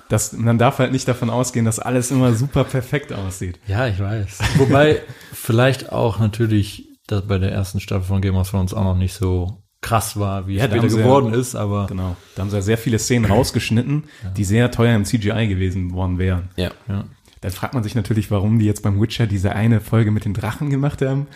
das, 0.09 0.33
man 0.33 0.57
darf 0.57 0.79
halt 0.79 0.91
nicht 0.91 1.07
davon 1.07 1.29
ausgehen, 1.29 1.65
dass 1.65 1.79
alles 1.79 2.11
immer 2.11 2.33
super 2.33 2.63
perfekt 2.63 3.13
aussieht. 3.13 3.59
Ja, 3.67 3.87
ich 3.87 3.99
weiß. 3.99 4.39
Wobei 4.57 5.01
vielleicht 5.33 5.91
auch 5.91 6.19
natürlich 6.19 6.87
das 7.07 7.25
bei 7.27 7.37
der 7.37 7.51
ersten 7.51 7.79
Staffel 7.79 8.03
von 8.05 8.21
Game 8.21 8.35
of 8.35 8.49
Thrones 8.49 8.73
auch 8.73 8.83
noch 8.83 8.97
nicht 8.97 9.13
so 9.13 9.63
krass 9.81 10.19
war, 10.19 10.47
wie 10.47 10.55
Ja, 10.55 10.65
es 10.65 10.69
da 10.71 10.75
später 10.77 10.89
sie 10.89 10.97
ja- 10.99 11.03
geworden 11.03 11.33
ist, 11.33 11.55
aber 11.55 11.87
Genau. 11.87 12.15
Da 12.35 12.41
haben 12.41 12.49
sie 12.49 12.55
ja 12.55 12.61
sehr 12.61 12.77
viele 12.77 12.99
Szenen 12.99 13.25
rausgeschnitten, 13.25 14.05
die 14.35 14.43
sehr 14.43 14.71
teuer 14.71 14.95
im 14.95 15.05
CGI 15.05 15.47
gewesen 15.47 15.93
worden 15.93 16.17
wären. 16.17 16.49
Ja. 16.55 16.71
ja. 16.87 17.05
Dann 17.41 17.51
fragt 17.51 17.73
man 17.75 17.83
sich 17.83 17.93
natürlich, 17.95 18.31
warum 18.31 18.57
die 18.59 18.65
jetzt 18.65 18.81
beim 18.81 18.99
Witcher 18.99 19.27
diese 19.27 19.53
eine 19.53 19.79
Folge 19.79 20.09
mit 20.11 20.25
den 20.25 20.33
Drachen 20.33 20.69
gemacht 20.71 21.01
haben. 21.03 21.27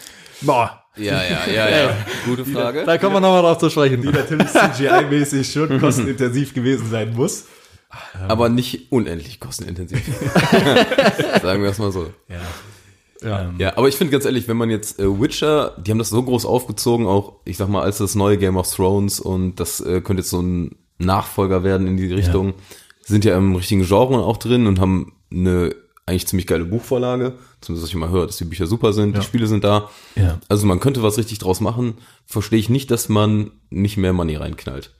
Boah, 0.41 0.83
Ja, 0.97 1.21
ja, 1.23 1.47
ja, 1.53 1.69
ja. 1.69 1.97
Gute 2.25 2.43
Frage. 2.43 2.83
da 2.85 2.97
kommen 2.97 3.13
wir 3.15 3.21
nochmal 3.21 3.43
drauf 3.43 3.59
zu 3.59 3.69
sprechen. 3.69 4.01
Die 4.01 4.07
natürlich 4.09 4.47
CGI-mäßig 4.47 5.53
schon 5.53 5.79
kostenintensiv 5.79 6.53
gewesen 6.55 6.89
sein 6.89 7.13
muss. 7.13 7.45
Aber 8.27 8.49
nicht 8.49 8.91
unendlich 8.91 9.39
kostenintensiv. 9.39 10.01
Sagen 11.41 11.61
wir 11.61 11.69
es 11.69 11.77
mal 11.77 11.91
so. 11.91 12.11
Ja. 12.29 12.39
Ja, 13.59 13.77
aber 13.77 13.87
ich 13.87 13.95
finde 13.95 14.11
ganz 14.11 14.25
ehrlich, 14.25 14.47
wenn 14.47 14.57
man 14.57 14.69
jetzt 14.69 14.99
äh, 14.99 15.05
Witcher, 15.21 15.75
die 15.85 15.91
haben 15.91 15.99
das 15.99 16.09
so 16.09 16.23
groß 16.23 16.45
aufgezogen, 16.45 17.05
auch 17.05 17.33
ich 17.45 17.57
sag 17.57 17.69
mal 17.69 17.83
als 17.83 17.99
das 17.99 18.15
neue 18.15 18.37
Game 18.37 18.57
of 18.57 18.73
Thrones 18.73 19.19
und 19.19 19.59
das 19.59 19.79
äh, 19.81 20.01
könnte 20.01 20.21
jetzt 20.21 20.29
so 20.31 20.41
ein 20.41 20.75
Nachfolger 20.97 21.63
werden 21.63 21.87
in 21.87 21.97
die 21.97 22.11
Richtung, 22.11 22.53
sind 23.03 23.25
ja 23.25 23.37
im 23.37 23.55
richtigen 23.55 23.83
Genre 23.85 24.23
auch 24.23 24.37
drin 24.37 24.65
und 24.67 24.79
haben 24.79 25.13
eine 25.31 25.75
eigentlich 26.07 26.27
ziemlich 26.27 26.47
geile 26.47 26.65
Buchvorlage, 26.65 27.33
zumindest 27.61 27.83
was 27.83 27.89
ich 27.89 27.95
mal 27.95 28.09
höre, 28.09 28.25
dass 28.25 28.37
die 28.37 28.45
Bücher 28.45 28.65
super 28.67 28.91
sind, 28.91 29.15
die 29.15 29.21
Spiele 29.23 29.47
sind 29.47 29.63
da. 29.63 29.89
Ja. 30.15 30.39
Also 30.49 30.65
man 30.65 30.79
könnte 30.79 31.03
was 31.03 31.17
richtig 31.17 31.37
draus 31.39 31.61
machen. 31.61 31.93
Verstehe 32.25 32.59
ich 32.59 32.69
nicht, 32.69 32.89
dass 32.91 33.07
man 33.07 33.51
nicht 33.69 33.97
mehr 33.97 34.11
Money 34.13 34.35
reinknallt. 34.35 34.91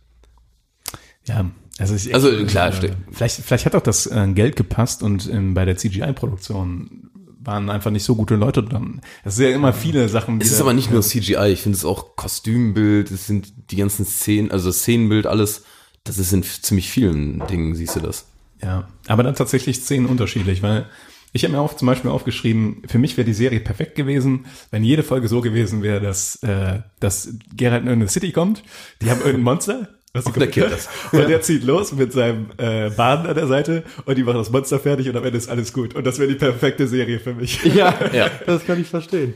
Ja, 1.26 1.46
also, 1.78 1.96
ich, 1.96 2.14
Also 2.14 2.30
klar, 2.46 2.72
ste- 2.72 2.96
Vielleicht, 3.12 3.42
vielleicht 3.42 3.66
hat 3.66 3.76
auch 3.76 3.82
das 3.82 4.08
äh, 4.08 4.28
Geld 4.34 4.56
gepasst 4.56 5.04
und 5.04 5.30
ähm, 5.32 5.54
bei 5.54 5.66
der 5.66 5.76
CGI-Produktion 5.78 7.11
waren 7.44 7.70
einfach 7.70 7.92
nicht 7.92 8.04
so 8.04 8.16
gute 8.16 8.36
Leute 8.36 8.64
dran. 8.64 9.02
Es 9.24 9.36
sind 9.36 9.50
ja 9.50 9.56
immer 9.56 9.74
viele 9.74 10.08
Sachen. 10.10 10.40
die 10.40 10.46
Es 10.46 10.52
ist 10.52 10.62
aber 10.62 10.74
nicht 10.74 10.92
nur 10.92 11.02
CGI, 11.02 11.50
ich 11.52 11.62
finde 11.62 11.78
es 11.78 11.86
auch 11.86 12.16
Kostümbild, 12.16 13.12
es 13.12 13.28
sind 13.28 13.54
die 13.72 13.76
ganzen 13.76 14.06
Szenen, 14.06 14.52
also 14.52 14.72
Szenenbild, 14.72 15.28
alles, 15.28 15.64
das 16.04 16.18
ist 16.18 16.34
in 16.34 16.44
ziemlich 16.44 16.90
vielen 16.90 17.46
Dingen, 17.48 17.76
siehst 17.76 17.96
du 17.96 18.00
das. 18.00 18.28
Ja, 18.62 18.88
aber 19.08 19.24
dann 19.24 19.36
tatsächlich 19.36 19.78
Szenen 19.78 20.06
unterschiedlich, 20.06 20.62
weil 20.62 20.88
ich 21.34 21.44
habe 21.44 21.54
mir 21.54 21.62
auch 21.62 21.76
zum 21.76 21.86
Beispiel 21.86 22.12
aufgeschrieben, 22.12 22.84
für 22.88 23.00
mich 23.00 23.18
wäre 23.18 23.26
die 23.26 23.34
Serie 23.34 23.62
perfekt 23.62 23.96
gewesen, 23.96 24.46
wenn 24.70 24.84
jede 24.84 25.04
Folge 25.04 25.28
so 25.28 25.42
gewesen 25.42 25.82
wäre, 25.82 26.02
dass, 26.02 26.36
äh, 26.44 26.82
dass 27.00 27.34
Geralt 27.56 27.84
in 27.84 27.90
eine 27.90 28.08
City 28.08 28.32
kommt, 28.32 28.64
die 29.02 29.10
haben 29.10 29.20
irgendein 29.20 29.44
Monster, 29.44 29.90
was 30.14 30.26
Und 30.26 30.36
der 30.36 30.48
hat, 30.48 30.90
und 31.14 31.30
der 31.30 31.42
zieht 31.42 31.64
los 31.64 31.94
mit 31.94 32.12
seinem 32.12 32.48
äh, 32.58 32.90
Baden 32.90 33.28
an 33.28 33.36
der 33.36 33.48
Seite 33.48 33.84
und 34.06 34.18
die 34.18 34.24
machen 34.24 34.38
das 34.38 34.52
Monster 34.52 34.80
fertig 34.80 35.08
und 35.08 35.16
am 35.16 35.24
Ende 35.24 35.38
ist 35.38 35.50
alles 35.50 35.72
gut. 35.72 35.96
Und 35.96 36.06
das 36.06 36.20
wäre 36.20 36.30
die 36.30 36.36
perfekte 36.36 36.88
Serie 36.88 37.20
für 37.20 37.34
mich. 37.34 37.64
Ja, 37.74 37.98
Ja. 38.12 38.30
das 38.46 38.66
kann 38.66 38.82
ich 38.82 38.88
verstehen. 38.88 39.34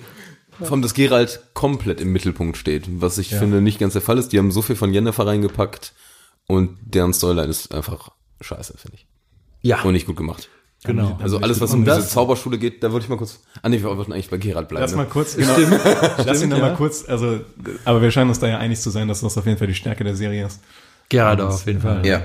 Vor 0.60 0.72
allem, 0.72 0.82
dass 0.82 0.94
Geralt 0.94 1.42
komplett 1.54 2.00
im 2.02 2.12
Mittelpunkt 2.12 2.58
steht, 2.58 2.86
was 3.02 3.18
ich 3.18 3.30
finde 3.30 3.62
nicht 3.62 3.80
ganz 3.80 3.94
der 3.94 4.02
Fall 4.02 4.18
ist. 4.18 4.30
Die 4.30 4.38
haben 4.38 4.52
so 4.52 4.62
viel 4.62 4.76
von 4.76 4.94
Jennifer 4.94 5.26
reingepackt 5.26 5.94
und 6.48 6.78
deren 6.82 7.14
Storyline 7.14 7.50
ist 7.50 7.74
einfach 7.74 8.12
scheiße, 8.42 8.78
finde 8.78 8.98
ich. 8.98 9.08
Ja, 9.62 9.82
Und 9.82 9.94
nicht 9.94 10.06
gut 10.06 10.16
gemacht. 10.16 10.50
Genau. 10.86 11.18
Also 11.22 11.40
alles, 11.40 11.62
was 11.62 11.74
um 11.74 11.84
diese 11.84 12.08
Zauberschule 12.08 12.58
geht, 12.58 12.84
da 12.84 12.92
würde 12.92 13.04
ich 13.04 13.10
mal 13.10 13.18
kurz, 13.18 13.42
ah 13.62 13.70
nee, 13.70 13.82
wir 13.82 13.98
wollten 13.98 14.14
eigentlich 14.14 14.30
bei 14.30 14.38
Geralt 14.38 14.68
bleiben. 14.68 14.82
Lass 14.82 14.92
ne? 14.92 14.98
mal 14.98 15.06
kurz, 15.06 15.36
genau, 15.36 15.56
lass 16.26 16.42
ihn 16.42 16.50
noch 16.50 16.60
mal 16.60 16.76
kurz, 16.76 17.08
also, 17.08 17.40
aber 17.84 18.02
wir 18.02 18.12
scheinen 18.12 18.30
uns 18.30 18.40
da 18.40 18.48
ja 18.48 18.58
einig 18.58 18.80
zu 18.80 18.90
sein, 18.90 19.08
dass 19.08 19.22
das 19.22 19.38
auf 19.38 19.46
jeden 19.46 19.58
Fall 19.58 19.68
die 19.68 19.76
Stärke 19.76 20.04
der 20.04 20.16
Serie 20.16 20.46
ist. 20.46 20.62
Geralt 21.10 21.42
auf 21.42 21.66
jeden 21.66 21.82
Fall. 21.82 22.06
Ja. 22.06 22.24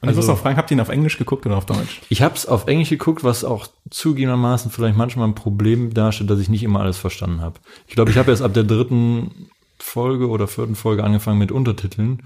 Und 0.00 0.08
ich 0.08 0.16
muss 0.16 0.26
noch 0.26 0.38
fragen, 0.38 0.56
habt 0.56 0.70
ihr 0.70 0.76
ihn 0.76 0.80
auf 0.80 0.88
Englisch 0.88 1.16
geguckt 1.16 1.46
oder 1.46 1.56
auf 1.56 1.66
Deutsch? 1.66 2.00
Ich 2.08 2.22
habe 2.22 2.34
es 2.34 2.44
auf 2.46 2.66
Englisch 2.66 2.90
geguckt, 2.90 3.22
was 3.22 3.44
auch 3.44 3.68
zugegebenermaßen 3.88 4.72
vielleicht 4.72 4.96
manchmal 4.96 5.28
ein 5.28 5.36
Problem 5.36 5.94
darstellt, 5.94 6.28
dass 6.28 6.40
ich 6.40 6.48
nicht 6.48 6.64
immer 6.64 6.80
alles 6.80 6.98
verstanden 6.98 7.40
habe. 7.40 7.60
Ich 7.86 7.94
glaube, 7.94 8.10
ich 8.10 8.16
habe 8.16 8.32
erst 8.32 8.42
ab 8.42 8.52
der 8.52 8.64
dritten 8.64 9.48
Folge 9.78 10.28
oder 10.28 10.48
vierten 10.48 10.74
Folge 10.74 11.04
angefangen 11.04 11.38
mit 11.38 11.52
Untertiteln. 11.52 12.24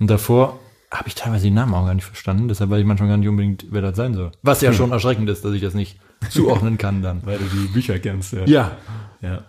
Und 0.00 0.06
davor 0.08 0.58
habe 0.90 1.08
ich 1.08 1.14
teilweise 1.14 1.44
die 1.44 1.50
Namen 1.50 1.74
auch 1.74 1.86
gar 1.86 1.94
nicht 1.94 2.04
verstanden. 2.04 2.48
Deshalb 2.48 2.70
weiß 2.70 2.80
ich 2.80 2.86
manchmal 2.86 3.08
gar 3.08 3.16
nicht 3.18 3.28
unbedingt, 3.28 3.66
wer 3.70 3.82
das 3.82 3.96
sein 3.96 4.14
soll. 4.14 4.32
Was 4.42 4.60
ja 4.60 4.72
schon 4.74 4.90
erschreckend 4.90 5.28
ist, 5.28 5.44
dass 5.44 5.52
ich 5.52 5.62
das 5.62 5.74
nicht 5.74 5.98
zuordnen 6.30 6.78
kann 6.78 7.02
dann. 7.02 7.20
Weil 7.24 7.38
du 7.38 7.44
die 7.44 7.68
Bücher 7.68 7.98
kennst. 7.98 8.32
Ja. 8.32 8.44
Ja, 8.46 8.76
ja. 9.20 9.42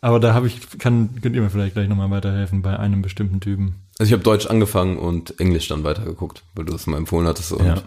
aber 0.00 0.20
da 0.20 0.34
habe 0.34 0.46
ich, 0.46 0.78
kann, 0.78 1.10
könnt 1.20 1.34
ihr 1.34 1.42
mir 1.42 1.50
vielleicht 1.50 1.74
gleich 1.74 1.88
nochmal 1.88 2.10
weiterhelfen 2.10 2.62
bei 2.62 2.78
einem 2.78 3.02
bestimmten 3.02 3.40
Typen. 3.40 3.76
Also 3.98 4.08
ich 4.08 4.12
habe 4.14 4.22
Deutsch 4.22 4.46
angefangen 4.46 4.96
und 4.96 5.38
Englisch 5.38 5.68
dann 5.68 5.84
weitergeguckt, 5.84 6.42
weil 6.54 6.64
du 6.64 6.72
das 6.72 6.86
mal 6.86 6.96
empfohlen 6.96 7.26
hattest. 7.26 7.52
Ja. 7.52 7.82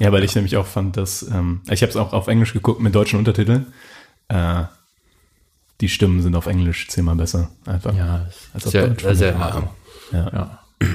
Ja, 0.00 0.10
weil 0.10 0.24
ich 0.24 0.34
nämlich 0.34 0.56
auch 0.56 0.66
fand, 0.66 0.96
dass 0.96 1.22
ähm, 1.22 1.60
ich 1.70 1.82
habe 1.82 1.90
es 1.90 1.96
auch 1.96 2.12
auf 2.12 2.26
Englisch 2.26 2.54
geguckt 2.54 2.80
mit 2.80 2.94
deutschen 2.94 3.18
Untertiteln. 3.18 3.66
Äh, 4.28 4.64
die 5.80 5.88
Stimmen 5.88 6.22
sind 6.22 6.34
auf 6.34 6.46
Englisch 6.46 6.88
zehnmal 6.88 7.16
besser. 7.16 7.50
Einfach. 7.66 7.94
Ja, 7.94 8.26
Als 8.54 8.66
auf 8.66 8.72
ja, 8.72 8.86
Deutsch. 8.86 9.02
sehr, 9.02 9.14
sehr 9.14 9.38
hart. 9.38 9.68
Ja. 10.12 10.30
Ja. 10.32 10.58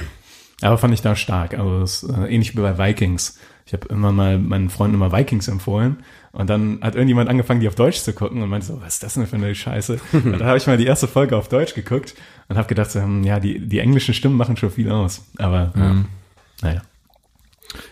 Aber 0.60 0.76
fand 0.78 0.92
ich 0.94 1.02
da 1.02 1.14
stark. 1.16 1.54
Also 1.54 1.80
das, 1.80 2.02
ist, 2.02 2.10
äh, 2.10 2.26
ähnlich 2.26 2.56
wie 2.56 2.60
bei 2.60 2.78
Vikings. 2.78 3.38
Ich 3.66 3.72
habe 3.74 3.86
immer 3.88 4.12
mal 4.12 4.38
meinen 4.38 4.70
Freunden 4.70 4.94
immer 4.94 5.12
Vikings 5.12 5.46
empfohlen 5.48 5.98
und 6.32 6.48
dann 6.48 6.78
hat 6.80 6.94
irgendjemand 6.94 7.28
angefangen, 7.28 7.60
die 7.60 7.68
auf 7.68 7.74
Deutsch 7.74 7.98
zu 8.00 8.12
gucken 8.14 8.40
und 8.42 8.48
meinte 8.48 8.66
so, 8.66 8.80
was 8.80 8.94
ist 8.94 9.02
das 9.02 9.14
denn 9.14 9.26
für 9.26 9.36
eine 9.36 9.54
Scheiße? 9.54 10.00
und 10.12 10.38
da 10.38 10.46
habe 10.46 10.56
ich 10.56 10.66
mal 10.66 10.78
die 10.78 10.86
erste 10.86 11.06
Folge 11.06 11.36
auf 11.36 11.48
Deutsch 11.48 11.74
geguckt 11.74 12.14
und 12.48 12.56
habe 12.56 12.66
gedacht, 12.66 12.90
so, 12.90 13.00
hm, 13.02 13.24
ja, 13.24 13.38
die, 13.40 13.58
die 13.68 13.78
englischen 13.80 14.14
Stimmen 14.14 14.36
machen 14.36 14.56
schon 14.56 14.70
viel 14.70 14.90
aus. 14.90 15.22
Aber 15.38 15.72
Mhm. 15.74 16.06
naja. 16.62 16.80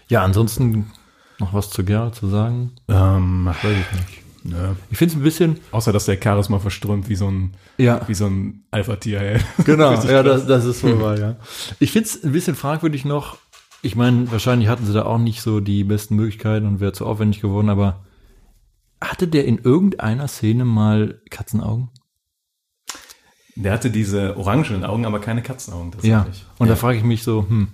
ja, 0.08 0.24
ansonsten 0.24 0.90
noch 1.38 1.52
was 1.52 1.68
zu 1.70 1.84
Geralt 1.84 2.14
zu 2.14 2.26
sagen? 2.28 2.72
Ähm, 2.88 3.46
Weiß 3.46 3.56
ich 3.64 3.92
nicht. 4.00 4.22
Nö. 4.48 4.74
Ich 4.90 4.98
finde 4.98 5.12
es 5.12 5.18
ein 5.18 5.22
bisschen, 5.22 5.60
Außer 5.70 5.92
dass 5.92 6.06
der 6.06 6.18
Charisma 6.22 6.58
verströmt 6.58 7.08
wie 7.08 7.16
so 7.16 7.28
ein, 7.28 7.54
ja, 7.78 8.00
wie 8.08 8.14
so 8.14 8.26
ein 8.26 8.64
Alpha-Tier. 8.70 9.40
Genau, 9.64 9.92
ja, 9.92 10.22
das, 10.22 10.46
das 10.46 10.64
ist 10.64 10.82
wohl 10.82 11.00
wahr, 11.00 11.18
ja. 11.18 11.36
Ich 11.78 11.92
finde 11.92 12.08
es 12.08 12.22
ein 12.22 12.32
bisschen 12.32 12.54
fragwürdig 12.54 13.04
noch. 13.04 13.38
Ich 13.82 13.96
meine, 13.96 14.30
wahrscheinlich 14.32 14.68
hatten 14.68 14.86
sie 14.86 14.92
da 14.92 15.04
auch 15.04 15.18
nicht 15.18 15.42
so 15.42 15.60
die 15.60 15.84
besten 15.84 16.16
Möglichkeiten 16.16 16.66
und 16.66 16.80
wäre 16.80 16.92
zu 16.92 17.06
aufwendig 17.06 17.40
geworden, 17.40 17.68
aber 17.68 18.04
hatte 19.00 19.28
der 19.28 19.44
in 19.44 19.58
irgendeiner 19.58 20.28
Szene 20.28 20.64
mal 20.64 21.20
Katzenaugen? 21.30 21.90
Der 23.54 23.72
hatte 23.72 23.90
diese 23.90 24.36
orangenen 24.36 24.84
Augen, 24.84 25.06
aber 25.06 25.20
keine 25.20 25.42
Katzenaugen. 25.42 25.92
Ja. 26.02 26.26
Und 26.58 26.66
ja. 26.66 26.72
da 26.72 26.76
frage 26.76 26.98
ich 26.98 27.04
mich 27.04 27.22
so, 27.22 27.46
hm, 27.48 27.68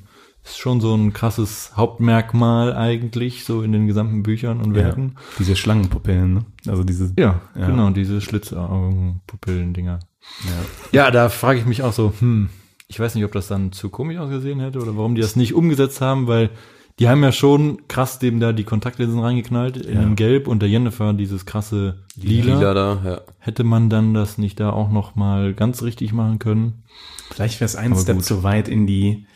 ist 0.45 0.59
schon 0.59 0.81
so 0.81 0.95
ein 0.95 1.13
krasses 1.13 1.73
Hauptmerkmal 1.77 2.75
eigentlich, 2.75 3.45
so 3.45 3.63
in 3.63 3.73
den 3.73 3.87
gesamten 3.87 4.23
Büchern 4.23 4.61
und 4.61 4.77
ja. 4.77 4.85
Werken. 4.85 5.15
Diese 5.39 5.55
Schlangenpupillen, 5.57 6.35
ne? 6.35 6.45
Also 6.67 6.83
diese. 6.85 7.13
Ja, 7.19 7.41
Ja. 7.55 7.67
genau, 7.69 7.91
diese 7.91 8.21
Schlitzaugen, 8.21 9.21
Pupillen-Dinger. 9.27 10.01
Ja. 10.45 11.05
Ja, 11.05 11.11
da 11.11 11.29
frage 11.29 11.61
ich 11.61 11.67
mich 11.67 11.83
auch 11.83 11.93
so, 11.93 12.13
hm, 12.19 12.49
ich 12.89 12.99
weiß 12.99 13.15
nicht, 13.15 13.25
ob 13.25 13.33
das 13.33 13.49
dann 13.49 13.73
zu 13.73 13.89
komisch 13.89 14.19
ausgesehen 14.19 14.61
hätte 14.61 14.81
oder 14.81 14.97
warum 14.97 15.15
die 15.15 15.21
das 15.23 15.37
nicht 15.37 15.55
umgesetzt 15.55 16.01
haben, 16.01 16.27
weil 16.27 16.51
die 16.99 17.09
haben 17.09 17.23
ja 17.23 17.33
schon 17.33 17.89
krass 17.89 18.19
dem 18.19 18.39
da 18.39 18.53
die 18.53 18.65
Kontaktlinsen 18.65 19.19
reingeknallt 19.21 19.79
in 19.79 19.95
Ja. 19.95 20.01
dem 20.03 20.15
Gelb 20.17 20.47
und 20.47 20.61
der 20.61 20.69
Jennifer 20.69 21.13
dieses 21.15 21.47
krasse 21.47 22.05
Lila. 22.17 22.55
Lila 22.57 22.75
da, 22.75 23.03
ja. 23.05 23.21
Hätte 23.39 23.65
man 23.65 23.89
dann 23.91 24.13
das 24.13 24.39
nicht 24.39 24.61
da 24.61 24.71
auch 24.71 24.91
noch 24.91 25.15
mal 25.15 25.55
ganz 25.55 25.83
richtig 25.83 26.13
machen 26.13 26.39
können? 26.39 26.83
Vielleicht 27.31 27.61
wäre 27.61 27.67
es 27.67 27.77
ein 27.77 27.93
Aber 27.93 28.01
Step 28.01 28.17
gut. 28.17 28.25
zu 28.27 28.43
weit 28.43 28.69
in 28.69 28.87
die, 28.87 29.27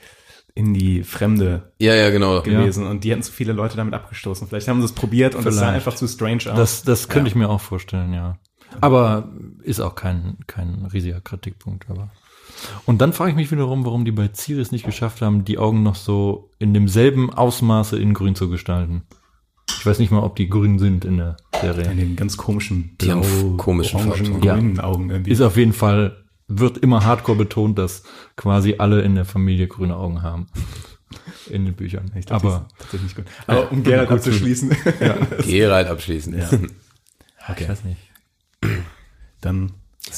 in 0.57 0.75
die 0.75 1.05
Fremde 1.05 1.71
Ja, 1.79 1.95
ja, 1.95 2.11
genau. 2.11 2.40
gewesen 2.42 2.87
und 2.87 3.05
die 3.05 3.12
hätten 3.12 3.23
zu 3.23 3.31
viele 3.31 3.53
Leute 3.53 3.77
damit 3.77 3.95
abgestoßen. 3.95 4.49
Vielleicht 4.49 4.66
haben 4.66 4.81
sie 4.81 4.87
es 4.87 4.92
probiert 4.92 5.35
und 5.37 5.47
es 5.47 5.55
sah 5.57 5.69
einfach 5.69 5.95
zu 5.95 6.09
strange 6.09 6.38
aus. 6.51 6.57
Das, 6.57 6.83
das 6.83 7.09
könnte 7.09 7.29
Ja. 7.29 7.33
ich 7.33 7.35
mir 7.37 7.49
auch 7.49 7.61
vorstellen, 7.61 8.12
ja. 8.12 8.38
Aber 8.81 9.31
ist 9.62 9.81
auch 9.81 9.95
kein, 9.95 10.38
kein 10.49 10.87
riesiger 10.92 11.21
Kritikpunkt, 11.21 11.88
aber. 11.88 12.11
Und 12.87 13.01
dann 13.03 13.12
frage 13.12 13.31
ich 13.31 13.37
mich 13.37 13.53
wiederum, 13.53 13.85
warum 13.85 14.05
die 14.05 14.12
bei 14.12 14.29
Ciris 14.29 14.73
nicht 14.73 14.85
geschafft 14.87 15.21
haben, 15.23 15.45
die 15.45 15.59
Augen 15.59 15.83
noch 15.83 15.95
so 15.95 16.51
in 16.59 16.73
demselben 16.75 17.33
Ausmaße 17.33 17.99
in 17.99 18.14
grün 18.14 18.35
zu 18.35 18.49
gestalten. 18.49 19.03
Ich 19.79 19.85
weiß 19.85 19.99
nicht 19.99 20.11
mal, 20.11 20.23
ob 20.23 20.37
die 20.37 20.49
grün 20.49 20.79
sind 20.79 21.05
in 21.05 21.19
der 21.19 21.37
in 21.53 21.61
Serie. 21.61 21.95
den 21.95 22.16
ganz 22.16 22.37
komischen 22.37 22.97
Die 23.01 23.11
haben 23.12 23.21
blau, 23.21 23.57
komischen 23.57 24.01
orangen. 24.09 24.42
Ja. 24.42 24.55
grünen 24.55 24.81
Augen 24.81 25.11
irgendwie. 25.11 25.31
Ist 25.33 25.42
auf 25.42 25.57
jeden 25.57 25.73
Fall, 25.75 26.25
wird 26.48 26.78
immer 26.78 27.04
hardcore 27.04 27.38
betont, 27.38 27.78
dass 27.78 28.02
quasi 28.37 28.76
alle 28.78 29.02
in 29.02 29.14
der 29.14 29.24
Familie 29.24 29.66
grüne 29.68 29.96
Augen 29.96 30.22
haben. 30.22 30.46
In 31.50 31.64
den 31.64 31.74
Büchern. 31.74 32.11
Ich 32.16 32.26
glaub, 32.26 32.44
aber 32.44 32.68
tatsächlich 32.78 33.14
gut. 33.14 33.24
Aber 33.46 33.70
um 33.70 33.82
Geralt 33.82 34.09
gut 34.09 34.22
zu- 34.22 34.30
abzuschließen, 34.30 34.70
Geralt 35.46 35.87
abschließen. 35.88 36.37
Ja. 36.37 36.48
ich 37.56 37.68
weiß 37.68 37.85
nicht. 37.85 38.00
dann 39.40 39.72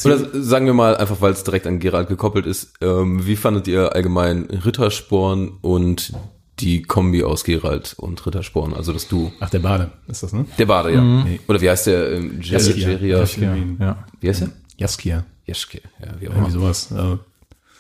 Oder 0.05 0.19
sagen 0.43 0.67
wir 0.67 0.75
mal, 0.75 0.97
einfach 0.97 1.21
weil 1.21 1.33
es 1.33 1.45
direkt 1.45 1.67
an 1.67 1.79
Geralt 1.79 2.09
gekoppelt 2.09 2.47
ist, 2.47 2.73
ähm, 2.81 3.27
wie 3.27 3.37
fandet 3.37 3.69
ihr 3.69 3.95
allgemein 3.95 4.45
Rittersporn 4.45 5.59
und 5.61 6.13
die 6.61 6.83
Kombi 6.83 7.23
aus 7.23 7.45
Geralt 7.45 7.95
und 7.99 8.25
Rittersporn, 8.27 8.75
also 8.75 8.93
das 8.93 9.07
Du? 9.09 9.31
ach 9.41 9.51
der 9.51 9.61
Bade 9.61 9.93
ist 10.09 10.23
das 10.23 10.33
ne? 10.33 10.47
Der 10.59 10.67
Bade, 10.67 10.93
ja. 10.93 11.01
Nee. 11.01 11.39
Oder 11.47 11.61
wie 11.61 11.71
heißt 11.71 11.87
der? 11.87 12.13
Ähm. 12.13 12.41
Jeria? 12.41 13.19
Jaskier. 13.19 13.57
Ja, 13.79 13.87
ja. 13.87 14.07
Wie 14.21 14.29
heißt 14.29 14.41
der? 14.41 14.51
Jaskier, 14.77 15.25
Jeschke, 15.49 15.81
ja, 16.01 16.09
wie 16.21 16.29
auch 16.29 16.37
immer. 16.37 16.51
sowas. 16.51 16.93
Also, 16.93 17.19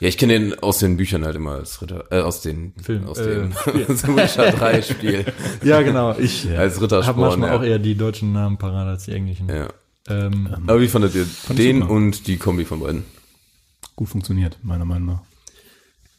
Ja, 0.00 0.08
ich 0.08 0.16
kenne 0.18 0.32
den 0.38 0.58
aus 0.58 0.78
den 0.78 0.96
Büchern 0.96 1.24
halt 1.24 1.36
immer 1.36 1.52
als 1.52 1.80
Ritter, 1.82 2.04
äh, 2.10 2.20
aus 2.20 2.40
den 2.40 2.72
Film, 2.82 3.06
aus 3.06 3.18
äh, 3.18 3.34
dem 3.42 3.52
so 3.96 4.16
Witcher 4.16 4.50
3 4.52 4.82
Spiel. 4.82 5.24
ja, 5.62 5.82
genau. 5.82 6.16
Ich 6.18 6.48
Als 6.56 6.74
habe 6.74 6.84
Rittersporn. 6.84 7.18
manchmal 7.20 7.50
Ja. 7.50 7.56
auch 7.56 7.62
eher 7.62 7.78
die 7.78 7.94
deutschen 7.94 8.32
Namen 8.32 8.56
parat 8.58 8.86
als 8.88 9.04
die 9.04 9.12
englischen. 9.12 9.48
ja. 9.48 9.68
Ähm, 10.10 10.48
Aber 10.66 10.80
wie 10.80 10.88
fandet 10.88 11.14
ihr 11.14 11.26
den 11.54 11.80
super. 11.82 11.92
und 11.92 12.26
die 12.26 12.38
Kombi 12.38 12.64
von 12.64 12.80
beiden? 12.80 13.04
gut 13.94 14.08
funktioniert, 14.08 14.56
meiner 14.62 14.84
Meinung 14.86 15.06
nach. 15.08 15.20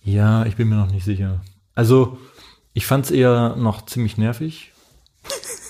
ja, 0.03 0.45
ich 0.45 0.55
bin 0.57 0.69
mir 0.69 0.75
noch 0.75 0.91
nicht 0.91 1.05
sicher. 1.05 1.41
Also, 1.75 2.19
ich 2.73 2.85
fand 2.85 3.05
es 3.05 3.11
eher 3.11 3.55
noch 3.55 3.85
ziemlich 3.85 4.17
nervig. 4.17 4.73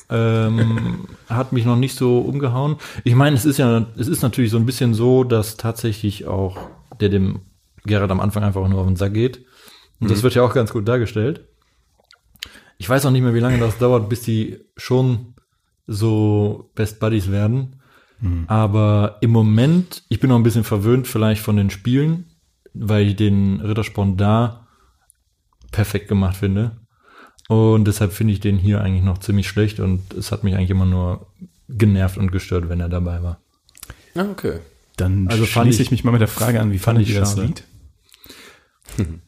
Ähm, 0.10 1.08
hat 1.30 1.54
mich 1.54 1.66
noch 1.66 1.76
nicht 1.76 1.96
so 1.96 2.20
umgehauen. 2.20 2.78
Ich 3.04 3.16
meine, 3.16 3.36
es 3.36 3.46
ist 3.46 3.58
ja, 3.58 3.88
es 3.98 4.08
ist 4.08 4.22
natürlich 4.22 4.52
so 4.52 4.58
ein 4.58 4.66
bisschen 4.66 4.94
so, 4.94 5.24
dass 5.24 5.58
tatsächlich 5.58 6.28
auch 6.28 6.58
der 7.00 7.10
dem 7.10 7.42
Gerard 7.86 8.12
am 8.12 8.20
Anfang 8.20 8.44
einfach 8.44 8.68
nur 8.68 8.80
auf 8.80 8.88
den 8.88 8.96
Sack 8.96 9.14
geht. 9.14 9.46
Und 10.00 10.10
das 10.10 10.24
wird 10.24 10.36
ja 10.36 10.44
auch 10.44 10.54
ganz 10.54 10.72
gut 10.72 10.88
dargestellt. 10.88 11.46
Ich 12.78 12.88
weiß 12.88 13.06
auch 13.06 13.12
nicht 13.12 13.22
mehr, 13.22 13.34
wie 13.34 13.40
lange 13.40 13.58
das 13.58 13.78
dauert, 13.78 14.08
bis 14.08 14.22
die 14.22 14.60
schon 14.78 15.36
so 15.88 16.72
Best 16.76 17.00
Buddies 17.00 17.30
werden. 17.30 17.80
Aber 18.48 19.18
im 19.22 19.32
Moment, 19.32 20.04
ich 20.10 20.20
bin 20.20 20.30
noch 20.30 20.36
ein 20.36 20.44
bisschen 20.44 20.66
verwöhnt 20.66 21.08
vielleicht 21.08 21.42
von 21.42 21.56
den 21.56 21.70
Spielen, 21.70 22.26
weil 22.74 23.08
ich 23.08 23.16
den 23.16 23.62
Rittersporn 23.62 24.18
da 24.18 24.68
perfekt 25.72 26.10
gemacht 26.10 26.36
finde. 26.36 26.79
Und 27.50 27.86
deshalb 27.86 28.14
finde 28.14 28.32
ich 28.34 28.40
den 28.40 28.58
hier 28.58 28.80
eigentlich 28.82 29.04
noch 29.04 29.18
ziemlich 29.18 29.48
schlecht 29.50 29.80
und 29.82 30.14
es 30.14 30.32
hat 30.32 30.44
mich 30.44 30.56
eigentlich 30.56 30.70
immer 30.70 30.86
nur 30.86 31.26
genervt 31.68 32.18
und 32.18 32.32
gestört, 32.32 32.70
wenn 32.70 32.80
er 32.80 32.90
dabei 32.90 33.22
war. 33.24 33.40
Ah, 34.16 34.26
okay. 34.32 34.60
Dann 34.98 35.28
Also 35.28 35.46
fand 35.46 35.66
schließe 35.68 35.82
ich- 35.82 35.88
ich 35.88 35.92
mich 35.92 36.04
mal 36.04 36.12
mit 36.12 36.22
der 36.22 36.28
Frage 36.28 36.62
an, 36.62 36.72
wie 36.72 36.78
fand 36.80 37.00
ich 37.02 37.14
das 37.14 37.32
schade. 37.36 37.48
Lied? 37.48 37.64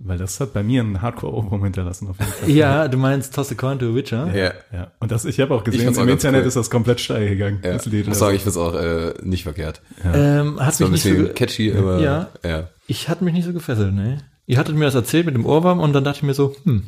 Weil 0.00 0.18
das 0.18 0.40
hat 0.40 0.52
bei 0.52 0.62
mir 0.64 0.82
einen 0.82 1.00
Hardcore-Ohrwurm 1.02 1.62
hinterlassen 1.64 2.08
auf 2.08 2.18
jeden 2.18 2.30
Fall. 2.32 2.50
Ja, 2.50 2.88
du 2.88 2.98
meinst 2.98 3.32
Toss 3.34 3.50
a 3.52 3.54
Coin 3.54 3.78
to 3.78 3.90
a 3.90 3.94
Witcher? 3.94 4.34
Ja. 4.36 4.52
Ja, 4.72 4.90
und 4.98 5.12
das, 5.12 5.24
ich 5.24 5.38
habe 5.40 5.54
auch 5.54 5.62
gesehen, 5.62 5.96
auch 5.96 6.02
im 6.02 6.08
Internet 6.08 6.42
cool. 6.42 6.48
ist 6.48 6.56
das 6.56 6.68
komplett 6.68 7.00
steil 7.00 7.28
gegangen. 7.28 7.60
Ja, 7.64 7.74
das 7.74 7.86
ich 7.86 7.92
Lied. 7.92 8.06
muss 8.08 8.16
Also, 8.16 8.24
sagen, 8.26 8.36
ich 8.36 8.42
find's 8.42 8.56
auch 8.58 8.74
äh, 8.74 9.14
nicht 9.22 9.44
verkehrt. 9.44 9.80
Ähm, 10.04 10.58
hat 10.60 10.80
ein 10.80 10.90
mich 10.90 11.04
nicht 11.04 11.04
bisschen 11.04 11.26
so, 11.28 11.32
catchy, 11.32 11.72
aber 11.72 12.00
Ja. 12.00 12.28
ja. 12.44 12.68
ich 12.88 13.08
hatte 13.08 13.22
mich 13.24 13.34
nicht 13.34 13.44
so 13.46 13.52
gefesselt, 13.52 13.94
ne? 13.94 14.18
Ihr 14.46 14.58
hattet 14.58 14.74
mir 14.76 14.84
das 14.84 14.94
erzählt 14.96 15.26
mit 15.26 15.34
dem 15.36 15.46
Ohrwurm 15.46 15.78
und 15.80 15.92
dann 15.92 16.02
dachte 16.04 16.18
ich 16.18 16.22
mir 16.24 16.34
so, 16.34 16.54
hm, 16.64 16.82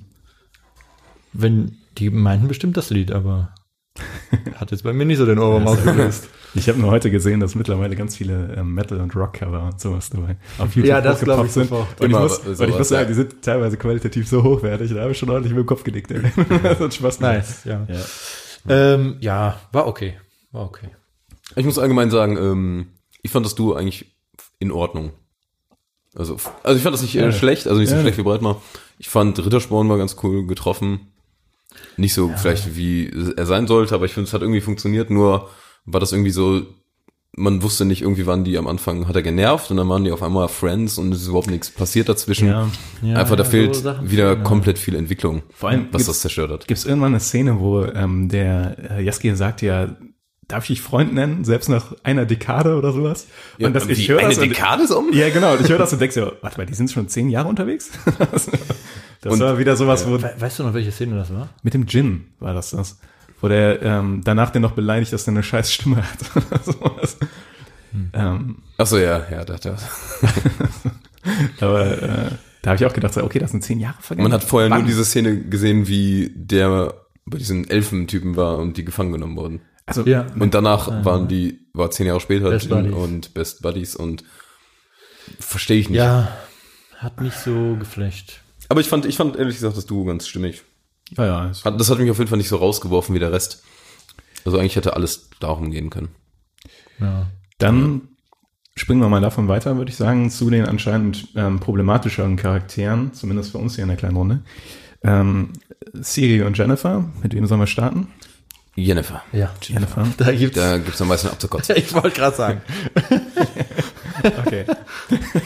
wenn, 1.40 1.79
die 1.99 2.11
meinten 2.11 2.49
bestimmt 2.49 2.77
das 2.77 2.90
Lied, 2.90 3.11
aber 3.12 3.55
hat 4.57 4.70
jetzt 4.70 4.85
bei 4.85 4.92
mir 4.92 5.05
nicht 5.07 5.18
so 5.18 5.27
den 5.27 5.38
Ohrwurm 5.38 5.66
ausgelöst. 5.66 6.29
ich 6.55 6.68
habe 6.68 6.79
nur 6.79 6.90
heute 6.90 7.11
gesehen, 7.11 7.40
dass 7.40 7.55
mittlerweile 7.55 7.96
ganz 7.96 8.16
viele 8.16 8.55
ähm, 8.57 8.75
Metal- 8.75 9.01
und 9.01 9.14
Rock-Cover 9.16 9.62
und 9.64 9.81
sowas 9.81 10.11
dabei 10.11 10.37
auf 10.59 10.75
YouTube 10.77 10.87
Ja, 10.88 11.01
das 11.01 11.20
glaub 11.20 11.46
ich 11.46 11.53
sind. 11.53 11.68
sofort. 11.68 11.88
Und 12.01 12.07
ich 12.07 12.12
Immer 12.12 12.20
muss, 12.22 12.37
sowas, 12.42 12.61
und 12.61 12.68
ich 12.68 12.77
muss 12.79 12.88
sagen, 12.88 13.03
ja. 13.03 13.09
die 13.09 13.14
sind 13.14 13.42
teilweise 13.42 13.77
qualitativ 13.79 14.29
so 14.29 14.42
hochwertig, 14.42 14.92
da 14.92 15.01
habe 15.01 15.12
ich 15.12 15.18
schon 15.18 15.31
ordentlich 15.31 15.55
mit 15.55 15.64
dem 15.64 15.66
Kopf 15.66 15.83
gedickt. 15.85 16.11
Ey. 16.11 16.20
das 16.62 16.81
hat 16.81 16.94
Spaß 16.94 17.18
gemacht. 17.18 17.35
Nice, 17.37 17.64
ja. 17.64 17.87
Ja. 17.88 18.01
Ähm, 18.68 19.16
ja, 19.20 19.61
war 19.72 19.87
okay. 19.87 20.14
War 20.53 20.64
okay. 20.64 20.88
Ich 21.55 21.64
muss 21.64 21.79
allgemein 21.79 22.11
sagen, 22.11 22.37
ähm, 22.37 22.87
ich 23.22 23.31
fand 23.31 23.46
das 23.46 23.55
Duo 23.55 23.75
eigentlich 23.75 24.14
in 24.59 24.70
Ordnung. 24.72 25.12
Also, 26.14 26.37
also 26.62 26.77
ich 26.77 26.83
fand 26.83 26.94
das 26.94 27.03
nicht 27.03 27.14
äh, 27.16 27.20
Ja. 27.27 27.33
schlecht, 27.33 27.66
also 27.66 27.79
nicht 27.81 27.88
so 27.90 27.94
Ja. 27.96 28.01
schlecht 28.03 28.18
wie 28.18 28.22
Breitmar. 28.22 28.61
Ich 28.99 29.09
fand 29.09 29.38
Rittersporn 29.38 29.88
war 29.88 29.99
ganz 29.99 30.16
cool 30.22 30.46
getroffen. 30.46 31.12
Nicht 31.96 32.14
so 32.14 32.31
vielleicht 32.37 32.76
wie 32.76 33.11
er 33.37 33.46
sein 33.46 33.66
sollte, 33.66 33.94
aber 33.94 34.05
ich 34.07 34.12
finde, 34.12 34.29
es 34.29 34.35
hat 34.35 34.42
irgendwie 34.42 34.61
funktioniert. 34.61 35.11
Nur 35.11 35.50
war 35.85 36.00
das 36.00 36.12
irgendwie 36.12 36.31
so, 36.31 36.62
man 37.38 37.62
wusste 37.62 37.85
nicht 37.85 38.02
irgendwie, 38.02 38.26
wann 38.26 38.44
die 38.44 38.57
am 38.57 38.66
Anfang 38.66 39.09
hat 39.09 39.14
er 39.16 39.22
genervt 39.22 39.70
und 39.70 39.76
dann 39.76 39.88
waren 39.88 40.05
die 40.05 40.11
auf 40.11 40.22
einmal 40.22 40.48
Friends 40.48 40.96
und 40.98 41.12
es 41.12 41.22
ist 41.22 41.29
überhaupt 41.29 41.50
nichts 41.50 41.70
passiert 41.70 42.09
dazwischen. 42.09 42.48
Ja. 42.48 42.68
Ja, 43.02 43.17
Einfach 43.17 43.37
da 43.37 43.44
ja, 43.44 43.50
fehlt 43.50 43.77
so 43.77 43.94
wieder 44.02 44.29
ja. 44.29 44.35
komplett 44.37 44.79
viel 44.79 44.94
Entwicklung, 44.94 45.42
Vor 45.54 45.69
allem 45.69 45.88
was 45.92 46.06
das 46.06 46.21
zerstört 46.21 46.50
hat. 46.50 46.67
Gibt 46.67 46.79
es 46.79 46.87
irgendwann 46.87 47.12
eine 47.12 47.21
Szene, 47.21 47.60
wo 47.60 47.85
ähm, 47.85 48.29
der 48.31 48.77
äh, 48.98 49.02
Jaskier 49.02 49.37
sagt 49.37 49.60
ja, 49.62 49.96
darf 50.48 50.64
ich 50.64 50.69
dich 50.79 50.81
Freund 50.81 51.12
nennen, 51.12 51.44
selbst 51.44 51.69
nach 51.69 51.92
einer 52.04 52.25
Dekade 52.25 52.77
oder 52.77 52.92
sowas? 52.92 53.27
und 53.58 53.75
das, 53.75 53.87
ich 53.87 54.08
höre 54.08 54.21
eine 54.21 54.29
das 54.31 54.38
und- 54.38 54.48
Dekade 54.48 54.85
ist 54.85 54.92
um? 54.92 55.12
Ja, 55.12 55.29
genau. 55.29 55.54
Und 55.54 55.60
ich 55.62 55.69
höre 55.69 55.79
das 55.79 55.92
und 55.92 56.00
denke 56.00 56.14
so, 56.14 56.33
warte 56.40 56.56
mal, 56.58 56.67
die 56.67 56.75
sind 56.75 56.90
schon 56.90 57.08
zehn 57.08 57.29
Jahre 57.29 57.48
unterwegs? 57.48 57.90
das 59.21 59.33
Und- 59.33 59.40
war 59.40 59.58
wieder 59.58 59.77
sowas, 59.77 60.06
wo 60.06 60.21
We 60.21 60.35
weißt 60.38 60.58
du 60.58 60.62
noch, 60.64 60.75
welche 60.75 60.92
Szene 60.92 61.17
das 61.17 61.33
war? 61.33 61.48
mit 61.62 61.75
dem 61.75 61.87
Gin 61.87 62.27
war 62.40 62.54
das 62.54 62.71
das. 62.71 62.98
Wo 63.40 63.48
der 63.48 63.83
ähm, 63.83 64.23
danach 64.25 64.50
den 64.50 64.62
noch 64.62 64.73
beleidigt, 64.73 65.12
dass 65.12 65.25
der 65.25 65.33
eine 65.33 65.42
scheiß 65.42 65.73
Stimme 65.73 65.96
hat. 65.98 66.64
sowas. 66.64 67.19
Ähm, 68.12 68.62
Ach 68.79 68.87
so, 68.87 68.98
ja, 68.98 69.23
ja, 69.31 69.44
das, 69.44 69.60
das. 69.62 69.85
aber 71.60 72.02
äh, 72.02 72.31
da 72.62 72.71
habe 72.71 72.77
ich 72.77 72.87
auch 72.87 72.92
gedacht, 72.92 73.14
so, 73.14 73.23
okay, 73.23 73.38
das 73.38 73.50
sind 73.52 73.62
zehn 73.62 73.79
Jahre 73.81 73.96
vergangen. 74.00 74.25
Man 74.31 74.33
hat 74.33 74.44
vorher 74.44 74.71
Wann? 74.71 74.81
nur 74.81 74.88
diese 74.88 75.04
Szene 75.04 75.40
gesehen, 75.44 75.87
wie 75.88 76.33
der 76.35 76.94
bei 77.27 77.38
diesen 77.38 77.69
Elfentypen 77.69 78.37
war 78.37 78.58
und 78.58 78.77
die 78.77 78.85
gefangen 78.85 79.12
genommen 79.12 79.37
wurden. 79.37 79.60
Also, 79.87 80.04
Ja. 80.06 80.27
Und 80.38 80.54
danach 80.54 81.04
waren 81.04 81.29
die, 81.29 81.60
war 81.75 81.90
zehn 81.90 82.06
Jahre 82.06 82.21
später 82.21 82.50
Best 82.50 82.71
und 82.71 83.35
Best 83.35 83.62
Buddies 83.62 83.94
und 83.96 84.25
verstehe 85.38 85.79
ich 85.79 85.88
nicht. 85.90 85.98
Ja, 85.98 86.29
hat 86.98 87.21
nicht 87.21 87.37
so 87.38 87.77
geflecht. 87.79 88.42
Aber 88.69 88.81
ich 88.81 88.88
fand, 88.88 89.06
ich 89.06 89.17
fand 89.17 89.37
ehrlich 89.37 89.56
gesagt 89.56 89.77
das 89.77 89.87
Duo 89.87 90.04
ganz 90.04 90.27
stimmig. 90.27 90.62
ja, 91.17 91.25
ja, 91.25 91.52
Hat, 91.64 91.81
das 91.81 91.90
hat 91.90 91.98
mich 91.98 92.10
auf 92.10 92.19
jeden 92.19 92.29
Fall 92.29 92.38
nicht 92.38 92.48
so 92.48 92.56
rausgeworfen 92.56 93.14
wie 93.14 93.19
der 93.21 93.33
Rest. 93.33 93.62
Also 94.44 94.58
eigentlich 94.58 94.77
hätte 94.77 94.94
alles 94.94 95.31
darum 95.40 95.71
gehen 95.71 95.90
können. 95.90 96.08
Ja. 97.00 97.27
Dann 97.58 98.08
springen 98.77 99.00
wir 99.00 99.08
mal 99.08 99.21
davon 99.21 99.48
weiter, 99.48 99.77
würde 99.77 99.90
ich 99.90 99.96
sagen, 99.96 100.31
zu 100.31 100.50
den 100.50 100.67
anscheinend 100.67 101.29
ähm, 101.35 101.60
problematischeren 101.60 102.37
Charakteren, 102.37 103.12
zumindest 103.12 103.52
für 103.52 103.58
uns 103.58 103.75
hier 103.75 103.83
in 103.83 103.88
der 103.88 103.96
kleinen 103.96 104.17
Runde. 104.17 104.42
Ähm, 105.02 105.52
Siri 105.94 106.42
und 106.42 106.56
Jennifer, 106.58 107.04
mit 107.23 107.35
wem 107.35 107.46
sollen 107.46 107.60
wir 107.60 107.67
starten? 107.67 108.08
Jennifer. 108.75 109.23
Ja. 109.33 109.54
Jennifer. 109.62 110.06
Da 110.19 110.33
gibt's. 110.33 110.56
Da 110.58 110.77
gibt's 110.77 111.00
am 111.00 111.08
meisten 111.08 111.29
abzukotzen. 111.29 111.77
ich 111.79 111.92
wollte 111.94 112.10
gerade 112.10 112.37
sagen. 112.37 112.60
Okay. 114.44 114.64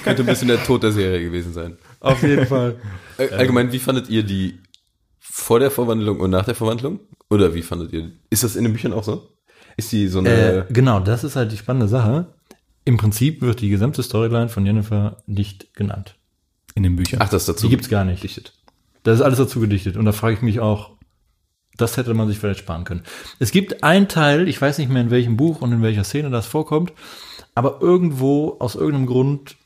Könnte 0.04 0.22
ein 0.22 0.26
bisschen 0.26 0.48
der 0.48 0.62
Tod 0.62 0.82
der 0.82 0.92
Serie 0.92 1.22
gewesen 1.22 1.52
sein. 1.52 1.76
Auf 2.00 2.22
jeden 2.22 2.46
Fall. 2.46 2.76
Äh, 3.18 3.28
Allgemein, 3.30 3.72
wie 3.72 3.78
fandet 3.78 4.08
ihr 4.08 4.22
die 4.22 4.58
vor 5.18 5.60
der 5.60 5.70
Verwandlung 5.70 6.20
und 6.20 6.30
nach 6.30 6.44
der 6.44 6.54
Verwandlung? 6.54 7.00
Oder 7.28 7.54
wie 7.54 7.62
fandet 7.62 7.92
ihr? 7.92 8.10
Ist 8.30 8.42
das 8.42 8.56
in 8.56 8.64
den 8.64 8.72
Büchern 8.72 8.92
auch 8.92 9.04
so? 9.04 9.28
Ist 9.76 9.92
die 9.92 10.08
so 10.08 10.18
eine. 10.18 10.30
Äh, 10.68 10.72
genau, 10.72 11.00
das 11.00 11.22
ist 11.24 11.36
halt 11.36 11.52
die 11.52 11.56
spannende 11.56 11.88
Sache. 11.88 12.34
Im 12.84 12.96
Prinzip 12.96 13.42
wird 13.42 13.60
die 13.60 13.68
gesamte 13.68 14.02
Storyline 14.02 14.48
von 14.48 14.66
Jennifer 14.66 15.22
nicht 15.26 15.74
genannt. 15.74 16.16
In 16.74 16.82
den 16.82 16.96
Büchern. 16.96 17.20
ach, 17.22 17.28
das 17.28 17.46
dazu. 17.46 17.66
Die 17.66 17.70
gibt's 17.70 17.88
gar 17.88 18.04
nicht. 18.04 18.22
Dichtet. 18.22 18.54
Das 19.02 19.16
ist 19.16 19.22
alles 19.22 19.38
dazu 19.38 19.60
gedichtet. 19.60 19.96
Und 19.96 20.04
da 20.04 20.12
frage 20.12 20.34
ich 20.34 20.42
mich 20.42 20.60
auch, 20.60 20.92
das 21.76 21.96
hätte 21.96 22.14
man 22.14 22.28
sich 22.28 22.38
vielleicht 22.38 22.60
sparen 22.60 22.84
können. 22.84 23.02
Es 23.38 23.52
gibt 23.52 23.82
einen 23.82 24.08
Teil, 24.08 24.48
ich 24.48 24.60
weiß 24.60 24.78
nicht 24.78 24.90
mehr 24.90 25.02
in 25.02 25.10
welchem 25.10 25.36
Buch 25.36 25.62
und 25.62 25.72
in 25.72 25.82
welcher 25.82 26.04
Szene 26.04 26.30
das 26.30 26.46
vorkommt, 26.46 26.92
aber 27.54 27.80
irgendwo, 27.80 28.56
aus 28.58 28.74
irgendeinem 28.74 29.06
Grund, 29.06 29.56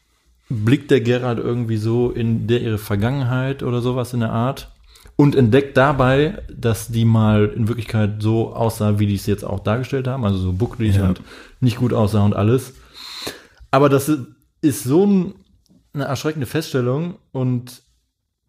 blickt 0.49 0.91
der 0.91 1.01
Gerald 1.01 1.39
irgendwie 1.39 1.77
so 1.77 2.11
in 2.11 2.47
der 2.47 2.61
ihre 2.61 2.79
Vergangenheit 2.79 3.63
oder 3.63 3.81
sowas 3.81 4.13
in 4.13 4.21
der 4.21 4.33
Art 4.33 4.71
und 5.17 5.37
entdeckt 5.37 5.77
dabei, 5.77 6.43
dass 6.53 6.89
die 6.89 7.05
mal 7.05 7.47
in 7.55 7.69
Wirklichkeit 7.69 8.23
so 8.23 8.53
aussah, 8.55 8.99
wie 8.99 9.07
die 9.07 9.15
es 9.15 9.27
jetzt 9.27 9.45
auch 9.45 9.61
dargestellt 9.61 10.07
haben, 10.07 10.25
also 10.25 10.39
so 10.39 10.53
bucklig 10.53 10.97
Ja. 10.97 11.09
und 11.09 11.21
nicht 11.61 11.77
gut 11.77 11.93
aussah 11.93 12.25
und 12.25 12.35
alles. 12.35 12.75
Aber 13.71 13.89
das 13.89 14.11
ist 14.61 14.85
so 14.85 15.07
ein, 15.07 15.35
eine 15.93 16.05
erschreckende 16.05 16.47
Feststellung 16.47 17.15
und 17.33 17.83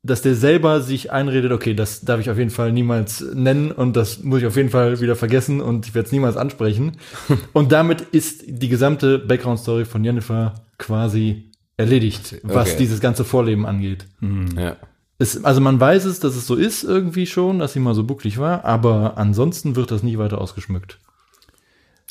dass 0.04 0.22
der 0.22 0.36
selber 0.36 0.82
sich 0.82 1.12
einredet, 1.12 1.52
okay, 1.52 1.74
das 1.74 2.02
darf 2.02 2.20
ich 2.20 2.30
auf 2.30 2.38
jeden 2.38 2.52
Fall 2.52 2.72
niemals 2.72 3.26
nennen 3.34 3.72
und 3.72 3.96
das 3.96 4.22
muss 4.22 4.40
ich 4.42 4.46
auf 4.46 4.56
jeden 4.56 4.70
Fall 4.70 5.02
wieder 5.02 5.16
vergessen 5.16 5.62
und 5.62 5.88
ich 5.88 5.96
werde 5.96 6.06
es 6.06 6.12
niemals 6.12 6.38
ansprechen. 6.38 6.98
und 7.54 7.72
damit 7.72 8.02
ist 8.02 8.44
die 8.48 8.70
gesamte 8.70 9.18
Background-Story 9.18 9.86
von 9.86 10.04
Jennifer 10.04 10.54
quasi 10.78 11.52
erledigt, 11.78 12.36
was 12.44 12.70
Okay. 12.70 12.78
dieses 12.80 13.00
ganze 13.02 13.26
Vorleben 13.26 13.66
angeht. 13.66 14.06
Ja. 14.58 14.78
Es, 15.18 15.44
also 15.44 15.62
man 15.62 15.80
weiß 15.80 16.06
es, 16.06 16.20
dass 16.20 16.36
es 16.36 16.46
so 16.48 16.56
ist 16.56 16.84
irgendwie 16.84 17.26
schon, 17.26 17.60
dass 17.60 17.74
sie 17.74 17.80
mal 17.80 17.96
so 17.96 18.04
bucklig 18.04 18.38
war, 18.38 18.66
aber 18.66 19.18
ansonsten 19.18 19.76
wird 19.76 19.92
das 19.92 20.04
nie 20.04 20.18
weiter 20.18 20.40
ausgeschmückt. 20.42 21.00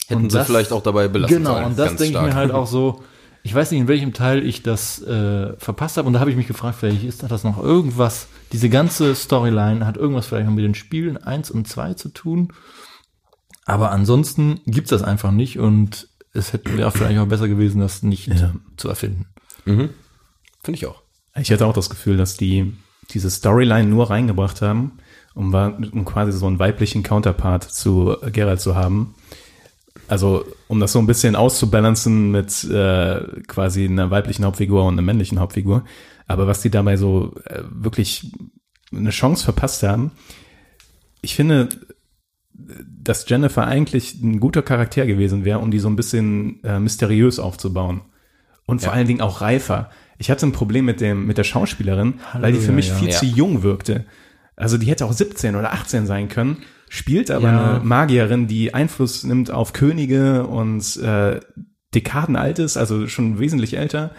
Hätten 0.06 0.24
Und 0.24 0.30
sie 0.32 0.38
das- 0.38 0.46
vielleicht 0.46 0.72
auch 0.72 0.82
dabei 0.82 1.08
belassen 1.08 1.36
Genau, 1.38 1.52
sollen. 1.54 1.64
und 1.66 1.78
das 1.78 1.96
denke 1.96 2.18
ich 2.18 2.24
mir 2.24 2.34
halt 2.34 2.50
auch 2.50 2.66
so. 2.66 3.02
Ich 3.46 3.54
weiß 3.54 3.70
nicht, 3.72 3.80
in 3.80 3.88
welchem 3.88 4.14
Teil 4.14 4.42
ich 4.46 4.62
das 4.62 5.02
äh, 5.02 5.54
verpasst 5.58 5.98
habe. 5.98 6.06
Und 6.06 6.14
da 6.14 6.20
habe 6.20 6.30
ich 6.30 6.36
mich 6.36 6.46
gefragt, 6.46 6.76
vielleicht 6.80 7.04
ist 7.04 7.22
das 7.30 7.44
noch 7.44 7.62
irgendwas, 7.62 8.26
diese 8.52 8.70
ganze 8.70 9.14
Storyline 9.14 9.84
hat 9.86 9.98
irgendwas 9.98 10.26
vielleicht 10.26 10.46
noch 10.46 10.54
mit 10.54 10.64
den 10.64 10.74
Spielen 10.74 11.18
1 11.18 11.50
und 11.50 11.68
2 11.68 11.92
zu 11.92 12.08
tun. 12.08 12.54
Aber 13.66 13.90
ansonsten 13.90 14.60
gibt's 14.66 14.88
das 14.90 15.02
einfach 15.02 15.30
nicht 15.30 15.58
und 15.58 16.08
es 16.32 16.54
hätte 16.54 16.74
wäre 16.76 16.90
vielleicht 16.90 17.18
auch 17.18 17.26
besser 17.28 17.48
gewesen, 17.48 17.80
das 17.82 18.02
nicht 18.02 18.28
Ja. 18.28 18.54
zu 18.78 18.88
erfinden. 18.88 19.26
Finde 20.62 20.78
ich 20.78 20.86
auch. 20.86 21.02
Ich 21.36 21.50
hatte 21.50 21.66
auch 21.66 21.72
das 21.72 21.90
Gefühl, 21.90 22.16
dass 22.16 22.36
die 22.36 22.72
diese 23.10 23.30
Storyline 23.30 23.88
nur 23.88 24.10
reingebracht 24.10 24.62
haben, 24.62 24.98
um, 25.34 25.52
um 25.52 26.04
quasi 26.04 26.32
so 26.32 26.46
einen 26.46 26.58
weiblichen 26.58 27.02
Counterpart 27.02 27.64
zu 27.64 28.16
äh, 28.22 28.30
Geralt 28.30 28.60
zu 28.60 28.74
haben. 28.74 29.14
Also, 30.08 30.44
um 30.68 30.80
das 30.80 30.92
so 30.92 30.98
ein 30.98 31.06
bisschen 31.06 31.36
auszubalancen 31.36 32.30
mit 32.30 32.64
äh, 32.64 33.20
quasi 33.46 33.84
einer 33.84 34.10
weiblichen 34.10 34.44
Hauptfigur 34.44 34.84
und 34.84 34.94
einer 34.94 35.02
männlichen 35.02 35.40
Hauptfigur. 35.40 35.84
Aber 36.26 36.46
was 36.46 36.60
die 36.60 36.70
dabei 36.70 36.96
so 36.96 37.34
äh, 37.44 37.62
wirklich 37.70 38.32
eine 38.92 39.10
Chance 39.10 39.44
verpasst 39.44 39.82
haben, 39.82 40.12
ich 41.20 41.34
finde, 41.34 41.68
dass 42.52 43.28
Jennifer 43.28 43.66
eigentlich 43.66 44.20
ein 44.22 44.40
guter 44.40 44.62
Charakter 44.62 45.06
gewesen 45.06 45.44
wäre, 45.44 45.58
um 45.58 45.70
die 45.70 45.78
so 45.78 45.88
ein 45.88 45.96
bisschen 45.96 46.62
äh, 46.64 46.78
mysteriös 46.78 47.38
aufzubauen. 47.38 48.02
Und 48.66 48.80
vor 48.80 48.92
Ja. 48.92 48.96
allen 48.98 49.06
Dingen 49.06 49.20
auch 49.20 49.40
reifer. 49.40 49.90
Ich 50.18 50.30
hatte 50.30 50.46
ein 50.46 50.52
Problem 50.52 50.84
mit 50.84 51.00
dem, 51.00 51.26
mit 51.26 51.38
der 51.38 51.44
Schauspielerin, 51.44 52.14
weil 52.38 52.52
die 52.52 52.60
für 52.60 52.72
mich 52.72 52.88
ja. 52.88 52.94
viel 52.94 53.08
Ja. 53.10 53.16
zu 53.18 53.26
jung 53.26 53.62
wirkte. 53.62 54.04
Also 54.56 54.78
die 54.78 54.86
hätte 54.86 55.04
auch 55.04 55.12
17 55.12 55.56
oder 55.56 55.72
18 55.72 56.06
sein 56.06 56.28
können, 56.28 56.58
spielt 56.88 57.30
aber 57.30 57.48
Ja. 57.48 57.70
eine 57.76 57.84
Magierin, 57.84 58.46
die 58.46 58.72
Einfluss 58.72 59.24
nimmt 59.24 59.50
auf 59.50 59.72
Könige 59.72 60.46
und 60.46 60.96
äh, 60.98 61.40
Dekaden 61.94 62.36
alt 62.36 62.58
ist, 62.58 62.76
also 62.76 63.06
schon 63.08 63.38
wesentlich 63.38 63.76
älter. 63.76 64.12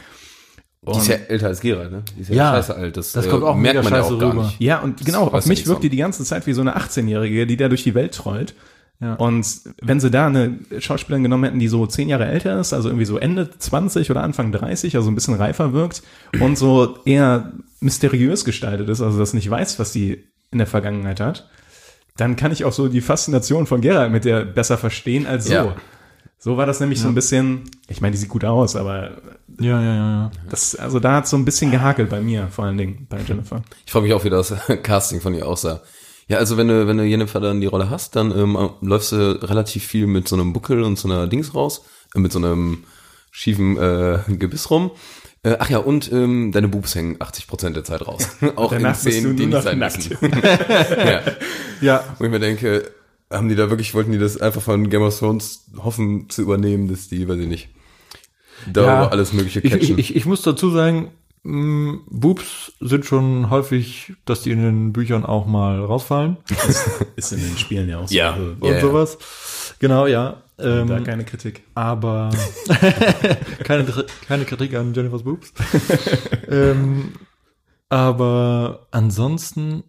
Die 0.87 0.97
ist 0.99 1.07
ja 1.07 1.15
älter 1.15 1.47
als 1.47 1.61
Geralt, 1.61 1.91
ne? 1.91 2.03
Die 2.15 2.21
ist 2.21 2.29
ja, 2.29 2.35
Ja, 2.35 2.51
scheiße 2.51 2.75
alt. 2.75 2.95
Das, 2.97 3.11
das 3.13 3.25
äh, 3.25 3.29
kommt 3.29 3.43
auch 3.43 3.55
merkt 3.55 3.77
mega 3.79 3.89
man 3.89 3.99
ja 3.99 4.05
auch 4.05 4.19
gar 4.19 4.33
rüber. 4.33 4.43
nicht. 4.43 4.61
Ja, 4.61 4.79
und 4.81 5.03
genau, 5.03 5.27
auf 5.29 5.45
mich 5.47 5.65
wirkt 5.65 5.83
die 5.83 5.89
die 5.89 5.97
ganze 5.97 6.23
Zeit 6.23 6.45
wie 6.45 6.53
so 6.53 6.61
eine 6.61 6.77
18-Jährige, 6.77 7.47
die 7.47 7.57
da 7.57 7.69
durch 7.69 7.81
die 7.83 7.95
Welt 7.95 8.13
trollt. 8.13 8.53
Ja. 9.01 9.15
Und 9.15 9.45
wenn 9.81 9.99
sie 9.99 10.09
da 10.09 10.27
eine 10.27 10.57
Schauspielerin 10.79 11.23
genommen 11.23 11.43
hätten, 11.43 11.59
die 11.59 11.67
so 11.67 11.85
zehn 11.85 12.07
Jahre 12.07 12.25
älter 12.25 12.59
ist, 12.59 12.73
also 12.73 12.89
irgendwie 12.89 13.05
so 13.05 13.17
Ende 13.17 13.49
20 13.57 14.09
oder 14.09 14.23
Anfang 14.23 14.51
30, 14.51 14.95
also 14.95 15.09
ein 15.09 15.15
bisschen 15.15 15.35
reifer 15.35 15.73
wirkt 15.73 16.01
und 16.39 16.57
so 16.57 16.97
eher 17.05 17.53
mysteriös 17.81 18.45
gestaltet 18.45 18.89
ist, 18.89 19.01
also 19.01 19.19
das 19.19 19.33
nicht 19.33 19.49
weiß, 19.49 19.79
was 19.79 19.91
sie 19.91 20.23
in 20.51 20.59
der 20.59 20.67
Vergangenheit 20.67 21.19
hat, 21.19 21.49
dann 22.17 22.37
kann 22.37 22.51
ich 22.51 22.63
auch 22.63 22.71
so 22.71 22.87
die 22.87 23.01
Faszination 23.01 23.67
von 23.67 23.81
Geralt 23.81 24.11
mit 24.11 24.23
der 24.23 24.45
besser 24.45 24.77
verstehen 24.77 25.27
als 25.27 25.45
so. 25.45 25.53
Ja. 25.53 25.75
So 26.37 26.57
war 26.57 26.65
das 26.65 26.79
nämlich 26.79 27.01
so 27.01 27.07
ein 27.07 27.15
bisschen, 27.15 27.63
ich 27.87 28.01
meine, 28.01 28.11
die 28.11 28.19
sieht 28.19 28.29
gut 28.29 28.45
aus, 28.45 28.75
aber 28.75 29.17
Ja, 29.59 29.81
ja, 29.81 29.95
ja, 29.95 29.95
ja. 29.95 30.31
das, 30.49 30.75
also 30.75 30.99
da 30.99 31.15
hat 31.15 31.27
so 31.27 31.37
ein 31.37 31.43
bisschen 31.43 31.71
gehakelt 31.71 32.09
bei 32.09 32.21
mir, 32.21 32.47
vor 32.49 32.65
allen 32.65 32.77
Dingen 32.77 33.07
bei 33.09 33.19
Jennifer. 33.27 33.63
Ich 33.85 33.91
frage 33.91 34.05
mich 34.05 34.13
auch, 34.13 34.23
wie 34.23 34.29
das 34.29 34.53
Casting 34.83 35.21
von 35.21 35.33
ihr 35.33 35.47
aussah. 35.47 35.81
Ja, 36.27 36.37
also 36.37 36.57
wenn 36.57 36.67
du, 36.67 36.87
wenn 36.87 36.97
du 36.97 37.03
Jennifer 37.03 37.39
dann 37.39 37.61
die 37.61 37.67
Rolle 37.67 37.89
hast, 37.89 38.15
dann 38.15 38.31
ähm, 38.37 38.57
läufst 38.81 39.11
du 39.11 39.39
relativ 39.43 39.85
viel 39.85 40.07
mit 40.07 40.27
so 40.27 40.35
einem 40.35 40.53
Buckel 40.53 40.81
und 40.83 40.97
so 40.97 41.07
einer 41.07 41.27
Dings 41.27 41.53
raus, 41.53 41.83
äh, 42.15 42.19
mit 42.19 42.31
so 42.31 42.39
einem 42.39 42.83
schiefen 43.31 43.77
äh, 43.77 44.19
Gebiss 44.29 44.69
rum. 44.71 44.91
Äh, 45.43 45.57
ach 45.59 45.69
ja, 45.69 45.77
und 45.77 46.11
ähm, 46.11 46.51
deine 46.51 46.67
Boobs 46.67 46.95
hängen 46.95 47.17
80% 47.17 47.69
der 47.71 47.83
Zeit 47.83 48.07
raus. 48.07 48.27
auch 48.55 48.71
in 48.71 48.81
Danach 48.81 48.99
du 48.99 49.11
Szenen, 49.11 49.37
die 49.37 49.45
nicht 49.45 49.61
sein 49.61 49.77
nackt. 49.77 49.97
müssen. 50.09 50.17
ja. 50.97 51.21
Ja, 51.81 52.03
Wo 52.17 52.23
ich 52.25 52.31
mir 52.31 52.39
denke, 52.39 52.89
haben 53.31 53.47
die 53.49 53.55
da 53.55 53.69
wirklich, 53.69 53.93
wollten 53.93 54.11
die 54.11 54.17
das 54.17 54.37
einfach 54.41 54.61
von 54.63 54.89
Game 54.89 55.03
of 55.03 55.17
Thrones 55.19 55.65
hoffen 55.77 56.29
zu 56.29 56.41
übernehmen, 56.41 56.87
dass 56.87 57.07
die, 57.09 57.27
weiß 57.27 57.37
ich 57.39 57.47
nicht, 57.47 57.69
da 58.71 58.85
Ja. 58.85 59.07
alles 59.09 59.33
mögliche 59.33 59.59
Ich, 59.59 59.65
ich, 59.65 59.71
catchen. 59.79 59.97
ich, 59.99 60.15
ich 60.15 60.25
muss 60.25 60.41
dazu 60.41 60.71
sagen, 60.71 61.11
mh, 61.45 61.99
Boobs 62.09 62.73
sind 62.79 63.05
schon 63.05 63.49
häufig, 63.49 64.13
dass 64.25 64.41
die 64.41 64.51
in 64.51 64.61
den 64.61 64.93
Büchern 64.93 65.25
auch 65.25 65.45
mal 65.45 65.79
rausfallen 65.79 66.37
Ist 67.15 67.31
in 67.31 67.39
den 67.39 67.57
Spielen 67.57 67.87
ja 67.87 67.99
auch 67.99 68.07
so. 68.07 68.15
Ja. 68.15 68.33
Und 68.33 68.63
ja. 68.63 68.81
sowas. 68.81 69.17
Genau, 69.79 70.07
ja. 70.07 70.41
Ähm, 70.57 70.87
da 70.87 71.01
keine 71.01 71.25
Kritik. 71.25 71.63
aber 71.75 72.29
keine, 73.63 73.85
keine 74.27 74.45
Kritik 74.45 74.73
an 74.73 74.93
Jennifer's 74.93 75.23
Boobs. 75.23 75.53
ähm, 76.49 77.13
aber 77.89 78.87
ansonsten 78.91 79.83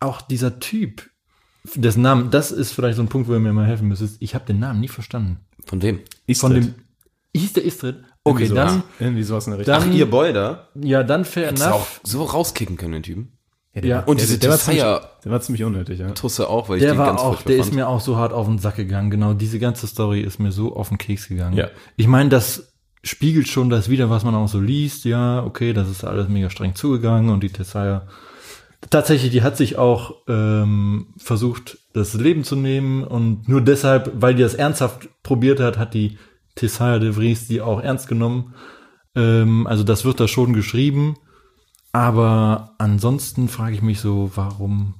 auch 0.00 0.20
dieser 0.20 0.58
Typ, 0.58 1.08
dessen 1.74 2.02
Namen, 2.02 2.30
das 2.30 2.50
ist 2.50 2.72
vielleicht 2.72 2.96
so 2.96 3.02
ein 3.02 3.08
Punkt, 3.08 3.28
wo 3.28 3.34
ihr 3.34 3.38
mir 3.38 3.52
mal 3.52 3.66
helfen 3.66 3.88
müsst. 3.88 4.16
Ich 4.18 4.34
habe 4.34 4.46
den 4.46 4.58
Namen 4.58 4.80
nie 4.80 4.88
verstanden. 4.88 5.38
Von 5.64 5.80
wem? 5.82 6.00
Von 6.34 6.54
dem 6.54 6.74
hieß 7.36 7.52
der 7.54 7.64
Istrid? 7.64 7.96
Okay, 8.24 8.44
Irgendwie 8.44 8.54
dann, 8.54 8.68
sowas. 8.68 8.82
Irgendwie 8.98 9.22
sowas 9.22 9.46
in 9.46 9.50
der 9.52 9.58
Richtung. 9.60 9.74
dann 9.74 9.88
Ach, 9.90 9.94
ihr 9.94 10.10
Boy 10.10 10.32
da? 10.32 10.68
ja, 10.74 11.02
dann 11.02 11.24
fair 11.24 11.48
Hättest 11.48 11.66
enough. 11.66 12.00
so 12.02 12.22
rauskicken 12.24 12.76
können, 12.76 12.92
den 12.94 13.02
Typen. 13.02 13.32
Ja, 13.74 13.80
der, 13.80 13.90
Ja. 13.90 14.00
Und 14.00 14.20
der, 14.20 14.26
diese 14.26 14.38
der, 14.38 14.50
war 14.50 14.58
ziemlich, 14.58 14.82
der 14.82 15.32
war 15.32 15.40
ziemlich 15.40 15.64
unnötig, 15.64 16.00
ja. 16.00 16.10
Tusse 16.10 16.48
auch, 16.48 16.68
weil 16.68 16.76
ich 16.78 16.82
Der 16.82 16.92
den 16.92 16.98
war 16.98 17.06
ganz 17.06 17.20
auch, 17.20 17.42
der 17.42 17.56
ist 17.56 17.66
fand. 17.66 17.76
mir 17.76 17.88
auch 17.88 18.00
so 18.00 18.16
hart 18.16 18.32
auf 18.32 18.46
den 18.46 18.58
Sack 18.58 18.76
gegangen. 18.76 19.10
Genau, 19.10 19.32
diese 19.32 19.58
ganze 19.58 19.86
Story 19.86 20.20
ist 20.20 20.38
mir 20.38 20.52
so 20.52 20.74
auf 20.74 20.88
den 20.88 20.98
Keks 20.98 21.28
gegangen. 21.28 21.56
Ja. 21.56 21.68
Ich 21.96 22.06
meine, 22.06 22.28
das 22.28 22.72
spiegelt 23.02 23.48
schon 23.48 23.70
das 23.70 23.88
wieder, 23.88 24.10
was 24.10 24.24
man 24.24 24.34
auch 24.34 24.48
so 24.48 24.60
liest. 24.60 25.04
Ja, 25.04 25.42
okay, 25.44 25.72
das 25.72 25.88
ist 25.88 26.04
alles 26.04 26.28
mega 26.28 26.50
streng 26.50 26.74
zugegangen 26.74 27.30
und 27.30 27.42
die 27.42 27.50
Tessaya 27.50 28.06
tatsächlich, 28.88 29.30
die 29.30 29.42
hat 29.42 29.56
sich 29.56 29.76
auch 29.76 30.14
ähm, 30.28 31.08
versucht, 31.18 31.78
das 31.92 32.14
Leben 32.14 32.44
zu 32.44 32.56
nehmen 32.56 33.04
und 33.04 33.48
nur 33.48 33.60
deshalb, 33.60 34.10
weil 34.14 34.34
die 34.34 34.42
das 34.42 34.54
ernsthaft 34.54 35.08
probiert 35.22 35.60
hat, 35.60 35.76
hat 35.76 35.92
die 35.94 36.18
Tessaya 36.54 36.98
de 36.98 37.12
Vries 37.12 37.48
die 37.48 37.60
auch 37.60 37.80
ernst 37.80 38.08
genommen. 38.08 38.54
Ähm, 39.14 39.66
also 39.66 39.84
das 39.84 40.04
wird 40.04 40.20
da 40.20 40.28
schon 40.28 40.52
geschrieben. 40.52 41.16
Aber 41.92 42.74
ansonsten 42.78 43.48
frage 43.48 43.74
ich 43.74 43.82
mich 43.82 44.00
so, 44.00 44.30
warum 44.34 44.94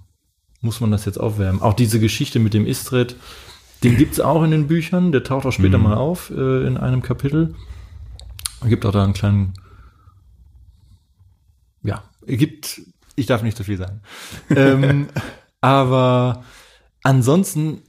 muss 0.60 0.80
man 0.80 0.90
das 0.90 1.04
jetzt 1.04 1.18
aufwärmen. 1.18 1.62
Auch 1.62 1.74
diese 1.74 2.00
Geschichte 2.00 2.38
mit 2.38 2.54
dem 2.54 2.66
Istred, 2.66 3.16
den 3.82 3.96
gibt's 3.96 4.20
auch 4.20 4.42
in 4.42 4.50
den 4.50 4.66
Büchern, 4.66 5.12
der 5.12 5.24
taucht 5.24 5.46
auch 5.46 5.52
später 5.52 5.78
mal 5.78 5.96
auf 5.96 6.30
äh, 6.30 6.66
in 6.66 6.76
einem 6.76 7.02
Kapitel. 7.02 7.54
Gibt 8.64 8.84
auch 8.84 8.92
da 8.92 9.02
einen 9.02 9.14
kleinen, 9.14 9.54
ja, 11.82 12.02
gibt, 12.26 12.82
ich 13.16 13.24
darf 13.24 13.42
nicht 13.42 13.56
zu 13.56 13.64
viel 13.64 13.78
sagen. 13.78 14.02
ähm, 14.50 15.08
aber 15.62 16.44
ansonsten 17.02 17.82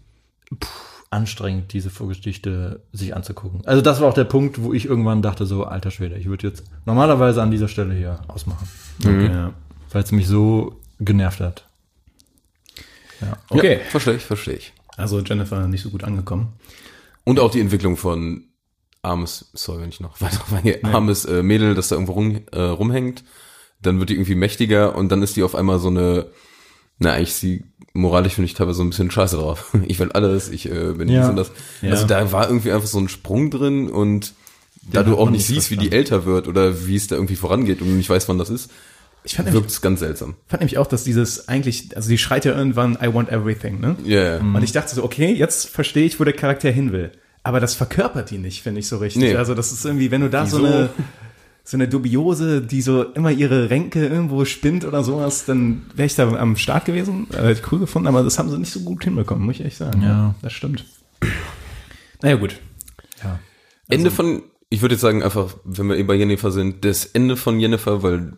pff, 0.63 0.90
anstrengend, 1.11 1.73
diese 1.73 1.89
Vorgeschichte 1.89 2.81
sich 2.93 3.15
anzugucken. 3.15 3.61
Also 3.65 3.81
das 3.81 3.99
war 4.01 4.07
auch 4.07 4.13
der 4.13 4.23
Punkt, 4.23 4.61
wo 4.63 4.73
ich 4.73 4.85
irgendwann 4.85 5.21
dachte, 5.21 5.45
so, 5.45 5.65
alter 5.65 5.91
Schwede, 5.91 6.15
ich 6.17 6.27
würde 6.27 6.47
jetzt 6.47 6.63
normalerweise 6.85 7.41
an 7.41 7.51
dieser 7.51 7.67
Stelle 7.67 7.93
hier 7.93 8.21
ausmachen, 8.27 8.67
Ja. 9.03 9.53
weil 9.91 10.03
es 10.03 10.11
mich 10.11 10.27
so 10.27 10.79
genervt 10.99 11.41
hat. 11.41 11.65
Okay. 13.49 13.73
Ja, 13.73 13.79
verstehe 13.89 14.15
ich, 14.15 14.23
verstehe 14.23 14.55
ich. 14.55 14.73
Also 14.97 15.19
Jennifer 15.19 15.67
nicht 15.67 15.81
so 15.83 15.89
gut 15.89 16.03
angekommen. 16.03 16.53
Und 17.23 17.39
auch 17.39 17.51
die 17.51 17.59
Entwicklung 17.61 17.97
von 17.97 18.45
armes, 19.03 19.49
sorry, 19.53 19.81
wenn 19.81 19.89
ich 19.89 19.99
noch 19.99 20.19
weiter 20.21 20.37
drauf 20.37 20.53
eingehe, 20.53 20.83
armes 20.83 21.25
äh, 21.25 21.43
Mädel, 21.43 21.75
das 21.75 21.89
da 21.89 21.95
irgendwo 21.95 22.13
rum, 22.13 22.41
äh, 22.51 22.59
rumhängt, 22.61 23.23
dann 23.81 23.99
wird 23.99 24.09
die 24.09 24.15
irgendwie 24.15 24.35
mächtiger 24.35 24.95
und 24.95 25.11
dann 25.11 25.21
ist 25.21 25.35
die 25.35 25.43
auf 25.43 25.55
einmal 25.55 25.79
so 25.79 25.87
eine, 25.89 26.27
na, 26.99 27.13
eigentlich 27.13 27.33
sie, 27.33 27.63
moralisch 27.93 28.33
finde 28.35 28.45
ich 28.45 28.53
teilweise 28.53 28.77
so 28.77 28.83
ein 28.83 28.89
bisschen 28.89 29.11
scheiße 29.11 29.37
drauf. 29.37 29.75
Ich 29.87 29.99
will 29.99 30.11
alles, 30.11 30.49
ich 30.49 30.69
äh, 30.69 30.93
bin 30.93 31.09
Ja. 31.09 31.21
dies 31.21 31.29
und 31.29 31.35
das. 31.35 31.51
Ja. 31.81 31.91
Also 31.91 32.05
da 32.07 32.31
war 32.31 32.47
irgendwie 32.47 32.71
einfach 32.71 32.87
so 32.87 32.99
ein 32.99 33.09
Sprung 33.09 33.49
drin 33.51 33.89
und 33.89 34.33
da 34.91 34.99
hat 35.01 35.07
du 35.07 35.17
auch 35.17 35.29
nicht 35.29 35.45
siehst, 35.45 35.69
wie 35.71 35.77
die 35.77 35.91
älter 35.91 36.25
wird 36.25 36.47
oder 36.47 36.87
wie 36.87 36.95
es 36.95 37.07
da 37.07 37.15
irgendwie 37.15 37.35
vorangeht 37.35 37.81
und 37.81 37.87
du 37.89 37.93
nicht 37.93 38.09
weißt, 38.09 38.27
wann 38.29 38.39
das 38.39 38.49
ist, 38.49 38.71
Ich 39.23 39.35
fand 39.35 39.51
wirkt 39.53 39.69
es 39.69 39.81
ganz 39.81 39.99
seltsam. 39.99 40.35
fand 40.47 40.61
nämlich 40.61 40.77
auch, 40.79 40.87
dass 40.87 41.03
dieses 41.03 41.47
eigentlich, 41.47 41.95
also 41.95 42.09
die 42.09 42.17
schreit 42.17 42.45
ja 42.45 42.57
irgendwann 42.57 42.97
I 43.01 43.13
want 43.13 43.29
everything, 43.29 43.79
ne? 43.79 43.95
Ja, 44.03 44.23
ja. 44.23 44.37
Und 44.39 44.63
ich 44.63 44.71
dachte 44.71 44.95
so, 44.95 45.03
okay, 45.03 45.31
jetzt 45.33 45.69
verstehe 45.69 46.05
ich, 46.05 46.19
wo 46.19 46.23
der 46.23 46.33
Charakter 46.33 46.71
hin 46.71 46.91
will. 46.91 47.11
Aber 47.43 47.59
das 47.59 47.75
verkörpert 47.75 48.31
die 48.31 48.37
nicht, 48.39 48.63
finde 48.63 48.79
ich 48.79 48.87
so 48.87 48.97
richtig. 48.97 49.21
Nee. 49.21 49.35
Also 49.35 49.53
das 49.53 49.71
ist 49.71 49.85
irgendwie, 49.85 50.09
wenn 50.11 50.21
du 50.21 50.29
da 50.29 50.45
so 50.47 50.57
Wieso? 50.57 50.65
eine, 50.67 50.89
so 51.63 51.77
eine 51.77 51.87
dubiose, 51.87 52.61
die 52.61 52.81
so 52.81 53.03
immer 53.03 53.31
ihre 53.31 53.69
Ränke 53.69 54.07
irgendwo 54.07 54.45
spinnt 54.45 54.83
oder 54.83 55.03
sowas, 55.03 55.45
dann 55.45 55.83
wäre 55.95 56.07
ich 56.07 56.15
da 56.15 56.27
am 56.31 56.55
Start 56.55 56.85
gewesen. 56.85 57.27
Äh, 57.31 57.37
hätte 57.37 57.61
ich 57.61 57.71
cool 57.71 57.79
gefunden, 57.79 58.07
aber 58.07 58.23
das 58.23 58.39
haben 58.39 58.49
sie 58.49 58.57
nicht 58.57 58.71
so 58.71 58.81
gut 58.81 59.03
hinbekommen, 59.03 59.45
muss 59.45 59.55
ich 59.59 59.65
echt 59.65 59.77
sagen. 59.77 60.01
Ja. 60.01 60.35
Das 60.41 60.53
stimmt. 60.53 60.85
Naja, 62.21 62.35
gut. 62.35 62.59
Ja. 63.23 63.39
Ende 63.89 64.11
von, 64.11 64.43
ich 64.69 64.81
würde 64.81 64.95
jetzt 64.95 65.01
sagen 65.01 65.21
einfach, 65.21 65.55
wenn 65.63 65.87
wir 65.87 65.97
eben 65.97 66.07
bei 66.07 66.15
Jennifer 66.15 66.51
sind, 66.51 66.83
das 66.83 67.05
Ende 67.05 67.37
von 67.37 67.59
Jennifer, 67.59 68.01
weil, 68.03 68.33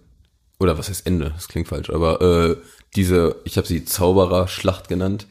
oder 0.60 0.78
was 0.78 0.90
heißt 0.90 1.08
Ende? 1.08 1.32
Das 1.34 1.48
klingt 1.48 1.68
falsch, 1.68 1.90
aber 1.90 2.22
äh, 2.22 2.58
diese, 2.96 3.38
ich 3.46 3.58
habe 3.58 3.68
sie 3.68 3.86
Zauberer-Schlacht 3.86 4.90
genannt. 4.90 5.28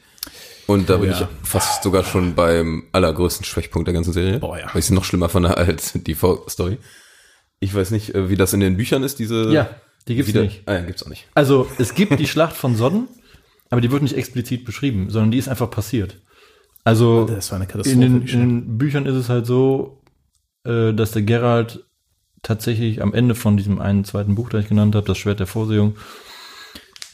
Und 0.65 0.89
da 0.89 0.97
bin 0.97 1.11
ja. 1.11 1.21
ich 1.21 1.47
fast 1.47 1.83
sogar 1.83 2.05
schon 2.05 2.35
beim 2.35 2.85
allergrößten 2.93 3.45
Schwächpunkt 3.45 3.87
der 3.87 3.93
ganzen 3.93 4.13
Serie. 4.13 4.39
Boah, 4.39 4.57
ja. 4.57 4.67
Weil 4.71 4.79
ich 4.79 4.85
sie 4.85 4.93
noch 4.93 5.03
schlimmer 5.03 5.27
fand 5.27 5.45
als 5.45 5.91
die 5.93 6.15
Story. 6.47 6.77
Ich 7.63 7.73
weiß 7.73 7.91
nicht, 7.91 8.13
äh, 8.13 8.29
wie 8.29 8.35
das 8.35 8.53
in 8.53 8.59
den 8.59 8.77
Büchern 8.77 9.03
ist, 9.03 9.19
diese. 9.19 9.51
Ja, 9.51 9.69
die 10.07 10.15
gibt's 10.15 10.27
wieder, 10.29 10.41
nicht. 10.41 10.63
Ah, 10.65 10.73
ja, 10.73 10.81
gibt's 10.81 11.03
auch 11.03 11.09
nicht. 11.09 11.27
Also 11.33 11.67
es 11.77 11.95
gibt 11.95 12.19
die 12.19 12.27
Schlacht 12.27 12.55
von 12.55 12.75
Sodden, 12.75 13.07
aber 13.69 13.81
die 13.81 13.91
wird 13.91 14.03
nicht 14.03 14.17
explizit 14.17 14.65
beschrieben, 14.65 15.09
sondern 15.09 15.31
die 15.31 15.37
ist 15.37 15.47
einfach 15.47 15.69
passiert. 15.69 16.17
Also 16.83 17.25
Das 17.25 17.51
war 17.51 17.57
eine 17.57 17.67
Katastrophe. 17.67 17.93
in 17.93 18.01
den, 18.01 18.27
in 18.27 18.39
den 18.39 18.77
Büchern 18.77 19.05
ist 19.05 19.15
es 19.15 19.29
halt 19.29 19.45
so, 19.45 20.01
äh, 20.65 20.93
dass 20.93 21.11
der 21.11 21.21
Geralt 21.21 21.85
tatsächlich 22.41 23.01
am 23.01 23.13
Ende 23.13 23.35
von 23.35 23.55
diesem 23.55 23.79
einen 23.79 24.03
zweiten 24.03 24.35
Buch, 24.35 24.49
das 24.49 24.63
ich 24.63 24.69
genannt 24.69 24.95
habe, 24.95 25.07
das 25.07 25.17
Schwert 25.17 25.39
der 25.39 25.47
Vorsehung, 25.47 25.95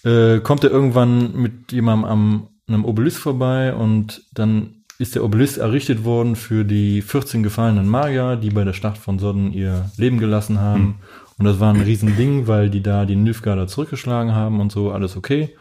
äh, 0.03 0.39
kommt 0.39 0.63
er 0.63 0.71
irgendwann 0.71 1.35
mit 1.35 1.71
jemandem 1.71 2.09
am 2.09 2.47
einem 2.67 2.85
Obelisk 2.85 3.19
vorbei 3.19 3.73
und 3.73 4.23
dann 4.33 4.78
ist 4.99 5.15
der 5.15 5.23
Obelisk 5.23 5.57
errichtet 5.57 6.03
worden 6.03 6.35
für 6.35 6.63
die 6.65 7.01
14 7.01 7.41
gefallenen 7.41 7.87
Magier, 7.87 8.35
die 8.35 8.49
bei 8.51 8.63
der 8.63 8.73
Schlacht 8.73 8.97
von 8.99 9.17
Sodden 9.17 9.51
ihr 9.53 9.89
Leben 9.97 10.19
gelassen 10.19 10.59
haben. 10.59 10.99
Und 11.37 11.45
das 11.45 11.59
war 11.59 11.73
ein 11.73 11.79
Riesending, 11.81 12.45
weil 12.47 12.69
die 12.69 12.83
da 12.83 13.05
die 13.05 13.15
Nilfgaarder 13.15 13.67
zurückgeschlagen 13.67 14.35
haben 14.35 14.59
und 14.59 14.71
so, 14.71 14.91
alles 14.91 15.15
okay. 15.15 15.55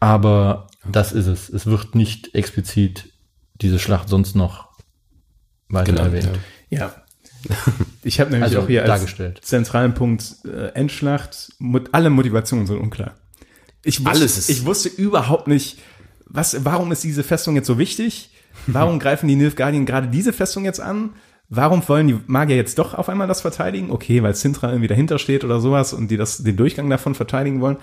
Aber 0.00 0.66
das 0.90 1.12
ist 1.12 1.26
es. 1.26 1.48
Es 1.48 1.66
wird 1.66 1.94
nicht 1.94 2.34
explizit 2.34 3.12
diese 3.60 3.78
Schlacht 3.78 4.08
sonst 4.08 4.34
noch 4.36 4.68
weiter 5.68 5.92
Genau, 5.92 6.04
erwähnt. 6.04 6.28
ja. 6.70 6.78
Ja. 6.78 6.94
Ich 8.02 8.18
habe 8.20 8.30
nämlich 8.30 8.48
Also 8.50 8.62
auch 8.62 8.66
hier 8.66 8.82
als 8.82 8.88
dargestellt. 8.90 9.40
zentralen 9.42 9.94
Punkt 9.94 10.36
äh, 10.44 10.68
Endschlacht, 10.74 11.52
Mot 11.58 11.88
alle 11.92 12.10
Motivationen 12.10 12.66
sind 12.66 12.78
unklar. 12.78 13.14
Ich 13.84 14.00
wusste, 14.00 14.10
Alles 14.10 14.38
ist- 14.38 14.50
ich 14.50 14.64
wusste 14.64 14.88
überhaupt 14.88 15.46
nicht, 15.46 15.78
was, 16.28 16.64
warum 16.64 16.92
ist 16.92 17.04
diese 17.04 17.22
Festung 17.24 17.56
jetzt 17.56 17.66
so 17.66 17.78
wichtig? 17.78 18.30
Warum 18.66 18.98
greifen 19.00 19.28
die 19.28 19.36
Nilfgaardien 19.36 19.86
gerade 19.86 20.08
diese 20.08 20.32
Festung 20.32 20.64
jetzt 20.64 20.80
an? 20.80 21.10
Warum 21.50 21.86
wollen 21.88 22.06
die 22.08 22.20
Magier 22.26 22.56
jetzt 22.56 22.78
doch 22.78 22.92
auf 22.94 23.08
einmal 23.08 23.26
das 23.26 23.40
verteidigen? 23.40 23.90
Okay, 23.90 24.22
weil 24.22 24.34
Sintra 24.34 24.68
irgendwie 24.68 24.88
dahinter 24.88 25.18
steht 25.18 25.44
oder 25.44 25.60
sowas 25.60 25.94
und 25.94 26.10
die 26.10 26.18
das, 26.18 26.38
den 26.42 26.56
Durchgang 26.56 26.90
davon 26.90 27.14
verteidigen 27.14 27.60
wollen. 27.62 27.78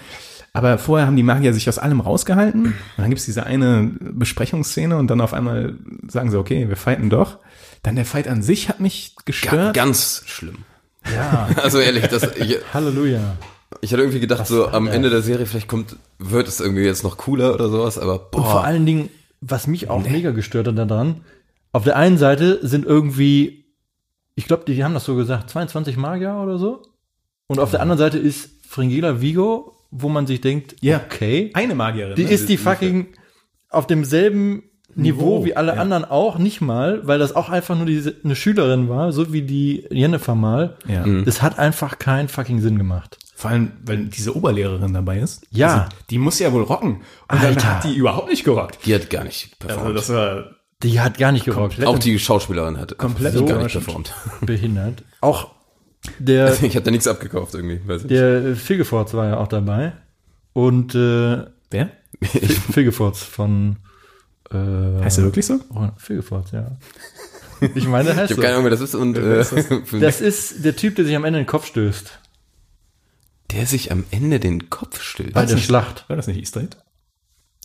Aber 0.54 0.78
vorher 0.78 1.08
haben 1.08 1.16
die 1.16 1.24
Magier 1.24 1.54
sich 1.54 1.68
aus 1.68 1.80
allem 1.80 2.00
rausgehalten. 2.00 2.66
Und 2.68 2.76
dann 2.98 3.10
gibt's 3.10 3.26
diese 3.26 3.46
eine 3.46 3.92
Besprechungsszene 4.00 4.96
und 4.98 5.08
dann 5.10 5.20
auf 5.20 5.34
einmal 5.34 5.76
sagen 6.08 6.30
sie, 6.32 6.38
okay, 6.40 6.70
wir 6.70 6.78
fighten 6.78 7.10
doch. 7.10 7.40
Dann 7.84 7.96
der 7.96 8.06
Fight 8.06 8.28
an 8.28 8.42
sich 8.42 8.70
hat 8.70 8.80
mich 8.80 9.16
Ga 9.16 9.24
gestört. 9.26 9.74
ganz 9.76 10.24
schlimm. 10.28 10.60
Ja, 11.14 11.50
Also 11.62 11.80
ehrlich, 11.80 12.08
das, 12.08 12.24
ich, 12.38 12.58
Halleluja. 12.74 13.36
Ich 13.82 13.92
hatte 13.92 14.02
irgendwie 14.02 14.20
gedacht, 14.20 14.48
so 14.48 14.68
am 14.68 14.88
Ende 14.88 15.10
der 15.10 15.22
Serie, 15.22 15.46
vielleicht 15.46 15.68
kommt, 15.68 15.96
wird 16.20 16.48
es 16.48 16.60
irgendwie 16.60 16.84
jetzt 16.84 17.04
noch 17.04 17.18
cooler 17.18 17.54
oder 17.54 17.70
sowas, 17.70 17.98
aber 17.98 18.20
boah. 18.20 18.38
Und 18.38 18.44
vor 18.46 18.64
allen 18.64 18.86
Dingen, 18.86 19.10
was 19.42 19.68
mich 19.68 19.90
auch 19.90 20.08
mega 20.08 20.32
gestört 20.32 20.68
hat 20.68 20.78
daran, 20.78 21.22
auf 21.72 21.84
der 21.84 21.96
einen 21.98 22.18
Seite 22.18 22.60
sind 22.66 22.86
irgendwie, 22.86 23.66
ich 24.36 24.46
glaube, 24.46 24.64
die 24.66 24.84
haben 24.84 24.94
das 24.94 25.06
so 25.06 25.16
gesagt, 25.16 25.50
22 25.50 25.98
Magier 25.98 26.36
oder 26.36 26.58
so. 26.58 26.84
Und 27.48 27.60
auf 27.60 27.72
der 27.72 27.82
anderen 27.82 28.00
Seite 28.00 28.18
ist 28.18 28.50
Fringilla 28.68 29.22
Vigo, 29.22 29.76
wo 29.92 30.10
man 30.10 30.26
sich 30.28 30.42
denkt, 30.42 30.76
Ja. 30.82 31.02
okay, 31.06 31.52
Eine 31.54 31.76
Magierin. 31.76 32.16
die 32.16 32.24
ne? 32.26 32.32
ist 32.32 32.50
die 32.50 32.58
fucking 32.58 33.08
auf 33.70 33.88
demselben 33.88 34.64
Niveau, 34.96 35.40
Niveau, 35.40 35.46
wie 35.46 35.56
alle 35.56 35.76
ja. 35.76 35.82
anderen 35.82 36.06
auch, 36.06 36.38
nicht 36.38 36.62
mal, 36.62 37.06
weil 37.06 37.20
das 37.20 37.36
auch 37.36 37.50
einfach 37.50 37.76
nur 37.76 37.86
diese, 37.86 38.16
eine 38.24 38.36
Schülerin 38.36 38.88
war, 38.88 39.12
so 39.12 39.34
wie 39.34 39.42
die 39.42 39.86
Jennifer 39.92 40.36
mal. 40.36 40.78
Ja. 40.88 41.06
Das 41.24 41.42
hat 41.42 41.60
einfach 41.60 42.00
keinen 42.00 42.30
fucking 42.30 42.62
Sinn 42.62 42.78
gemacht. 42.78 43.18
Vor 43.38 43.52
allem, 43.52 43.74
weil 43.84 44.06
diese 44.06 44.34
Oberlehrerin 44.36 44.94
dabei 44.94 45.20
ist. 45.20 45.46
Ja. 45.52 45.68
Also, 45.74 45.96
die 46.10 46.18
muss 46.18 46.40
ja 46.40 46.54
wohl 46.54 46.64
rocken. 46.64 46.96
Und 46.96 47.04
dann 47.30 47.42
Alter. 47.48 47.76
hat 47.76 47.84
die 47.84 47.94
überhaupt 47.96 48.30
nicht 48.30 48.46
gerockt. 48.46 48.80
Die 48.86 48.96
hat 48.96 49.10
gar 49.10 49.26
nicht 49.26 49.56
Also 49.62 49.68
performt. 49.76 49.98
das 49.98 50.10
war 50.10 50.56
Die 50.82 51.00
hat 51.02 51.18
gar 51.18 51.32
nicht 51.34 51.44
gerockt. 51.46 51.84
Auch 51.86 52.00
die 52.00 52.18
Schauspielerin 52.18 52.78
hat 52.78 52.98
Komplett 52.98 53.34
so 53.34 53.46
gar 53.46 53.62
nicht 53.62 53.74
performt. 53.74 54.14
behindert. 54.42 55.04
Auch 55.20 55.52
der, 56.18 56.54
Ich 56.64 56.76
habe 56.76 56.86
da 56.86 56.92
nichts 56.92 57.08
abgekauft 57.08 57.54
irgendwie. 57.56 57.82
Weiß 57.86 58.04
ich. 58.04 58.08
der 58.08 58.56
Figeforts 58.56 59.14
war 59.14 59.28
ja 59.28 59.38
auch 59.38 59.48
dabei. 59.50 59.94
Und 60.54 60.96
äh, 60.96 61.44
wer? 61.72 61.90
Figeforts 62.72 63.22
von 63.24 63.78
äh, 64.50 64.56
Heißt 65.04 65.18
er 65.18 65.26
wirklich 65.26 65.46
so? 65.46 65.60
Oh, 65.74 65.90
Figeforts, 65.98 66.52
ja. 66.52 66.72
Ich 67.74 67.88
meine, 67.88 68.06
der 68.06 68.14
Ich 68.14 68.20
heißt 68.22 68.32
habe 68.32 68.42
keine 68.42 68.54
Ahnung, 68.54 68.64
wer 68.66 68.72
das 68.72 68.82
ist 68.82 68.96
und 68.96 69.18
äh, 69.18 69.44
Das 70.00 70.22
ist 70.22 70.64
der 70.64 70.76
Typ, 70.78 70.96
der 70.96 71.04
sich 71.06 71.16
am 71.18 71.26
Ende 71.26 71.40
in 71.40 71.44
den 71.44 71.50
Kopf 71.50 71.66
stößt. 71.68 72.20
Der 73.52 73.66
sich 73.66 73.92
am 73.92 74.06
Ende 74.12 74.40
den 74.40 74.70
Kopf 74.70 75.02
stößt. 75.02 75.34
Bei 75.34 75.46
der. 75.46 75.58
Schlacht. 75.58 76.08
War 76.10 76.16
das 76.16 76.28
nicht 76.28 76.56
Egg? 76.56 76.76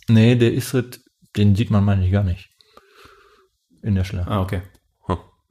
Nee, 0.07 0.35
der 0.35 0.53
Isrit, 0.53 1.01
den 1.37 1.55
sieht 1.55 1.71
man, 1.71 1.83
meine 1.83 2.05
ich, 2.05 2.11
gar 2.11 2.23
nicht. 2.23 2.49
In 3.81 3.95
der 3.95 4.03
Schlacht. 4.03 4.29
Ah, 4.29 4.41
okay. 4.41 4.61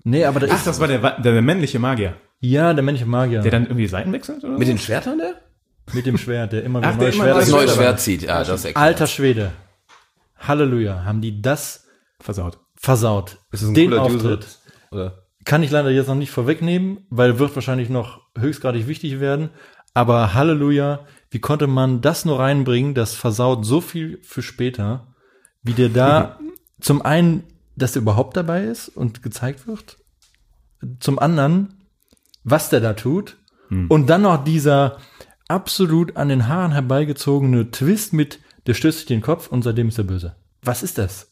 Nee, 0.02 0.24
aber 0.24 0.40
Ach, 0.48 0.56
ist. 0.56 0.66
das 0.66 0.80
war 0.80 0.88
der, 0.88 0.98
der, 0.98 1.32
der 1.32 1.42
männliche 1.42 1.78
Magier, 1.78 2.16
Ja, 2.38 2.72
der 2.72 2.82
männliche 2.82 3.04
Magier. 3.04 3.42
der 3.42 3.50
dann 3.50 3.64
irgendwie 3.64 3.86
Seiten 3.86 4.12
wechselt? 4.12 4.42
Oder? 4.42 4.56
Mit 4.56 4.66
den 4.66 4.78
Schwertern 4.78 5.18
der? 5.18 5.34
mit 5.92 6.06
dem 6.06 6.16
Schwert, 6.18 6.52
der 6.52 6.62
immer 6.64 6.80
wieder 6.80 6.92
der 6.92 6.98
neue 6.98 7.08
immer 7.12 7.22
Schwerter 7.24 7.40
Das 7.40 7.48
neue. 7.50 7.68
Schwert 7.68 8.00
zieht. 8.00 8.22
Ja, 8.22 8.44
das. 8.44 8.64
Alter 8.76 9.06
Schwede. 9.06 9.52
Halleluja. 10.38 11.04
Haben 11.04 11.20
die 11.20 11.42
das 11.42 11.86
versaut. 12.20 12.58
versaut. 12.76 13.38
Ist 13.50 13.62
das 13.62 13.70
ein 13.70 13.74
Den 13.74 13.92
Auftritt. 13.92 14.46
Kann 15.44 15.62
ich 15.62 15.70
leider 15.70 15.90
jetzt 15.90 16.06
noch 16.06 16.14
nicht 16.14 16.30
vorwegnehmen, 16.30 17.06
weil 17.10 17.38
wird 17.38 17.54
wahrscheinlich 17.54 17.88
noch 17.88 18.20
höchstgradig 18.38 18.86
wichtig 18.86 19.20
werden. 19.20 19.50
Aber 19.94 20.34
Halleluja, 20.34 21.06
wie 21.30 21.40
konnte 21.40 21.66
man 21.66 22.00
das 22.00 22.24
nur 22.24 22.38
reinbringen? 22.38 22.94
Das 22.94 23.14
versaut 23.14 23.64
so 23.64 23.80
viel 23.80 24.18
für 24.22 24.42
später, 24.42 25.14
wie 25.62 25.72
der 25.74 25.88
da 25.88 26.38
zum 26.80 27.02
einen, 27.02 27.44
dass 27.76 27.92
der 27.92 28.02
überhaupt 28.02 28.36
dabei 28.36 28.64
ist 28.64 28.88
und 28.88 29.22
gezeigt 29.22 29.66
wird. 29.66 29.98
Zum 30.98 31.18
anderen, 31.18 31.84
was 32.44 32.70
der 32.70 32.80
da 32.80 32.94
tut. 32.94 33.36
Und 33.88 34.10
dann 34.10 34.22
noch 34.22 34.42
dieser 34.42 34.98
absolut 35.46 36.16
an 36.16 36.28
den 36.28 36.48
Haaren 36.48 36.72
herbeigezogene 36.72 37.70
Twist 37.70 38.12
mit, 38.12 38.40
der 38.66 38.74
stößt 38.74 38.98
sich 38.98 39.06
den 39.06 39.20
Kopf 39.20 39.48
und 39.48 39.62
seitdem 39.62 39.88
ist 39.88 39.98
er 39.98 40.04
böse. 40.04 40.36
Was 40.62 40.82
ist 40.82 40.98
das? 40.98 41.29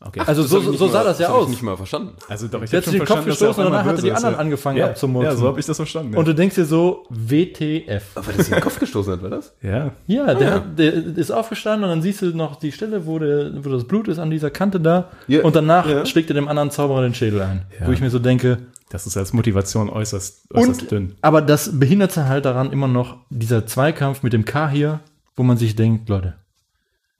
Okay. 0.00 0.20
Also 0.24 0.42
Das 0.42 0.50
so, 0.52 0.58
ich 0.72 0.78
so 0.78 0.86
mal- 0.86 0.92
sah 0.92 1.02
das 1.04 1.18
ja 1.18 1.26
ich 1.28 1.32
aus. 1.34 1.48
nicht 1.48 1.62
mal 1.62 1.76
verstanden. 1.76 2.12
Also 2.28 2.46
doch, 2.46 2.62
ich 2.62 2.70
Der 2.70 2.78
hab 2.80 2.86
hat 2.86 2.92
sich 2.92 3.00
den 3.00 3.06
Kopf 3.06 3.22
verstanden, 3.24 3.30
gestoßen 3.30 3.64
und 3.64 3.70
danach 3.72 3.80
einmal 3.80 3.92
hat 3.96 3.98
er 3.98 4.02
die 4.04 4.12
anderen 4.12 4.34
ist. 4.34 4.40
angefangen 4.40 4.78
ja. 4.78 4.86
abzumurksen. 4.86 5.32
Ja, 5.34 5.36
so 5.40 5.46
habe 5.48 5.58
ich 5.60 5.66
das 5.66 5.76
verstanden. 5.76 6.16
Und 6.16 6.28
du 6.28 6.34
denkst 6.36 6.54
dir 6.54 6.64
so, 6.66 7.04
WTF. 7.10 8.04
Aber 8.14 8.32
das 8.32 8.48
in 8.48 8.54
den 8.54 8.60
Kopf 8.62 8.78
gestoßen 8.78 9.12
hat, 9.14 9.22
war 9.22 9.30
das? 9.30 9.52
ja. 9.62 9.90
Ja, 10.06 10.34
der, 10.34 10.50
hat, 10.54 10.78
der 10.78 10.92
ist 10.94 11.30
aufgestanden 11.30 11.84
und 11.84 11.90
dann 11.90 12.02
siehst 12.02 12.22
du 12.22 12.26
noch 12.26 12.56
die 12.56 12.70
Stelle, 12.72 13.06
wo, 13.06 13.18
der, 13.18 13.52
wo 13.64 13.70
das 13.70 13.84
Blut 13.84 14.08
ist 14.08 14.18
an 14.18 14.30
dieser 14.30 14.50
Kante 14.50 14.78
da. 14.80 15.08
Ja, 15.26 15.42
Und 15.42 15.56
danach 15.56 15.88
ja. 15.88 16.06
schlägt 16.06 16.30
er 16.30 16.34
dem 16.34 16.46
anderen 16.48 16.70
Zauberer 16.70 17.02
den 17.02 17.14
Schädel 17.14 17.42
ein. 17.42 17.62
Ja. 17.80 17.86
Wo 17.86 17.92
ich 17.92 18.00
mir 18.00 18.10
so 18.10 18.18
denke, 18.20 18.58
Das 18.90 19.06
ist 19.06 19.16
als 19.16 19.32
Motivation 19.32 19.90
äußerst, 19.90 20.44
äußerst 20.54 20.82
und, 20.82 20.90
dünn. 20.90 21.14
aber 21.22 21.42
das 21.42 21.78
Behinderte 21.78 22.26
halt 22.28 22.44
daran 22.44 22.72
immer 22.72 22.88
noch 22.88 23.16
dieser 23.30 23.66
Zweikampf 23.66 24.22
mit 24.22 24.32
dem 24.32 24.44
K 24.44 24.68
hier, 24.68 25.00
wo 25.36 25.42
man 25.42 25.56
sich 25.56 25.76
denkt, 25.76 26.08
Leute, 26.08 26.34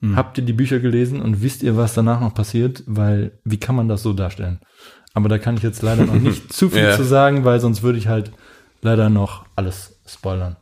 Hm. 0.01 0.15
habt 0.17 0.39
ihr 0.39 0.45
die 0.45 0.53
Bücher 0.53 0.79
gelesen 0.79 1.21
und 1.21 1.43
wisst 1.43 1.63
ihr, 1.65 1.77
was 1.77 1.95
danach 1.95 2.21
noch 2.21 2.33
passiert? 2.35 2.85
Weil, 2.87 3.33
wie 3.45 3.59
kann 3.59 3.75
man 3.75 3.89
das 3.89 4.03
so 4.03 4.13
darstellen? 4.13 4.61
Aber 5.15 5.29
da 5.29 5.39
kann 5.39 5.57
ich 5.57 5.63
jetzt 5.65 5.83
leider 5.83 6.05
noch 6.07 6.15
nicht 6.15 6.53
zu 6.53 6.71
viel 6.71 6.83
Ja. 6.85 6.97
zu 6.97 7.03
sagen, 7.03 7.45
weil 7.45 7.59
sonst 7.59 7.83
würde 7.83 7.99
ich 7.99 8.07
halt 8.07 8.31
leider 8.83 9.11
noch 9.11 9.45
alles 9.57 9.97
spoilern. 10.07 10.57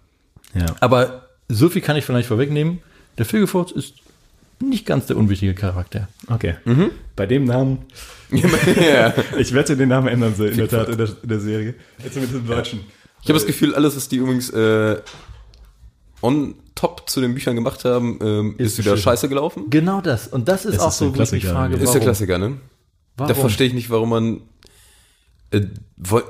Ja. 0.55 0.65
Aber 0.81 1.27
so 1.49 1.69
viel 1.69 1.83
kann 1.83 1.97
ich 1.97 2.05
vielleicht 2.07 2.29
vorwegnehmen. 2.29 2.79
Der 3.19 3.27
Filgefurz 3.27 3.73
ist 3.73 3.95
nicht 4.59 4.87
ganz 4.87 5.05
der 5.05 5.19
unwichtige 5.19 5.53
Charakter. 5.55 6.09
Okay. 6.29 6.55
Bei 7.15 7.27
dem 7.27 7.45
Namen, 7.45 7.81
ja. 8.31 9.13
ich 9.39 9.53
wette, 9.53 9.77
den 9.77 9.91
Namen 9.91 10.09
ändern 10.09 10.35
sie 10.35 10.47
in 10.47 10.57
der 10.57 10.69
Tat 10.69 10.89
in 10.89 10.97
der, 10.97 11.09
in 11.23 11.29
der 11.29 11.41
Serie. 11.41 11.75
Jetzt 12.03 12.17
mit 12.17 12.33
dem 12.33 12.47
Deutschen. 12.47 12.81
Ich 13.23 13.29
habe 13.29 13.35
das 13.39 13.47
Gefühl, 13.47 13.75
alles, 13.75 13.97
was 13.97 14.09
die 14.09 14.17
übrigens 14.17 14.49
äh, 14.51 14.97
on 16.23 16.55
top 16.77 17.09
zu 17.11 17.21
den 17.21 17.35
Büchern 17.35 17.57
gemacht 17.57 17.85
haben, 17.85 18.19
ähm, 18.23 18.55
ist, 18.59 18.73
Ist 18.73 18.79
wieder 18.79 18.93
beschissen. 18.93 19.11
scheiße 19.11 19.29
gelaufen. 19.29 19.65
Genau 19.71 20.01
das. 20.01 20.29
Und 20.29 20.47
das 20.49 20.65
ist 20.65 20.75
Es 20.77 20.81
auch 20.81 20.89
ist 20.91 20.99
so, 20.99 21.17
wo 21.17 21.21
ich 21.23 21.33
mich 21.33 21.47
frage, 21.47 21.75
Ist 21.75 21.81
Ist 21.83 21.87
warum? 21.89 21.93
der 21.95 22.03
Klassiker, 22.03 22.39
ne? 22.39 22.59
warum? 23.17 23.29
Da 23.29 23.35
verstehe 23.35 23.67
ich 23.67 23.75
nicht, 23.75 23.91
warum 23.91 24.11
man, 24.11 24.41
äh, 25.51 25.63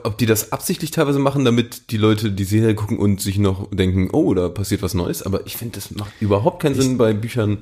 ob 0.05 0.17
die 0.19 0.27
das 0.27 0.53
absichtlich 0.53 0.91
teilweise 0.93 1.19
machen, 1.19 1.45
damit 1.45 1.91
die 1.91 1.97
Leute 1.99 2.31
die 2.33 2.45
Serie 2.45 2.75
gucken 2.75 2.99
und 2.99 3.21
sich 3.21 3.39
noch 3.39 3.69
denken, 3.71 4.09
oh, 4.13 4.33
da 4.35 4.49
passiert 4.49 4.83
was 4.83 4.95
Neues. 4.95 5.23
Aber 5.23 5.47
ich 5.47 5.57
finde, 5.57 5.75
das 5.75 5.91
macht 5.91 6.13
überhaupt 6.21 6.63
keinen 6.63 6.75
Sinn, 6.75 6.97
bei 6.99 7.13
Büchern 7.13 7.59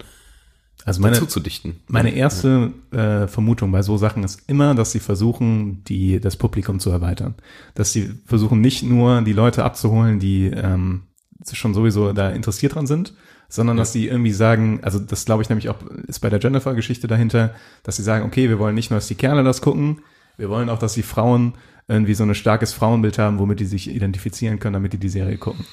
Also 0.84 1.00
meine, 1.00 1.14
dazu 1.14 1.26
zu 1.26 1.40
dichten. 1.40 1.80
meine 1.88 2.14
erste 2.14 2.72
äh, 2.90 3.26
Vermutung 3.28 3.72
bei 3.72 3.80
so 3.82 3.96
Sachen 3.96 4.24
ist 4.24 4.42
immer, 4.48 4.74
dass 4.74 4.92
sie 4.92 5.00
versuchen, 5.00 5.82
die, 5.84 6.20
das 6.20 6.36
Publikum 6.36 6.80
zu 6.80 6.90
erweitern. 6.90 7.34
Dass 7.74 7.92
sie 7.92 8.12
versuchen, 8.26 8.60
nicht 8.60 8.82
nur 8.82 9.22
die 9.22 9.32
Leute 9.32 9.64
abzuholen, 9.64 10.18
die 10.18 10.46
ähm, 10.48 11.04
schon 11.52 11.74
sowieso 11.74 12.12
da 12.12 12.30
interessiert 12.30 12.74
dran 12.74 12.86
sind, 12.86 13.14
sondern 13.48 13.76
dass 13.76 13.92
sie 13.92 14.08
irgendwie 14.08 14.32
sagen, 14.32 14.80
also 14.82 14.98
das 14.98 15.24
glaube 15.24 15.42
ich 15.42 15.48
nämlich 15.48 15.68
auch, 15.68 15.76
ist 16.06 16.20
bei 16.20 16.30
der 16.30 16.40
Jennifer-Geschichte 16.40 17.06
dahinter, 17.06 17.54
dass 17.82 17.96
sie 17.96 18.02
sagen, 18.02 18.24
okay, 18.24 18.48
wir 18.48 18.58
wollen 18.58 18.74
nicht 18.74 18.90
nur, 18.90 18.98
dass 18.98 19.08
die 19.08 19.14
Kerle 19.14 19.44
das 19.44 19.60
gucken, 19.60 20.00
wir 20.36 20.48
wollen 20.48 20.68
auch, 20.68 20.78
dass 20.78 20.94
die 20.94 21.02
Frauen 21.02 21.54
irgendwie 21.86 22.14
so 22.14 22.24
ein 22.24 22.34
starkes 22.34 22.72
Frauenbild 22.72 23.18
haben, 23.18 23.38
womit 23.38 23.60
die 23.60 23.66
sich 23.66 23.90
identifizieren 23.90 24.58
können, 24.58 24.72
damit 24.72 24.94
die 24.94 24.98
die 24.98 25.10
Serie 25.10 25.36
gucken. 25.36 25.66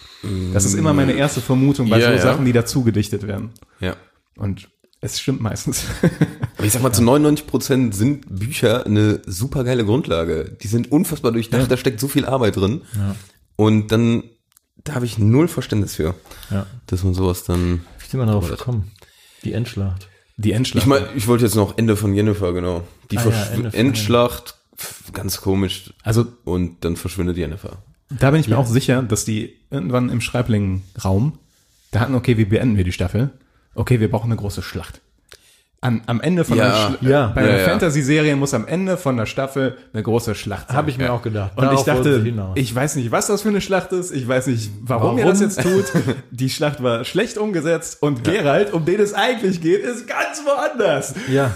Das 0.54 0.66
ist 0.66 0.74
immer 0.74 0.94
meine 0.94 1.14
erste 1.14 1.40
Vermutung 1.40 1.90
bei 1.90 2.00
Ja, 2.00 2.08
so 2.08 2.14
ja. 2.14 2.22
Sachen, 2.22 2.46
die 2.46 2.52
dazu 2.52 2.84
gedichtet 2.84 3.26
werden. 3.26 3.52
Ja. 3.80 3.96
Und 4.36 4.70
es 5.00 5.20
stimmt 5.20 5.42
meistens. 5.42 5.86
Aber 6.58 6.68
ich 6.68 6.74
sag 6.74 6.84
mal, 6.84 6.92
zu 6.92 7.02
99 7.02 7.48
Prozent 7.48 7.96
sind 7.96 8.26
Bücher 8.30 8.86
eine 8.86 9.22
super 9.26 9.64
geile 9.64 9.86
Grundlage. 9.86 10.56
Die 10.62 10.68
sind 10.68 10.92
unfassbar 10.92 11.32
durchdacht, 11.32 11.72
da 11.72 11.78
steckt 11.78 12.00
so 12.00 12.08
viel 12.08 12.26
Arbeit 12.26 12.58
drin. 12.58 12.82
Und 13.56 13.92
dann, 13.92 14.24
da 14.84 14.96
habe 14.96 15.06
ich 15.06 15.18
null 15.18 15.48
Verständnis 15.48 15.96
für, 15.96 16.16
Ja. 16.50 16.66
dass 16.88 17.04
man 17.04 17.14
sowas 17.14 17.44
dann. 17.44 17.82
Wie 18.00 18.08
sind 18.08 18.20
wir 18.20 18.26
darauf 18.26 18.50
gekommen? 18.50 18.92
Die 19.44 19.54
Endschlacht. 19.54 20.08
Die 20.38 20.52
Endschlacht. 20.54 20.84
Ich 20.84 20.88
meine, 20.90 21.08
ich 21.16 21.28
wollte 21.28 21.44
jetzt 21.46 21.56
noch 21.56 21.78
Ende 21.78 21.96
von 21.96 22.14
Jennifer, 22.14 22.52
genau. 22.54 22.84
Die 23.12 23.18
Ah 23.18 23.30
ja, 23.30 23.44
Ende 23.54 23.74
Endschlacht, 23.74 24.56
ganz 25.14 25.42
komisch. 25.42 25.94
also 26.04 26.26
Und 26.44 26.84
dann 26.84 26.96
verschwindet 26.96 27.38
Jennifer. 27.38 27.84
da 28.10 28.32
bin 28.32 28.40
ich 28.40 28.48
mir 28.48 28.58
auch 28.58 28.66
sicher, 28.66 29.02
dass 29.04 29.26
die 29.26 29.56
irgendwann 29.70 30.10
im 30.10 30.22
Schreibling-Raum 30.22 31.38
da 31.92 32.00
hatten, 32.00 32.16
okay, 32.16 32.38
wie 32.38 32.46
beenden 32.46 32.78
wir 32.78 32.84
die 32.86 32.92
Staffel? 32.94 33.32
Okay, 33.76 34.00
wir 34.00 34.10
brauchen 34.10 34.32
eine 34.32 34.38
große 34.40 34.62
Schlacht. 34.62 35.02
An, 35.84 36.04
am 36.06 36.22
Ende 36.22 36.46
von 36.46 36.58
Ja. 36.60 36.66
einer 36.66 36.76
Schla- 36.76 37.10
Ja. 37.10 37.28
bei 37.34 37.42
Ja, 37.42 37.48
einer 37.50 37.58
ja. 37.60 37.66
Fantasy-Serie 37.70 38.36
muss 38.36 38.54
am 38.54 38.68
Ende 38.68 38.98
von 38.98 39.18
der 39.18 39.26
Staffel 39.26 39.78
eine 39.94 40.04
große 40.04 40.36
Schlacht 40.36 40.68
sein. 40.68 40.78
Habe 40.78 40.92
ich 40.92 41.00
mir 41.00 41.12
auch 41.12 41.24
gedacht. 41.24 41.54
Und 41.56 41.64
ich 41.64 41.70
Darauf 41.72 41.88
wollte 42.06 42.20
dachte, 42.24 42.52
ich 42.60 42.76
weiß 42.76 42.98
nicht, 42.98 43.12
was 43.12 43.26
das 43.26 43.42
für 43.42 43.50
eine 43.50 43.62
Schlacht 43.62 43.92
ist. 43.92 44.12
Ich 44.12 44.28
weiß 44.28 44.46
nicht, 44.46 44.70
warum, 44.82 45.18
ihr 45.18 45.24
Warum? 45.24 45.40
das 45.40 45.56
jetzt 45.58 45.64
tut. 45.64 45.86
Die 46.30 46.52
Schlacht 46.52 46.84
war 46.84 47.04
schlecht 47.04 47.40
umgesetzt 47.40 47.98
und 48.04 48.24
Geralt, 48.24 48.74
um 48.74 48.86
den 48.86 49.00
es 49.00 49.16
eigentlich 49.16 49.60
geht, 49.60 49.82
ist 49.84 50.08
ganz 50.08 50.44
woanders. 50.46 51.16
Ja. 51.32 51.50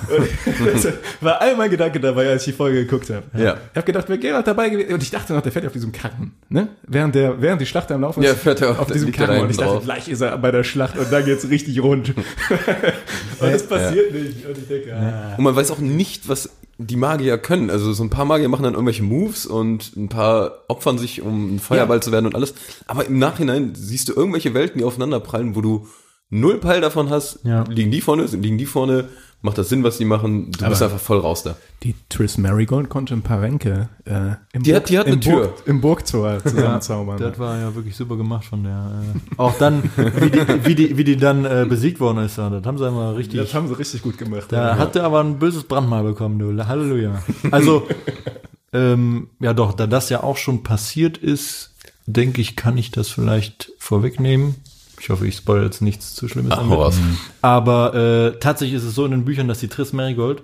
Das 0.74 0.88
war 1.22 1.40
all 1.40 1.56
mein 1.56 1.70
Gedanke 1.70 2.00
dabei, 2.00 2.28
als 2.28 2.48
ich 2.48 2.54
die 2.54 2.58
Folge 2.58 2.84
geguckt 2.84 3.12
habe. 3.12 3.22
Ja. 3.40 3.58
Ich 3.74 3.78
habe 3.78 3.86
gedacht, 3.86 4.10
wäre 4.10 4.18
Geralt 4.18 4.48
dabei 4.48 4.70
gewesen. 4.70 4.92
Und 4.92 5.04
ich 5.04 5.12
dachte 5.12 5.34
noch, 5.34 5.42
der 5.44 5.52
fährt 5.52 5.66
ja 5.66 5.70
auf 5.70 5.74
diesem 5.74 5.92
Karren. 5.92 6.32
Ne? 6.50 6.70
Während, 6.88 7.14
der, 7.14 7.40
während 7.40 7.62
die 7.62 7.68
Schlacht 7.68 7.92
am 7.92 8.02
Laufen 8.02 8.24
ist, 8.24 8.30
Ja, 8.30 8.34
fährt 8.36 8.60
er 8.62 8.72
auf- 8.72 8.80
auf 8.80 8.92
diesem 8.92 9.12
Karren. 9.12 9.42
Und 9.42 9.52
ich 9.52 9.58
dachte, 9.58 9.74
drauf. 9.74 9.84
gleich 9.84 10.08
ist 10.10 10.22
er 10.22 10.36
bei 10.40 10.50
der 10.50 10.64
Schlacht 10.64 10.98
und 10.98 11.14
dann 11.14 11.24
geht's 11.26 11.48
richtig 11.48 11.80
rund. 11.84 12.10
und 13.40 13.54
das 13.54 13.62
passiert 13.68 14.15
nicht. 14.24 14.46
Und 14.46 14.58
ich 14.58 14.68
denke, 14.68 14.96
ah. 14.96 15.36
Und 15.38 15.44
man 15.44 15.56
weiß 15.56 15.72
auch 15.72 15.80
nicht, 15.80 16.28
was 16.30 16.50
die 16.78 16.98
Magier 16.98 17.38
können. 17.38 17.70
Also 17.70 17.94
so 17.94 18.04
ein 18.04 18.10
paar 18.10 18.26
Magier 18.26 18.50
machen 18.50 18.64
dann 18.64 18.74
irgendwelche 18.74 19.04
Moves 19.04 19.46
und 19.46 19.96
ein 19.96 20.10
paar 20.10 20.64
opfern 20.68 20.98
sich, 20.98 21.22
um 21.22 21.56
ein 21.56 21.60
Feuerball 21.60 22.02
zu 22.02 22.12
werden 22.12 22.26
und 22.26 22.36
alles. 22.36 22.54
Aber 22.86 23.06
im 23.06 23.18
Nachhinein 23.18 23.74
siehst 23.76 24.10
du 24.10 24.14
irgendwelche 24.14 24.54
Welten, 24.54 24.80
die 24.80 24.84
aufeinanderprallen, 24.84 25.56
wo 25.56 25.62
du 25.62 25.88
null 26.30 26.60
Peil 26.60 26.82
davon 26.82 27.10
hast. 27.10 27.40
Ja. 27.44 27.64
Liegen 27.70 27.92
die 27.92 28.02
vorne, 28.02 28.26
liegen 28.26 28.58
die 28.58 28.66
vorne, 28.66 29.10
macht 29.46 29.58
das 29.58 29.70
Sinn, 29.70 29.84
was 29.84 29.98
die 29.98 30.06
machen. 30.06 30.52
Du 30.52 30.68
bist 30.68 30.82
einfach 30.84 31.00
voll 31.00 31.20
raus 31.20 31.44
da. 31.44 31.56
Die 31.84 31.96
Triss 32.10 32.38
Marigold 32.38 32.90
konnte 32.90 33.14
ein 33.14 33.22
paar 33.22 33.42
Ränke 33.42 33.90
äh, 34.06 34.32
im, 34.52 34.64
Die 34.64 34.76
hat- 34.76 34.90
die 34.90 34.98
hat 34.98 35.06
im, 35.06 35.14
eine 35.14 35.22
Tür. 35.22 35.36
Burg, 35.44 35.64
im 35.68 35.82
Burgtor 35.82 36.40
zusammenzaubern. 36.44 37.18
Das 37.20 37.40
war 37.40 37.58
ja 37.60 37.74
wirklich 37.76 37.96
super 37.96 38.18
gemacht 38.18 38.46
von 38.46 38.64
der. 38.64 39.04
Äh, 39.04 39.20
auch 39.38 39.58
dann, 39.58 39.84
wie 39.96 40.30
die, 40.32 40.66
wie 40.66 40.76
die, 40.76 40.98
wie 40.98 41.04
die 41.04 41.16
dann 41.16 41.46
äh, 41.46 41.66
besiegt 41.70 42.00
worden 42.00 42.26
ist, 42.26 42.38
ja, 42.38 42.50
das 42.50 42.66
haben 42.66 42.78
sie 42.78 42.88
einmal 42.88 43.14
richtig. 43.14 43.40
das 43.40 43.54
haben 43.54 43.68
sie 43.68 43.78
richtig 43.78 44.02
gut 44.02 44.18
gemacht. 44.18 44.46
Da 44.50 44.70
ja. 44.72 44.78
hat 44.78 44.96
er 44.96 45.04
aber 45.04 45.22
ein 45.24 45.40
böses 45.40 45.64
Brandmal 45.64 46.04
bekommen, 46.04 46.40
du. 46.40 46.68
Halleluja. 46.68 47.24
Also, 47.52 47.88
ähm, 48.74 49.30
ja 49.40 49.54
doch, 49.54 49.74
da 49.74 49.88
das 49.88 50.10
ja 50.10 50.24
auch 50.24 50.38
schon 50.38 50.64
passiert 50.64 51.18
ist, 51.18 51.76
denke 52.08 52.42
ich, 52.42 52.56
kann 52.56 52.78
ich 52.78 52.92
das 52.92 53.10
vielleicht 53.10 53.72
vorwegnehmen. 53.78 54.56
Ich 55.00 55.10
hoffe, 55.10 55.28
ich 55.28 55.36
spoil 55.36 55.64
jetzt 55.64 55.82
nichts 55.82 56.16
zu 56.16 56.28
Schlimmes. 56.28 56.52
Ach, 56.52 56.70
raus. 56.70 56.98
Aber 57.42 57.94
äh, 57.94 58.40
tatsächlich 58.40 58.76
ist 58.76 58.84
es 58.84 58.96
so 58.96 59.06
in 59.06 59.12
den 59.12 59.26
Büchern, 59.26 59.48
dass 59.48 59.60
die 59.60 59.68
Triss 59.68 59.94
Marigold 59.94 60.44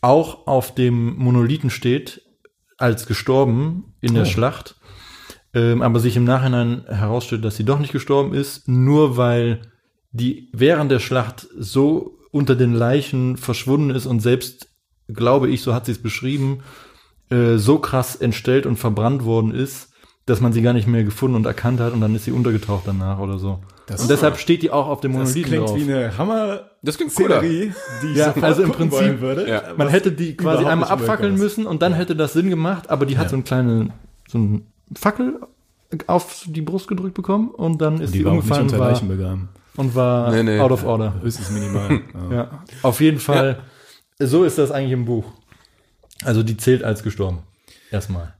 auch 0.00 0.46
auf 0.46 0.74
dem 0.74 1.16
Monolithen 1.16 1.70
steht, 1.70 2.22
als 2.76 3.06
gestorben 3.06 3.94
in 4.00 4.14
der 4.14 4.24
Schlacht. 4.24 4.76
Ähm, 5.54 5.82
aber 5.82 5.98
sich 5.98 6.16
im 6.16 6.24
Nachhinein 6.24 6.84
herausstellt, 6.86 7.44
dass 7.44 7.56
sie 7.56 7.64
doch 7.64 7.78
nicht 7.78 7.92
gestorben 7.92 8.34
ist, 8.34 8.68
nur 8.68 9.16
weil 9.16 9.62
die 10.12 10.50
während 10.52 10.90
der 10.90 11.00
Schlacht 11.00 11.48
so 11.58 12.18
unter 12.30 12.54
den 12.54 12.74
Leichen 12.74 13.36
verschwunden 13.36 13.90
ist 13.90 14.06
und 14.06 14.20
selbst, 14.20 14.68
glaube 15.08 15.48
ich, 15.48 15.62
so 15.62 15.74
hat 15.74 15.86
sie 15.86 15.92
es 15.92 16.02
beschrieben, 16.02 16.60
äh, 17.30 17.56
so 17.56 17.78
krass 17.78 18.16
entstellt 18.16 18.66
und 18.66 18.76
verbrannt 18.76 19.24
worden 19.24 19.54
ist, 19.54 19.87
dass 20.28 20.40
man 20.40 20.52
sie 20.52 20.62
gar 20.62 20.72
nicht 20.72 20.86
mehr 20.86 21.04
gefunden 21.04 21.36
und 21.36 21.46
erkannt 21.46 21.80
hat 21.80 21.92
und 21.92 22.00
dann 22.00 22.14
ist 22.14 22.24
sie 22.24 22.32
untergetaucht 22.32 22.82
danach 22.86 23.18
oder 23.18 23.38
so. 23.38 23.58
Das- 23.86 24.02
und 24.02 24.10
deshalb 24.10 24.36
steht 24.38 24.62
die 24.62 24.70
auch 24.70 24.86
auf 24.88 25.00
dem 25.00 25.12
das 25.12 25.20
Monolithen 25.34 25.44
klingt 25.50 25.68
drauf. 25.68 25.76
wie 25.78 25.92
eine 25.94 26.18
hammer 26.18 26.60
Das 26.82 26.96
klingt 26.98 27.14
cooler. 27.14 27.38
Szenerie, 27.38 27.72
die 28.02 28.06
ich 28.08 28.16
Ja, 28.16 28.34
also 28.40 28.62
im 28.62 28.72
Prinzip, 28.72 29.20
würde. 29.20 29.48
ja. 29.48 29.62
Man 29.76 29.88
hätte 29.88 30.12
die 30.12 30.36
quasi 30.36 30.64
einmal 30.64 30.90
nicht 30.90 30.90
abfackeln 30.90 31.36
müssen 31.36 31.66
und 31.66 31.80
dann 31.82 31.94
hätte 31.94 32.14
das 32.14 32.34
Sinn 32.34 32.50
gemacht, 32.50 32.90
aber 32.90 33.06
die 33.06 33.16
hat 33.16 33.24
Ja. 33.24 33.28
so 33.30 33.36
einen 33.36 33.44
kleinen, 33.44 33.92
so 34.28 34.38
einen 34.38 34.66
Fackel 34.94 35.40
auf 36.06 36.42
die 36.46 36.60
Brust 36.60 36.86
gedrückt 36.88 37.14
bekommen 37.14 37.48
und 37.50 37.80
dann 37.80 38.00
ist 38.00 38.12
die, 38.12 38.18
Die 38.18 38.24
war 38.26 38.32
nicht 38.32 38.42
umgefallen 38.42 38.66
und 38.66 38.72
unter 38.72 38.84
war, 38.84 38.92
Leichen 38.92 39.08
begraben. 39.08 39.48
und 39.76 39.94
war 39.94 40.30
Nee, 40.32 40.42
nee. 40.42 40.60
out 40.60 40.70
of 40.72 40.84
order. 40.84 41.14
Höchstens 41.22 41.50
minimal. 41.50 41.90
ja. 42.30 42.36
Ja, 42.36 42.50
auf 42.82 43.00
jeden 43.00 43.20
Fall. 43.20 43.60
So 44.18 44.44
ist 44.44 44.58
das 44.58 44.70
eigentlich 44.70 44.92
im 44.92 45.06
Buch. 45.06 45.24
Also 46.24 46.42
die 46.42 46.56
zählt 46.58 46.82
als 46.84 47.02
gestorben. 47.02 47.38
Erstmal. 47.90 48.34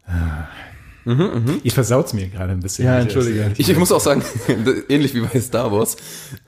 Ihr 1.63 1.73
versaut's 1.73 2.13
mir 2.13 2.29
gerade 2.29 2.53
ein 2.53 2.61
bisschen. 2.61 2.85
Ja, 2.85 2.99
entschuldige. 2.99 3.53
Ich, 3.57 3.69
ich 3.69 3.77
muss 3.79 3.93
auch 3.93 4.01
sagen, 4.01 4.23
ähnlich 4.89 5.15
wie 5.15 5.21
bei 5.21 5.41
Star 5.41 5.73
Wars, 5.73 5.97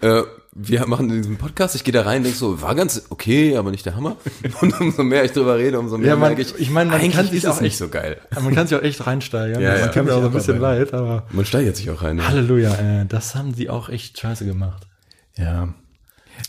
äh, 0.01 0.23
wir 0.53 0.85
machen 0.87 1.09
in 1.11 1.17
diesem 1.23 1.37
Podcast, 1.37 1.77
ich 1.77 1.85
gehe 1.85 1.93
da 1.93 2.03
rein 2.03 2.19
und 2.19 2.25
denke 2.25 2.39
so, 2.39 2.61
war 2.61 2.75
ganz 2.75 3.07
okay, 3.11 3.57
aber 3.57 3.71
nicht 3.71 3.87
der 3.87 3.95
Hammer. 3.95 4.17
Und 4.61 4.81
umso 4.81 5.05
mehr 5.05 5.25
ich 5.25 5.31
drüber 5.33 5.57
rede, 5.57 5.79
umso 5.79 5.97
mehr 5.97 6.09
Ja, 6.09 6.17
man- 6.17 6.31
merke 6.31 6.43
ich, 6.43 6.59
ich 6.59 6.71
meine, 6.71 6.91
man 6.91 7.01
eigentlich 7.01 7.15
kann 7.15 7.27
sich 7.27 7.35
ist 7.37 7.45
es 7.45 7.51
auch 7.51 7.61
nicht 7.61 7.71
echt- 7.73 7.79
so 7.79 7.89
geil. 7.89 8.17
Man 8.35 8.53
kann 8.55 8.67
sich 8.67 8.77
auch 8.77 8.83
echt 8.83 9.07
reinsteigern. 9.07 9.63
Ja, 9.63 9.73
das 9.73 9.81
ja. 9.81 9.87
tut 9.89 10.05
mir 10.07 10.15
auch 10.15 10.21
so 10.21 10.27
ein 10.27 10.33
bisschen 10.33 10.57
abarbeiten. 10.57 10.91
leid, 10.91 10.95
aber 10.95 11.27
Man 11.31 11.45
steigert 11.45 11.77
sich 11.77 11.89
auch 11.91 12.03
rein. 12.03 12.19
Ja. 12.19 12.29
Halleluja, 12.29 12.75
äh, 13.03 13.07
das 13.07 13.37
haben 13.37 13.55
sie 13.55 13.71
auch 13.71 13.89
echt 13.89 14.19
scheiße 14.19 14.45
gemacht. 14.45 14.89
Ja. 15.37 15.63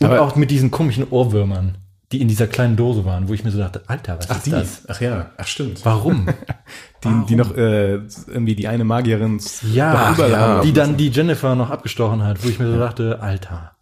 Und 0.00 0.06
Aber- 0.06 0.20
auch 0.22 0.34
mit 0.34 0.50
diesen 0.50 0.70
komischen 0.72 1.06
Ohrwürmern, 1.08 1.78
die 2.12 2.20
in 2.20 2.28
dieser 2.28 2.46
kleinen 2.46 2.76
Dose 2.76 3.04
waren, 3.04 3.28
wo 3.28 3.32
ich 3.34 3.42
mir 3.44 3.50
so 3.50 3.58
dachte, 3.58 3.82
Alter, 3.86 4.18
was 4.18 4.30
Ach, 4.30 4.36
ist 4.36 4.46
die. 4.46 4.50
das? 4.50 4.82
Ach 4.88 5.00
ja, 5.00 5.30
ach 5.38 5.46
stimmt. 5.46 5.84
Warum? 5.84 6.28
Die, 7.04 7.26
die 7.30 7.34
noch 7.34 7.56
äh, 7.56 7.94
irgendwie 8.28 8.54
die 8.54 8.68
eine 8.68 8.84
Magierin 8.84 9.40
Ja, 9.72 10.14
ja. 10.16 10.60
die 10.60 10.72
dann 10.72 10.96
die 10.96 11.08
Jennifer 11.08 11.56
noch 11.56 11.68
abgestochen 11.70 12.22
hat, 12.22 12.44
wo 12.44 12.48
ich 12.48 12.60
mir 12.60 12.70
so 12.70 12.78
dachte, 12.78 13.20
Alter, 13.20 13.72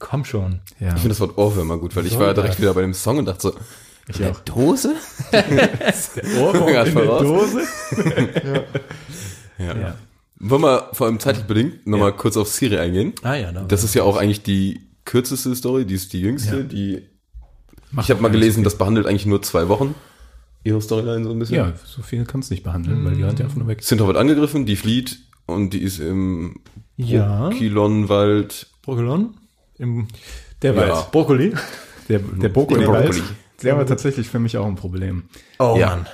komm 0.00 0.24
schon. 0.24 0.58
Ja. 0.80 0.88
Ich 0.88 0.94
finde 0.94 1.10
das 1.10 1.20
Wort 1.20 1.38
Ohrwürmer 1.38 1.78
gut, 1.78 1.94
weil 1.94 2.06
ich 2.06 2.14
Soll 2.14 2.26
war 2.26 2.34
direkt 2.34 2.54
das? 2.54 2.60
wieder 2.60 2.74
bei 2.74 2.80
dem 2.80 2.92
Song 2.92 3.18
und 3.18 3.26
dachte 3.26 3.40
so, 3.42 3.54
Ich 4.08 4.24
auch. 4.24 4.40
Dose? 4.40 4.94
Ohrwurm 6.40 6.72
Grad 6.72 6.88
in 6.88 6.94
der. 6.96 7.04
Dose? 7.04 7.60
Ja. 9.58 9.74
Ja. 9.74 9.94
Wollen 10.38 10.62
wir 10.62 10.88
vor 10.92 11.06
allem 11.06 11.18
zeitlich 11.18 11.46
bedingt 11.46 11.86
nochmal 11.86 12.12
kurz 12.12 12.36
auf 12.36 12.48
Siri 12.48 12.78
eingehen? 12.78 13.14
Ah 13.22 13.34
ja, 13.36 13.52
da 13.52 13.62
Das 13.62 13.84
ist 13.84 13.94
ja 13.94 14.02
auch 14.02 14.16
eigentlich 14.18 14.42
die 14.42 14.80
kürzeste 15.04 15.54
Story, 15.56 15.86
die 15.86 15.94
ist 15.94 16.12
die 16.12 16.20
jüngste, 16.20 16.56
Ja. 16.58 16.62
die 16.62 17.06
ich 18.00 18.10
habe 18.10 18.20
mal 18.22 18.30
gelesen, 18.30 18.60
okay. 18.60 18.64
das 18.64 18.78
behandelt 18.78 19.06
eigentlich 19.06 19.26
nur 19.26 19.42
zwei 19.42 19.68
Wochen. 19.68 19.94
Ihre 20.64 20.80
Storyline 20.82 21.24
so 21.24 21.30
ein 21.30 21.38
bisschen. 21.38 21.56
Ja, 21.56 21.72
so 21.84 22.02
viel 22.02 22.24
kannst 22.24 22.50
du 22.50 22.54
nicht 22.54 22.64
behandeln, 22.64 23.04
weil 23.04 23.14
die 23.14 23.22
rennt 23.22 23.38
ja 23.38 23.44
einfach 23.44 23.58
nur 23.58 23.68
weg. 23.68 23.82
Sintra 23.82 24.06
wird 24.06 24.16
angegriffen, 24.16 24.66
die 24.66 24.76
flieht 24.76 25.18
und 25.46 25.70
die 25.74 25.82
ist 25.82 26.00
im 26.00 26.60
Ja. 26.96 27.50
Kilonwald. 27.50 28.66
Brokolon 28.82 29.34
im 29.78 30.08
Der 30.62 30.74
Ja. 30.74 30.88
Wald. 30.88 31.10
Brokkoli. 31.12 31.52
Der, 32.08 32.18
der 32.18 32.48
Brokkoli, 32.48 32.80
Der 32.80 32.86
Brokkoli. 32.86 33.22
der 33.62 33.76
war 33.76 33.86
tatsächlich 33.86 34.28
für 34.28 34.38
mich 34.38 34.56
auch 34.56 34.66
ein 34.66 34.76
Problem. 34.76 35.24
Oh 35.58 35.76
Ja. 35.78 35.88
Mann. 35.96 36.06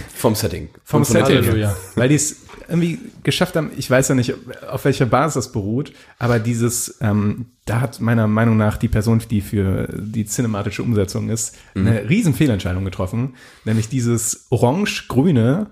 Vom 0.14 0.34
Setting. 0.34 0.68
Vom 0.84 1.04
Setting. 1.04 1.36
Halleluja. 1.36 1.76
Weil 1.94 2.08
die 2.08 2.14
es 2.14 2.42
irgendwie 2.68 2.98
geschafft 3.22 3.56
haben, 3.56 3.70
ich 3.76 3.90
weiß 3.90 4.08
ja 4.08 4.14
nicht, 4.14 4.34
auf 4.68 4.84
welcher 4.84 5.06
Basis 5.06 5.34
das 5.44 5.52
beruht, 5.52 5.92
aber 6.18 6.38
dieses, 6.38 6.98
ähm, 7.00 7.46
da 7.66 7.80
hat 7.80 8.00
meiner 8.00 8.26
Meinung 8.26 8.56
nach 8.56 8.76
die 8.76 8.88
Person, 8.88 9.20
die 9.30 9.40
für 9.40 9.88
die 9.92 10.24
cinematische 10.24 10.82
Umsetzung 10.82 11.28
ist, 11.28 11.56
eine 11.74 12.08
riesen 12.08 12.34
Fehlentscheidung 12.34 12.84
getroffen, 12.84 13.34
nämlich 13.64 13.88
dieses 13.88 14.46
orange-grüne, 14.50 15.66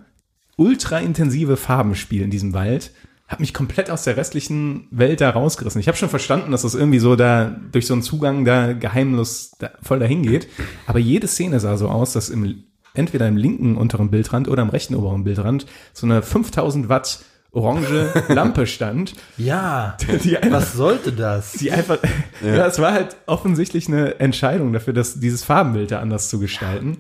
ultra 0.57 0.99
intensive 0.99 1.57
Farbenspiel 1.57 2.23
in 2.23 2.31
diesem 2.31 2.53
Wald 2.53 2.93
hat 3.31 3.39
mich 3.39 3.55
komplett 3.55 3.91
aus 3.91 4.03
der 4.03 4.17
restlichen 4.17 4.89
Welt 4.91 5.21
da 5.21 5.31
rausgerissen. 5.31 5.81
Ich 5.81 5.87
habe 5.87 5.97
schon 5.97 6.09
verstanden, 6.09 6.51
dass 6.51 6.63
das 6.63 6.75
irgendwie 6.75 6.99
so 6.99 7.15
da 7.15 7.57
durch 7.71 7.87
so 7.87 7.95
einen 7.95 8.03
Zugang 8.03 8.45
da 8.45 8.73
geheimlos 8.73 9.53
da, 9.61 9.71
voll 9.81 10.01
dahin 10.01 10.23
geht, 10.23 10.49
aber 10.87 10.99
jede 10.99 11.29
Szene 11.29 11.61
sah 11.61 11.77
so 11.77 11.89
aus, 11.89 12.13
dass 12.13 12.29
im 12.29 12.65
entweder 12.95 13.29
im 13.29 13.37
linken 13.37 13.77
unteren 13.77 14.11
Bildrand 14.11 14.49
oder 14.49 14.63
im 14.63 14.69
rechten 14.71 14.95
oberen 14.95 15.25
Bildrand 15.25 15.67
so 15.93 16.07
eine 16.07 16.23
5000 16.23 16.89
Watt 16.89 17.21
orange 17.53 18.13
Lampe 18.29 18.67
stand, 18.67 19.15
Ja. 19.37 19.97
einfach, 20.09 20.51
Was 20.53 20.73
sollte 20.75 21.13
das? 21.13 21.53
die 21.55 21.73
einfach, 21.73 21.99
ja. 22.45 22.67
es 22.67 22.79
war 22.79 22.93
halt 22.93 23.17
offensichtlich 23.27 23.89
eine 23.89 24.21
Entscheidung 24.21 24.73
dafür, 24.73 24.93
dass 24.93 25.19
dieses 25.19 25.43
Farbenbild 25.43 25.91
da 25.91 25.99
anders 26.01 26.29
zu 26.29 26.39
gestalten, 26.39 26.99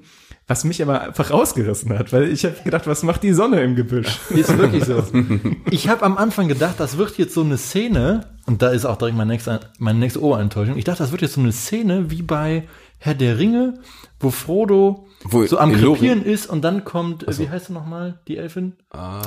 was 0.49 0.65
mich 0.65 0.83
aber 0.83 1.03
einfach 1.03 1.31
rausgerissen 1.31 1.97
hat, 1.97 2.13
weil 2.13 2.25
ich 2.33 2.45
habe 2.45 2.57
gedacht, 2.65 2.89
was 2.89 3.05
macht 3.05 3.23
die 3.23 3.33
Sonne 3.33 3.63
im 3.63 3.77
Gebüsch? 3.77 4.19
Ist 4.31 4.59
wirklich 4.59 4.85
so. 4.85 5.05
Ich 5.71 5.89
habe 5.89 6.05
am 6.05 6.17
Anfang 6.19 6.49
gedacht, 6.49 6.75
das 6.79 6.97
wird 6.99 7.17
jetzt 7.19 7.35
so 7.35 7.43
eine 7.43 7.57
Szene, 7.57 8.27
und 8.47 8.61
da 8.61 8.71
ist 8.71 8.85
auch 8.85 8.97
direkt 8.97 9.17
meine 9.17 9.31
nächste, 9.31 9.61
meine 9.79 10.01
nächste 10.01 10.21
Ohrentäuschung. 10.21 10.77
Ich 10.77 10.83
dachte, 10.85 11.05
das 11.05 11.13
wird 11.13 11.23
jetzt 11.23 11.35
so 11.35 11.41
eine 11.41 11.53
Szene 11.53 12.11
wie 12.11 12.23
bei 12.23 12.65
Herr 13.03 13.15
der 13.15 13.39
Ringe, 13.39 13.81
wo 14.21 14.31
Frodo 14.31 15.07
Wo- 15.25 15.45
so 15.47 15.59
am 15.59 15.73
Krepieren 15.73 16.23
ist 16.23 16.47
und 16.49 16.63
dann 16.63 16.85
kommt, 16.85 17.27
äh, 17.27 17.39
wie 17.39 17.49
heißt 17.49 17.67
sie 17.67 17.73
nochmal, 17.73 18.21
die 18.29 18.37
Elfin? 18.37 18.75
Ah, 18.91 19.23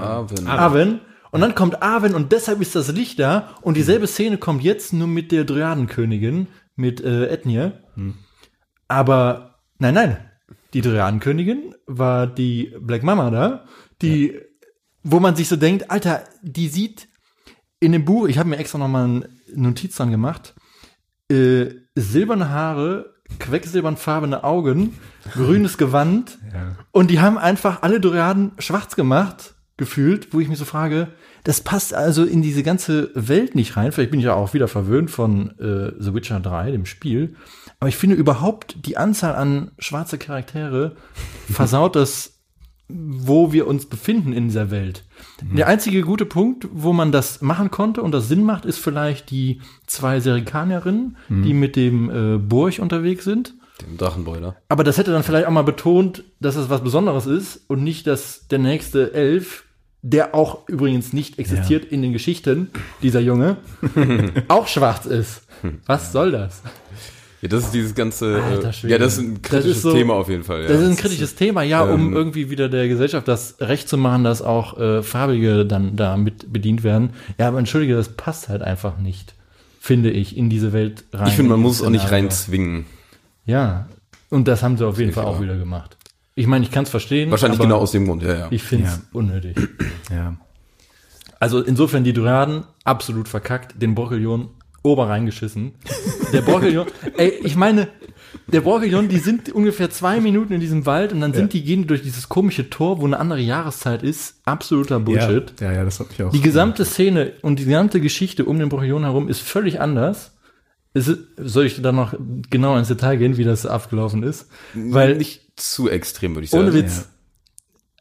Abend. 0.00 0.46
Arwen. 0.48 1.00
Und 1.30 1.42
dann 1.42 1.54
kommt 1.54 1.82
Arwen 1.82 2.14
und 2.14 2.32
deshalb 2.32 2.62
ist 2.62 2.74
das 2.74 2.90
Licht 2.90 3.18
da. 3.18 3.54
Und 3.60 3.76
dieselbe 3.76 4.06
Szene 4.06 4.38
kommt 4.38 4.62
jetzt 4.62 4.94
nur 4.94 5.06
mit 5.06 5.30
der 5.30 5.44
Dryadenkönigin, 5.44 6.46
mit 6.74 7.02
äh, 7.02 7.26
Etnir. 7.26 7.82
Aber 8.88 9.56
nein, 9.78 9.94
nein. 9.94 10.16
Die 10.74 10.80
Dryadenkönigin 10.80 11.74
war 11.86 12.26
die 12.26 12.74
Black 12.80 13.02
Mama 13.02 13.30
da, 13.30 13.64
die, 14.02 14.38
wo 15.02 15.20
man 15.20 15.34
sich 15.36 15.48
so 15.48 15.56
denkt, 15.56 15.90
Alter, 15.90 16.24
die 16.42 16.68
sieht 16.68 17.08
in 17.80 17.92
dem 17.92 18.04
Buch, 18.04 18.28
ich 18.28 18.38
habe 18.38 18.48
mir 18.48 18.56
extra 18.58 18.78
nochmal 18.78 19.04
eine 19.04 19.28
Notiz 19.54 19.96
dran 19.96 20.10
gemacht, 20.10 20.54
äh, 21.30 21.66
silberne 21.94 22.50
Haare, 22.50 23.14
quecksilbernfarbene 23.38 24.44
Augen, 24.44 24.98
grünes 25.32 25.78
Gewand 25.78 26.38
und 26.90 27.10
die 27.10 27.20
haben 27.20 27.38
einfach 27.38 27.82
alle 27.82 28.00
Dryaden 28.00 28.52
schwarz 28.58 28.96
gemacht, 28.96 29.54
gefühlt, 29.76 30.34
wo 30.34 30.40
ich 30.40 30.48
mich 30.48 30.58
so 30.58 30.64
frage, 30.64 31.08
das 31.44 31.62
passt 31.62 31.94
also 31.94 32.24
in 32.24 32.42
diese 32.42 32.62
ganze 32.62 33.10
Welt 33.14 33.54
nicht 33.54 33.76
rein. 33.76 33.92
Vielleicht 33.92 34.10
bin 34.10 34.20
ich 34.20 34.26
ja 34.26 34.34
auch 34.34 34.52
wieder 34.52 34.68
verwöhnt 34.68 35.10
von 35.10 35.58
äh, 35.58 35.92
The 35.98 36.12
Witcher 36.12 36.40
3, 36.40 36.72
dem 36.72 36.84
Spiel. 36.84 37.36
Aber 37.80 37.88
ich 37.88 37.96
finde 37.96 38.16
überhaupt 38.16 38.84
die 38.86 38.96
Anzahl 38.96 39.34
an 39.36 39.70
schwarze 39.78 40.18
Charaktere 40.18 40.96
versaut 41.50 41.96
das, 41.96 42.37
wo 42.88 43.52
wir 43.52 43.66
uns 43.66 43.86
befinden 43.86 44.32
in 44.32 44.48
dieser 44.48 44.70
Welt. 44.70 45.04
Der 45.42 45.66
einzige 45.66 46.02
gute 46.02 46.24
Punkt, 46.24 46.66
wo 46.72 46.92
man 46.92 47.12
das 47.12 47.42
machen 47.42 47.70
konnte 47.70 48.02
und 48.02 48.12
das 48.12 48.28
Sinn 48.28 48.44
macht, 48.44 48.64
ist 48.64 48.78
vielleicht 48.78 49.30
die 49.30 49.60
zwei 49.86 50.20
Serikanierinnen, 50.20 51.16
die 51.28 51.54
mit 51.54 51.76
dem 51.76 52.10
äh, 52.10 52.38
Burg 52.38 52.78
unterwegs 52.78 53.24
sind. 53.24 53.54
Dem 53.82 53.96
Drachenboiler. 53.96 54.56
Aber 54.68 54.84
das 54.84 54.98
hätte 54.98 55.12
dann 55.12 55.22
vielleicht 55.22 55.46
auch 55.46 55.52
mal 55.52 55.62
betont, 55.62 56.24
dass 56.40 56.56
es 56.56 56.70
was 56.70 56.82
Besonderes 56.82 57.26
ist 57.26 57.60
und 57.68 57.84
nicht, 57.84 58.06
dass 58.06 58.48
der 58.48 58.58
nächste 58.58 59.12
Elf, 59.12 59.64
der 60.02 60.34
auch 60.34 60.68
übrigens 60.68 61.12
nicht 61.12 61.38
existiert 61.38 61.84
in 61.84 62.02
den 62.02 62.12
Geschichten, 62.12 62.70
dieser 63.02 63.20
Junge, 63.20 63.58
auch 64.48 64.66
schwarz 64.66 65.06
ist. 65.06 65.42
Was 65.86 66.12
soll 66.12 66.32
das? 66.32 66.62
Ja, 67.40 67.48
das 67.48 67.64
ist 67.64 67.70
dieses 67.74 67.94
ganze. 67.94 68.42
Alter 68.42 68.70
äh, 68.70 68.72
Schwede. 68.72 68.92
ja, 68.94 68.98
das 68.98 69.14
ist 69.14 69.20
ein 69.20 69.42
kritisches 69.42 69.76
ist 69.76 69.82
so- 69.82 69.92
Thema 69.92 70.14
auf 70.14 70.28
jeden 70.28 70.42
Fall. 70.44 70.62
Ja. 70.62 70.68
Das 70.68 70.80
ist 70.80 70.88
ein 70.88 70.96
kritisches 70.96 71.34
Thema, 71.36 71.62
ja, 71.62 71.82
um 71.82 72.08
ähm, 72.08 72.12
irgendwie 72.14 72.50
wieder 72.50 72.68
der 72.68 72.88
Gesellschaft 72.88 73.28
das 73.28 73.56
Recht 73.60 73.88
zu 73.88 73.96
machen, 73.96 74.24
dass 74.24 74.42
auch 74.42 74.78
äh, 74.78 75.02
Farbige 75.04 75.64
dann 75.64 75.94
da 75.96 76.16
mit 76.16 76.52
bedient 76.52 76.82
werden. 76.82 77.10
Ja, 77.38 77.48
aber 77.48 77.58
entschuldige, 77.60 77.94
das 77.94 78.08
passt 78.08 78.48
halt 78.48 78.62
einfach 78.62 78.98
nicht, 78.98 79.34
finde 79.80 80.10
ich, 80.10 80.36
in 80.36 80.50
diese 80.50 80.72
Welt 80.72 81.04
rein. 81.12 81.28
ich 81.28 81.34
finde, 81.34 81.50
man 81.52 81.60
muss 81.60 81.76
es 81.80 81.82
auch 81.86 81.90
nicht 81.90 82.02
Szenario. 82.06 82.24
reinzwingen. 82.26 82.86
Ja, 83.46 83.88
und 84.30 84.48
das 84.48 84.62
haben 84.64 84.76
sie 84.76 84.84
auf 84.86 84.98
jeden 84.98 85.12
Fall 85.12 85.24
auch 85.24 85.40
wieder 85.40 85.56
gemacht. 85.56 85.96
Ich 86.34 86.46
meine, 86.46 86.64
ich 86.64 86.70
kann 86.72 86.84
es 86.84 86.90
verstehen. 86.90 87.30
Wahrscheinlich 87.30 87.58
genau 87.60 87.78
aus 87.78 87.92
dem 87.92 88.06
Grund, 88.06 88.22
ja, 88.22 88.34
ja. 88.34 88.46
Ich 88.50 88.62
finde 88.62 88.86
es 88.88 88.96
Ja. 88.96 89.02
unnötig. 89.12 89.56
Ja. 90.10 90.36
Also 91.40 91.60
insofern 91.62 92.02
die 92.02 92.12
Dryaden 92.12 92.64
absolut 92.84 93.28
verkackt, 93.28 93.80
den 93.80 93.94
Brochellion 93.94 94.48
ober 94.82 95.08
reingeschissen. 95.08 95.72
Der 96.32 96.42
Brochellion, 96.42 96.86
ey, 97.16 97.32
ich 97.42 97.56
meine, 97.56 97.88
der 98.46 98.60
Brochellion, 98.62 99.08
die 99.08 99.18
sind 99.18 99.52
ungefähr 99.52 99.90
zwei 99.90 100.20
Minuten 100.20 100.52
in 100.52 100.60
diesem 100.60 100.86
Wald 100.86 101.12
und 101.12 101.20
dann 101.20 101.34
sind 101.34 101.52
die, 101.52 101.62
gehen 101.62 101.86
durch 101.86 102.02
dieses 102.02 102.28
komische 102.28 102.70
Tor, 102.70 103.00
wo 103.00 103.04
eine 103.04 103.18
andere 103.18 103.40
Jahreszeit 103.40 104.02
ist. 104.02 104.36
Absoluter 104.44 105.00
Bullshit. 105.00 105.52
Ja, 105.60 105.72
ja, 105.72 105.84
das 105.84 106.00
hat 106.00 106.08
mich 106.10 106.22
auch. 106.22 106.32
Die 106.32 106.40
gesamte 106.40 106.84
Szene 106.84 107.32
und 107.42 107.58
die 107.58 107.64
gesamte 107.64 108.00
Geschichte 108.00 108.44
um 108.44 108.58
den 108.58 108.68
Brochellion 108.68 109.02
herum 109.04 109.28
ist 109.28 109.40
völlig 109.40 109.80
anders. 109.80 110.34
Ist, 110.94 111.18
soll 111.36 111.66
ich 111.66 111.80
dann 111.82 111.96
noch 111.96 112.14
genau 112.48 112.76
ins 112.78 112.88
Detail 112.88 113.16
gehen, 113.16 113.36
wie 113.36 113.44
das 113.44 113.66
abgelaufen 113.66 114.22
ist? 114.22 114.48
Weil 114.74 115.16
nicht 115.16 115.42
zu 115.56 115.88
extrem, 115.90 116.34
würde 116.34 116.44
ich 116.44 116.50
sagen. 116.50 116.64
ohne 116.64 116.74
Witz. 116.74 117.08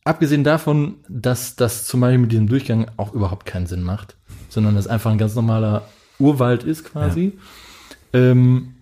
Abgesehen 0.05 0.45
davon, 0.45 0.95
dass 1.09 1.57
das 1.57 1.85
zum 1.85 1.99
Beispiel 1.99 2.19
mit 2.19 2.31
diesem 2.31 2.47
Durchgang 2.47 2.89
auch 2.95 3.13
überhaupt 3.13 3.45
keinen 3.45 3.67
Sinn 3.67 3.83
macht, 3.83 4.15
sondern 4.47 4.75
das 4.75 4.87
einfach 4.87 5.11
ein 5.11 5.17
ganz 5.17 5.35
normaler 5.35 5.89
Urwald 6.17 6.63
ist 6.63 6.85
quasi, 6.85 7.37
ähm, 8.13 8.75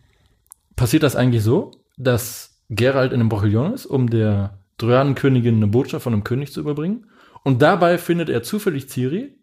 passiert 0.76 1.04
das 1.04 1.16
eigentlich 1.16 1.44
so, 1.44 1.72
dass 1.98 2.62
Geralt 2.70 3.14
in 3.14 3.20
einem 3.20 3.30
Brochellion 3.30 3.74
ist, 3.74 3.86
um 3.86 4.10
der 4.10 4.60
Dryadenkönigin 4.78 5.56
eine 5.56 5.68
Botschaft 5.68 6.04
von 6.04 6.14
einem 6.14 6.24
König 6.24 6.52
zu 6.52 6.60
überbringen. 6.60 7.06
Und 7.44 7.62
dabei 7.62 7.98
findet 7.98 8.30
er 8.30 8.44
zufällig 8.44 8.90
Ciri. 8.90 9.38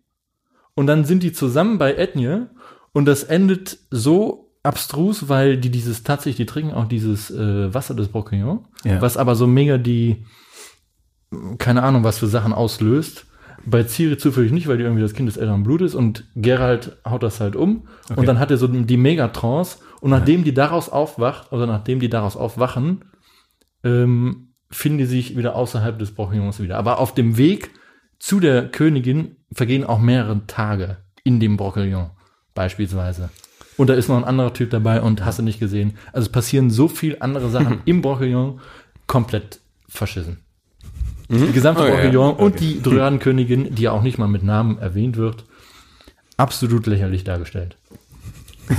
Und 0.75 0.87
dann 0.87 1.05
sind 1.05 1.23
die 1.23 1.33
zusammen 1.33 1.79
bei 1.79 1.95
Etnir. 1.95 2.51
Und 2.93 3.07
das 3.07 3.23
endet 3.25 3.79
so 3.91 4.51
abstrus, 4.63 5.29
weil 5.29 5.57
die 5.57 5.71
dieses 5.71 6.03
tatsächlich, 6.03 6.37
die 6.37 6.53
trinken 6.53 6.73
auch 6.75 6.87
dieses 6.87 7.31
äh, 7.31 7.73
Wasser 7.73 7.95
des 7.95 8.09
Brochellion, 8.09 8.67
Ja. 8.85 9.01
was 9.01 9.17
aber 9.17 9.35
so 9.35 9.47
mega 9.47 9.79
die, 9.79 10.25
keine 11.59 11.83
Ahnung, 11.83 12.05
was 12.05 12.19
für 12.19 12.27
Sachen 12.29 12.53
auslöst. 12.53 13.27
Bei 13.65 13.85
Ciri 13.85 14.17
zufällig 14.19 14.53
nicht, 14.53 14.67
weil 14.67 14.77
die 14.77 14.85
irgendwie 14.85 15.03
das 15.03 15.15
Kind 15.15 15.29
des 15.29 15.37
älteren 15.37 15.63
Blutes 15.63 15.95
und 15.95 16.25
Geralt 16.35 16.97
haut 17.09 17.23
das 17.23 17.41
halt 17.41 17.55
um 17.55 17.87
und 18.17 18.27
dann 18.27 18.39
hat 18.39 18.51
er 18.51 18.57
so 18.57 18.67
die 18.67 18.97
Megatrance 18.97 19.79
und 20.01 20.11
nachdem 20.11 20.43
die 20.43 20.53
daraus 20.53 20.89
aufwacht, 20.89 21.53
oder 21.53 21.67
nachdem 21.67 22.01
die 22.01 22.09
daraus 22.09 22.37
aufwachen, 22.37 23.05
ähm, 23.85 24.49
finden 24.71 24.99
die 24.99 25.05
sich 25.05 25.37
wieder 25.37 25.55
außerhalb 25.55 25.99
des 25.99 26.13
Brochellions 26.13 26.61
wieder. 26.61 26.77
Aber 26.77 26.99
auf 26.99 27.15
dem 27.15 27.37
Weg 27.37 27.71
zu 28.19 28.41
der 28.41 28.69
Königin 28.69 29.37
vergehen 29.53 29.85
auch 29.85 30.01
mehrere 30.01 30.47
Tage 30.47 30.99
in 31.23 31.39
dem 31.39 31.57
Brochellion 31.57 32.11
beispielsweise. 32.55 33.31
Und 33.77 33.89
da 33.89 33.95
ist 33.95 34.09
noch 34.09 34.17
ein 34.17 34.25
anderer 34.25 34.53
Typ 34.53 34.71
dabei 34.71 35.01
und 35.01 35.25
hast 35.25 35.39
du 35.39 35.43
nicht 35.43 35.61
gesehen. 35.61 35.97
Also 36.13 36.27
es 36.27 36.33
passieren 36.33 36.71
so 36.71 36.89
viel 36.89 37.17
andere 37.21 37.49
Sachen 37.51 37.81
im 37.85 38.03
Brochellion, 38.03 38.61
komplett 39.07 39.61
verschissen. 39.89 40.42
Die 41.29 41.53
gesamte 41.53 41.83
Oh, 41.83 41.87
ja, 41.87 41.93
Brochellion 41.93 42.35
und 42.37 42.61
die 42.61 42.83
Dryadenkönigin, 42.83 43.75
die 43.75 43.83
ja 43.83 43.93
auch 43.93 44.03
nicht 44.03 44.19
mal 44.19 44.29
mit 44.29 44.43
Namen 44.43 44.79
erwähnt 44.79 45.17
wird, 45.17 45.45
absolut 46.37 46.87
lächerlich 46.87 47.25
dargestellt. 47.25 47.77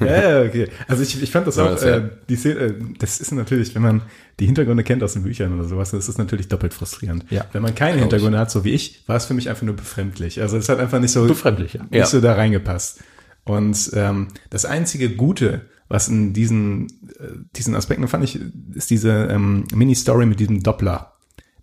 Ja, 0.00 0.40
ja, 0.40 0.48
okay. 0.48 0.68
Also 0.88 1.02
ich, 1.02 1.22
ich 1.22 1.30
fand 1.30 1.46
das 1.46 1.56
Ja, 1.56 1.64
auch, 1.64 1.70
das 1.70 1.82
ist 1.82 1.88
ja- 1.88 1.96
äh, 1.98 2.10
die 2.28 2.36
Szene, 2.36 2.54
äh, 2.60 2.74
das 2.98 3.20
ist 3.20 3.32
natürlich, 3.32 3.74
wenn 3.74 3.82
man 3.82 4.02
die 4.40 4.46
Hintergründe 4.46 4.82
kennt 4.82 5.02
aus 5.02 5.12
den 5.12 5.22
Büchern 5.22 5.52
oder 5.54 5.68
sowas, 5.68 5.90
das 5.90 6.08
ist 6.08 6.18
natürlich 6.18 6.48
doppelt 6.48 6.72
frustrierend. 6.74 7.26
Ja. 7.30 7.44
Wenn 7.52 7.62
man 7.62 7.74
keine 7.74 7.98
Hintergründe 8.00 8.38
hat, 8.38 8.50
so 8.50 8.64
wie 8.64 8.70
ich, 8.70 9.04
war 9.06 9.16
es 9.16 9.26
für 9.26 9.34
mich 9.34 9.48
einfach 9.50 9.62
nur 9.62 9.76
befremdlich. 9.76 10.40
Also 10.40 10.56
es 10.56 10.68
hat 10.68 10.78
einfach 10.80 11.00
nicht 11.00 11.12
so, 11.12 11.26
Befremdlich, 11.26 11.74
ja. 11.74 11.86
nicht 11.90 12.06
so 12.06 12.20
da 12.20 12.34
reingepasst. 12.34 13.00
Und 13.44 13.90
ähm, 13.94 14.28
das 14.48 14.64
einzige 14.64 15.10
Gute, 15.10 15.62
was 15.88 16.08
in 16.08 16.32
diesen, 16.32 16.86
äh, 17.18 17.26
diesen 17.56 17.74
Aspekten 17.74 18.08
fand 18.08 18.24
ich, 18.24 18.38
ist 18.74 18.90
diese 18.90 19.10
ähm, 19.30 19.64
Mini-Story 19.74 20.24
mit 20.26 20.40
diesem 20.40 20.62
Doppler, 20.62 21.12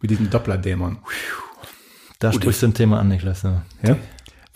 mit 0.02 0.12
diesem 0.12 0.30
Doppler-Dämon. 0.30 0.98
Da 2.20 2.34
sprichst 2.34 2.64
du 2.64 2.68
ein 2.68 2.74
Thema 2.74 3.00
an, 3.00 3.10
Niklas. 3.10 3.44
Ja. 3.44 3.64
Ja? 3.84 3.98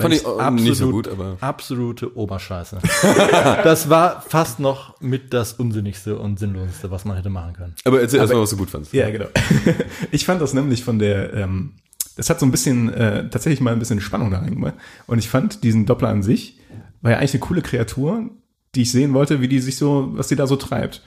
Fand 0.01 0.15
ich 0.15 0.25
äh, 0.25 0.51
nicht 0.51 0.77
so 0.77 0.89
gut, 0.89 1.07
aber 1.07 1.37
absolute 1.41 2.15
Oberscheiße. 2.17 2.79
das 3.63 3.89
war 3.89 4.21
fast 4.21 4.59
noch 4.59 4.99
mit 4.99 5.33
das 5.33 5.53
Unsinnigste 5.53 6.17
und 6.17 6.39
Sinnloseste, 6.39 6.91
was 6.91 7.05
man 7.05 7.17
hätte 7.17 7.29
machen 7.29 7.53
können. 7.53 7.75
aber 7.85 8.01
erzähl 8.01 8.19
erst 8.19 8.33
mal, 8.33 8.41
was 8.41 8.49
du 8.49 8.57
gut 8.57 8.69
fandst. 8.69 8.93
Ja, 8.93 9.09
genau. 9.09 9.27
Ich 10.11 10.25
fand 10.25 10.41
das 10.41 10.53
nämlich 10.53 10.83
von 10.83 10.99
der, 10.99 11.33
ähm, 11.33 11.73
das 12.15 12.29
hat 12.29 12.39
so 12.39 12.45
ein 12.45 12.51
bisschen, 12.51 12.91
äh, 12.93 13.29
tatsächlich 13.29 13.61
mal 13.61 13.73
ein 13.73 13.79
bisschen 13.79 14.01
Spannung 14.01 14.31
da 14.31 14.39
reingemacht. 14.39 14.73
Und 15.07 15.19
ich 15.19 15.29
fand 15.29 15.63
diesen 15.63 15.85
Doppler 15.85 16.09
an 16.09 16.23
sich, 16.23 16.59
war 17.01 17.11
ja 17.11 17.17
eigentlich 17.17 17.33
eine 17.33 17.41
coole 17.41 17.61
Kreatur, 17.61 18.29
die 18.75 18.83
ich 18.83 18.91
sehen 18.91 19.13
wollte, 19.13 19.41
wie 19.41 19.47
die 19.47 19.59
sich 19.59 19.77
so, 19.77 20.09
was 20.13 20.27
die 20.27 20.35
da 20.35 20.47
so 20.47 20.55
treibt. 20.55 21.01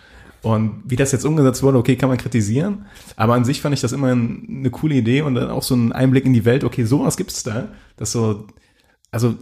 Und 0.45 0.83
wie 0.85 0.97
das 0.97 1.11
jetzt 1.13 1.25
umgesetzt 1.25 1.63
wurde, 1.63 1.79
okay, 1.79 1.97
kann 1.97 2.09
man 2.11 2.19
kritisieren. 2.19 2.85
Aber 3.17 3.35
an 3.35 3.45
sich 3.45 3.63
fand 3.63 3.75
ich 3.75 3.81
das 3.81 3.93
immer 3.93 4.15
ein, 4.15 4.47
eine 4.49 4.71
coole 4.71 4.95
Idee 4.95 5.23
und 5.23 5.35
dann 5.35 5.51
auch 5.51 5.63
so 5.63 5.75
ein 5.75 5.93
Einblick 5.93 6.27
in 6.27 6.35
die 6.35 6.45
Welt, 6.45 6.65
okay, 6.65 6.85
sowas 6.85 7.17
gibt's 7.17 7.43
da. 7.43 7.69
Das 7.97 8.13
so, 8.13 8.47
also 9.11 9.37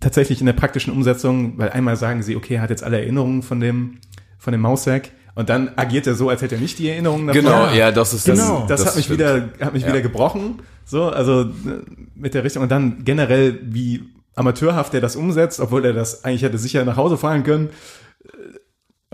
tatsächlich 0.00 0.40
in 0.40 0.46
der 0.46 0.52
praktischen 0.52 0.92
Umsetzung, 0.92 1.58
weil 1.58 1.70
einmal 1.70 1.96
sagen 1.96 2.22
sie, 2.22 2.36
okay, 2.36 2.54
er 2.54 2.62
hat 2.62 2.70
jetzt 2.70 2.84
alle 2.84 3.00
Erinnerungen 3.00 3.42
von 3.42 3.58
dem, 3.60 3.98
von 4.38 4.52
dem 4.52 4.60
Maussack 4.60 5.10
und 5.34 5.48
dann 5.48 5.70
agiert 5.76 6.06
er 6.06 6.14
so, 6.14 6.28
als 6.28 6.42
hätte 6.42 6.56
er 6.56 6.60
nicht 6.60 6.78
die 6.78 6.88
Erinnerungen 6.88 7.26
davon. 7.26 7.42
Genau, 7.42 7.70
ja, 7.72 7.90
das 7.90 8.12
ist 8.14 8.24
Genau, 8.26 8.66
das, 8.68 8.84
hat 8.86 8.96
mich 8.96 9.06
stimmt. 9.06 9.18
wieder, 9.20 9.48
hat 9.60 9.72
mich 9.72 9.82
Ja. 9.82 9.88
wieder 9.88 10.02
gebrochen. 10.02 10.60
So, 10.84 11.04
also 11.08 11.46
mit 12.14 12.34
der 12.34 12.44
Richtung 12.44 12.62
und 12.62 12.70
dann 12.70 13.04
generell 13.04 13.58
wie 13.62 14.04
amateurhaft 14.34 14.94
er 14.94 15.00
das 15.00 15.16
umsetzt, 15.16 15.58
obwohl 15.60 15.84
er 15.84 15.92
das 15.92 16.24
eigentlich 16.24 16.42
hätte 16.42 16.58
sicher 16.58 16.84
nach 16.84 16.96
Hause 16.96 17.16
fahren 17.16 17.42
können. 17.42 17.70
Äh, 18.24 18.28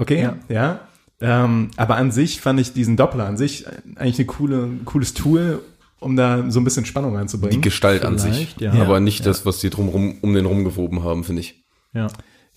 Okay, 0.00 0.22
ja. 0.22 0.36
Ja. 0.48 0.80
Ähm, 1.20 1.70
aber 1.76 1.96
an 1.96 2.10
sich 2.12 2.40
fand 2.40 2.60
ich 2.60 2.72
diesen 2.72 2.96
Doppler 2.96 3.26
an 3.26 3.36
sich 3.36 3.66
eigentlich 3.96 4.18
eine 4.18 4.26
coole, 4.26 4.62
ein 4.64 4.84
cooles 4.84 5.14
Tool, 5.14 5.60
um 6.00 6.14
da 6.16 6.48
so 6.50 6.60
ein 6.60 6.64
bisschen 6.64 6.84
Spannung 6.84 7.10
Die 7.12 7.16
reinzubringen. 7.18 7.60
Gestalt 7.60 8.04
an 8.04 8.18
sich. 8.18 8.54
Vielleicht, 8.56 8.60
ja. 8.60 8.72
Aber 8.72 8.94
Ja. 8.94 9.00
nicht 9.00 9.26
das, 9.26 9.44
was 9.44 9.58
die 9.58 9.70
drumrum 9.70 10.18
um 10.22 10.32
den 10.34 10.46
rumgewoben 10.46 11.02
haben, 11.02 11.24
finde 11.24 11.40
ich. 11.40 11.64
Ja. 11.92 12.06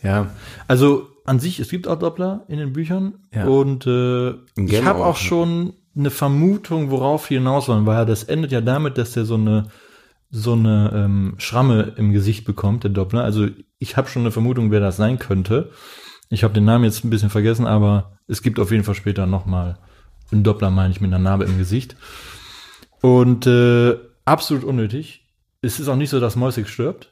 Ja, 0.04 0.32
Also 0.68 1.08
an 1.26 1.40
sich, 1.40 1.60
es 1.60 1.70
gibt 1.70 1.88
auch 1.88 1.98
Doppler 2.00 2.46
in 2.48 2.58
den 2.58 2.74
Büchern 2.74 3.16
Ja. 3.34 3.46
und 3.46 3.86
äh, 3.88 4.32
ich 4.56 4.84
habe 4.84 5.06
auch, 5.06 5.18
ne? 5.20 5.24
schon 5.28 5.74
eine 5.96 6.10
Vermutung, 6.10 6.90
worauf 6.92 7.28
die 7.28 7.36
hinaus 7.36 7.68
wollen, 7.68 7.86
weil 7.86 8.06
das 8.06 8.24
endet 8.24 8.52
ja 8.52 8.62
damit, 8.62 8.98
dass 8.98 9.12
der 9.14 9.26
so 9.26 9.36
eine 9.36 9.68
so 10.34 10.54
eine 10.54 10.92
ähm, 10.96 11.34
Schramme 11.40 11.94
im 11.98 12.14
Gesicht 12.14 12.46
bekommt, 12.46 12.86
der 12.86 12.92
Doppler. 12.92 13.22
Also 13.24 13.48
ich 13.80 13.98
habe 13.98 14.08
schon 14.08 14.22
eine 14.22 14.32
Vermutung, 14.32 14.72
wer 14.72 14.80
das 14.80 14.96
sein 14.96 15.20
könnte. 15.20 15.72
Ich 16.30 16.46
habe 16.46 16.54
den 16.54 16.64
Namen 16.64 16.86
jetzt 16.86 17.04
ein 17.04 17.10
bisschen 17.10 17.30
vergessen, 17.30 17.68
aber 17.68 18.18
es 18.32 18.42
gibt 18.42 18.60
auf 18.60 18.72
jeden 18.72 18.86
Fall 18.86 18.96
später 18.96 19.28
nochmal 19.28 19.78
einen 20.32 20.44
Doppler, 20.44 20.72
meine 20.72 20.94
ich, 20.94 21.02
mit 21.02 21.10
einer 21.10 21.22
Narbe 21.22 21.44
im 21.44 21.58
Gesicht. 21.58 21.98
Und 23.02 23.46
äh, 23.46 23.98
absolut 24.24 24.64
unnötig. 24.64 25.28
Es 25.62 25.80
ist 25.80 25.90
auch 25.90 25.98
nicht 25.98 26.10
so, 26.10 26.20
dass 26.20 26.38
Mäusig 26.38 26.70
stirbt, 26.70 27.12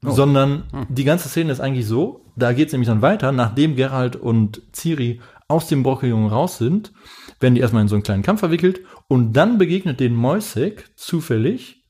sondern 0.00 0.62
die 0.88 1.04
ganze 1.04 1.28
Szene 1.28 1.50
ist 1.50 1.60
eigentlich 1.60 1.86
so, 1.86 2.24
da 2.36 2.52
geht 2.52 2.68
es 2.68 2.72
nämlich 2.72 2.88
dann 2.88 3.02
weiter, 3.02 3.32
nachdem 3.32 3.74
Geralt 3.74 4.14
und 4.14 4.62
Ciri 4.72 5.20
aus 5.48 5.66
dem 5.66 5.82
Brockeljungen 5.82 6.28
raus 6.28 6.56
sind, 6.56 6.92
werden 7.40 7.56
die 7.56 7.60
erstmal 7.60 7.82
in 7.82 7.88
so 7.88 7.96
einen 7.96 8.04
kleinen 8.04 8.22
Kampf 8.22 8.40
verwickelt 8.40 8.80
und 9.08 9.32
dann 9.32 9.58
begegnet 9.58 9.98
den 9.98 10.14
Moisek 10.14 10.84
zufällig 10.96 11.84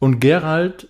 und 0.00 0.18
Geralt 0.18 0.88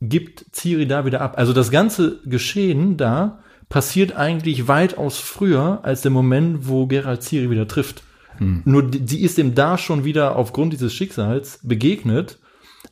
gibt 0.00 0.46
Ciri 0.52 0.86
da 0.86 1.04
wieder 1.04 1.20
ab. 1.20 1.36
Also 1.36 1.52
das 1.52 1.70
ganze 1.72 2.20
Geschehen 2.24 2.96
da 2.96 3.42
passiert 3.72 4.14
eigentlich 4.14 4.68
weitaus 4.68 5.16
früher 5.18 5.80
als 5.82 6.02
der 6.02 6.10
Moment, 6.10 6.68
wo 6.68 6.86
Geralt 6.86 7.22
Ciri 7.22 7.48
wieder 7.48 7.66
trifft. 7.66 8.02
Nur 8.38 8.82
die, 8.82 9.00
die 9.00 9.22
ist 9.22 9.38
ihm 9.38 9.54
da 9.54 9.78
schon 9.78 10.04
wieder 10.04 10.36
aufgrund 10.36 10.72
dieses 10.74 10.92
Schicksals 10.92 11.58
begegnet, 11.62 12.38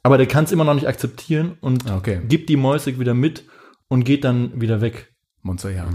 aber 0.03 0.16
der 0.16 0.26
kann 0.26 0.45
es 0.45 0.53
immer 0.53 0.64
noch 0.64 0.74
nicht 0.74 0.87
akzeptieren 0.89 1.57
und 1.61 1.91
Ah, 1.91 1.97
Okay. 1.99 2.20
gibt 2.26 2.49
die 2.49 2.57
Mäusig 2.57 2.99
wieder 2.99 3.12
mit 3.14 3.45
und 3.89 4.05
geht 4.05 4.24
dann 4.24 4.59
wieder 4.61 4.81
weg. 4.81 5.12
Monster, 5.43 5.70
ja. 5.70 5.87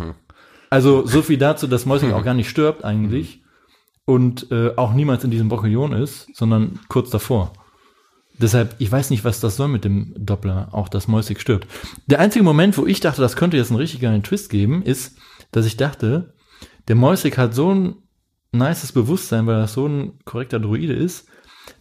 Also 0.70 1.06
so 1.08 1.22
viel 1.24 1.38
dazu, 1.38 1.66
dass 1.68 1.86
Mäusig 1.88 2.14
auch 2.14 2.24
gar 2.30 2.34
nicht 2.36 2.50
stirbt 2.50 2.84
eigentlich 2.86 3.42
und 4.06 4.52
äh, 4.52 4.72
auch 4.76 4.94
niemals 4.94 5.24
in 5.24 5.32
diesem 5.32 5.50
Brockellion 5.50 5.94
ist, 5.94 6.28
sondern 6.36 6.80
kurz 6.90 7.10
davor. 7.10 7.54
Deshalb, 8.38 8.76
ich 8.80 8.92
weiß 8.92 9.10
nicht, 9.12 9.24
was 9.24 9.40
das 9.40 9.56
soll 9.56 9.70
mit 9.70 9.86
dem 9.86 10.14
Doppler, 10.18 10.70
auch 10.72 10.90
dass 10.90 11.08
Mäusig 11.08 11.40
stirbt. 11.40 11.68
Der 12.08 12.20
einzige 12.20 12.44
Moment, 12.44 12.78
wo 12.78 12.86
ich 12.86 13.00
dachte, 13.00 13.22
das 13.22 13.36
könnte 13.36 13.56
jetzt 13.58 13.70
einen 13.70 13.80
richtig 13.80 14.02
geilen 14.02 14.24
Twist 14.24 14.50
geben, 14.50 14.84
ist, 14.84 15.18
dass 15.52 15.66
ich 15.66 15.78
dachte, 15.78 16.34
der 16.88 16.96
Mäusig 16.96 17.38
hat 17.38 17.54
so 17.56 17.74
ein 17.74 17.96
nices 18.52 18.92
Bewusstsein, 18.92 19.48
weil 19.48 19.56
das 19.56 19.74
so 19.74 19.88
ein 19.88 20.20
korrekter 20.26 20.60
Druide 20.60 20.94
ist, 20.94 21.28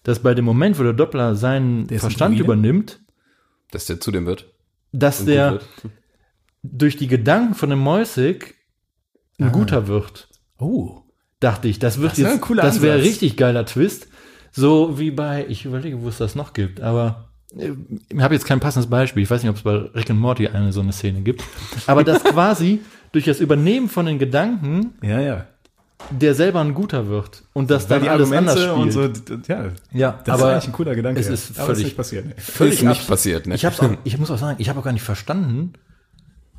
dass 0.02 0.20
bei 0.20 0.34
dem 0.34 0.44
Moment, 0.44 0.78
wo 0.78 0.82
der 0.82 0.92
Doppler 0.92 1.34
seinen 1.34 1.86
Der 1.88 2.00
Verstand 2.00 2.38
übernimmt, 2.38 3.00
Dass 3.70 3.86
der 3.86 4.00
zu 4.00 4.10
dem 4.12 4.26
wird. 4.26 4.46
dass 4.92 5.24
der 5.24 5.52
wird. 5.52 5.64
durch 6.62 6.96
die 6.96 7.08
Gedanken 7.08 7.54
von 7.54 7.70
dem 7.70 7.80
Mäusig 7.80 8.54
ein 9.40 9.50
guter 9.52 9.88
wird. 9.88 10.28
Oh. 10.58 11.02
Dachte 11.40 11.68
ich, 11.68 11.78
das 11.78 11.98
wird 11.98 12.12
Das 12.12 12.18
jetzt, 12.18 12.40
das 12.56 12.80
wäre 12.80 13.02
richtig 13.02 13.36
geiler 13.36 13.66
Twist. 13.66 14.08
So 14.56 14.98
wie 14.98 15.10
bei, 15.10 15.46
ich 15.48 15.64
überlege, 15.64 16.00
wo 16.02 16.08
es 16.08 16.18
das 16.18 16.34
noch 16.36 16.52
gibt, 16.52 16.80
aber 16.80 17.24
äh, 17.58 17.72
ich 18.08 18.20
habe 18.20 18.34
jetzt 18.34 18.46
kein 18.46 18.60
passendes 18.60 18.88
Beispiel. 18.88 19.22
Ich 19.24 19.30
weiß 19.30 19.42
nicht, 19.42 19.50
ob 19.50 19.56
es 19.56 19.62
bei 19.62 19.74
Rick 19.98 20.10
and 20.10 20.20
Morty 20.20 20.46
eine 20.48 20.72
so 20.72 20.80
eine 20.80 20.92
Szene 20.92 21.22
gibt. 21.22 21.42
Aber 21.88 22.04
das 22.04 22.22
quasi 22.24 22.80
durch 23.12 23.24
das 23.24 23.40
Übernehmen 23.40 23.88
von 23.88 24.06
den 24.06 24.18
Gedanken 24.20 24.94
Ja, 25.02 25.20
ja. 25.20 25.46
der 26.10 26.34
selber 26.34 26.60
ein 26.60 26.72
guter 26.74 27.08
wird 27.08 27.42
und 27.52 27.68
das 27.70 27.88
Weil 27.90 27.96
dann 27.98 28.02
die 28.04 28.08
alles 28.10 28.30
Argumente 28.32 28.70
anders 28.70 28.92
spielt. 28.92 29.06
und 29.06 29.46
so, 29.46 29.52
ja. 29.52 29.64
Ja, 29.92 30.20
Das 30.24 30.34
aber 30.40 30.50
ist 30.50 30.52
eigentlich 30.54 30.68
ein 30.68 30.72
cooler 30.72 30.94
Gedanke. 30.94 31.20
es 31.20 31.26
ja. 31.26 31.32
ist 31.32 31.58
aber 31.58 31.66
völlig- 31.66 31.78
ist 31.80 31.84
nicht 31.86 31.96
passiert. 31.96 32.26
Ne? 32.26 32.34
Völlig 32.38 32.82
nicht 32.82 33.08
passiert, 33.08 33.46
ne? 33.48 33.54
Ich 33.56 33.64
hab's 33.64 33.80
auch, 33.80 33.90
ich 34.04 34.18
muss 34.18 34.30
auch 34.30 34.38
sagen, 34.38 34.56
ich 34.60 34.68
habe 34.68 34.78
auch 34.80 34.84
gar 34.84 34.92
nicht 34.92 35.02
verstanden, 35.02 35.72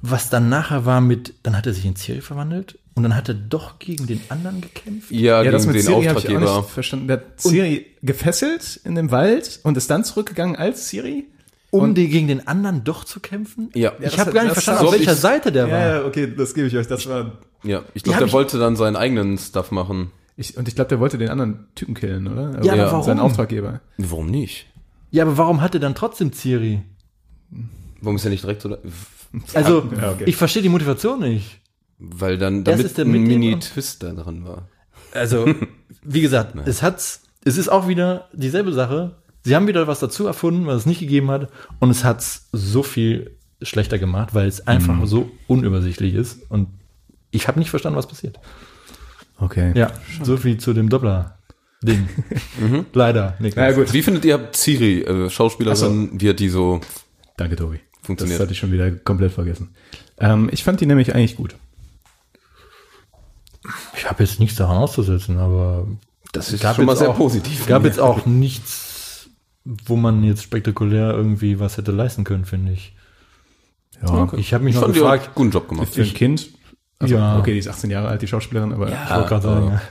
was 0.02 0.30
dann 0.30 0.50
nachher 0.50 0.86
war 0.86 1.00
mit, 1.02 1.34
dann 1.44 1.56
hat 1.58 1.66
er 1.66 1.74
sich 1.74 1.86
in 1.86 1.96
Ciri 1.96 2.22
verwandelt 2.22 2.78
und 2.96 3.04
dann 3.04 3.16
hat 3.16 3.28
er 3.30 3.36
doch 3.36 3.78
gegen 3.80 4.08
den 4.08 4.22
anderen 4.30 4.62
gekämpft. 4.62 5.12
Ja, 5.12 5.44
Ja, 5.44 5.52
das 5.52 5.64
gegen 5.64 5.74
mit 5.76 5.82
den 5.84 5.88
Ciri 5.94 6.06
habe 6.06 6.20
ich 6.20 6.26
auch 6.30 6.32
Auftraggeber. 6.34 6.58
nicht 6.62 6.70
verstanden. 6.72 7.08
Der 7.08 7.18
hat 7.18 7.42
Ciri 7.42 7.86
gefesselt 8.02 8.80
in 8.84 8.96
dem 8.96 9.12
Wald 9.12 9.60
und 9.64 9.78
ist 9.78 9.90
dann 9.90 10.04
zurückgegangen 10.04 10.56
als 10.56 10.88
Ciri? 10.90 11.26
Um 11.72 11.94
den, 11.94 12.10
gegen 12.10 12.28
den 12.30 12.48
anderen 12.48 12.86
doch 12.86 13.04
zu 13.04 13.20
kämpfen? 13.20 13.70
Ja. 13.74 13.92
Ich 14.00 14.18
habe 14.18 14.32
gar 14.32 14.44
nicht 14.44 14.54
verstanden, 14.54 14.82
so 14.82 14.88
auf 14.88 14.94
welcher 14.94 15.12
ich's- 15.12 15.22
Seite 15.22 15.52
der 15.52 15.70
war. 15.70 15.78
Ja, 15.80 15.96
ja, 16.00 16.06
okay, 16.06 16.34
das 16.36 16.54
gebe 16.54 16.68
ich 16.68 16.78
euch. 16.78 16.88
Das 16.88 17.06
war 17.10 17.34
Ja, 17.64 17.84
ich 17.94 18.04
Die 18.04 18.10
glaube, 18.10 18.20
der 18.20 18.28
ich- 18.28 18.34
wollte 18.34 18.58
dann 18.60 18.76
seinen 18.78 18.96
eigenen 18.96 19.38
Stuff 19.38 19.72
machen. 19.72 20.12
ich, 20.38 20.56
und 20.56 20.68
ich 20.70 20.76
glaube, 20.76 20.88
der 20.90 21.00
wollte 21.02 21.18
den 21.18 21.28
anderen 21.30 21.68
Typen 21.76 21.94
killen, 21.96 22.28
oder? 22.28 22.56
Also 22.58 22.70
Ja, 22.70 22.74
aber 22.88 23.04
Seinen 23.04 23.18
warum? 23.18 23.32
Auftraggeber. 23.32 23.82
Warum 23.98 24.28
nicht? 24.28 24.68
Ja, 25.12 25.24
aber 25.24 25.38
warum 25.38 25.62
hat 25.62 25.74
er 25.74 25.80
dann 25.82 25.96
trotzdem 25.96 26.32
Ciri? 26.32 26.82
Warum 28.02 28.16
ist 28.18 28.24
er 28.26 28.30
nicht 28.32 28.44
direkt 28.44 28.62
so 28.62 28.70
da? 28.70 28.78
Also, 29.54 29.90
Ja, 30.00 30.12
okay. 30.12 30.24
ich 30.28 30.36
verstehe 30.38 30.62
die 30.62 30.70
Motivation 30.70 31.20
nicht. 31.20 31.60
Weil 31.98 32.38
dann 32.38 32.64
Das 32.64 32.74
damit 32.74 32.86
ist 32.88 32.98
der 32.98 33.06
ein 33.06 33.12
Mini-Twist 33.12 34.04
da 34.04 34.12
dran 34.14 34.46
war. 34.46 34.68
Also, 35.14 35.46
wie 36.04 36.22
gesagt, 36.22 36.56
es 36.66 36.82
hat's, 36.84 37.22
es 37.46 37.58
ist 37.58 37.70
auch 37.70 37.88
wieder 37.88 38.28
dieselbe 38.34 38.74
Sache. 38.74 39.16
Sie 39.44 39.56
haben 39.56 39.68
wieder 39.68 39.88
was 39.88 40.00
dazu 40.00 40.26
erfunden, 40.26 40.66
was 40.66 40.78
es 40.82 40.86
nicht 40.86 41.00
gegeben 41.00 41.30
hat, 41.32 41.50
und 41.80 41.90
es 41.92 42.04
hat's 42.04 42.50
so 42.52 42.82
viel 42.84 43.38
schlechter 43.62 43.98
gemacht, 44.00 44.34
weil 44.34 44.48
es 44.48 44.68
einfach 44.68 44.96
Mhm. 44.96 45.06
so 45.06 45.32
unübersichtlich 45.48 46.14
ist. 46.16 46.42
Und 46.50 46.68
ich 47.32 47.48
habe 47.48 47.60
nicht 47.60 47.70
verstanden, 47.70 47.98
was 47.98 48.08
passiert. 48.08 48.40
Okay. 49.38 49.72
Ja, 49.76 49.92
so 50.24 50.36
viel 50.38 50.58
zu 50.58 50.74
dem 50.74 50.90
Doppler-Ding. 50.90 52.08
Leider, 52.94 53.36
Niklas. 53.40 53.72
Ja, 53.72 53.76
gut. 53.78 53.94
Wie 53.94 54.02
findet 54.02 54.26
ihr 54.26 54.50
Ciri, 54.54 55.02
äh, 55.02 55.30
Schauspielerin, 55.30 56.10
wie 56.20 56.30
hat 56.30 56.40
die 56.40 56.50
so 56.50 56.82
Danke, 57.38 57.56
Tobi. 57.56 57.80
funktioniert? 58.02 58.40
Das 58.40 58.44
hatte 58.44 58.54
ich 58.54 58.60
schon 58.60 58.72
wieder 58.72 58.92
komplett 58.92 59.32
vergessen. 59.32 59.76
Ähm, 60.20 60.50
ich 60.52 60.64
fand 60.64 60.80
die 60.82 60.86
nämlich 60.86 61.14
eigentlich 61.16 61.36
gut. 61.36 61.56
Ich 63.96 64.10
habe 64.10 64.24
jetzt 64.24 64.40
nichts 64.40 64.58
daran 64.58 64.78
auszusetzen, 64.78 65.38
aber 65.40 65.88
das 66.34 66.52
ist 66.52 66.62
gab 66.62 66.76
schon 66.76 66.86
mal 66.86 66.92
jetzt 66.94 67.00
sehr 67.00 67.10
auch- 67.10 67.18
positiv. 67.18 67.66
gab 67.68 67.84
jetzt 67.86 68.00
auch 68.00 68.26
nichts, 68.26 69.30
wo 69.64 69.96
man 69.96 70.24
jetzt 70.24 70.44
spektakulär 70.44 71.12
irgendwie 71.12 71.60
was 71.60 71.78
hätte 71.78 71.92
leisten 71.92 72.24
können, 72.24 72.46
finde 72.46 72.74
ich. 72.74 72.96
Ja. 74.02 74.14
Okay. 74.24 74.38
Ich 74.40 74.54
habe 74.54 74.64
mich 74.64 74.72
Ich 74.76 74.76
noch 74.76 74.84
fand, 74.88 74.96
die 74.96 75.00
gefragt, 75.00 75.30
guten 75.36 75.52
Job 75.52 75.68
gemacht. 75.70 75.88
Für 75.94 76.02
ein 76.04 76.14
Kind. 76.14 76.50
Also, 77.00 77.16
Ja. 77.16 77.40
Okay, 77.40 77.54
die 77.54 77.60
ist 77.60 77.68
18 77.68 77.90
Jahre 77.90 78.08
alt, 78.10 78.22
die 78.22 78.28
Schauspielerin, 78.28 78.74
aber 78.74 78.88
ich 78.90 79.10
wollte 79.10 79.28
gerade 79.30 79.42
sagen, 79.44 79.68
ja. 79.68 79.82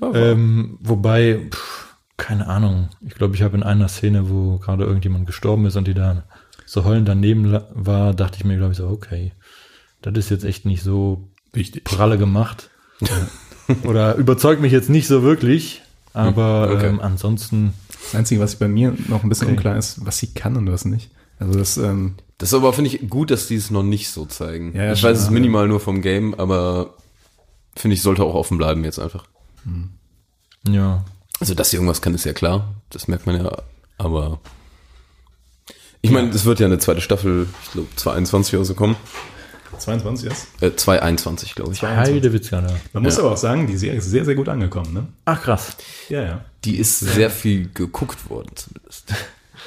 Ja, 0.00 0.14
Ähm, 0.14 0.78
wobei, 0.80 1.48
pff, 1.50 1.96
keine 2.16 2.46
Ahnung. 2.46 2.88
Ich 3.06 3.14
glaube, 3.14 3.34
ich 3.34 3.42
habe 3.42 3.56
in 3.56 3.62
einer 3.62 3.88
Szene, 3.88 4.30
wo 4.30 4.58
gerade 4.58 4.84
irgendjemand 4.84 5.26
gestorben 5.26 5.66
ist 5.66 5.76
und 5.76 5.88
die 5.88 5.94
da 5.94 6.22
so 6.66 6.84
heulend 6.84 7.08
daneben 7.08 7.58
war, 7.74 8.14
dachte 8.14 8.36
ich 8.38 8.44
mir, 8.44 8.56
glaube 8.58 8.72
ich, 8.72 8.78
so, 8.78 8.88
okay, 8.88 9.32
das 10.02 10.14
ist 10.16 10.30
jetzt 10.30 10.44
echt 10.44 10.64
nicht 10.66 10.82
so 10.82 11.28
wichtig. 11.52 11.84
pralle 11.84 12.18
gemacht. 12.18 12.70
Oder 13.84 14.14
überzeugt 14.16 14.60
mich 14.60 14.72
jetzt 14.72 14.88
nicht 14.90 15.06
so 15.06 15.22
wirklich. 15.22 15.82
Aber 16.14 16.70
Okay. 16.72 16.86
ähm, 16.88 17.00
ansonsten, 17.00 17.74
Das 18.04 18.14
Einzige, 18.14 18.40
was 18.40 18.56
bei 18.56 18.68
mir 18.68 18.94
noch 19.08 19.22
ein 19.22 19.28
bisschen 19.28 19.48
Okay. 19.48 19.56
unklar 19.56 19.76
ist, 19.76 20.04
was 20.06 20.18
sie 20.18 20.28
kann 20.28 20.56
und 20.56 20.70
was 20.70 20.84
nicht. 20.84 21.10
Also 21.38 21.58
das, 21.58 21.76
ähm, 21.76 22.14
Das 22.38 22.50
ist 22.50 22.54
aber, 22.54 22.72
finde 22.72 22.90
ich, 22.90 23.08
gut, 23.10 23.30
dass 23.30 23.46
die 23.46 23.56
es 23.56 23.70
noch 23.70 23.82
nicht 23.82 24.08
so 24.10 24.24
zeigen. 24.26 24.74
Ja, 24.74 24.84
ja, 24.84 24.92
ich 24.92 25.02
weiß, 25.02 25.18
es 25.18 25.24
ja. 25.26 25.30
minimal 25.30 25.68
nur 25.68 25.80
vom 25.80 26.00
Game, 26.02 26.34
aber 26.34 26.94
finde 27.76 27.94
ich, 27.94 28.02
sollte 28.02 28.24
auch 28.24 28.34
offen 28.34 28.56
bleiben 28.58 28.82
jetzt 28.84 28.98
einfach. 28.98 29.24
Ja. 30.66 31.04
Also, 31.40 31.54
dass 31.54 31.70
sie 31.70 31.76
irgendwas 31.76 32.00
kann, 32.02 32.14
ist 32.14 32.24
ja 32.24 32.32
klar. 32.32 32.74
Das 32.90 33.06
merkt 33.06 33.26
man 33.26 33.36
ja, 33.44 33.52
aber 33.98 34.40
ich 36.00 36.10
meine, 36.10 36.30
es 36.30 36.44
wird 36.44 36.60
ja 36.60 36.66
eine 36.66 36.78
zweite 36.78 37.00
Staffel, 37.00 37.46
ich 37.64 37.72
glaube, 37.72 37.88
2021 37.96 38.54
oder 38.56 38.64
so 38.64 38.74
kommen. 38.74 38.96
22 39.78 40.30
ist. 40.30 40.46
Äh, 40.60 40.74
221, 40.76 41.54
glaube 41.54 41.72
ich. 41.72 41.82
Heide 41.82 42.32
Witzka, 42.32 42.60
ja. 42.60 42.66
Man 42.92 43.02
muss 43.02 43.16
Ja. 43.16 43.22
aber 43.24 43.32
auch 43.32 43.36
sagen, 43.36 43.66
die 43.66 43.76
Serie 43.76 43.98
ist 43.98 44.10
sehr, 44.10 44.24
sehr 44.24 44.34
gut 44.34 44.48
angekommen, 44.48 44.92
ne? 44.92 45.06
Ach, 45.24 45.42
krass. 45.42 45.76
Ja, 46.08 46.22
ja. 46.22 46.44
Die 46.64 46.76
ist 46.76 47.00
sehr 47.00 47.30
viel 47.30 47.70
geguckt 47.72 48.28
worden, 48.30 48.50
zumindest. 48.54 49.12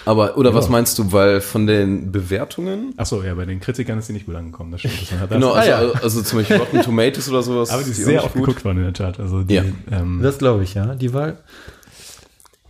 Aber, 0.05 0.37
oder 0.37 0.53
was 0.55 0.67
meinst 0.67 0.97
du, 0.97 1.11
weil 1.11 1.41
von 1.41 1.67
den 1.67 2.11
Bewertungen? 2.11 2.93
Ach 2.97 3.05
so, 3.05 3.21
ja, 3.23 3.35
bei 3.35 3.45
den 3.45 3.59
Kritikern 3.59 3.99
ist 3.99 4.09
die 4.09 4.13
nicht 4.13 4.25
gut 4.25 4.33
angekommen. 4.35 4.71
Das 4.71 4.79
stimmt. 4.81 4.99
Das 5.01 5.11
hat 5.19 5.29
das. 5.31 5.35
Genau, 5.35 5.51
also, 5.51 5.71
Ah, 5.71 5.81
ja. 5.83 5.91
also 6.01 6.21
zum 6.23 6.39
Beispiel 6.39 6.57
Rotten 6.57 6.81
Tomatoes 6.83 7.29
oder 7.29 7.43
sowas. 7.43 7.69
aber 7.69 7.83
die 7.83 7.91
ist 7.91 8.01
auch 8.01 8.05
sehr 8.05 8.23
oft 8.23 8.33
geguckt 8.33 8.65
worden 8.65 8.77
in 8.79 8.83
der 8.85 8.93
Tat. 8.93 9.19
Also 9.19 9.43
die, 9.43 9.53
Ja. 9.55 9.63
ähm, 9.91 10.19
Das 10.23 10.39
glaube 10.39 10.63
ich, 10.63 10.73
ja. 10.73 10.95
Die 10.95 11.13
war. 11.13 11.33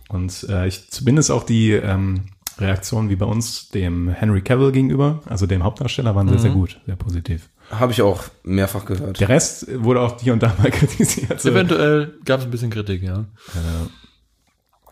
Und 0.08 0.46
äh, 0.50 0.66
ich 0.66 0.90
zumindest 0.90 1.30
auch 1.30 1.44
die 1.44 1.72
ähm, 1.72 2.24
Reaktionen 2.58 3.08
wie 3.10 3.16
bei 3.16 3.26
uns 3.26 3.68
dem 3.70 4.08
Henry 4.08 4.42
Cavill 4.42 4.72
gegenüber, 4.72 5.20
also 5.26 5.46
dem 5.46 5.62
Hauptdarsteller, 5.64 6.14
waren 6.14 6.28
sehr, 6.28 6.38
sehr 6.38 6.50
gut, 6.50 6.80
sehr 6.86 6.96
positiv. 6.96 7.48
Habe 7.70 7.92
ich 7.92 8.02
auch 8.02 8.24
mehrfach 8.42 8.84
gehört. 8.84 9.20
Der 9.20 9.28
Rest 9.28 9.66
wurde 9.82 10.00
auch 10.00 10.20
hier 10.20 10.32
und 10.32 10.42
da 10.42 10.54
mal 10.58 10.70
kritisiert. 10.70 11.40
So. 11.40 11.50
Eventuell 11.50 12.14
gab 12.24 12.40
es 12.40 12.46
ein 12.46 12.50
bisschen 12.50 12.70
Kritik, 12.70 13.02
ja. 13.02 13.24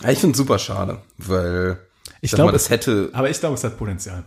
Ja, 0.02 0.08
ich 0.10 0.18
finde 0.18 0.32
es 0.32 0.38
super 0.38 0.58
schade, 0.58 0.98
weil 1.18 1.78
Ich 2.22 2.32
glaube, 2.32 2.52
das 2.52 2.70
hätte. 2.70 3.10
Aber 3.12 3.28
ich 3.28 3.38
glaube, 3.40 3.54
es 3.54 3.64
hat 3.64 3.76
Potenzial. 3.78 4.24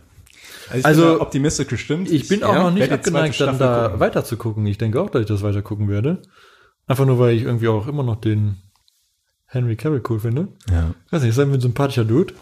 Also, 0.69 0.77
ich 0.79 0.85
Also, 0.85 1.11
bin 1.13 1.21
optimistisch 1.21 1.67
gestimmt. 1.67 2.09
Ich 2.11 2.27
bin 2.27 2.43
auch 2.43 2.53
Ja, 2.53 2.63
noch 2.63 2.71
nicht 2.71 2.91
abgeneigt, 2.91 3.39
dann 3.41 3.57
da 3.57 3.83
gucken. 3.85 3.99
weiter 3.99 4.23
zu 4.23 4.37
gucken. 4.37 4.65
Ich 4.65 4.77
denke 4.77 5.01
auch, 5.01 5.09
dass 5.09 5.21
ich 5.21 5.27
das 5.27 5.41
weiter 5.41 5.61
gucken 5.61 5.89
werde. 5.89 6.21
Einfach 6.87 7.05
nur, 7.05 7.19
weil 7.19 7.35
ich 7.35 7.43
irgendwie 7.43 7.67
auch 7.67 7.87
immer 7.87 8.03
noch 8.03 8.17
den 8.21 8.57
Henry 9.45 9.75
Cavill 9.75 10.01
cool 10.09 10.19
finde. 10.19 10.47
Ja. 10.71 10.93
Ich 11.05 11.11
weiß 11.11 11.21
nicht, 11.21 11.31
ist 11.31 11.39
ein 11.39 11.59
sympathischer 11.59 12.05
Dude. 12.05 12.33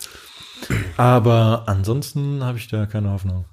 Aber 0.98 1.64
ansonsten 1.68 2.44
habe 2.44 2.58
ich 2.58 2.68
da 2.68 2.86
keine 2.86 3.12
Hoffnung. 3.12 3.46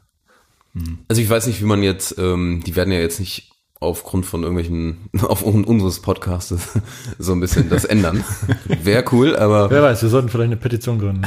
Also 1.09 1.22
ich 1.22 1.28
weiß 1.28 1.46
nicht, 1.46 1.61
wie 1.61 1.66
man 1.66 1.82
jetzt, 1.82 2.18
ähm, 2.18 2.62
die 2.64 2.76
werden 2.76 2.92
ja 2.92 3.00
jetzt 3.00 3.20
nicht 3.20 3.50
aufgrund 3.80 4.26
von 4.26 4.42
irgendwelchen, 4.42 5.09
aufgrund 5.22 5.66
unseres 5.66 6.00
Podcastes 6.00 6.78
so 7.18 7.32
ein 7.32 7.40
bisschen 7.40 7.68
das 7.70 7.84
ändern. 7.84 8.24
Wäre 8.82 9.04
cool, 9.12 9.36
aber 9.36 9.70
Wer 9.70 9.82
weiß, 9.82 10.02
wir 10.02 10.09
sollten 10.09 10.28
vielleicht 10.28 10.48
eine 10.48 10.56
Petition 10.56 10.98
gründen. 10.98 11.26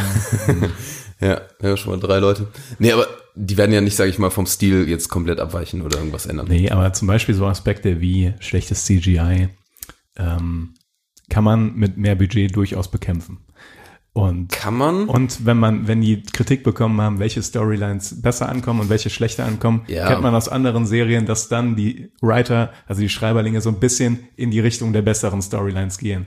Ja. 1.20 1.28
ja, 1.28 1.42
ja, 1.62 1.78
schon 1.78 1.94
mal 1.94 2.00
drei 2.00 2.20
Leute. 2.20 2.48
Nee, 2.80 2.92
aber 2.92 3.08
die 3.36 3.58
werden 3.58 3.72
ja 3.72 3.82
nicht, 3.82 3.96
sage 3.96 4.10
ich 4.10 4.20
mal, 4.20 4.30
vom 4.30 4.46
Stil 4.46 4.90
jetzt 4.90 5.10
komplett 5.10 5.40
abweichen 5.40 5.82
oder 5.82 5.98
irgendwas 5.98 6.26
ändern. 6.26 6.48
Nee, 6.50 6.70
aber 6.70 6.92
zum 6.94 7.08
Beispiel 7.08 7.36
so 7.36 7.46
Aspekte 7.46 8.02
wie 8.02 8.34
schlechtes 8.40 8.86
CGI 8.86 9.50
ähm, 10.18 10.74
kann 11.30 11.44
man 11.46 11.76
mit 11.76 11.98
mehr 11.98 12.16
Budget 12.16 12.56
durchaus 12.56 12.92
bekämpfen. 12.92 13.40
Und 14.14 14.52
Kann 14.52 14.76
man? 14.76 15.06
Und 15.08 15.46
wenn 15.46 15.58
man, 15.58 15.88
wenn 15.88 16.02
die 16.02 16.22
Kritik 16.22 16.64
bekommen 16.64 17.00
haben, 17.00 17.20
welche 17.20 17.42
Storylines 17.42 18.22
besser 18.22 18.50
ankommen 18.50 18.82
und 18.82 18.90
welche 18.90 19.10
schlechter 19.10 19.46
ankommen, 19.46 19.84
Ja. 19.88 20.08
kennt 20.08 20.22
man 20.22 20.36
aus 20.36 20.50
anderen 20.50 20.86
Serien, 20.86 21.26
dass 21.26 21.48
dann 21.48 21.78
die 21.78 22.12
Writer, 22.22 22.72
also 22.88 23.02
die 23.02 23.08
Schreiberlinge 23.10 23.62
so 23.62 23.70
ein 23.70 23.80
bisschen 23.80 24.20
in 24.36 24.52
die 24.52 24.60
Richtung 24.60 24.92
der 24.92 25.02
besseren 25.02 25.42
Storylines 25.42 25.98
gehen. 25.98 26.26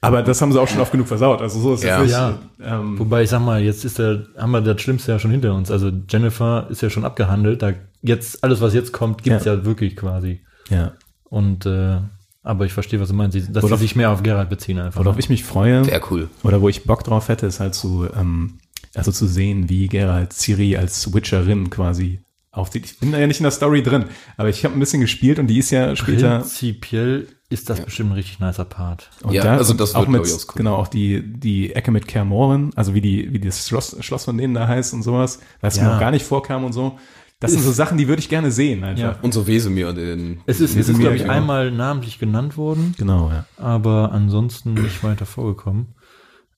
Aber 0.00 0.22
das 0.22 0.40
haben 0.42 0.52
sie 0.52 0.60
auch 0.60 0.68
schon 0.68 0.80
oft 0.80 0.92
genug 0.92 1.06
versaut. 1.08 1.40
Also 1.40 1.60
so 1.60 1.74
ist 1.74 1.82
Ja. 1.84 1.96
es 1.98 2.02
nicht. 2.04 2.12
Ja. 2.12 2.38
Ähm, 2.62 2.98
Wobei 2.98 3.22
ich 3.22 3.30
sag 3.30 3.40
mal, 3.40 3.62
jetzt 3.62 3.84
ist 3.84 3.98
der, 3.98 4.24
haben 4.38 4.50
wir 4.52 4.60
das 4.60 4.80
Schlimmste 4.80 5.12
ja 5.12 5.18
schon 5.18 5.30
hinter 5.30 5.54
uns. 5.54 5.70
Also 5.70 5.90
Jennifer 6.08 6.66
ist 6.70 6.82
ja 6.82 6.90
schon 6.90 7.04
abgehandelt. 7.04 7.62
Da 7.62 7.72
jetzt, 8.02 8.42
alles 8.44 8.60
was 8.60 8.74
jetzt 8.74 8.92
kommt, 8.92 9.22
gibt's 9.22 9.44
ja, 9.44 9.54
Ja. 9.54 9.64
wirklich 9.64 9.96
quasi. 9.96 10.40
ja. 10.70 10.92
Und 11.30 11.66
äh, 11.66 11.98
aber 12.44 12.64
ich 12.66 12.72
verstehe, 12.72 13.00
was 13.00 13.08
du 13.08 13.14
meinst, 13.14 13.32
Sie- 13.32 13.40
dass 13.52 13.62
sie 13.64 13.70
Worauf- 13.70 13.80
sich 13.80 13.96
mehr 13.96 14.12
auf 14.12 14.22
Geralt 14.22 14.48
beziehen 14.50 14.78
einfach. 14.78 15.00
Worauf 15.00 15.16
ne? 15.16 15.20
ich 15.20 15.28
mich 15.28 15.42
freue, 15.42 15.84
Wäre 15.86 16.02
cool. 16.10 16.28
oder 16.44 16.60
wo 16.60 16.68
ich 16.68 16.84
Bock 16.84 17.02
drauf 17.02 17.28
hätte, 17.28 17.46
ist 17.46 17.58
halt 17.58 17.74
zu, 17.74 18.06
ähm, 18.16 18.58
also 18.94 19.10
zu 19.10 19.26
sehen, 19.26 19.68
wie 19.68 19.88
Geralt 19.88 20.32
Ciri 20.32 20.76
als 20.76 21.12
Witcherin 21.12 21.70
quasi 21.70 22.20
aufzieht. 22.52 22.84
Ich 22.84 23.00
bin 23.00 23.10
da 23.10 23.18
ja 23.18 23.26
nicht 23.26 23.40
in 23.40 23.44
der 23.44 23.50
Story 23.50 23.82
drin, 23.82 24.04
aber 24.36 24.48
ich 24.48 24.64
habe 24.64 24.74
ein 24.74 24.78
bisschen 24.80 25.00
gespielt 25.00 25.40
und 25.40 25.48
die 25.48 25.58
ist 25.58 25.72
ja 25.72 25.96
später 25.96 26.38
Prinzipiell 26.38 27.26
ist 27.50 27.68
das 27.70 27.80
bestimmt 27.80 28.10
ein 28.10 28.14
richtig 28.14 28.38
nicer 28.40 28.64
Part. 28.64 29.10
Und 29.22 29.32
Ja, 29.32 29.42
da, 29.42 29.56
also 29.56 29.74
das 29.74 29.94
auch 29.96 30.00
wird, 30.08 30.10
mit, 30.10 30.20
cool. 30.22 30.38
genau, 30.56 30.76
auch 30.76 30.88
die, 30.88 31.22
die 31.38 31.74
Ecke 31.74 31.90
mit 31.90 32.06
Kermoren, 32.06 32.70
also 32.76 32.94
wie 32.94 33.00
die, 33.00 33.32
wie 33.32 33.40
das 33.40 33.66
Schloss, 33.68 33.96
Schloss 34.00 34.24
von 34.24 34.38
denen 34.38 34.54
da 34.54 34.68
heißt 34.68 34.94
und 34.94 35.02
sowas, 35.02 35.40
was 35.60 35.76
Ja. 35.76 35.84
mir 35.84 35.90
noch 35.94 36.00
gar 36.00 36.10
nicht 36.12 36.24
vorkam 36.24 36.64
und 36.64 36.72
so. 36.72 36.98
Das 37.44 37.52
sind 37.52 37.62
so 37.62 37.72
Sachen, 37.72 37.98
die 37.98 38.08
würde 38.08 38.20
ich 38.20 38.28
gerne 38.28 38.50
sehen 38.50 38.84
einfach. 38.84 39.16
Ja. 39.16 39.18
Und 39.22 39.32
so 39.32 39.46
Wesemir 39.46 39.88
und 39.88 39.96
den. 39.96 40.40
Es 40.46 40.60
ist, 40.60 40.76
es 40.76 40.86
sind 40.86 40.96
ist 40.96 41.00
glaube 41.00 41.16
ich, 41.16 41.28
einmal 41.28 41.70
namentlich 41.70 42.18
genannt 42.18 42.56
worden, 42.56 42.94
Genau, 42.98 43.30
ja. 43.30 43.46
aber 43.56 44.12
ansonsten 44.12 44.74
nicht 44.74 45.02
weiter 45.04 45.26
vorgekommen. 45.26 45.94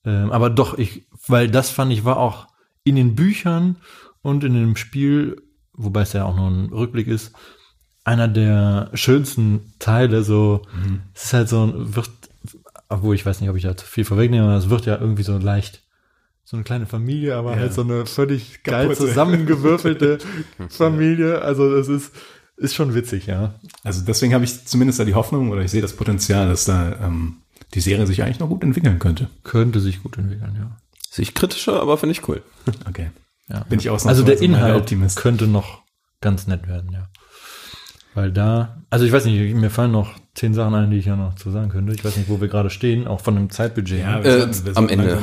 Ähm, 0.05 0.31
aber 0.31 0.49
doch, 0.49 0.77
ich, 0.77 1.07
weil 1.27 1.49
das 1.49 1.69
fand 1.69 1.91
ich 1.91 2.05
war 2.05 2.17
auch 2.17 2.47
in 2.83 2.95
den 2.95 3.15
Büchern 3.15 3.77
und 4.21 4.43
in 4.43 4.53
dem 4.53 4.75
Spiel, 4.75 5.41
wobei 5.73 6.01
es 6.01 6.13
ja 6.13 6.25
auch 6.25 6.35
nur 6.35 6.49
ein 6.49 6.69
Rückblick 6.71 7.07
ist, 7.07 7.33
einer 8.03 8.29
der 8.29 8.89
schönsten 8.93 9.73
Teile. 9.79 10.23
So, 10.23 10.61
es 11.13 11.25
ist 11.25 11.33
halt 11.33 11.49
so 11.49 11.63
ein, 11.63 11.95
wird, 11.95 12.09
obwohl 12.87 13.15
ich 13.15 13.25
weiß 13.25 13.41
nicht, 13.41 13.49
ob 13.49 13.57
ich 13.57 13.63
da 13.63 13.75
zu 13.75 13.85
viel 13.85 14.05
vorwegnehme, 14.05 14.45
aber 14.45 14.55
es 14.57 14.69
wird 14.69 14.85
ja 14.85 14.97
irgendwie 14.97 15.23
so 15.23 15.37
leicht 15.37 15.83
so 16.49 16.55
eine 16.55 16.63
kleine 16.63 16.85
Familie, 16.85 17.35
aber 17.35 17.55
Ja. 17.55 17.59
halt 17.59 17.73
so 17.73 17.81
eine 17.81 18.05
völlig 18.05 18.63
geil 18.63 18.87
Kaputte. 18.87 19.07
zusammengewürfelte 19.09 20.17
Familie. 20.69 21.41
Also 21.41 21.75
es 21.75 21.89
ist, 21.89 22.13
ist 22.55 22.73
schon 22.73 22.93
witzig, 22.95 23.25
ja. 23.27 23.55
Also 23.83 24.05
deswegen 24.05 24.33
habe 24.33 24.45
ich 24.45 24.65
zumindest 24.65 24.97
da 24.99 25.03
die 25.03 25.13
Hoffnung 25.15 25.51
oder 25.51 25.61
ich 25.61 25.71
sehe 25.71 25.81
das 25.81 25.93
Potenzial, 25.93 26.47
dass 26.47 26.63
da 26.63 26.97
ähm, 27.03 27.41
die 27.73 27.81
Serie 27.81 28.07
sich 28.07 28.23
eigentlich 28.23 28.39
noch 28.39 28.47
gut 28.47 28.63
entwickeln 28.63 28.97
könnte. 28.97 29.29
Könnte 29.43 29.81
sich 29.81 30.01
gut 30.03 30.17
entwickeln, 30.17 30.55
ja. 30.57 30.77
Sehe 31.09 31.23
ich 31.23 31.33
kritischer, 31.33 31.81
aber 31.81 31.97
finde 31.97 32.13
ich 32.13 32.27
cool. 32.29 32.41
Okay. 32.87 33.11
ja. 33.49 33.63
Bin 33.65 33.79
ich 33.79 33.89
Also 33.91 34.05
der 34.05 34.15
mal 34.15 34.23
der 34.23 34.41
Inhalt 34.41 34.75
Optimist. 34.77 35.17
könnte 35.17 35.47
noch 35.47 35.83
ganz 36.21 36.47
nett 36.47 36.65
werden, 36.69 36.91
ja. 36.93 37.09
Weil 38.17 38.31
da, 38.31 38.81
also 38.89 39.05
ich 39.05 39.11
weiß 39.11 39.25
nicht, 39.25 39.53
mir 39.53 39.69
fallen 39.69 39.91
noch 39.91 40.15
zehn 40.33 40.55
Sachen 40.55 40.73
ein, 40.73 40.89
die 40.89 40.97
ich 40.97 41.05
ja 41.05 41.15
noch 41.15 41.35
zu 41.35 41.51
sagen 41.51 41.69
könnte. 41.69 41.93
Ich 41.93 42.03
weiß 42.03 42.17
nicht, 42.17 42.27
wo 42.29 42.41
wir 42.41 42.47
gerade 42.47 42.71
stehen, 42.71 43.05
auch 43.05 43.21
von 43.21 43.35
dem 43.35 43.51
Zeitbudget. 43.51 43.99
Ja, 43.99 44.23
wir 44.23 44.37
Äh, 44.49 44.65
wir 44.65 44.75
am 44.75 44.89
Ende. 44.89 45.19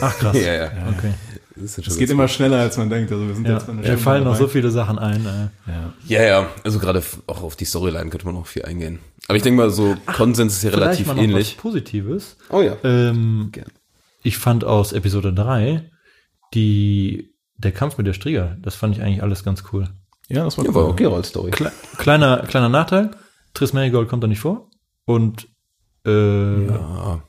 Ach 0.00 0.16
krass. 0.16 0.36
Ja, 0.40 0.54
ja. 0.54 0.70
Okay. 0.96 1.12
Ja 1.56 1.66
schon 1.66 1.84
Es 1.88 1.98
geht 1.98 2.08
immer 2.08 2.28
schneller, 2.28 2.58
als 2.58 2.76
man 2.76 2.88
denkt. 2.88 3.10
Also 3.10 3.26
wir 3.26 3.34
sind 3.34 3.48
Ja, 3.48 3.54
jetzt 3.54 3.64
Stunde 3.64 3.98
fallen 3.98 4.22
noch 4.22 4.36
so 4.36 4.46
viele 4.46 4.70
Sachen 4.70 4.96
ein. 4.96 5.26
Äh. 5.26 5.72
Ja. 5.72 5.92
Ja, 6.06 6.22
ja. 6.22 6.48
Also 6.62 6.78
gerade 6.78 7.02
auch 7.26 7.42
auf 7.42 7.56
die 7.56 7.64
Storyline 7.64 8.10
könnte 8.10 8.26
man 8.26 8.36
noch 8.36 8.46
viel 8.46 8.62
eingehen. 8.62 9.00
Aber 9.26 9.34
ich 9.34 9.42
denke 9.42 9.60
mal, 9.60 9.70
so 9.70 9.96
Konsens 10.06 10.58
ist 10.58 10.62
ja 10.62 10.70
relativ 10.70 11.08
mal 11.08 11.14
noch 11.14 11.22
ähnlich. 11.24 11.56
was 11.56 11.62
Positives. 11.62 12.36
Oh 12.50 12.60
ja. 12.62 12.76
Ähm, 12.84 13.48
Gern. 13.50 13.72
ich 14.22 14.38
fand 14.38 14.62
aus 14.62 14.92
Episode 14.92 15.32
3 15.32 15.82
die, 16.54 17.34
der 17.56 17.72
Kampf 17.72 17.98
mit 17.98 18.06
der 18.06 18.12
Strieger, 18.12 18.56
das 18.62 18.76
fand 18.76 18.96
ich 18.96 19.02
eigentlich 19.02 19.24
alles 19.24 19.42
ganz 19.42 19.64
cool. 19.72 19.88
Ja, 20.28 20.44
das 20.44 20.56
war 20.58 20.64
Ja, 20.64 20.70
cool. 20.70 20.74
war 20.76 20.88
okay, 20.88 21.04
Roll-Story. 21.04 21.50
Kle 21.50 21.72
kleiner, 21.98 22.38
kleiner 22.38 22.68
Nachteil, 22.68 23.10
Triss 23.54 23.72
Marigold 23.72 24.08
kommt 24.08 24.22
da 24.22 24.26
nicht 24.28 24.40
vor. 24.40 24.70
Und 25.06 25.48
äh, 26.06 26.66
Ja. 26.66 27.22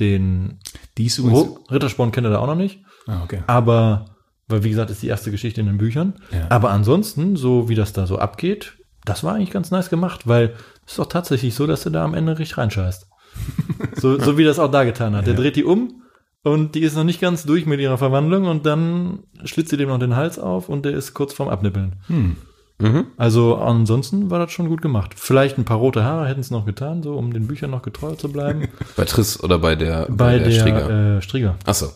den 0.00 0.58
Die 0.98 1.06
ist 1.06 1.18
übrigens. 1.18 1.56
Rittersporn 1.70 2.12
kennt 2.12 2.26
er 2.26 2.30
da 2.30 2.38
auch 2.38 2.46
noch 2.46 2.54
nicht. 2.54 2.80
Ah, 3.06 3.22
okay. 3.22 3.42
Aber, 3.46 4.06
weil 4.48 4.64
wie 4.64 4.70
gesagt, 4.70 4.90
ist 4.90 5.02
die 5.02 5.08
erste 5.08 5.30
Geschichte 5.30 5.60
in 5.60 5.66
den 5.66 5.78
Büchern. 5.78 6.14
Ja. 6.32 6.46
Aber 6.50 6.70
ansonsten, 6.70 7.36
so 7.36 7.68
wie 7.68 7.74
das 7.74 7.92
da 7.92 8.06
so 8.06 8.18
abgeht, 8.18 8.74
das 9.04 9.22
war 9.24 9.34
eigentlich 9.34 9.50
ganz 9.50 9.70
nice 9.70 9.90
gemacht, 9.90 10.26
weil 10.26 10.54
es 10.86 10.92
ist 10.92 10.98
doch 10.98 11.06
tatsächlich 11.06 11.54
so, 11.54 11.66
dass 11.66 11.82
du 11.82 11.90
da 11.90 12.04
am 12.04 12.14
Ende 12.14 12.38
richtig 12.38 12.56
reinscheißt. 12.58 13.06
so, 13.96 14.18
so 14.18 14.38
wie 14.38 14.44
das 14.44 14.58
auch 14.58 14.70
da 14.70 14.84
getan 14.84 15.14
hat. 15.16 15.26
Der 15.26 15.34
dreht 15.34 15.56
die 15.56 15.64
um 15.64 16.02
und 16.44 16.74
die 16.76 16.80
ist 16.80 16.94
noch 16.94 17.04
nicht 17.04 17.20
ganz 17.20 17.44
durch 17.44 17.66
mit 17.66 17.80
ihrer 17.80 17.98
Verwandlung 17.98 18.44
und 18.46 18.64
dann 18.66 19.20
schlitzt 19.44 19.70
sie 19.70 19.76
dem 19.76 19.88
noch 19.88 19.98
den 19.98 20.14
Hals 20.14 20.38
auf 20.38 20.68
und 20.68 20.84
der 20.84 20.92
ist 20.92 21.14
kurz 21.14 21.32
vorm 21.32 21.48
Abnippeln. 21.48 21.96
Hm. 22.06 22.36
Mhm. 22.78 23.06
Also 23.16 23.56
ansonsten 23.56 24.30
war 24.30 24.38
das 24.38 24.52
schon 24.52 24.68
gut 24.68 24.82
gemacht. 24.82 25.12
Vielleicht 25.16 25.58
ein 25.58 25.64
paar 25.64 25.78
rote 25.78 26.04
Haare 26.04 26.28
hätten 26.28 26.40
es 26.40 26.50
noch 26.50 26.66
getan, 26.66 27.02
so 27.02 27.14
um 27.16 27.32
den 27.32 27.46
Büchern 27.46 27.70
noch 27.70 27.82
getreu 27.82 28.14
zu 28.14 28.30
bleiben. 28.30 28.68
Bei 28.96 29.04
Triss 29.04 29.42
oder 29.42 29.58
bei 29.58 29.74
der, 29.74 30.06
Bei 30.10 30.38
der, 30.38 30.50
Strieger? 30.50 31.16
Äh, 31.16 31.22
Strieger. 31.22 31.56
Achso. 31.64 31.88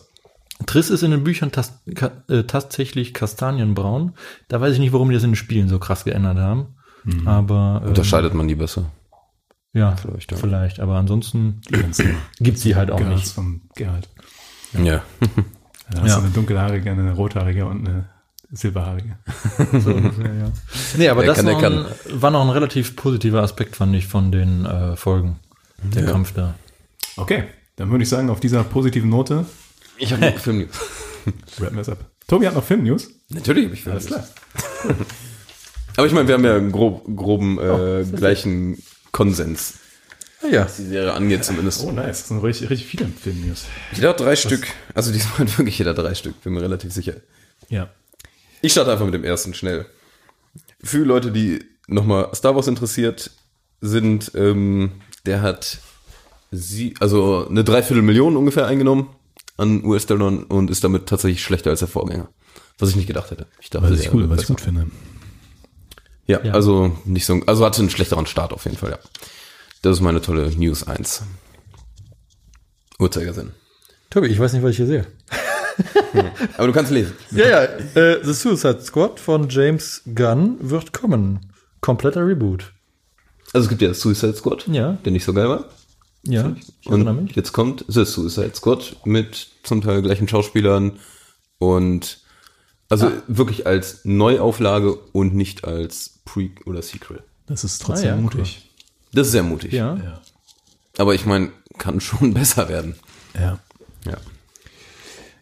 Triss 0.65 0.89
ist 0.89 1.03
in 1.03 1.11
den 1.11 1.23
Büchern 1.23 1.51
tas 1.51 1.81
ka 1.95 2.11
äh, 2.27 2.43
tatsächlich 2.43 3.13
kastanienbraun. 3.13 4.13
Da 4.47 4.59
weiß 4.59 4.73
ich 4.73 4.79
nicht, 4.79 4.91
warum 4.93 5.09
die 5.09 5.15
das 5.15 5.23
in 5.23 5.31
den 5.31 5.35
Spielen 5.35 5.69
so 5.69 5.79
krass 5.79 6.03
geändert 6.05 6.37
haben. 6.37 6.75
Aber 7.25 7.81
ähm, 7.83 7.89
Unterscheidet 7.89 8.33
man 8.33 8.47
die 8.47 8.55
besser? 8.55 8.91
ja, 9.73 9.95
vielleicht, 9.95 10.33
vielleicht, 10.33 10.77
ja. 10.77 10.83
Aber 10.83 10.95
ansonsten 10.95 11.61
Die 11.69 11.79
ganzen 11.79 12.15
gibt 12.39 12.57
sie 12.57 12.75
halt 12.75 12.89
auch 12.91 12.97
Girls 12.97 13.15
nicht. 13.15 13.31
vom 13.31 13.61
Gerald. 13.75 14.09
Ja. 14.73 15.03
Da 15.91 16.01
hast 16.01 16.07
Ja. 16.09 16.15
du 16.19 16.21
eine 16.23 16.29
dunkelhaarige, 16.31 16.91
eine 16.91 17.13
rothaarige 17.13 17.65
und 17.65 17.87
eine 17.87 18.05
silberhaarige. 18.51 19.17
So 19.79 19.91
ungefähr, 19.93 20.33
ja. 20.33 20.51
Nee, 20.97 21.07
aber 21.09 21.21
Wer 21.21 21.27
das 21.27 21.37
kann, 21.37 21.45
der 21.45 21.55
war, 21.61 21.63
ein, 21.71 21.85
war 22.21 22.31
noch 22.31 22.41
ein 22.43 22.49
relativ 22.49 22.95
positiver 22.95 23.41
Aspekt, 23.43 23.75
fand 23.75 23.95
ich, 23.95 24.07
von 24.07 24.31
den 24.31 24.65
äh, 24.65 24.95
Folgen. 24.95 25.39
Der 25.83 26.03
Ja. 26.05 26.11
Kampf 26.11 26.33
da. 26.33 26.55
Okay, 27.17 27.43
dann 27.75 27.89
würde 27.91 28.03
ich 28.03 28.09
sagen, 28.09 28.29
auf 28.29 28.39
dieser 28.39 28.63
positiven 28.63 29.09
Note 29.09 29.45
Ich 29.97 30.11
habe 30.11 30.25
noch 30.25 30.37
Film. 30.39 30.67
rappen 31.59 31.75
wir 31.75 31.81
es 31.81 31.89
ab. 31.89 31.99
Tobi 32.27 32.47
hat 32.47 32.55
noch 32.55 32.63
Film-News. 32.63 33.09
Natürlich 33.29 33.65
habe 33.65 33.73
ich 33.75 33.81
Film. 33.83 33.93
Alles 33.93 34.05
klar. 34.07 34.27
Aber 35.97 36.07
ich 36.07 36.13
meine, 36.13 36.27
wir 36.27 36.35
haben 36.35 36.45
ja 36.45 36.55
einen 36.55 36.71
grob, 36.71 37.03
groben 37.15 37.59
äh, 37.59 38.03
gleichen 38.05 38.81
Konsens, 39.11 39.73
Ah, 40.41 40.47
ja. 40.47 40.65
was 40.65 40.77
die 40.77 40.85
Serie 40.85 41.13
angeht 41.13 41.43
zumindest. 41.43 41.83
Oh, 41.83 41.91
nice. 41.91 42.19
Das 42.19 42.27
sind 42.29 42.39
richtig, 42.39 42.69
richtig 42.69 42.87
viele 42.87 43.07
Film-News. 43.07 43.65
Jeder 43.93 44.13
drei 44.13 44.35
Stück. 44.35 44.67
Also 44.93 45.11
diesmal 45.11 45.47
wirklich 45.57 45.77
jeder 45.77 45.93
drei 45.93 46.15
Stück, 46.15 46.41
bin 46.41 46.53
mir 46.53 46.61
relativ 46.61 46.93
sicher. 46.93 47.15
Ja. 47.67 47.89
Ich 48.61 48.71
starte 48.71 48.91
einfach 48.91 49.05
mit 49.05 49.13
dem 49.13 49.23
ersten 49.23 49.53
schnell. 49.53 49.85
Für 50.81 51.03
Leute, 51.03 51.31
die 51.31 51.65
nochmal 51.87 52.29
Star 52.33 52.55
Wars 52.55 52.67
interessiert 52.67 53.31
sind, 53.81 54.31
ähm, 54.35 54.91
der 55.25 55.41
hat 55.41 55.79
sie, 56.51 56.93
also 56.99 57.47
eine 57.49 57.63
Dreiviertelmillion 57.63 58.35
ungefähr 58.37 58.65
eingenommen 58.65 59.09
an 59.57 59.83
US-Dollar 59.83 60.49
und 60.49 60.69
ist 60.71 60.83
damit 60.83 61.07
tatsächlich 61.07 61.43
schlechter 61.43 61.69
als 61.69 61.79
der 61.79 61.87
Vorgänger. 61.89 62.29
Was 62.77 62.89
ich 62.89 62.95
nicht 62.95 63.07
gedacht 63.07 63.29
hätte. 63.31 63.47
Ich 63.59 63.69
dachte, 63.69 63.91
Was 63.91 63.99
ich 63.99 64.13
cool, 64.13 64.29
was 64.29 64.41
ich 64.41 64.47
gut 64.47 64.61
finde. 64.61 64.87
Ja, 66.27 66.39
also 66.53 66.95
nicht 67.05 67.25
so, 67.25 67.41
also 67.45 67.65
hatte 67.65 67.81
einen 67.81 67.89
schlechteren 67.89 68.25
Start 68.25 68.53
auf 68.53 68.63
jeden 68.65 68.77
Fall, 68.77 68.91
ja. 68.91 68.99
Das 69.81 69.97
ist 69.97 70.01
meine 70.01 70.21
tolle 70.21 70.49
News 70.55 70.87
1. 70.87 71.23
Uhrzeigersinn. 72.99 73.51
Tobi, 74.09 74.27
ich 74.27 74.39
weiß 74.39 74.53
nicht, 74.53 74.63
was 74.63 74.71
ich 74.71 74.77
hier 74.77 74.87
sehe. 74.87 75.07
Aber 76.57 76.67
du 76.67 76.73
kannst 76.73 76.91
lesen. 76.91 77.13
Ja, 77.31 77.47
ja. 77.47 77.63
Äh, 77.63 78.19
The 78.23 78.33
Suicide 78.33 78.81
Squad 78.81 79.19
von 79.19 79.47
James 79.49 80.01
Gunn 80.13 80.57
wird 80.59 80.91
kommen. 80.91 81.51
Kompletter 81.81 82.25
Reboot. 82.25 82.73
Also 83.53 83.65
es 83.65 83.69
gibt 83.69 83.81
ja 83.81 83.93
Suicide 83.93 84.35
Squad, 84.35 84.67
Ja. 84.67 84.93
der 85.05 85.11
nicht 85.11 85.23
so 85.23 85.33
geil 85.33 85.47
war. 85.47 85.65
Ja, 86.23 86.53
ich 86.81 86.87
erinnere 86.89 87.15
Und 87.15 87.23
mich. 87.25 87.35
jetzt 87.35 87.53
kommt 87.53 87.85
The 87.87 88.03
Suicide 88.03 88.51
Squad 88.53 88.97
mit 89.05 89.47
zum 89.63 89.81
Teil 89.81 90.01
gleichen 90.01 90.27
Schauspielern 90.27 90.99
und 91.59 92.19
also 92.89 93.07
Ah. 93.07 93.11
wirklich 93.27 93.65
als 93.65 94.03
Neuauflage 94.03 94.93
und 94.95 95.33
nicht 95.33 95.63
als 95.63 96.19
Pre- 96.25 96.49
oder 96.65 96.81
Sequel. 96.81 97.23
Das 97.47 97.63
ist 97.63 97.81
trotzdem 97.81 98.09
Ah, 98.09 98.15
ja, 98.15 98.21
mutig. 98.21 98.68
Das 99.13 99.27
ist 99.27 99.31
sehr 99.33 99.43
mutig. 99.43 99.73
Ja. 99.73 99.95
Ja. 99.95 100.21
Aber 100.97 101.15
ich 101.15 101.25
meine, 101.25 101.49
kann 101.77 101.99
schon 102.01 102.33
besser 102.35 102.69
werden. 102.69 102.95
Ja. 103.35 103.59
Ja. 104.05 104.17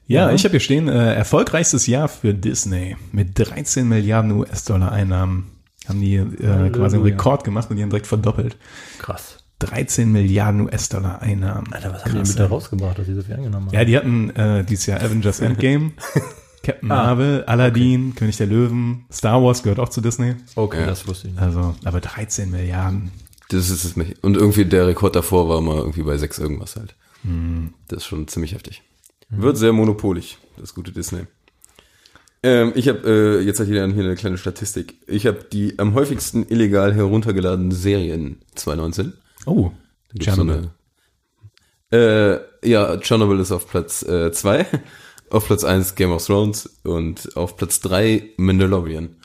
Ja, 0.09 0.31
ich 0.31 0.45
habe 0.45 0.51
hier 0.51 0.59
stehen, 0.61 0.87
äh, 0.87 1.13
erfolgreichstes 1.15 1.85
Jahr 1.85 2.07
für 2.07 2.33
Disney 2.33 2.95
mit 3.11 3.37
13 3.37 3.87
Milliarden 3.87 4.31
US-Dollar 4.31 4.91
Einnahmen. 4.93 5.51
Haben 5.87 5.99
die 6.01 6.15
äh, 6.15 6.69
quasi 6.69 6.95
einen 6.95 7.03
Rekord 7.05 7.43
gemacht 7.43 7.69
und 7.69 7.75
die 7.75 7.83
haben 7.83 7.89
direkt 7.89 8.07
verdoppelt. 8.07 8.57
Krass. 8.99 9.43
13 9.59 10.09
Milliarden 10.11 10.61
US-Dollar 10.61 11.21
Einnahmen. 11.21 11.73
Alter, 11.73 11.91
was 11.93 12.05
haben 12.05 12.11
die 12.11 12.17
Krass, 12.19 12.29
mit 12.29 12.39
da 12.39 12.45
rausgebracht, 12.47 12.99
dass 12.99 13.05
sie 13.07 13.15
so 13.15 13.21
viel 13.21 13.35
angenommen 13.35 13.67
haben? 13.67 13.73
Ja, 13.75 13.83
die 13.83 13.97
hatten 13.97 14.29
äh, 14.31 14.63
dieses 14.63 14.85
Jahr 14.85 15.01
Avengers 15.01 15.39
Endgame, 15.41 15.91
Captain 16.63 16.87
Marvel, 16.87 17.43
Aladdin, 17.45 18.15
König 18.15 18.37
der 18.37 18.47
Löwen, 18.47 19.05
Star 19.11 19.41
Wars 19.43 19.63
gehört 19.63 19.79
auch 19.79 19.89
zu 19.89 19.99
Disney. 19.99 20.35
okay, 20.55 20.81
Ja. 20.81 20.85
das 20.85 21.05
wusste 21.07 21.27
ich 21.27 21.33
nicht. 21.33 21.41
Also, 21.43 21.75
aber 21.83 21.99
13 21.99 22.49
Milliarden. 22.51 23.11
Das 23.49 23.69
ist 23.69 23.83
es 23.83 23.95
nicht. 23.95 24.23
Und 24.23 24.35
irgendwie 24.35 24.65
der 24.65 24.87
Rekord 24.87 25.15
davor 25.15 25.47
war 25.49 25.61
mal 25.61 25.77
irgendwie 25.77 26.03
bei 26.03 26.17
sechs 26.17 26.37
irgendwas 26.37 26.75
halt. 26.75 26.95
Mhm. 27.23 27.73
Das 27.87 27.99
ist 27.99 28.05
schon 28.05 28.27
ziemlich 28.27 28.53
heftig. 28.53 28.83
Wird 29.29 29.57
sehr 29.57 29.73
monopolig, 29.73 30.37
das 30.57 30.73
gute 30.73 30.91
Disney. 30.91 31.27
Ähm, 32.43 32.71
ich 32.75 32.87
habe, 32.87 32.99
äh, 33.39 33.41
jetzt 33.41 33.59
hat 33.59 33.67
jeder 33.67 33.87
hier 33.87 34.03
eine 34.03 34.15
kleine 34.15 34.37
Statistik. 34.37 34.95
Ich 35.07 35.25
habe 35.25 35.45
die 35.51 35.79
am 35.79 35.93
häufigsten 35.95 36.45
illegal 36.47 36.93
heruntergeladenen 36.93 37.71
Serien 37.71 38.39
2019. 38.55 39.13
Oh, 39.45 39.71
Chernobyl. 40.19 40.69
So 41.91 41.97
eine, 41.97 42.41
äh, 42.63 42.69
ja, 42.69 42.97
Chernobyl 42.99 43.39
ist 43.39 43.51
auf 43.51 43.67
Platz 43.67 43.99
2. 43.99 44.65
auf 45.29 45.45
Platz 45.45 45.63
1 45.63 45.95
Game 45.95 46.11
of 46.11 46.25
Thrones 46.25 46.79
und 46.83 47.35
auf 47.35 47.57
Platz 47.57 47.79
3 47.81 48.31
Mandalorian. 48.37 49.15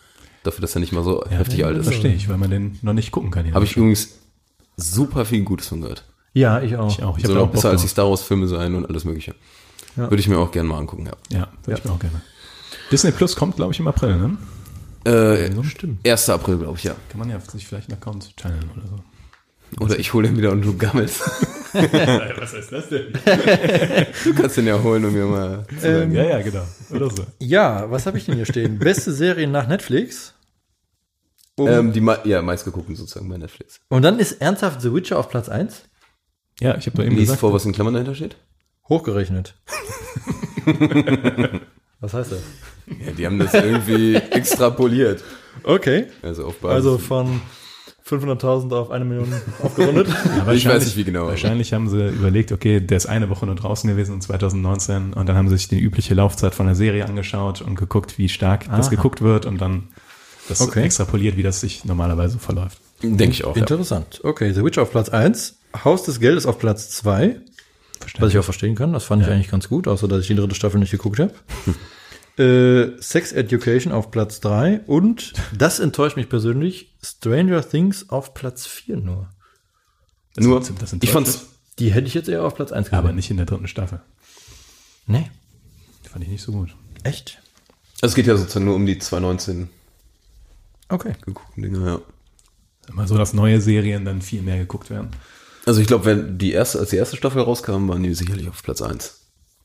Dafür, 0.44 0.62
dass 0.62 0.74
er 0.74 0.80
nicht 0.80 0.92
mal 0.92 1.04
so 1.04 1.24
heftig 1.28 1.64
alt 1.64 1.76
ist. 1.76 1.86
Verstehe 1.86 2.14
ich, 2.14 2.28
weil 2.28 2.38
man 2.38 2.50
den 2.50 2.78
noch 2.82 2.92
nicht 2.92 3.12
gucken 3.12 3.30
kann. 3.30 3.52
Habe 3.54 3.64
ich 3.64 3.76
übrigens 3.76 4.08
super 4.76 5.24
viel 5.24 5.42
Gutes 5.44 5.68
von 5.68 5.82
gehört. 5.82 6.04
Ja, 6.34 6.60
ich 6.60 6.76
auch. 6.76 6.90
Ich 6.90 7.02
auch. 7.02 7.18
Ich 7.18 7.26
Soll 7.26 7.38
auch 7.38 7.48
besser 7.48 7.70
als 7.70 7.82
die. 7.82 7.88
Star 7.88 8.08
Wars 8.08 8.22
Filme 8.22 8.48
sein 8.48 8.74
und 8.74 8.86
alles 8.86 9.04
mögliche. 9.04 9.34
Ja. 9.96 10.10
Würde 10.10 10.16
ich 10.20 10.28
mir 10.28 10.38
auch 10.38 10.50
gerne 10.50 10.68
mal 10.68 10.78
angucken, 10.78 11.06
ja. 11.06 11.12
Ja, 11.30 11.48
würde 11.64 11.78
ich 11.78 11.84
mir 11.84 11.92
auch 11.92 11.98
gerne. 11.98 12.22
Disney 12.90 13.12
Plus 13.12 13.36
kommt, 13.36 13.56
glaube 13.56 13.72
ich, 13.72 13.80
im 13.80 13.86
April, 13.88 14.16
ne? 14.16 14.36
Äh, 15.04 15.64
Stimmt. 15.64 16.06
1. 16.06 16.30
April, 16.30 16.58
glaube 16.58 16.78
ich, 16.78 16.84
ja. 16.84 16.94
Kann 17.08 17.18
man 17.18 17.28
ja 17.28 17.40
sich 17.40 17.66
vielleicht 17.66 17.88
einen 17.90 17.98
Account 17.98 18.36
teilen 18.36 18.70
oder 18.76 18.86
so. 18.86 19.84
Oder 19.84 19.98
ich 19.98 20.12
hole 20.12 20.28
den 20.28 20.36
wieder 20.36 20.50
und 20.52 20.62
du 20.62 20.76
gammelst. 20.76 21.22
Was 22.38 22.52
heißt 22.54 22.72
das 22.72 22.88
denn? 22.88 23.12
Du 24.24 24.34
kannst 24.34 24.56
den 24.56 24.66
ja 24.66 24.82
holen 24.82 25.04
und 25.04 25.12
mir 25.14 25.24
mal 25.26 25.66
zu 25.68 25.80
sagen. 25.80 26.12
Ja, 26.12 26.24
ja, 26.24 26.42
genau. 26.42 26.64
Oder 26.90 27.10
so. 27.10 27.24
Ja, 27.38 27.90
was 27.90 28.06
habe 28.06 28.18
ich 28.18 28.26
denn 28.26 28.34
hier 28.36 28.44
stehen? 28.46 28.78
Beste 28.78 29.12
Serien 29.12 29.50
nach 29.52 29.66
Netflix. 29.68 30.34
ähm, 31.58 31.92
die 31.92 32.00
mei- 32.00 32.20
ja, 32.24 32.42
meistgeguckten 32.42 32.94
sozusagen 32.96 33.28
bei 33.28 33.38
Netflix. 33.38 33.80
Und 33.88 34.02
dann 34.02 34.18
ist 34.18 34.40
ernsthaft 34.40 34.80
The 34.82 34.92
Witcher 34.94 35.18
auf 35.18 35.28
Platz 35.30 35.48
1? 35.48 35.82
Ja, 36.60 36.76
ich 36.76 36.86
habe 36.86 36.96
doch 36.98 37.04
eben 37.04 37.12
Lies 37.16 37.22
gesagt. 37.24 37.40
vor, 37.40 37.52
was 37.52 37.64
in 37.64 37.72
Klammern 37.72 37.94
dahinter 37.94 38.14
steht. 38.14 38.36
Hochgerechnet. 38.88 39.54
was 42.00 42.14
heißt 42.14 42.32
das? 42.32 42.40
Ja, 43.06 43.12
die 43.12 43.26
haben 43.26 43.38
das 43.38 43.54
irgendwie 43.54 44.16
extrapoliert. 44.16 45.22
Okay. 45.64 46.06
Also 46.22 46.46
auf 46.46 46.56
Basis. 46.58 46.74
Also 46.76 46.98
von 46.98 47.40
500.000 48.08 48.72
auf 48.74 48.90
eine 48.90 49.04
Million 49.04 49.32
aufgerundet. 49.62 50.08
Ja, 50.46 50.52
ich 50.52 50.66
weiß 50.66 50.84
nicht, 50.84 50.96
wie 50.96 51.04
genau. 51.04 51.26
Wahrscheinlich 51.26 51.72
haben 51.72 51.88
sie 51.88 52.08
überlegt, 52.08 52.52
okay, 52.52 52.80
der 52.80 52.96
ist 52.96 53.06
eine 53.06 53.30
Woche 53.30 53.46
nur 53.46 53.54
draußen 53.54 53.88
gewesen 53.88 54.16
in 54.16 54.20
2019 54.20 55.12
und 55.12 55.28
dann 55.28 55.36
haben 55.36 55.48
sie 55.48 55.56
sich 55.56 55.68
die 55.68 55.78
übliche 55.78 56.14
Laufzeit 56.14 56.54
von 56.54 56.66
der 56.66 56.74
Serie 56.74 57.06
angeschaut 57.06 57.60
und 57.62 57.76
geguckt, 57.76 58.18
wie 58.18 58.28
stark 58.28 58.66
das 58.66 58.86
Aha. 58.86 58.90
geguckt 58.96 59.20
wird 59.22 59.46
und 59.46 59.60
dann 59.60 59.88
das 60.48 60.60
Okay. 60.60 60.82
extrapoliert, 60.82 61.36
wie 61.36 61.42
das 61.44 61.60
sich 61.60 61.84
normalerweise 61.84 62.38
verläuft. 62.38 62.78
Denke 63.02 63.30
ich 63.30 63.44
auch. 63.44 63.54
Ja. 63.56 63.62
Interessant. 63.62 64.20
Okay, 64.24 64.52
The 64.52 64.64
Witcher 64.64 64.82
auf 64.82 64.90
Platz 64.90 65.08
1. 65.08 65.56
Haus 65.84 66.02
des 66.02 66.18
Geldes 66.20 66.46
auf 66.46 66.58
Platz 66.58 66.90
2. 66.90 67.36
Was 68.18 68.32
ich 68.32 68.38
auch 68.38 68.44
verstehen 68.44 68.74
kann. 68.74 68.92
Das 68.92 69.04
fand 69.04 69.22
ich 69.22 69.28
eigentlich 69.28 69.48
ganz 69.50 69.68
gut, 69.68 69.86
außer 69.86 70.08
dass 70.08 70.22
ich 70.22 70.26
die 70.26 70.34
dritte 70.34 70.54
Staffel 70.56 70.80
nicht 70.80 70.90
geguckt 70.90 71.20
habe. 71.20 71.32
äh, 72.38 73.00
Sex 73.00 73.32
Education 73.32 73.92
auf 73.92 74.10
Platz 74.10 74.40
3. 74.40 74.80
Und, 74.86 75.32
das 75.56 75.78
enttäuscht 75.80 76.16
mich 76.16 76.28
persönlich, 76.28 76.94
Stranger 77.04 77.66
Things 77.68 78.08
auf 78.10 78.34
Platz 78.34 78.66
4 78.66 78.96
nur. 78.96 79.28
Das 80.34 80.44
Nur, 80.44 80.60
das 80.60 80.94
ich 81.00 81.10
fand's, 81.10 81.46
Die 81.78 81.92
hätte 81.92 82.06
ich 82.06 82.14
jetzt 82.14 82.28
eher 82.28 82.44
auf 82.44 82.54
Platz 82.54 82.72
1 82.72 82.86
gesehen. 82.86 82.98
aber 82.98 83.12
nicht 83.12 83.30
in 83.30 83.36
der 83.36 83.46
dritten 83.46 83.68
Staffel. 83.68 84.00
Nee. 85.06 85.30
Die 86.04 86.08
fand 86.08 86.24
ich 86.24 86.30
nicht 86.30 86.42
so 86.42 86.52
gut. 86.52 86.74
Echt? 87.02 87.38
es 88.04 88.14
geht 88.16 88.26
ja 88.26 88.36
sozusagen 88.36 88.64
nur 88.64 88.74
um 88.74 88.84
die 88.86 88.98
2019 88.98 89.68
Okay. 90.88 91.14
geguckten 91.24 91.62
Dinge, 91.62 91.86
ja. 91.86 92.00
Immer 92.88 93.06
so, 93.06 93.16
dass 93.16 93.32
neue 93.32 93.60
Serien 93.60 94.04
dann 94.04 94.22
viel 94.22 94.42
mehr 94.42 94.58
geguckt 94.58 94.90
werden. 94.90 95.10
Also 95.64 95.80
ich 95.80 95.86
glaube, 95.86 96.04
wenn 96.04 96.36
die 96.38 96.52
erste, 96.52 96.80
als 96.80 96.90
die 96.90 96.96
erste 96.96 97.16
Staffel 97.16 97.40
rauskam, 97.42 97.88
waren 97.88 98.02
die 98.02 98.12
sicherlich 98.14 98.48
auf 98.48 98.62
Platz 98.62 98.82
1. 98.82 99.20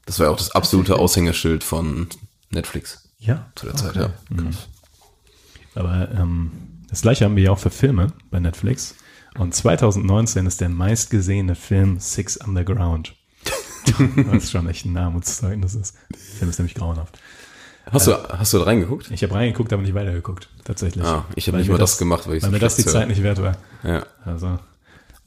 Das 0.06 0.20
war 0.20 0.28
ja 0.28 0.32
auch 0.32 0.38
das 0.38 0.52
absolute 0.52 0.98
Aushängeschild 1.00 1.64
von 1.64 2.08
Netflix 2.50 3.10
Ja. 3.20 3.52
zu 3.56 3.66
der 3.68 3.76
Zeit, 3.76 3.98
okay. 3.98 4.10
ja. 4.32 4.44
Krass. 4.44 4.68
Aber 5.76 6.10
ähm, 6.12 6.52
das 6.90 7.02
gleiche 7.02 7.26
haben 7.26 7.36
wir 7.36 7.44
ja 7.44 7.52
auch 7.52 7.60
für 7.60 7.70
Filme 7.70 8.14
bei 8.32 8.40
Netflix. 8.40 8.96
Und 9.38 9.54
2019 9.54 10.46
ist 10.48 10.62
der 10.62 10.70
meistgesehene 10.70 11.54
Film 11.56 12.00
Six 12.00 12.38
Underground. 12.38 13.14
das 13.86 14.44
ist 14.44 14.52
schon 14.52 14.68
echt 14.68 14.86
ein 14.86 14.98
Armutszeugnis. 14.98 15.76
ist. 15.76 15.96
Der 16.12 16.18
Film 16.20 16.50
ist 16.50 16.60
nämlich 16.60 16.76
grauenhaft. 16.76 17.20
Hast 17.92 18.08
du, 18.08 18.12
hast 18.14 18.52
du 18.54 18.58
da 18.58 18.66
reingeguckt? 18.66 19.12
Ich 19.12 19.24
habe 19.24 19.34
reingeguckt, 19.36 19.72
aber 19.72 19.82
nicht 19.82 19.94
weitergeguckt, 19.94 20.50
tatsächlich. 20.66 21.06
Ah, 21.06 21.26
ich 21.36 21.48
habe 21.48 21.58
nicht 21.58 21.70
mal 21.70 21.78
das, 21.78 21.98
gemacht, 21.98 22.28
weil 22.28 22.36
ich 22.38 22.44
Weil 22.44 22.52
mir 22.52 22.60
das 22.60 22.76
die 22.76 22.86
Zeit 22.86 23.08
nicht 23.08 23.24
wert 23.24 23.42
war. 23.42 23.56
Ja, 23.84 24.06
Also 24.26 24.60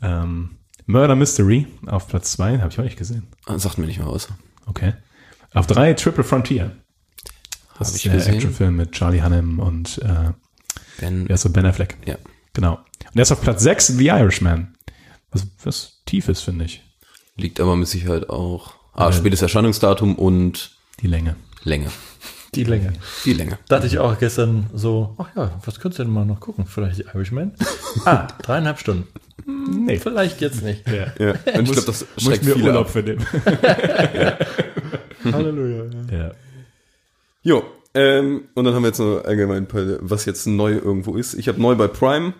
ähm, 0.02 0.51
Murder 0.86 1.16
Mystery 1.16 1.66
auf 1.86 2.09
Platz 2.09 2.32
zwei 2.32 2.59
habe 2.59 2.70
ich 2.70 2.78
auch 2.78 2.84
nicht 2.84 2.98
gesehen. 2.98 3.28
Ah, 3.47 3.59
sagt 3.59 3.78
mir 3.78 3.86
nicht 3.86 3.98
mal 4.01 4.12
was. 4.12 4.28
Okay. 4.66 4.92
Auf 5.55 5.66
drei 5.66 5.94
Triple 5.94 6.24
Frontier. 6.24 6.76
Das 7.81 7.90
ist 7.90 8.05
ich 8.05 8.11
der. 8.12 8.27
Actionfilm 8.27 8.77
mit 8.77 8.93
Charlie 8.93 9.23
Hunnam 9.23 9.59
und 9.59 9.98
äh, 9.98 10.31
Ben, 11.01 11.27
ist 11.27 11.43
so 11.43 11.51
Ben 11.51 11.66
Affleck. 11.66 11.97
ja. 12.07 12.16
Genau. 12.52 12.74
Und 12.74 13.16
er 13.16 13.23
ist 13.23 13.32
auf 13.32 13.40
Platz 13.40 13.62
6 13.62 13.89
The 13.89 14.07
Irishman. 14.09 14.74
Was, 15.32 15.47
was 15.65 16.01
tief 16.07 16.28
ist, 16.28 16.43
finde 16.43 16.65
ich. 16.66 16.82
Liegt 17.36 17.61
aber 17.61 17.77
mit 17.77 17.86
Sicherheit 17.89 18.28
auch. 18.28 18.74
Ah, 18.93 19.12
spätes 19.12 19.40
Erscheinungsdatum 19.40 20.16
und 20.16 20.73
Die 21.01 21.07
Länge. 21.07 21.36
Länge. 21.62 21.86
Die 22.57 22.65
Länge. 22.65 22.93
Die 23.24 23.32
Länge. 23.32 23.59
Dachte 23.69 23.86
ich 23.86 23.98
auch 24.01 24.19
gestern 24.19 24.69
so, 24.74 25.15
ach 25.19 25.28
ja, 25.36 25.61
was 25.65 25.78
könntest 25.78 26.01
du 26.01 26.05
denn 26.05 26.12
mal 26.12 26.24
noch 26.27 26.40
gucken? 26.40 26.66
Vielleicht 26.66 26.98
die 26.98 27.02
Irishman? 27.15 27.52
ah, 28.05 28.27
dreieinhalb 28.43 28.81
Stunden. 28.81 29.07
Nee. 29.47 29.98
Vielleicht 30.01 30.40
jetzt 30.40 30.62
nicht. 30.62 30.86
Ja. 30.89 31.12
Ja, 31.19 31.31
und 31.55 31.62
ich 31.66 31.73
glaube, 31.73 31.86
das 31.86 32.05
Muss 32.16 32.24
schreckt 32.24 32.44
mir 32.44 32.55
viele 32.55 32.66
Urlaub 32.66 32.86
ab. 32.86 32.93
für 32.93 33.02
den. 33.05 33.24
Halleluja. 35.32 35.85
ja. 36.11 36.32
Jo, 37.42 37.62
ähm, 37.94 38.44
und 38.54 38.64
dann 38.64 38.74
haben 38.74 38.82
wir 38.82 38.88
jetzt 38.88 38.98
noch 39.00 39.24
allgemein 39.24 39.64
ein 39.64 39.68
paar, 39.68 39.84
was 40.00 40.24
jetzt 40.24 40.46
neu 40.46 40.72
irgendwo 40.74 41.16
ist. 41.16 41.34
Ich 41.34 41.48
habe 41.48 41.60
neu 41.60 41.74
bei 41.74 41.88
Prime. 41.88 42.34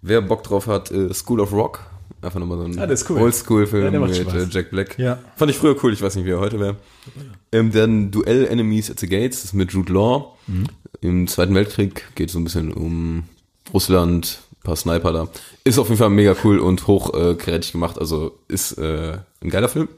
Wer 0.00 0.20
Bock 0.22 0.42
drauf 0.42 0.66
hat, 0.66 0.90
äh, 0.90 1.12
School 1.14 1.40
of 1.40 1.52
Rock 1.52 1.80
Einfach 2.22 2.38
nochmal 2.38 2.58
so 2.58 2.64
ein 2.64 2.78
Ah, 2.78 2.94
cool. 3.08 3.18
Oldschool-Film 3.20 3.92
Ja, 3.94 3.98
mit 3.98 4.14
Spaß. 4.14 4.34
äh, 4.34 4.46
Jack 4.48 4.70
Black. 4.70 4.96
Ja. 4.96 5.18
Fand 5.34 5.50
ich 5.50 5.58
früher 5.58 5.74
cool, 5.82 5.92
ich 5.92 6.00
weiß 6.02 6.14
nicht, 6.14 6.24
wie 6.24 6.30
er 6.30 6.38
heute 6.38 6.60
wäre. 6.60 6.76
Ähm, 7.50 7.72
dann 7.72 8.12
Duell 8.12 8.46
Enemies 8.46 8.92
at 8.92 9.00
the 9.00 9.08
Gates, 9.08 9.38
das 9.38 9.44
ist 9.46 9.54
mit 9.54 9.72
Jude 9.72 9.92
Law. 9.92 10.36
Mhm. 10.46 10.66
Im 11.00 11.26
Zweiten 11.26 11.52
Weltkrieg 11.56 12.04
geht 12.14 12.30
so 12.30 12.38
ein 12.38 12.44
bisschen 12.44 12.72
um 12.72 13.24
Russland, 13.74 14.38
paar 14.62 14.76
Sniper 14.76 15.12
da. 15.12 15.28
Ist 15.64 15.78
auf 15.80 15.88
jeden 15.88 15.98
Fall 15.98 16.10
mega 16.10 16.36
cool 16.44 16.60
und 16.60 16.86
hoch 16.86 17.12
äh, 17.12 17.34
kreativ 17.34 17.72
gemacht, 17.72 17.98
also 17.98 18.38
ist 18.46 18.78
äh, 18.78 19.18
ein 19.42 19.50
geiler 19.50 19.68
Film. 19.68 19.88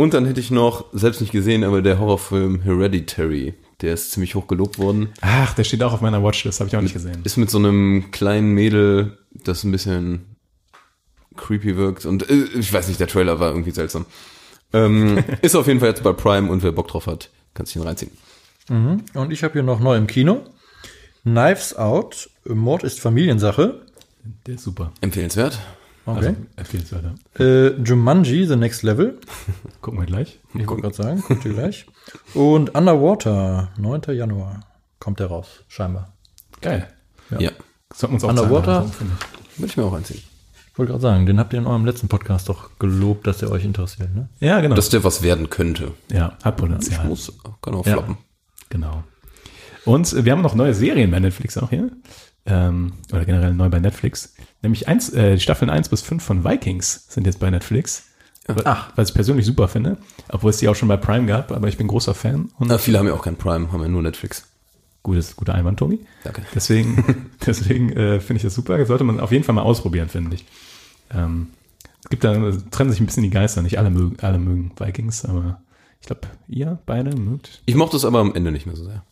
Und 0.00 0.14
dann 0.14 0.26
hätte 0.26 0.38
ich 0.38 0.52
noch, 0.52 0.84
selbst 0.92 1.20
nicht 1.20 1.32
gesehen, 1.32 1.64
aber 1.64 1.82
der 1.82 1.98
Horrorfilm 1.98 2.62
Hereditary. 2.62 3.54
Der 3.80 3.94
ist 3.94 4.12
ziemlich 4.12 4.36
hoch 4.36 4.46
gelobt 4.46 4.78
worden. 4.78 5.08
Ach, 5.22 5.54
der 5.54 5.64
steht 5.64 5.82
auch 5.82 5.92
auf 5.92 6.00
meiner 6.00 6.22
Watchlist, 6.22 6.60
habe 6.60 6.68
ich 6.68 6.76
auch 6.76 6.80
nicht 6.80 6.92
gesehen. 6.92 7.20
Ist 7.24 7.36
mit 7.36 7.50
so 7.50 7.58
einem 7.58 8.12
kleinen 8.12 8.52
Mädel, 8.52 9.18
das 9.32 9.64
ein 9.64 9.72
bisschen 9.72 10.36
creepy 11.36 11.76
wirkt. 11.76 12.06
Und 12.06 12.30
äh, 12.30 12.44
ich 12.56 12.72
weiß 12.72 12.86
nicht, 12.86 13.00
der 13.00 13.08
Trailer 13.08 13.40
war 13.40 13.50
irgendwie 13.50 13.72
seltsam. 13.72 14.06
Ähm, 14.72 15.24
ist 15.42 15.56
auf 15.56 15.66
jeden 15.66 15.80
Fall 15.80 15.88
jetzt 15.88 16.04
bei 16.04 16.12
Prime 16.12 16.48
und 16.48 16.62
wer 16.62 16.70
Bock 16.70 16.86
drauf 16.86 17.08
hat, 17.08 17.30
kann 17.54 17.66
sich 17.66 17.72
den 17.72 17.82
reinziehen. 17.82 18.12
Und 18.68 19.32
ich 19.32 19.42
habe 19.42 19.54
hier 19.54 19.64
noch 19.64 19.80
neu 19.80 19.96
im 19.96 20.06
Kino. 20.06 20.44
Knives 21.24 21.76
Out, 21.76 22.30
Mord 22.44 22.84
ist 22.84 23.00
Familiensache. 23.00 23.84
Der 24.46 24.54
ist 24.54 24.62
super. 24.62 24.92
Empfehlenswert. 25.00 25.58
Okay. 26.16 26.34
Empfehlenswert. 26.56 27.04
Äh, 27.38 27.68
Jumanji, 27.82 28.46
The 28.46 28.56
Next 28.56 28.82
Level. 28.82 29.18
Gucken 29.82 30.00
wir 30.00 30.06
gleich. 30.06 30.38
Ich 30.54 30.66
wollte 30.68 30.82
gerade 30.82 30.94
sagen, 30.94 31.22
kommt 31.22 31.44
ihr 31.44 31.52
gleich. 31.52 31.86
Und 32.34 32.74
Underwater, 32.74 33.68
9. 33.78 34.02
Januar 34.16 34.60
kommt 35.00 35.20
der 35.20 35.26
raus, 35.26 35.64
scheinbar. 35.68 36.12
Geil. 36.60 36.88
Ja. 37.38 37.50
Sollten 37.94 38.12
wir 38.12 38.14
uns 38.14 38.24
auch 38.24 38.28
Underwater? 38.30 38.86
Ich. 38.90 39.58
Würde 39.58 39.70
ich 39.70 39.76
mir 39.76 39.84
auch 39.84 39.92
reinziehen. 39.92 40.22
Ich 40.72 40.78
wollte 40.78 40.92
gerade 40.92 41.02
sagen, 41.02 41.26
den 41.26 41.38
habt 41.40 41.52
ihr 41.52 41.58
in 41.58 41.66
eurem 41.66 41.84
letzten 41.84 42.08
Podcast 42.08 42.48
doch 42.48 42.70
gelobt, 42.78 43.26
dass 43.26 43.38
der 43.38 43.50
euch 43.50 43.64
interessiert, 43.64 44.14
ne? 44.14 44.28
Ja, 44.38 44.60
genau. 44.60 44.76
Dass 44.76 44.88
der 44.90 45.02
was 45.04 45.22
werden 45.22 45.50
könnte. 45.50 45.92
ja, 46.10 46.36
hat 46.42 46.56
Potenzial. 46.56 47.04
Muss, 47.06 47.32
kann 47.60 47.74
auch 47.74 47.84
Ja. 47.86 47.94
floppen. 47.94 48.16
Genau. 48.70 49.02
Und 49.84 50.12
äh, 50.12 50.24
wir 50.24 50.32
haben 50.32 50.42
noch 50.42 50.54
neue 50.54 50.74
Serien 50.74 51.10
bei 51.10 51.18
Netflix 51.20 51.58
auch 51.58 51.70
hier. 51.70 51.90
Ähm, 52.50 52.94
oder 53.12 53.24
generell 53.26 53.52
neu 53.52 53.68
bei 53.68 53.78
Netflix. 53.78 54.34
Nämlich 54.62 54.88
eins, 54.88 55.10
äh, 55.10 55.34
die 55.34 55.40
Staffeln 55.40 55.70
1 55.70 55.90
bis 55.90 56.00
5 56.02 56.24
von 56.24 56.44
Vikings 56.44 57.04
sind 57.08 57.26
jetzt 57.26 57.38
bei 57.40 57.50
Netflix. 57.50 58.04
Ach. 58.64 58.90
Was 58.96 59.10
ich 59.10 59.14
persönlich 59.14 59.44
super 59.44 59.68
finde. 59.68 59.98
Obwohl 60.30 60.48
es 60.50 60.56
die 60.56 60.68
auch 60.68 60.74
schon 60.74 60.88
bei 60.88 60.96
Prime 60.96 61.26
gab, 61.26 61.52
aber 61.52 61.68
ich 61.68 61.76
bin 61.76 61.86
großer 61.86 62.14
Fan. 62.14 62.48
Und 62.58 62.68
Na, 62.68 62.78
viele 62.78 62.98
haben 62.98 63.06
ja 63.06 63.12
auch 63.12 63.22
kein 63.22 63.36
Prime, 63.36 63.70
haben 63.70 63.82
ja 63.82 63.88
nur 63.88 64.00
Netflix. 64.02 64.48
gutes, 65.02 65.36
guter 65.36 65.54
Einwand, 65.54 65.78
Tobi. 65.78 66.00
Danke. 66.24 66.42
Deswegen, 66.54 67.30
deswegen 67.46 67.92
äh, 67.92 68.20
finde 68.20 68.38
ich 68.38 68.42
das 68.42 68.54
super. 68.54 68.78
Das 68.78 68.88
sollte 68.88 69.04
man 69.04 69.20
auf 69.20 69.32
jeden 69.32 69.44
Fall 69.44 69.54
mal 69.54 69.62
ausprobieren, 69.62 70.08
finde 70.08 70.36
ich. 70.36 70.46
Ähm, 71.12 71.48
es 72.02 72.08
gibt 72.08 72.24
da, 72.24 72.32
trennen 72.70 72.90
sich 72.90 73.00
ein 73.00 73.06
bisschen 73.06 73.22
die 73.24 73.30
Geister. 73.30 73.60
Nicht 73.60 73.78
alle 73.78 73.90
mögen, 73.90 74.16
alle 74.22 74.38
mögen 74.38 74.72
Vikings, 74.78 75.26
aber 75.26 75.60
ich 76.00 76.06
glaube, 76.06 76.22
ihr 76.46 76.78
beide 76.86 77.14
mögt. 77.14 77.60
Ich 77.66 77.74
mochte 77.74 77.98
es 77.98 78.06
aber 78.06 78.20
am 78.20 78.34
Ende 78.34 78.50
nicht 78.50 78.64
mehr 78.64 78.76
so 78.76 78.84
sehr. 78.84 79.02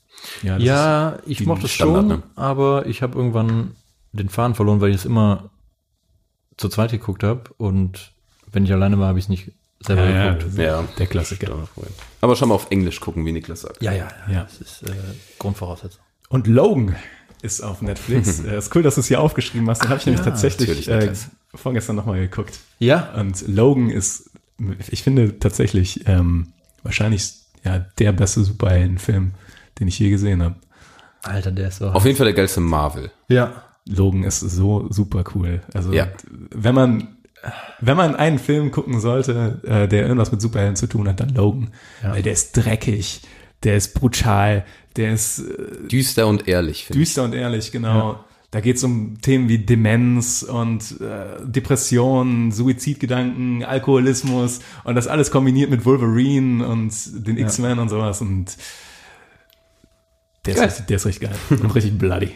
Ja, 0.43 0.55
das 0.57 0.65
Ja, 0.65 1.19
ich 1.27 1.45
mochte 1.47 1.67
es 1.67 1.73
schon, 1.73 2.09
ne? 2.09 2.23
aber 2.35 2.87
ich 2.87 3.03
habe 3.03 3.17
irgendwann 3.19 3.73
den 4.13 4.29
Faden 4.29 4.55
verloren, 4.55 4.81
weil 4.81 4.91
ich 4.91 4.97
es 4.97 5.05
immer 5.05 5.51
zu 6.57 6.69
zweit 6.69 6.91
geguckt 6.91 7.23
habe 7.23 7.43
und 7.59 8.13
wenn 8.51 8.65
ich 8.65 8.73
alleine 8.73 8.99
war, 8.99 9.09
habe 9.09 9.19
ich 9.19 9.27
es 9.27 9.29
nicht 9.29 9.53
selber 9.81 10.05
Ja, 10.05 10.11
ja, 10.11 10.33
geguckt. 10.33 10.53
ist 10.53 10.59
Ja. 10.59 10.85
der 10.99 11.07
Klassiker. 11.07 11.69
Aber 12.21 12.37
schon 12.37 12.49
mal 12.49 12.55
auf 12.55 12.71
Englisch 12.71 13.01
gucken, 13.01 13.27
wie 13.27 13.33
Niklas 13.33 13.61
sagt. 13.63 13.83
Ja, 13.83 13.93
ja, 13.93 14.09
ja. 14.29 14.33
Ja. 14.33 14.43
Das 14.45 14.61
ist 14.61 14.83
äh, 14.89 14.93
Grundvoraussetzung. 15.39 16.01
Und 16.29 16.47
Logan 16.47 16.97
ist 17.43 17.61
auf 17.61 17.83
Netflix. 17.83 18.41
äh, 18.45 18.57
ist 18.57 18.75
cool, 18.75 18.83
dass 18.83 18.95
du 18.95 19.01
es 19.03 19.09
hier 19.09 19.21
aufgeschrieben 19.21 19.69
hast. 19.69 19.83
Den 19.83 19.91
habe 19.91 20.01
ich 20.01 20.07
nämlich 20.07 20.25
ja, 20.25 20.31
tatsächlich 20.31 20.89
äh, 20.89 21.13
vorgestern 21.55 21.97
nochmal 21.97 22.21
geguckt. 22.21 22.59
Ja, 22.79 23.13
Und 23.15 23.47
Logan 23.47 23.91
ist, 23.91 24.31
ich 24.89 25.03
finde 25.03 25.39
tatsächlich 25.39 26.07
ähm, 26.09 26.53
wahrscheinlich 26.83 27.35
ja 27.65 27.81
der 27.99 28.13
beste 28.13 28.43
Superheldenfilm, 28.45 29.33
den 29.79 29.89
ich 29.89 29.99
je 29.99 30.11
gesehen 30.11 30.43
habe. 30.43 30.57
Alter, 31.23 31.51
der 31.53 31.69
ist 31.69 31.79
so. 31.79 31.89
Auf 31.89 32.05
jeden 32.05 32.17
Fall 32.17 32.27
der 32.27 32.35
geilste 32.35 32.61
Marvel. 32.61 33.11
ja. 33.29 33.63
Logan 33.89 34.25
ist 34.25 34.41
so 34.41 34.89
super 34.91 35.23
cool. 35.37 35.61
Also 35.73 35.93
Ja. 35.93 36.09
wenn 36.51 36.75
man 36.75 37.09
wenn 37.81 37.97
man 37.97 38.17
einen 38.17 38.41
Film 38.41 38.73
gucken 38.73 38.99
sollte, 38.99 39.61
äh, 39.65 39.87
der 39.87 40.03
irgendwas 40.03 40.33
mit 40.33 40.41
Superhelden 40.41 40.75
zu 40.75 40.89
tun 40.89 41.07
hat, 41.09 41.21
dann 41.21 41.29
Logan. 41.29 41.71
Weil 42.03 42.23
der 42.25 42.33
ist 42.33 42.51
dreckig, 42.57 43.21
der 43.63 43.77
ist 43.77 43.95
brutal, 43.95 44.65
der 44.97 45.13
ist 45.13 45.39
äh, 45.39 45.87
Düster 45.87 46.27
und 46.27 46.49
ehrlich, 46.49 46.87
finde 46.87 47.01
ich. 47.01 47.09
düster 47.09 47.23
und 47.23 47.33
ehrlich, 47.35 47.71
genau. 47.71 48.19
Da 48.51 48.61
geht 48.61 48.77
es 48.79 48.83
um 48.83 49.21
Themen 49.21 49.49
wie 49.49 49.59
Demenz 49.59 50.43
und 50.43 51.01
äh, 51.01 51.45
Depression, 51.47 52.51
Suizidgedanken, 52.51 53.63
Alkoholismus 53.63 54.59
und 54.83 54.97
das 54.97 55.07
alles 55.07 55.31
kombiniert 55.31 55.71
mit 55.71 55.85
Wolverine 55.85 56.67
und 56.67 56.93
den 57.27 57.37
X-Men 57.39 57.79
und 57.79 57.89
sowas 57.89 58.21
und 58.21 58.57
der 60.47 60.55
ist, 60.57 60.63
richtig, 60.63 60.87
der 60.87 60.97
ist 60.97 61.07
richtig 61.07 61.29
geil 61.29 61.39
und 61.51 61.75
richtig 61.75 61.99
bloody 61.99 62.35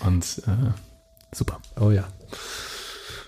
und 0.00 0.24
äh, 0.46 0.72
super. 1.34 1.60
Oh 1.80 1.90
ja. 1.90 2.08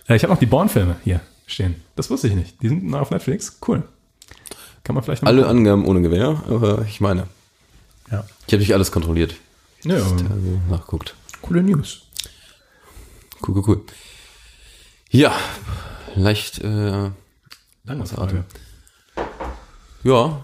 Äh, 0.09 0.17
ich 0.17 0.23
habe 0.23 0.33
noch 0.33 0.41
die 0.41 0.47
Bourne-Filme 0.47 0.97
hier 1.05 1.21
stehen. 1.47 1.83
Das 1.97 2.11
wusste 2.11 2.29
ich 2.29 2.35
nicht. 2.35 2.63
Die 2.63 2.69
sind 2.69 2.85
noch 2.85 3.01
auf 3.01 3.11
Netflix. 3.11 3.59
Cool. 3.67 3.83
Kann 4.85 4.95
man 4.95 5.05
vielleicht 5.05 5.23
noch 5.23 5.29
Alle 5.29 5.43
mal- 5.43 5.49
Angaben 5.51 5.85
ohne 5.87 6.01
Gewehr, 6.03 6.43
aber 6.49 6.83
ich 6.83 7.01
meine. 7.01 7.27
Ja. 8.11 8.25
Ich 8.47 8.53
habe 8.53 8.61
nicht 8.61 8.75
alles 8.75 8.91
kontrolliert. 8.93 9.35
Ja, 9.85 9.95
Also 9.95 10.17
nachguckt. 10.69 11.15
coole 11.43 11.63
News. 11.63 12.03
Cool, 13.47 13.57
cool, 13.57 13.65
cool. 13.67 13.83
Ja, 15.11 15.35
leicht, 16.15 16.59
äh, 16.61 17.11
Lange 17.85 18.07
Frage. 18.07 18.45
ja. 20.05 20.43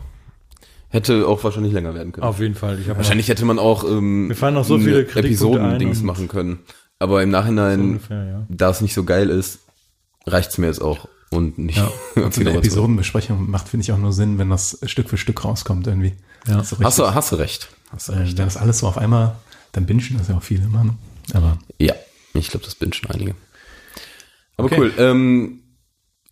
Hätte 0.97 1.29
auch 1.29 1.45
wahrscheinlich 1.45 1.73
länger 1.75 1.95
werden 1.95 2.13
können. 2.13 2.27
Auf 2.27 2.41
jeden 2.41 2.55
Fall. 2.55 2.79
Wahrscheinlich 2.97 3.29
hätte 3.29 3.45
man 3.45 3.59
auch 3.59 3.85
ähm, 3.85 4.29
Mir 4.29 4.35
fallen 4.35 4.55
noch 4.55 4.65
so 4.65 4.79
viele 4.79 5.07
Episoden-Dings 5.07 6.01
und- 6.01 6.07
machen 6.07 6.29
können. 6.29 6.61
Aber 6.99 7.23
im 7.23 7.31
so 7.31 7.37
Nachhinein, 7.37 7.81
ungefähr, 7.81 8.25
ja. 8.25 8.47
da 8.49 8.71
es 8.71 8.81
nicht 8.81 8.95
so 8.95 9.05
geil 9.05 9.29
ist, 9.29 9.59
reicht's 10.27 10.57
mir 10.57 10.69
jetzt 10.69 10.81
auch. 10.81 11.07
Und 11.31 11.59
nicht. 11.59 11.79
Und 12.15 12.33
so 12.35 12.41
eine 12.41 12.55
Episodenbesprechung 12.57 13.51
macht, 13.51 13.69
finde 13.69 13.83
ich, 13.83 13.93
auch 13.93 13.99
nur 13.99 14.15
Sinn, 14.15 14.39
wenn 14.39 14.49
das 14.49 14.79
Stück 14.87 15.11
für 15.11 15.19
Stück 15.19 15.45
rauskommt 15.45 15.87
irgendwie. 15.87 16.15
Ja. 16.47 16.61
Ist 16.61 16.71
so 16.71 16.79
Hast 16.79 16.99
du, 16.99 17.15
hast 17.15 17.33
du 17.33 17.37
recht. 17.37 17.69
Hast 17.91 18.09
du 18.09 18.13
äh, 18.13 18.19
recht. 18.21 18.39
wenn 18.39 18.47
das 18.47 18.57
alles 18.57 18.79
so 18.79 18.87
auf 18.89 18.97
einmal, 18.97 19.37
dann 19.73 19.85
bingen 19.85 20.17
das 20.17 20.29
ja 20.29 20.37
auch 20.39 20.43
viele 20.43 20.65
immer. 20.65 20.85
Ne? 20.85 20.95
Aber 21.35 21.59
Ja, 21.79 21.95
ich 22.33 22.49
glaube, 22.49 22.65
das 22.65 22.75
bin 22.75 22.93
schon 22.95 23.11
einige. 23.11 23.35
Aber 24.57 24.67
Okay. 24.69 24.77
cool. 24.81 24.93
Ähm, 24.97 25.61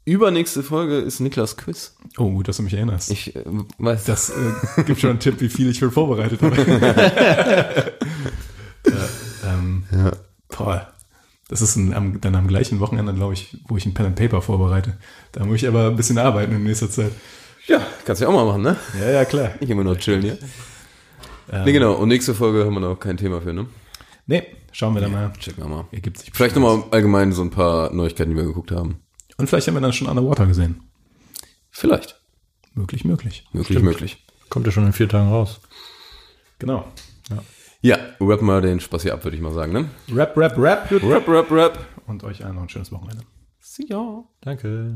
übernächste 0.05 0.63
Folge 0.63 0.99
ist 0.99 1.21
Niklas 1.21 1.57
Quiz. 1.57 1.97
oh, 2.19 2.31
gut, 2.31 2.49
dass 2.49 2.59
du 2.59 2.63
mich 2.63 2.75
erinnerst. 2.75 3.11
Ich 3.11 3.35
äh, 3.35 3.45
weiß 3.79 4.05
das 4.05 4.31
äh, 4.31 4.83
gibt 4.85 5.01
schon 5.01 5.11
einen 5.11 5.21
Tipp, 5.21 5.41
wie 5.41 5.49
viel 5.49 5.71
ich 5.71 5.79
schon 5.79 5.91
vorbereitet 5.91 6.43
habe. 6.43 6.57
äh, 8.85 8.91
ähm, 9.47 9.85
Boah. 10.49 10.89
Das 11.49 11.61
ist 11.61 11.77
ein, 11.77 11.93
am, 11.93 12.21
dann 12.21 12.35
am 12.35 12.49
gleichen 12.49 12.81
Wochenende, 12.81 13.13
glaube 13.13 13.35
ich, 13.35 13.59
wo 13.69 13.77
ich 13.77 13.85
ein 13.85 13.93
Pen 13.93 14.07
and 14.07 14.17
Paper 14.17 14.41
vorbereite. 14.41 14.97
Da 15.33 15.45
muss 15.45 15.57
ich 15.57 15.69
aber 15.69 15.89
ein 15.89 15.97
bisschen 15.97 16.17
arbeiten 16.19 16.55
in 16.55 16.65
nächster 16.65 16.91
Zeit. 16.91 17.13
Ja, 17.67 17.81
kannst 18.05 18.21
du 18.21 18.25
ja 18.25 18.31
auch 18.31 18.35
mal 18.35 18.47
machen, 18.47 18.63
ne? 18.63 18.77
Ja, 18.99 19.11
ja, 19.11 19.25
klar. 19.25 19.51
Nicht 19.61 19.71
immer 19.71 19.85
nur 19.85 19.99
chillen 19.99 20.23
hier. 20.23 20.39
Ähm, 21.53 21.65
Nee, 21.65 21.73
genau. 21.73 21.95
Und 21.95 22.09
nächste 22.09 22.35
Folge 22.35 22.65
haben 22.65 22.75
wir 22.75 22.81
noch 22.81 22.99
kein 22.99 23.17
Thema 23.19 23.43
für, 23.43 23.53
ne? 23.53 23.67
Nee, 24.27 24.43
schauen 24.73 24.95
wir 24.95 25.03
dann 25.03 25.13
mal. 25.13 25.33
Checken 25.39 25.63
wir 25.65 25.69
mal. 25.69 25.85
Ergibt 25.93 26.19
sich 26.19 26.31
Vielleicht 26.33 26.57
nochmal 26.57 26.85
allgemein 26.91 27.33
so 27.33 27.43
ein 27.43 27.51
paar 27.51 27.93
Neuigkeiten, 27.93 28.31
die 28.31 28.37
wir 28.37 28.45
geguckt 28.45 28.71
haben. 28.71 29.01
Und 29.37 29.49
vielleicht 29.49 29.67
haben 29.67 29.75
wir 29.75 29.81
dann 29.81 29.93
schon 29.93 30.09
Underwater 30.09 30.47
gesehen. 30.47 30.83
Vielleicht. 31.71 32.21
Möglich, 32.75 33.05
möglich. 33.05 33.47
Möglich, 33.53 33.81
möglich. 33.81 34.25
Kommt 34.49 34.67
ja 34.67 34.73
schon 34.73 34.87
in 34.87 34.93
vier 34.93 35.09
Tagen 35.09 35.29
raus. 35.29 35.61
Genau. 36.59 36.87
Ja, 37.81 37.99
rap 38.21 38.41
mal 38.41 38.63
den 38.63 38.81
Spaß 38.81 39.03
hier 39.03 39.13
ab, 39.13 39.25
würde 39.25 39.37
ich 39.37 39.43
mal 39.43 39.53
sagen, 39.53 39.73
ne? 39.73 39.91
Rap, 40.11 40.37
rap, 40.37 40.57
rap. 40.57 40.91
Rap, 40.91 41.29
rap, 41.29 41.51
rap. 41.51 41.87
Und 42.07 42.25
euch 42.25 42.45
allen 42.45 42.55
noch 42.55 42.63
ein 42.63 42.69
schönes 42.69 42.91
Wochenende. 42.93 43.25
See 43.61 43.87
ya. 43.89 44.25
Danke. 44.41 44.95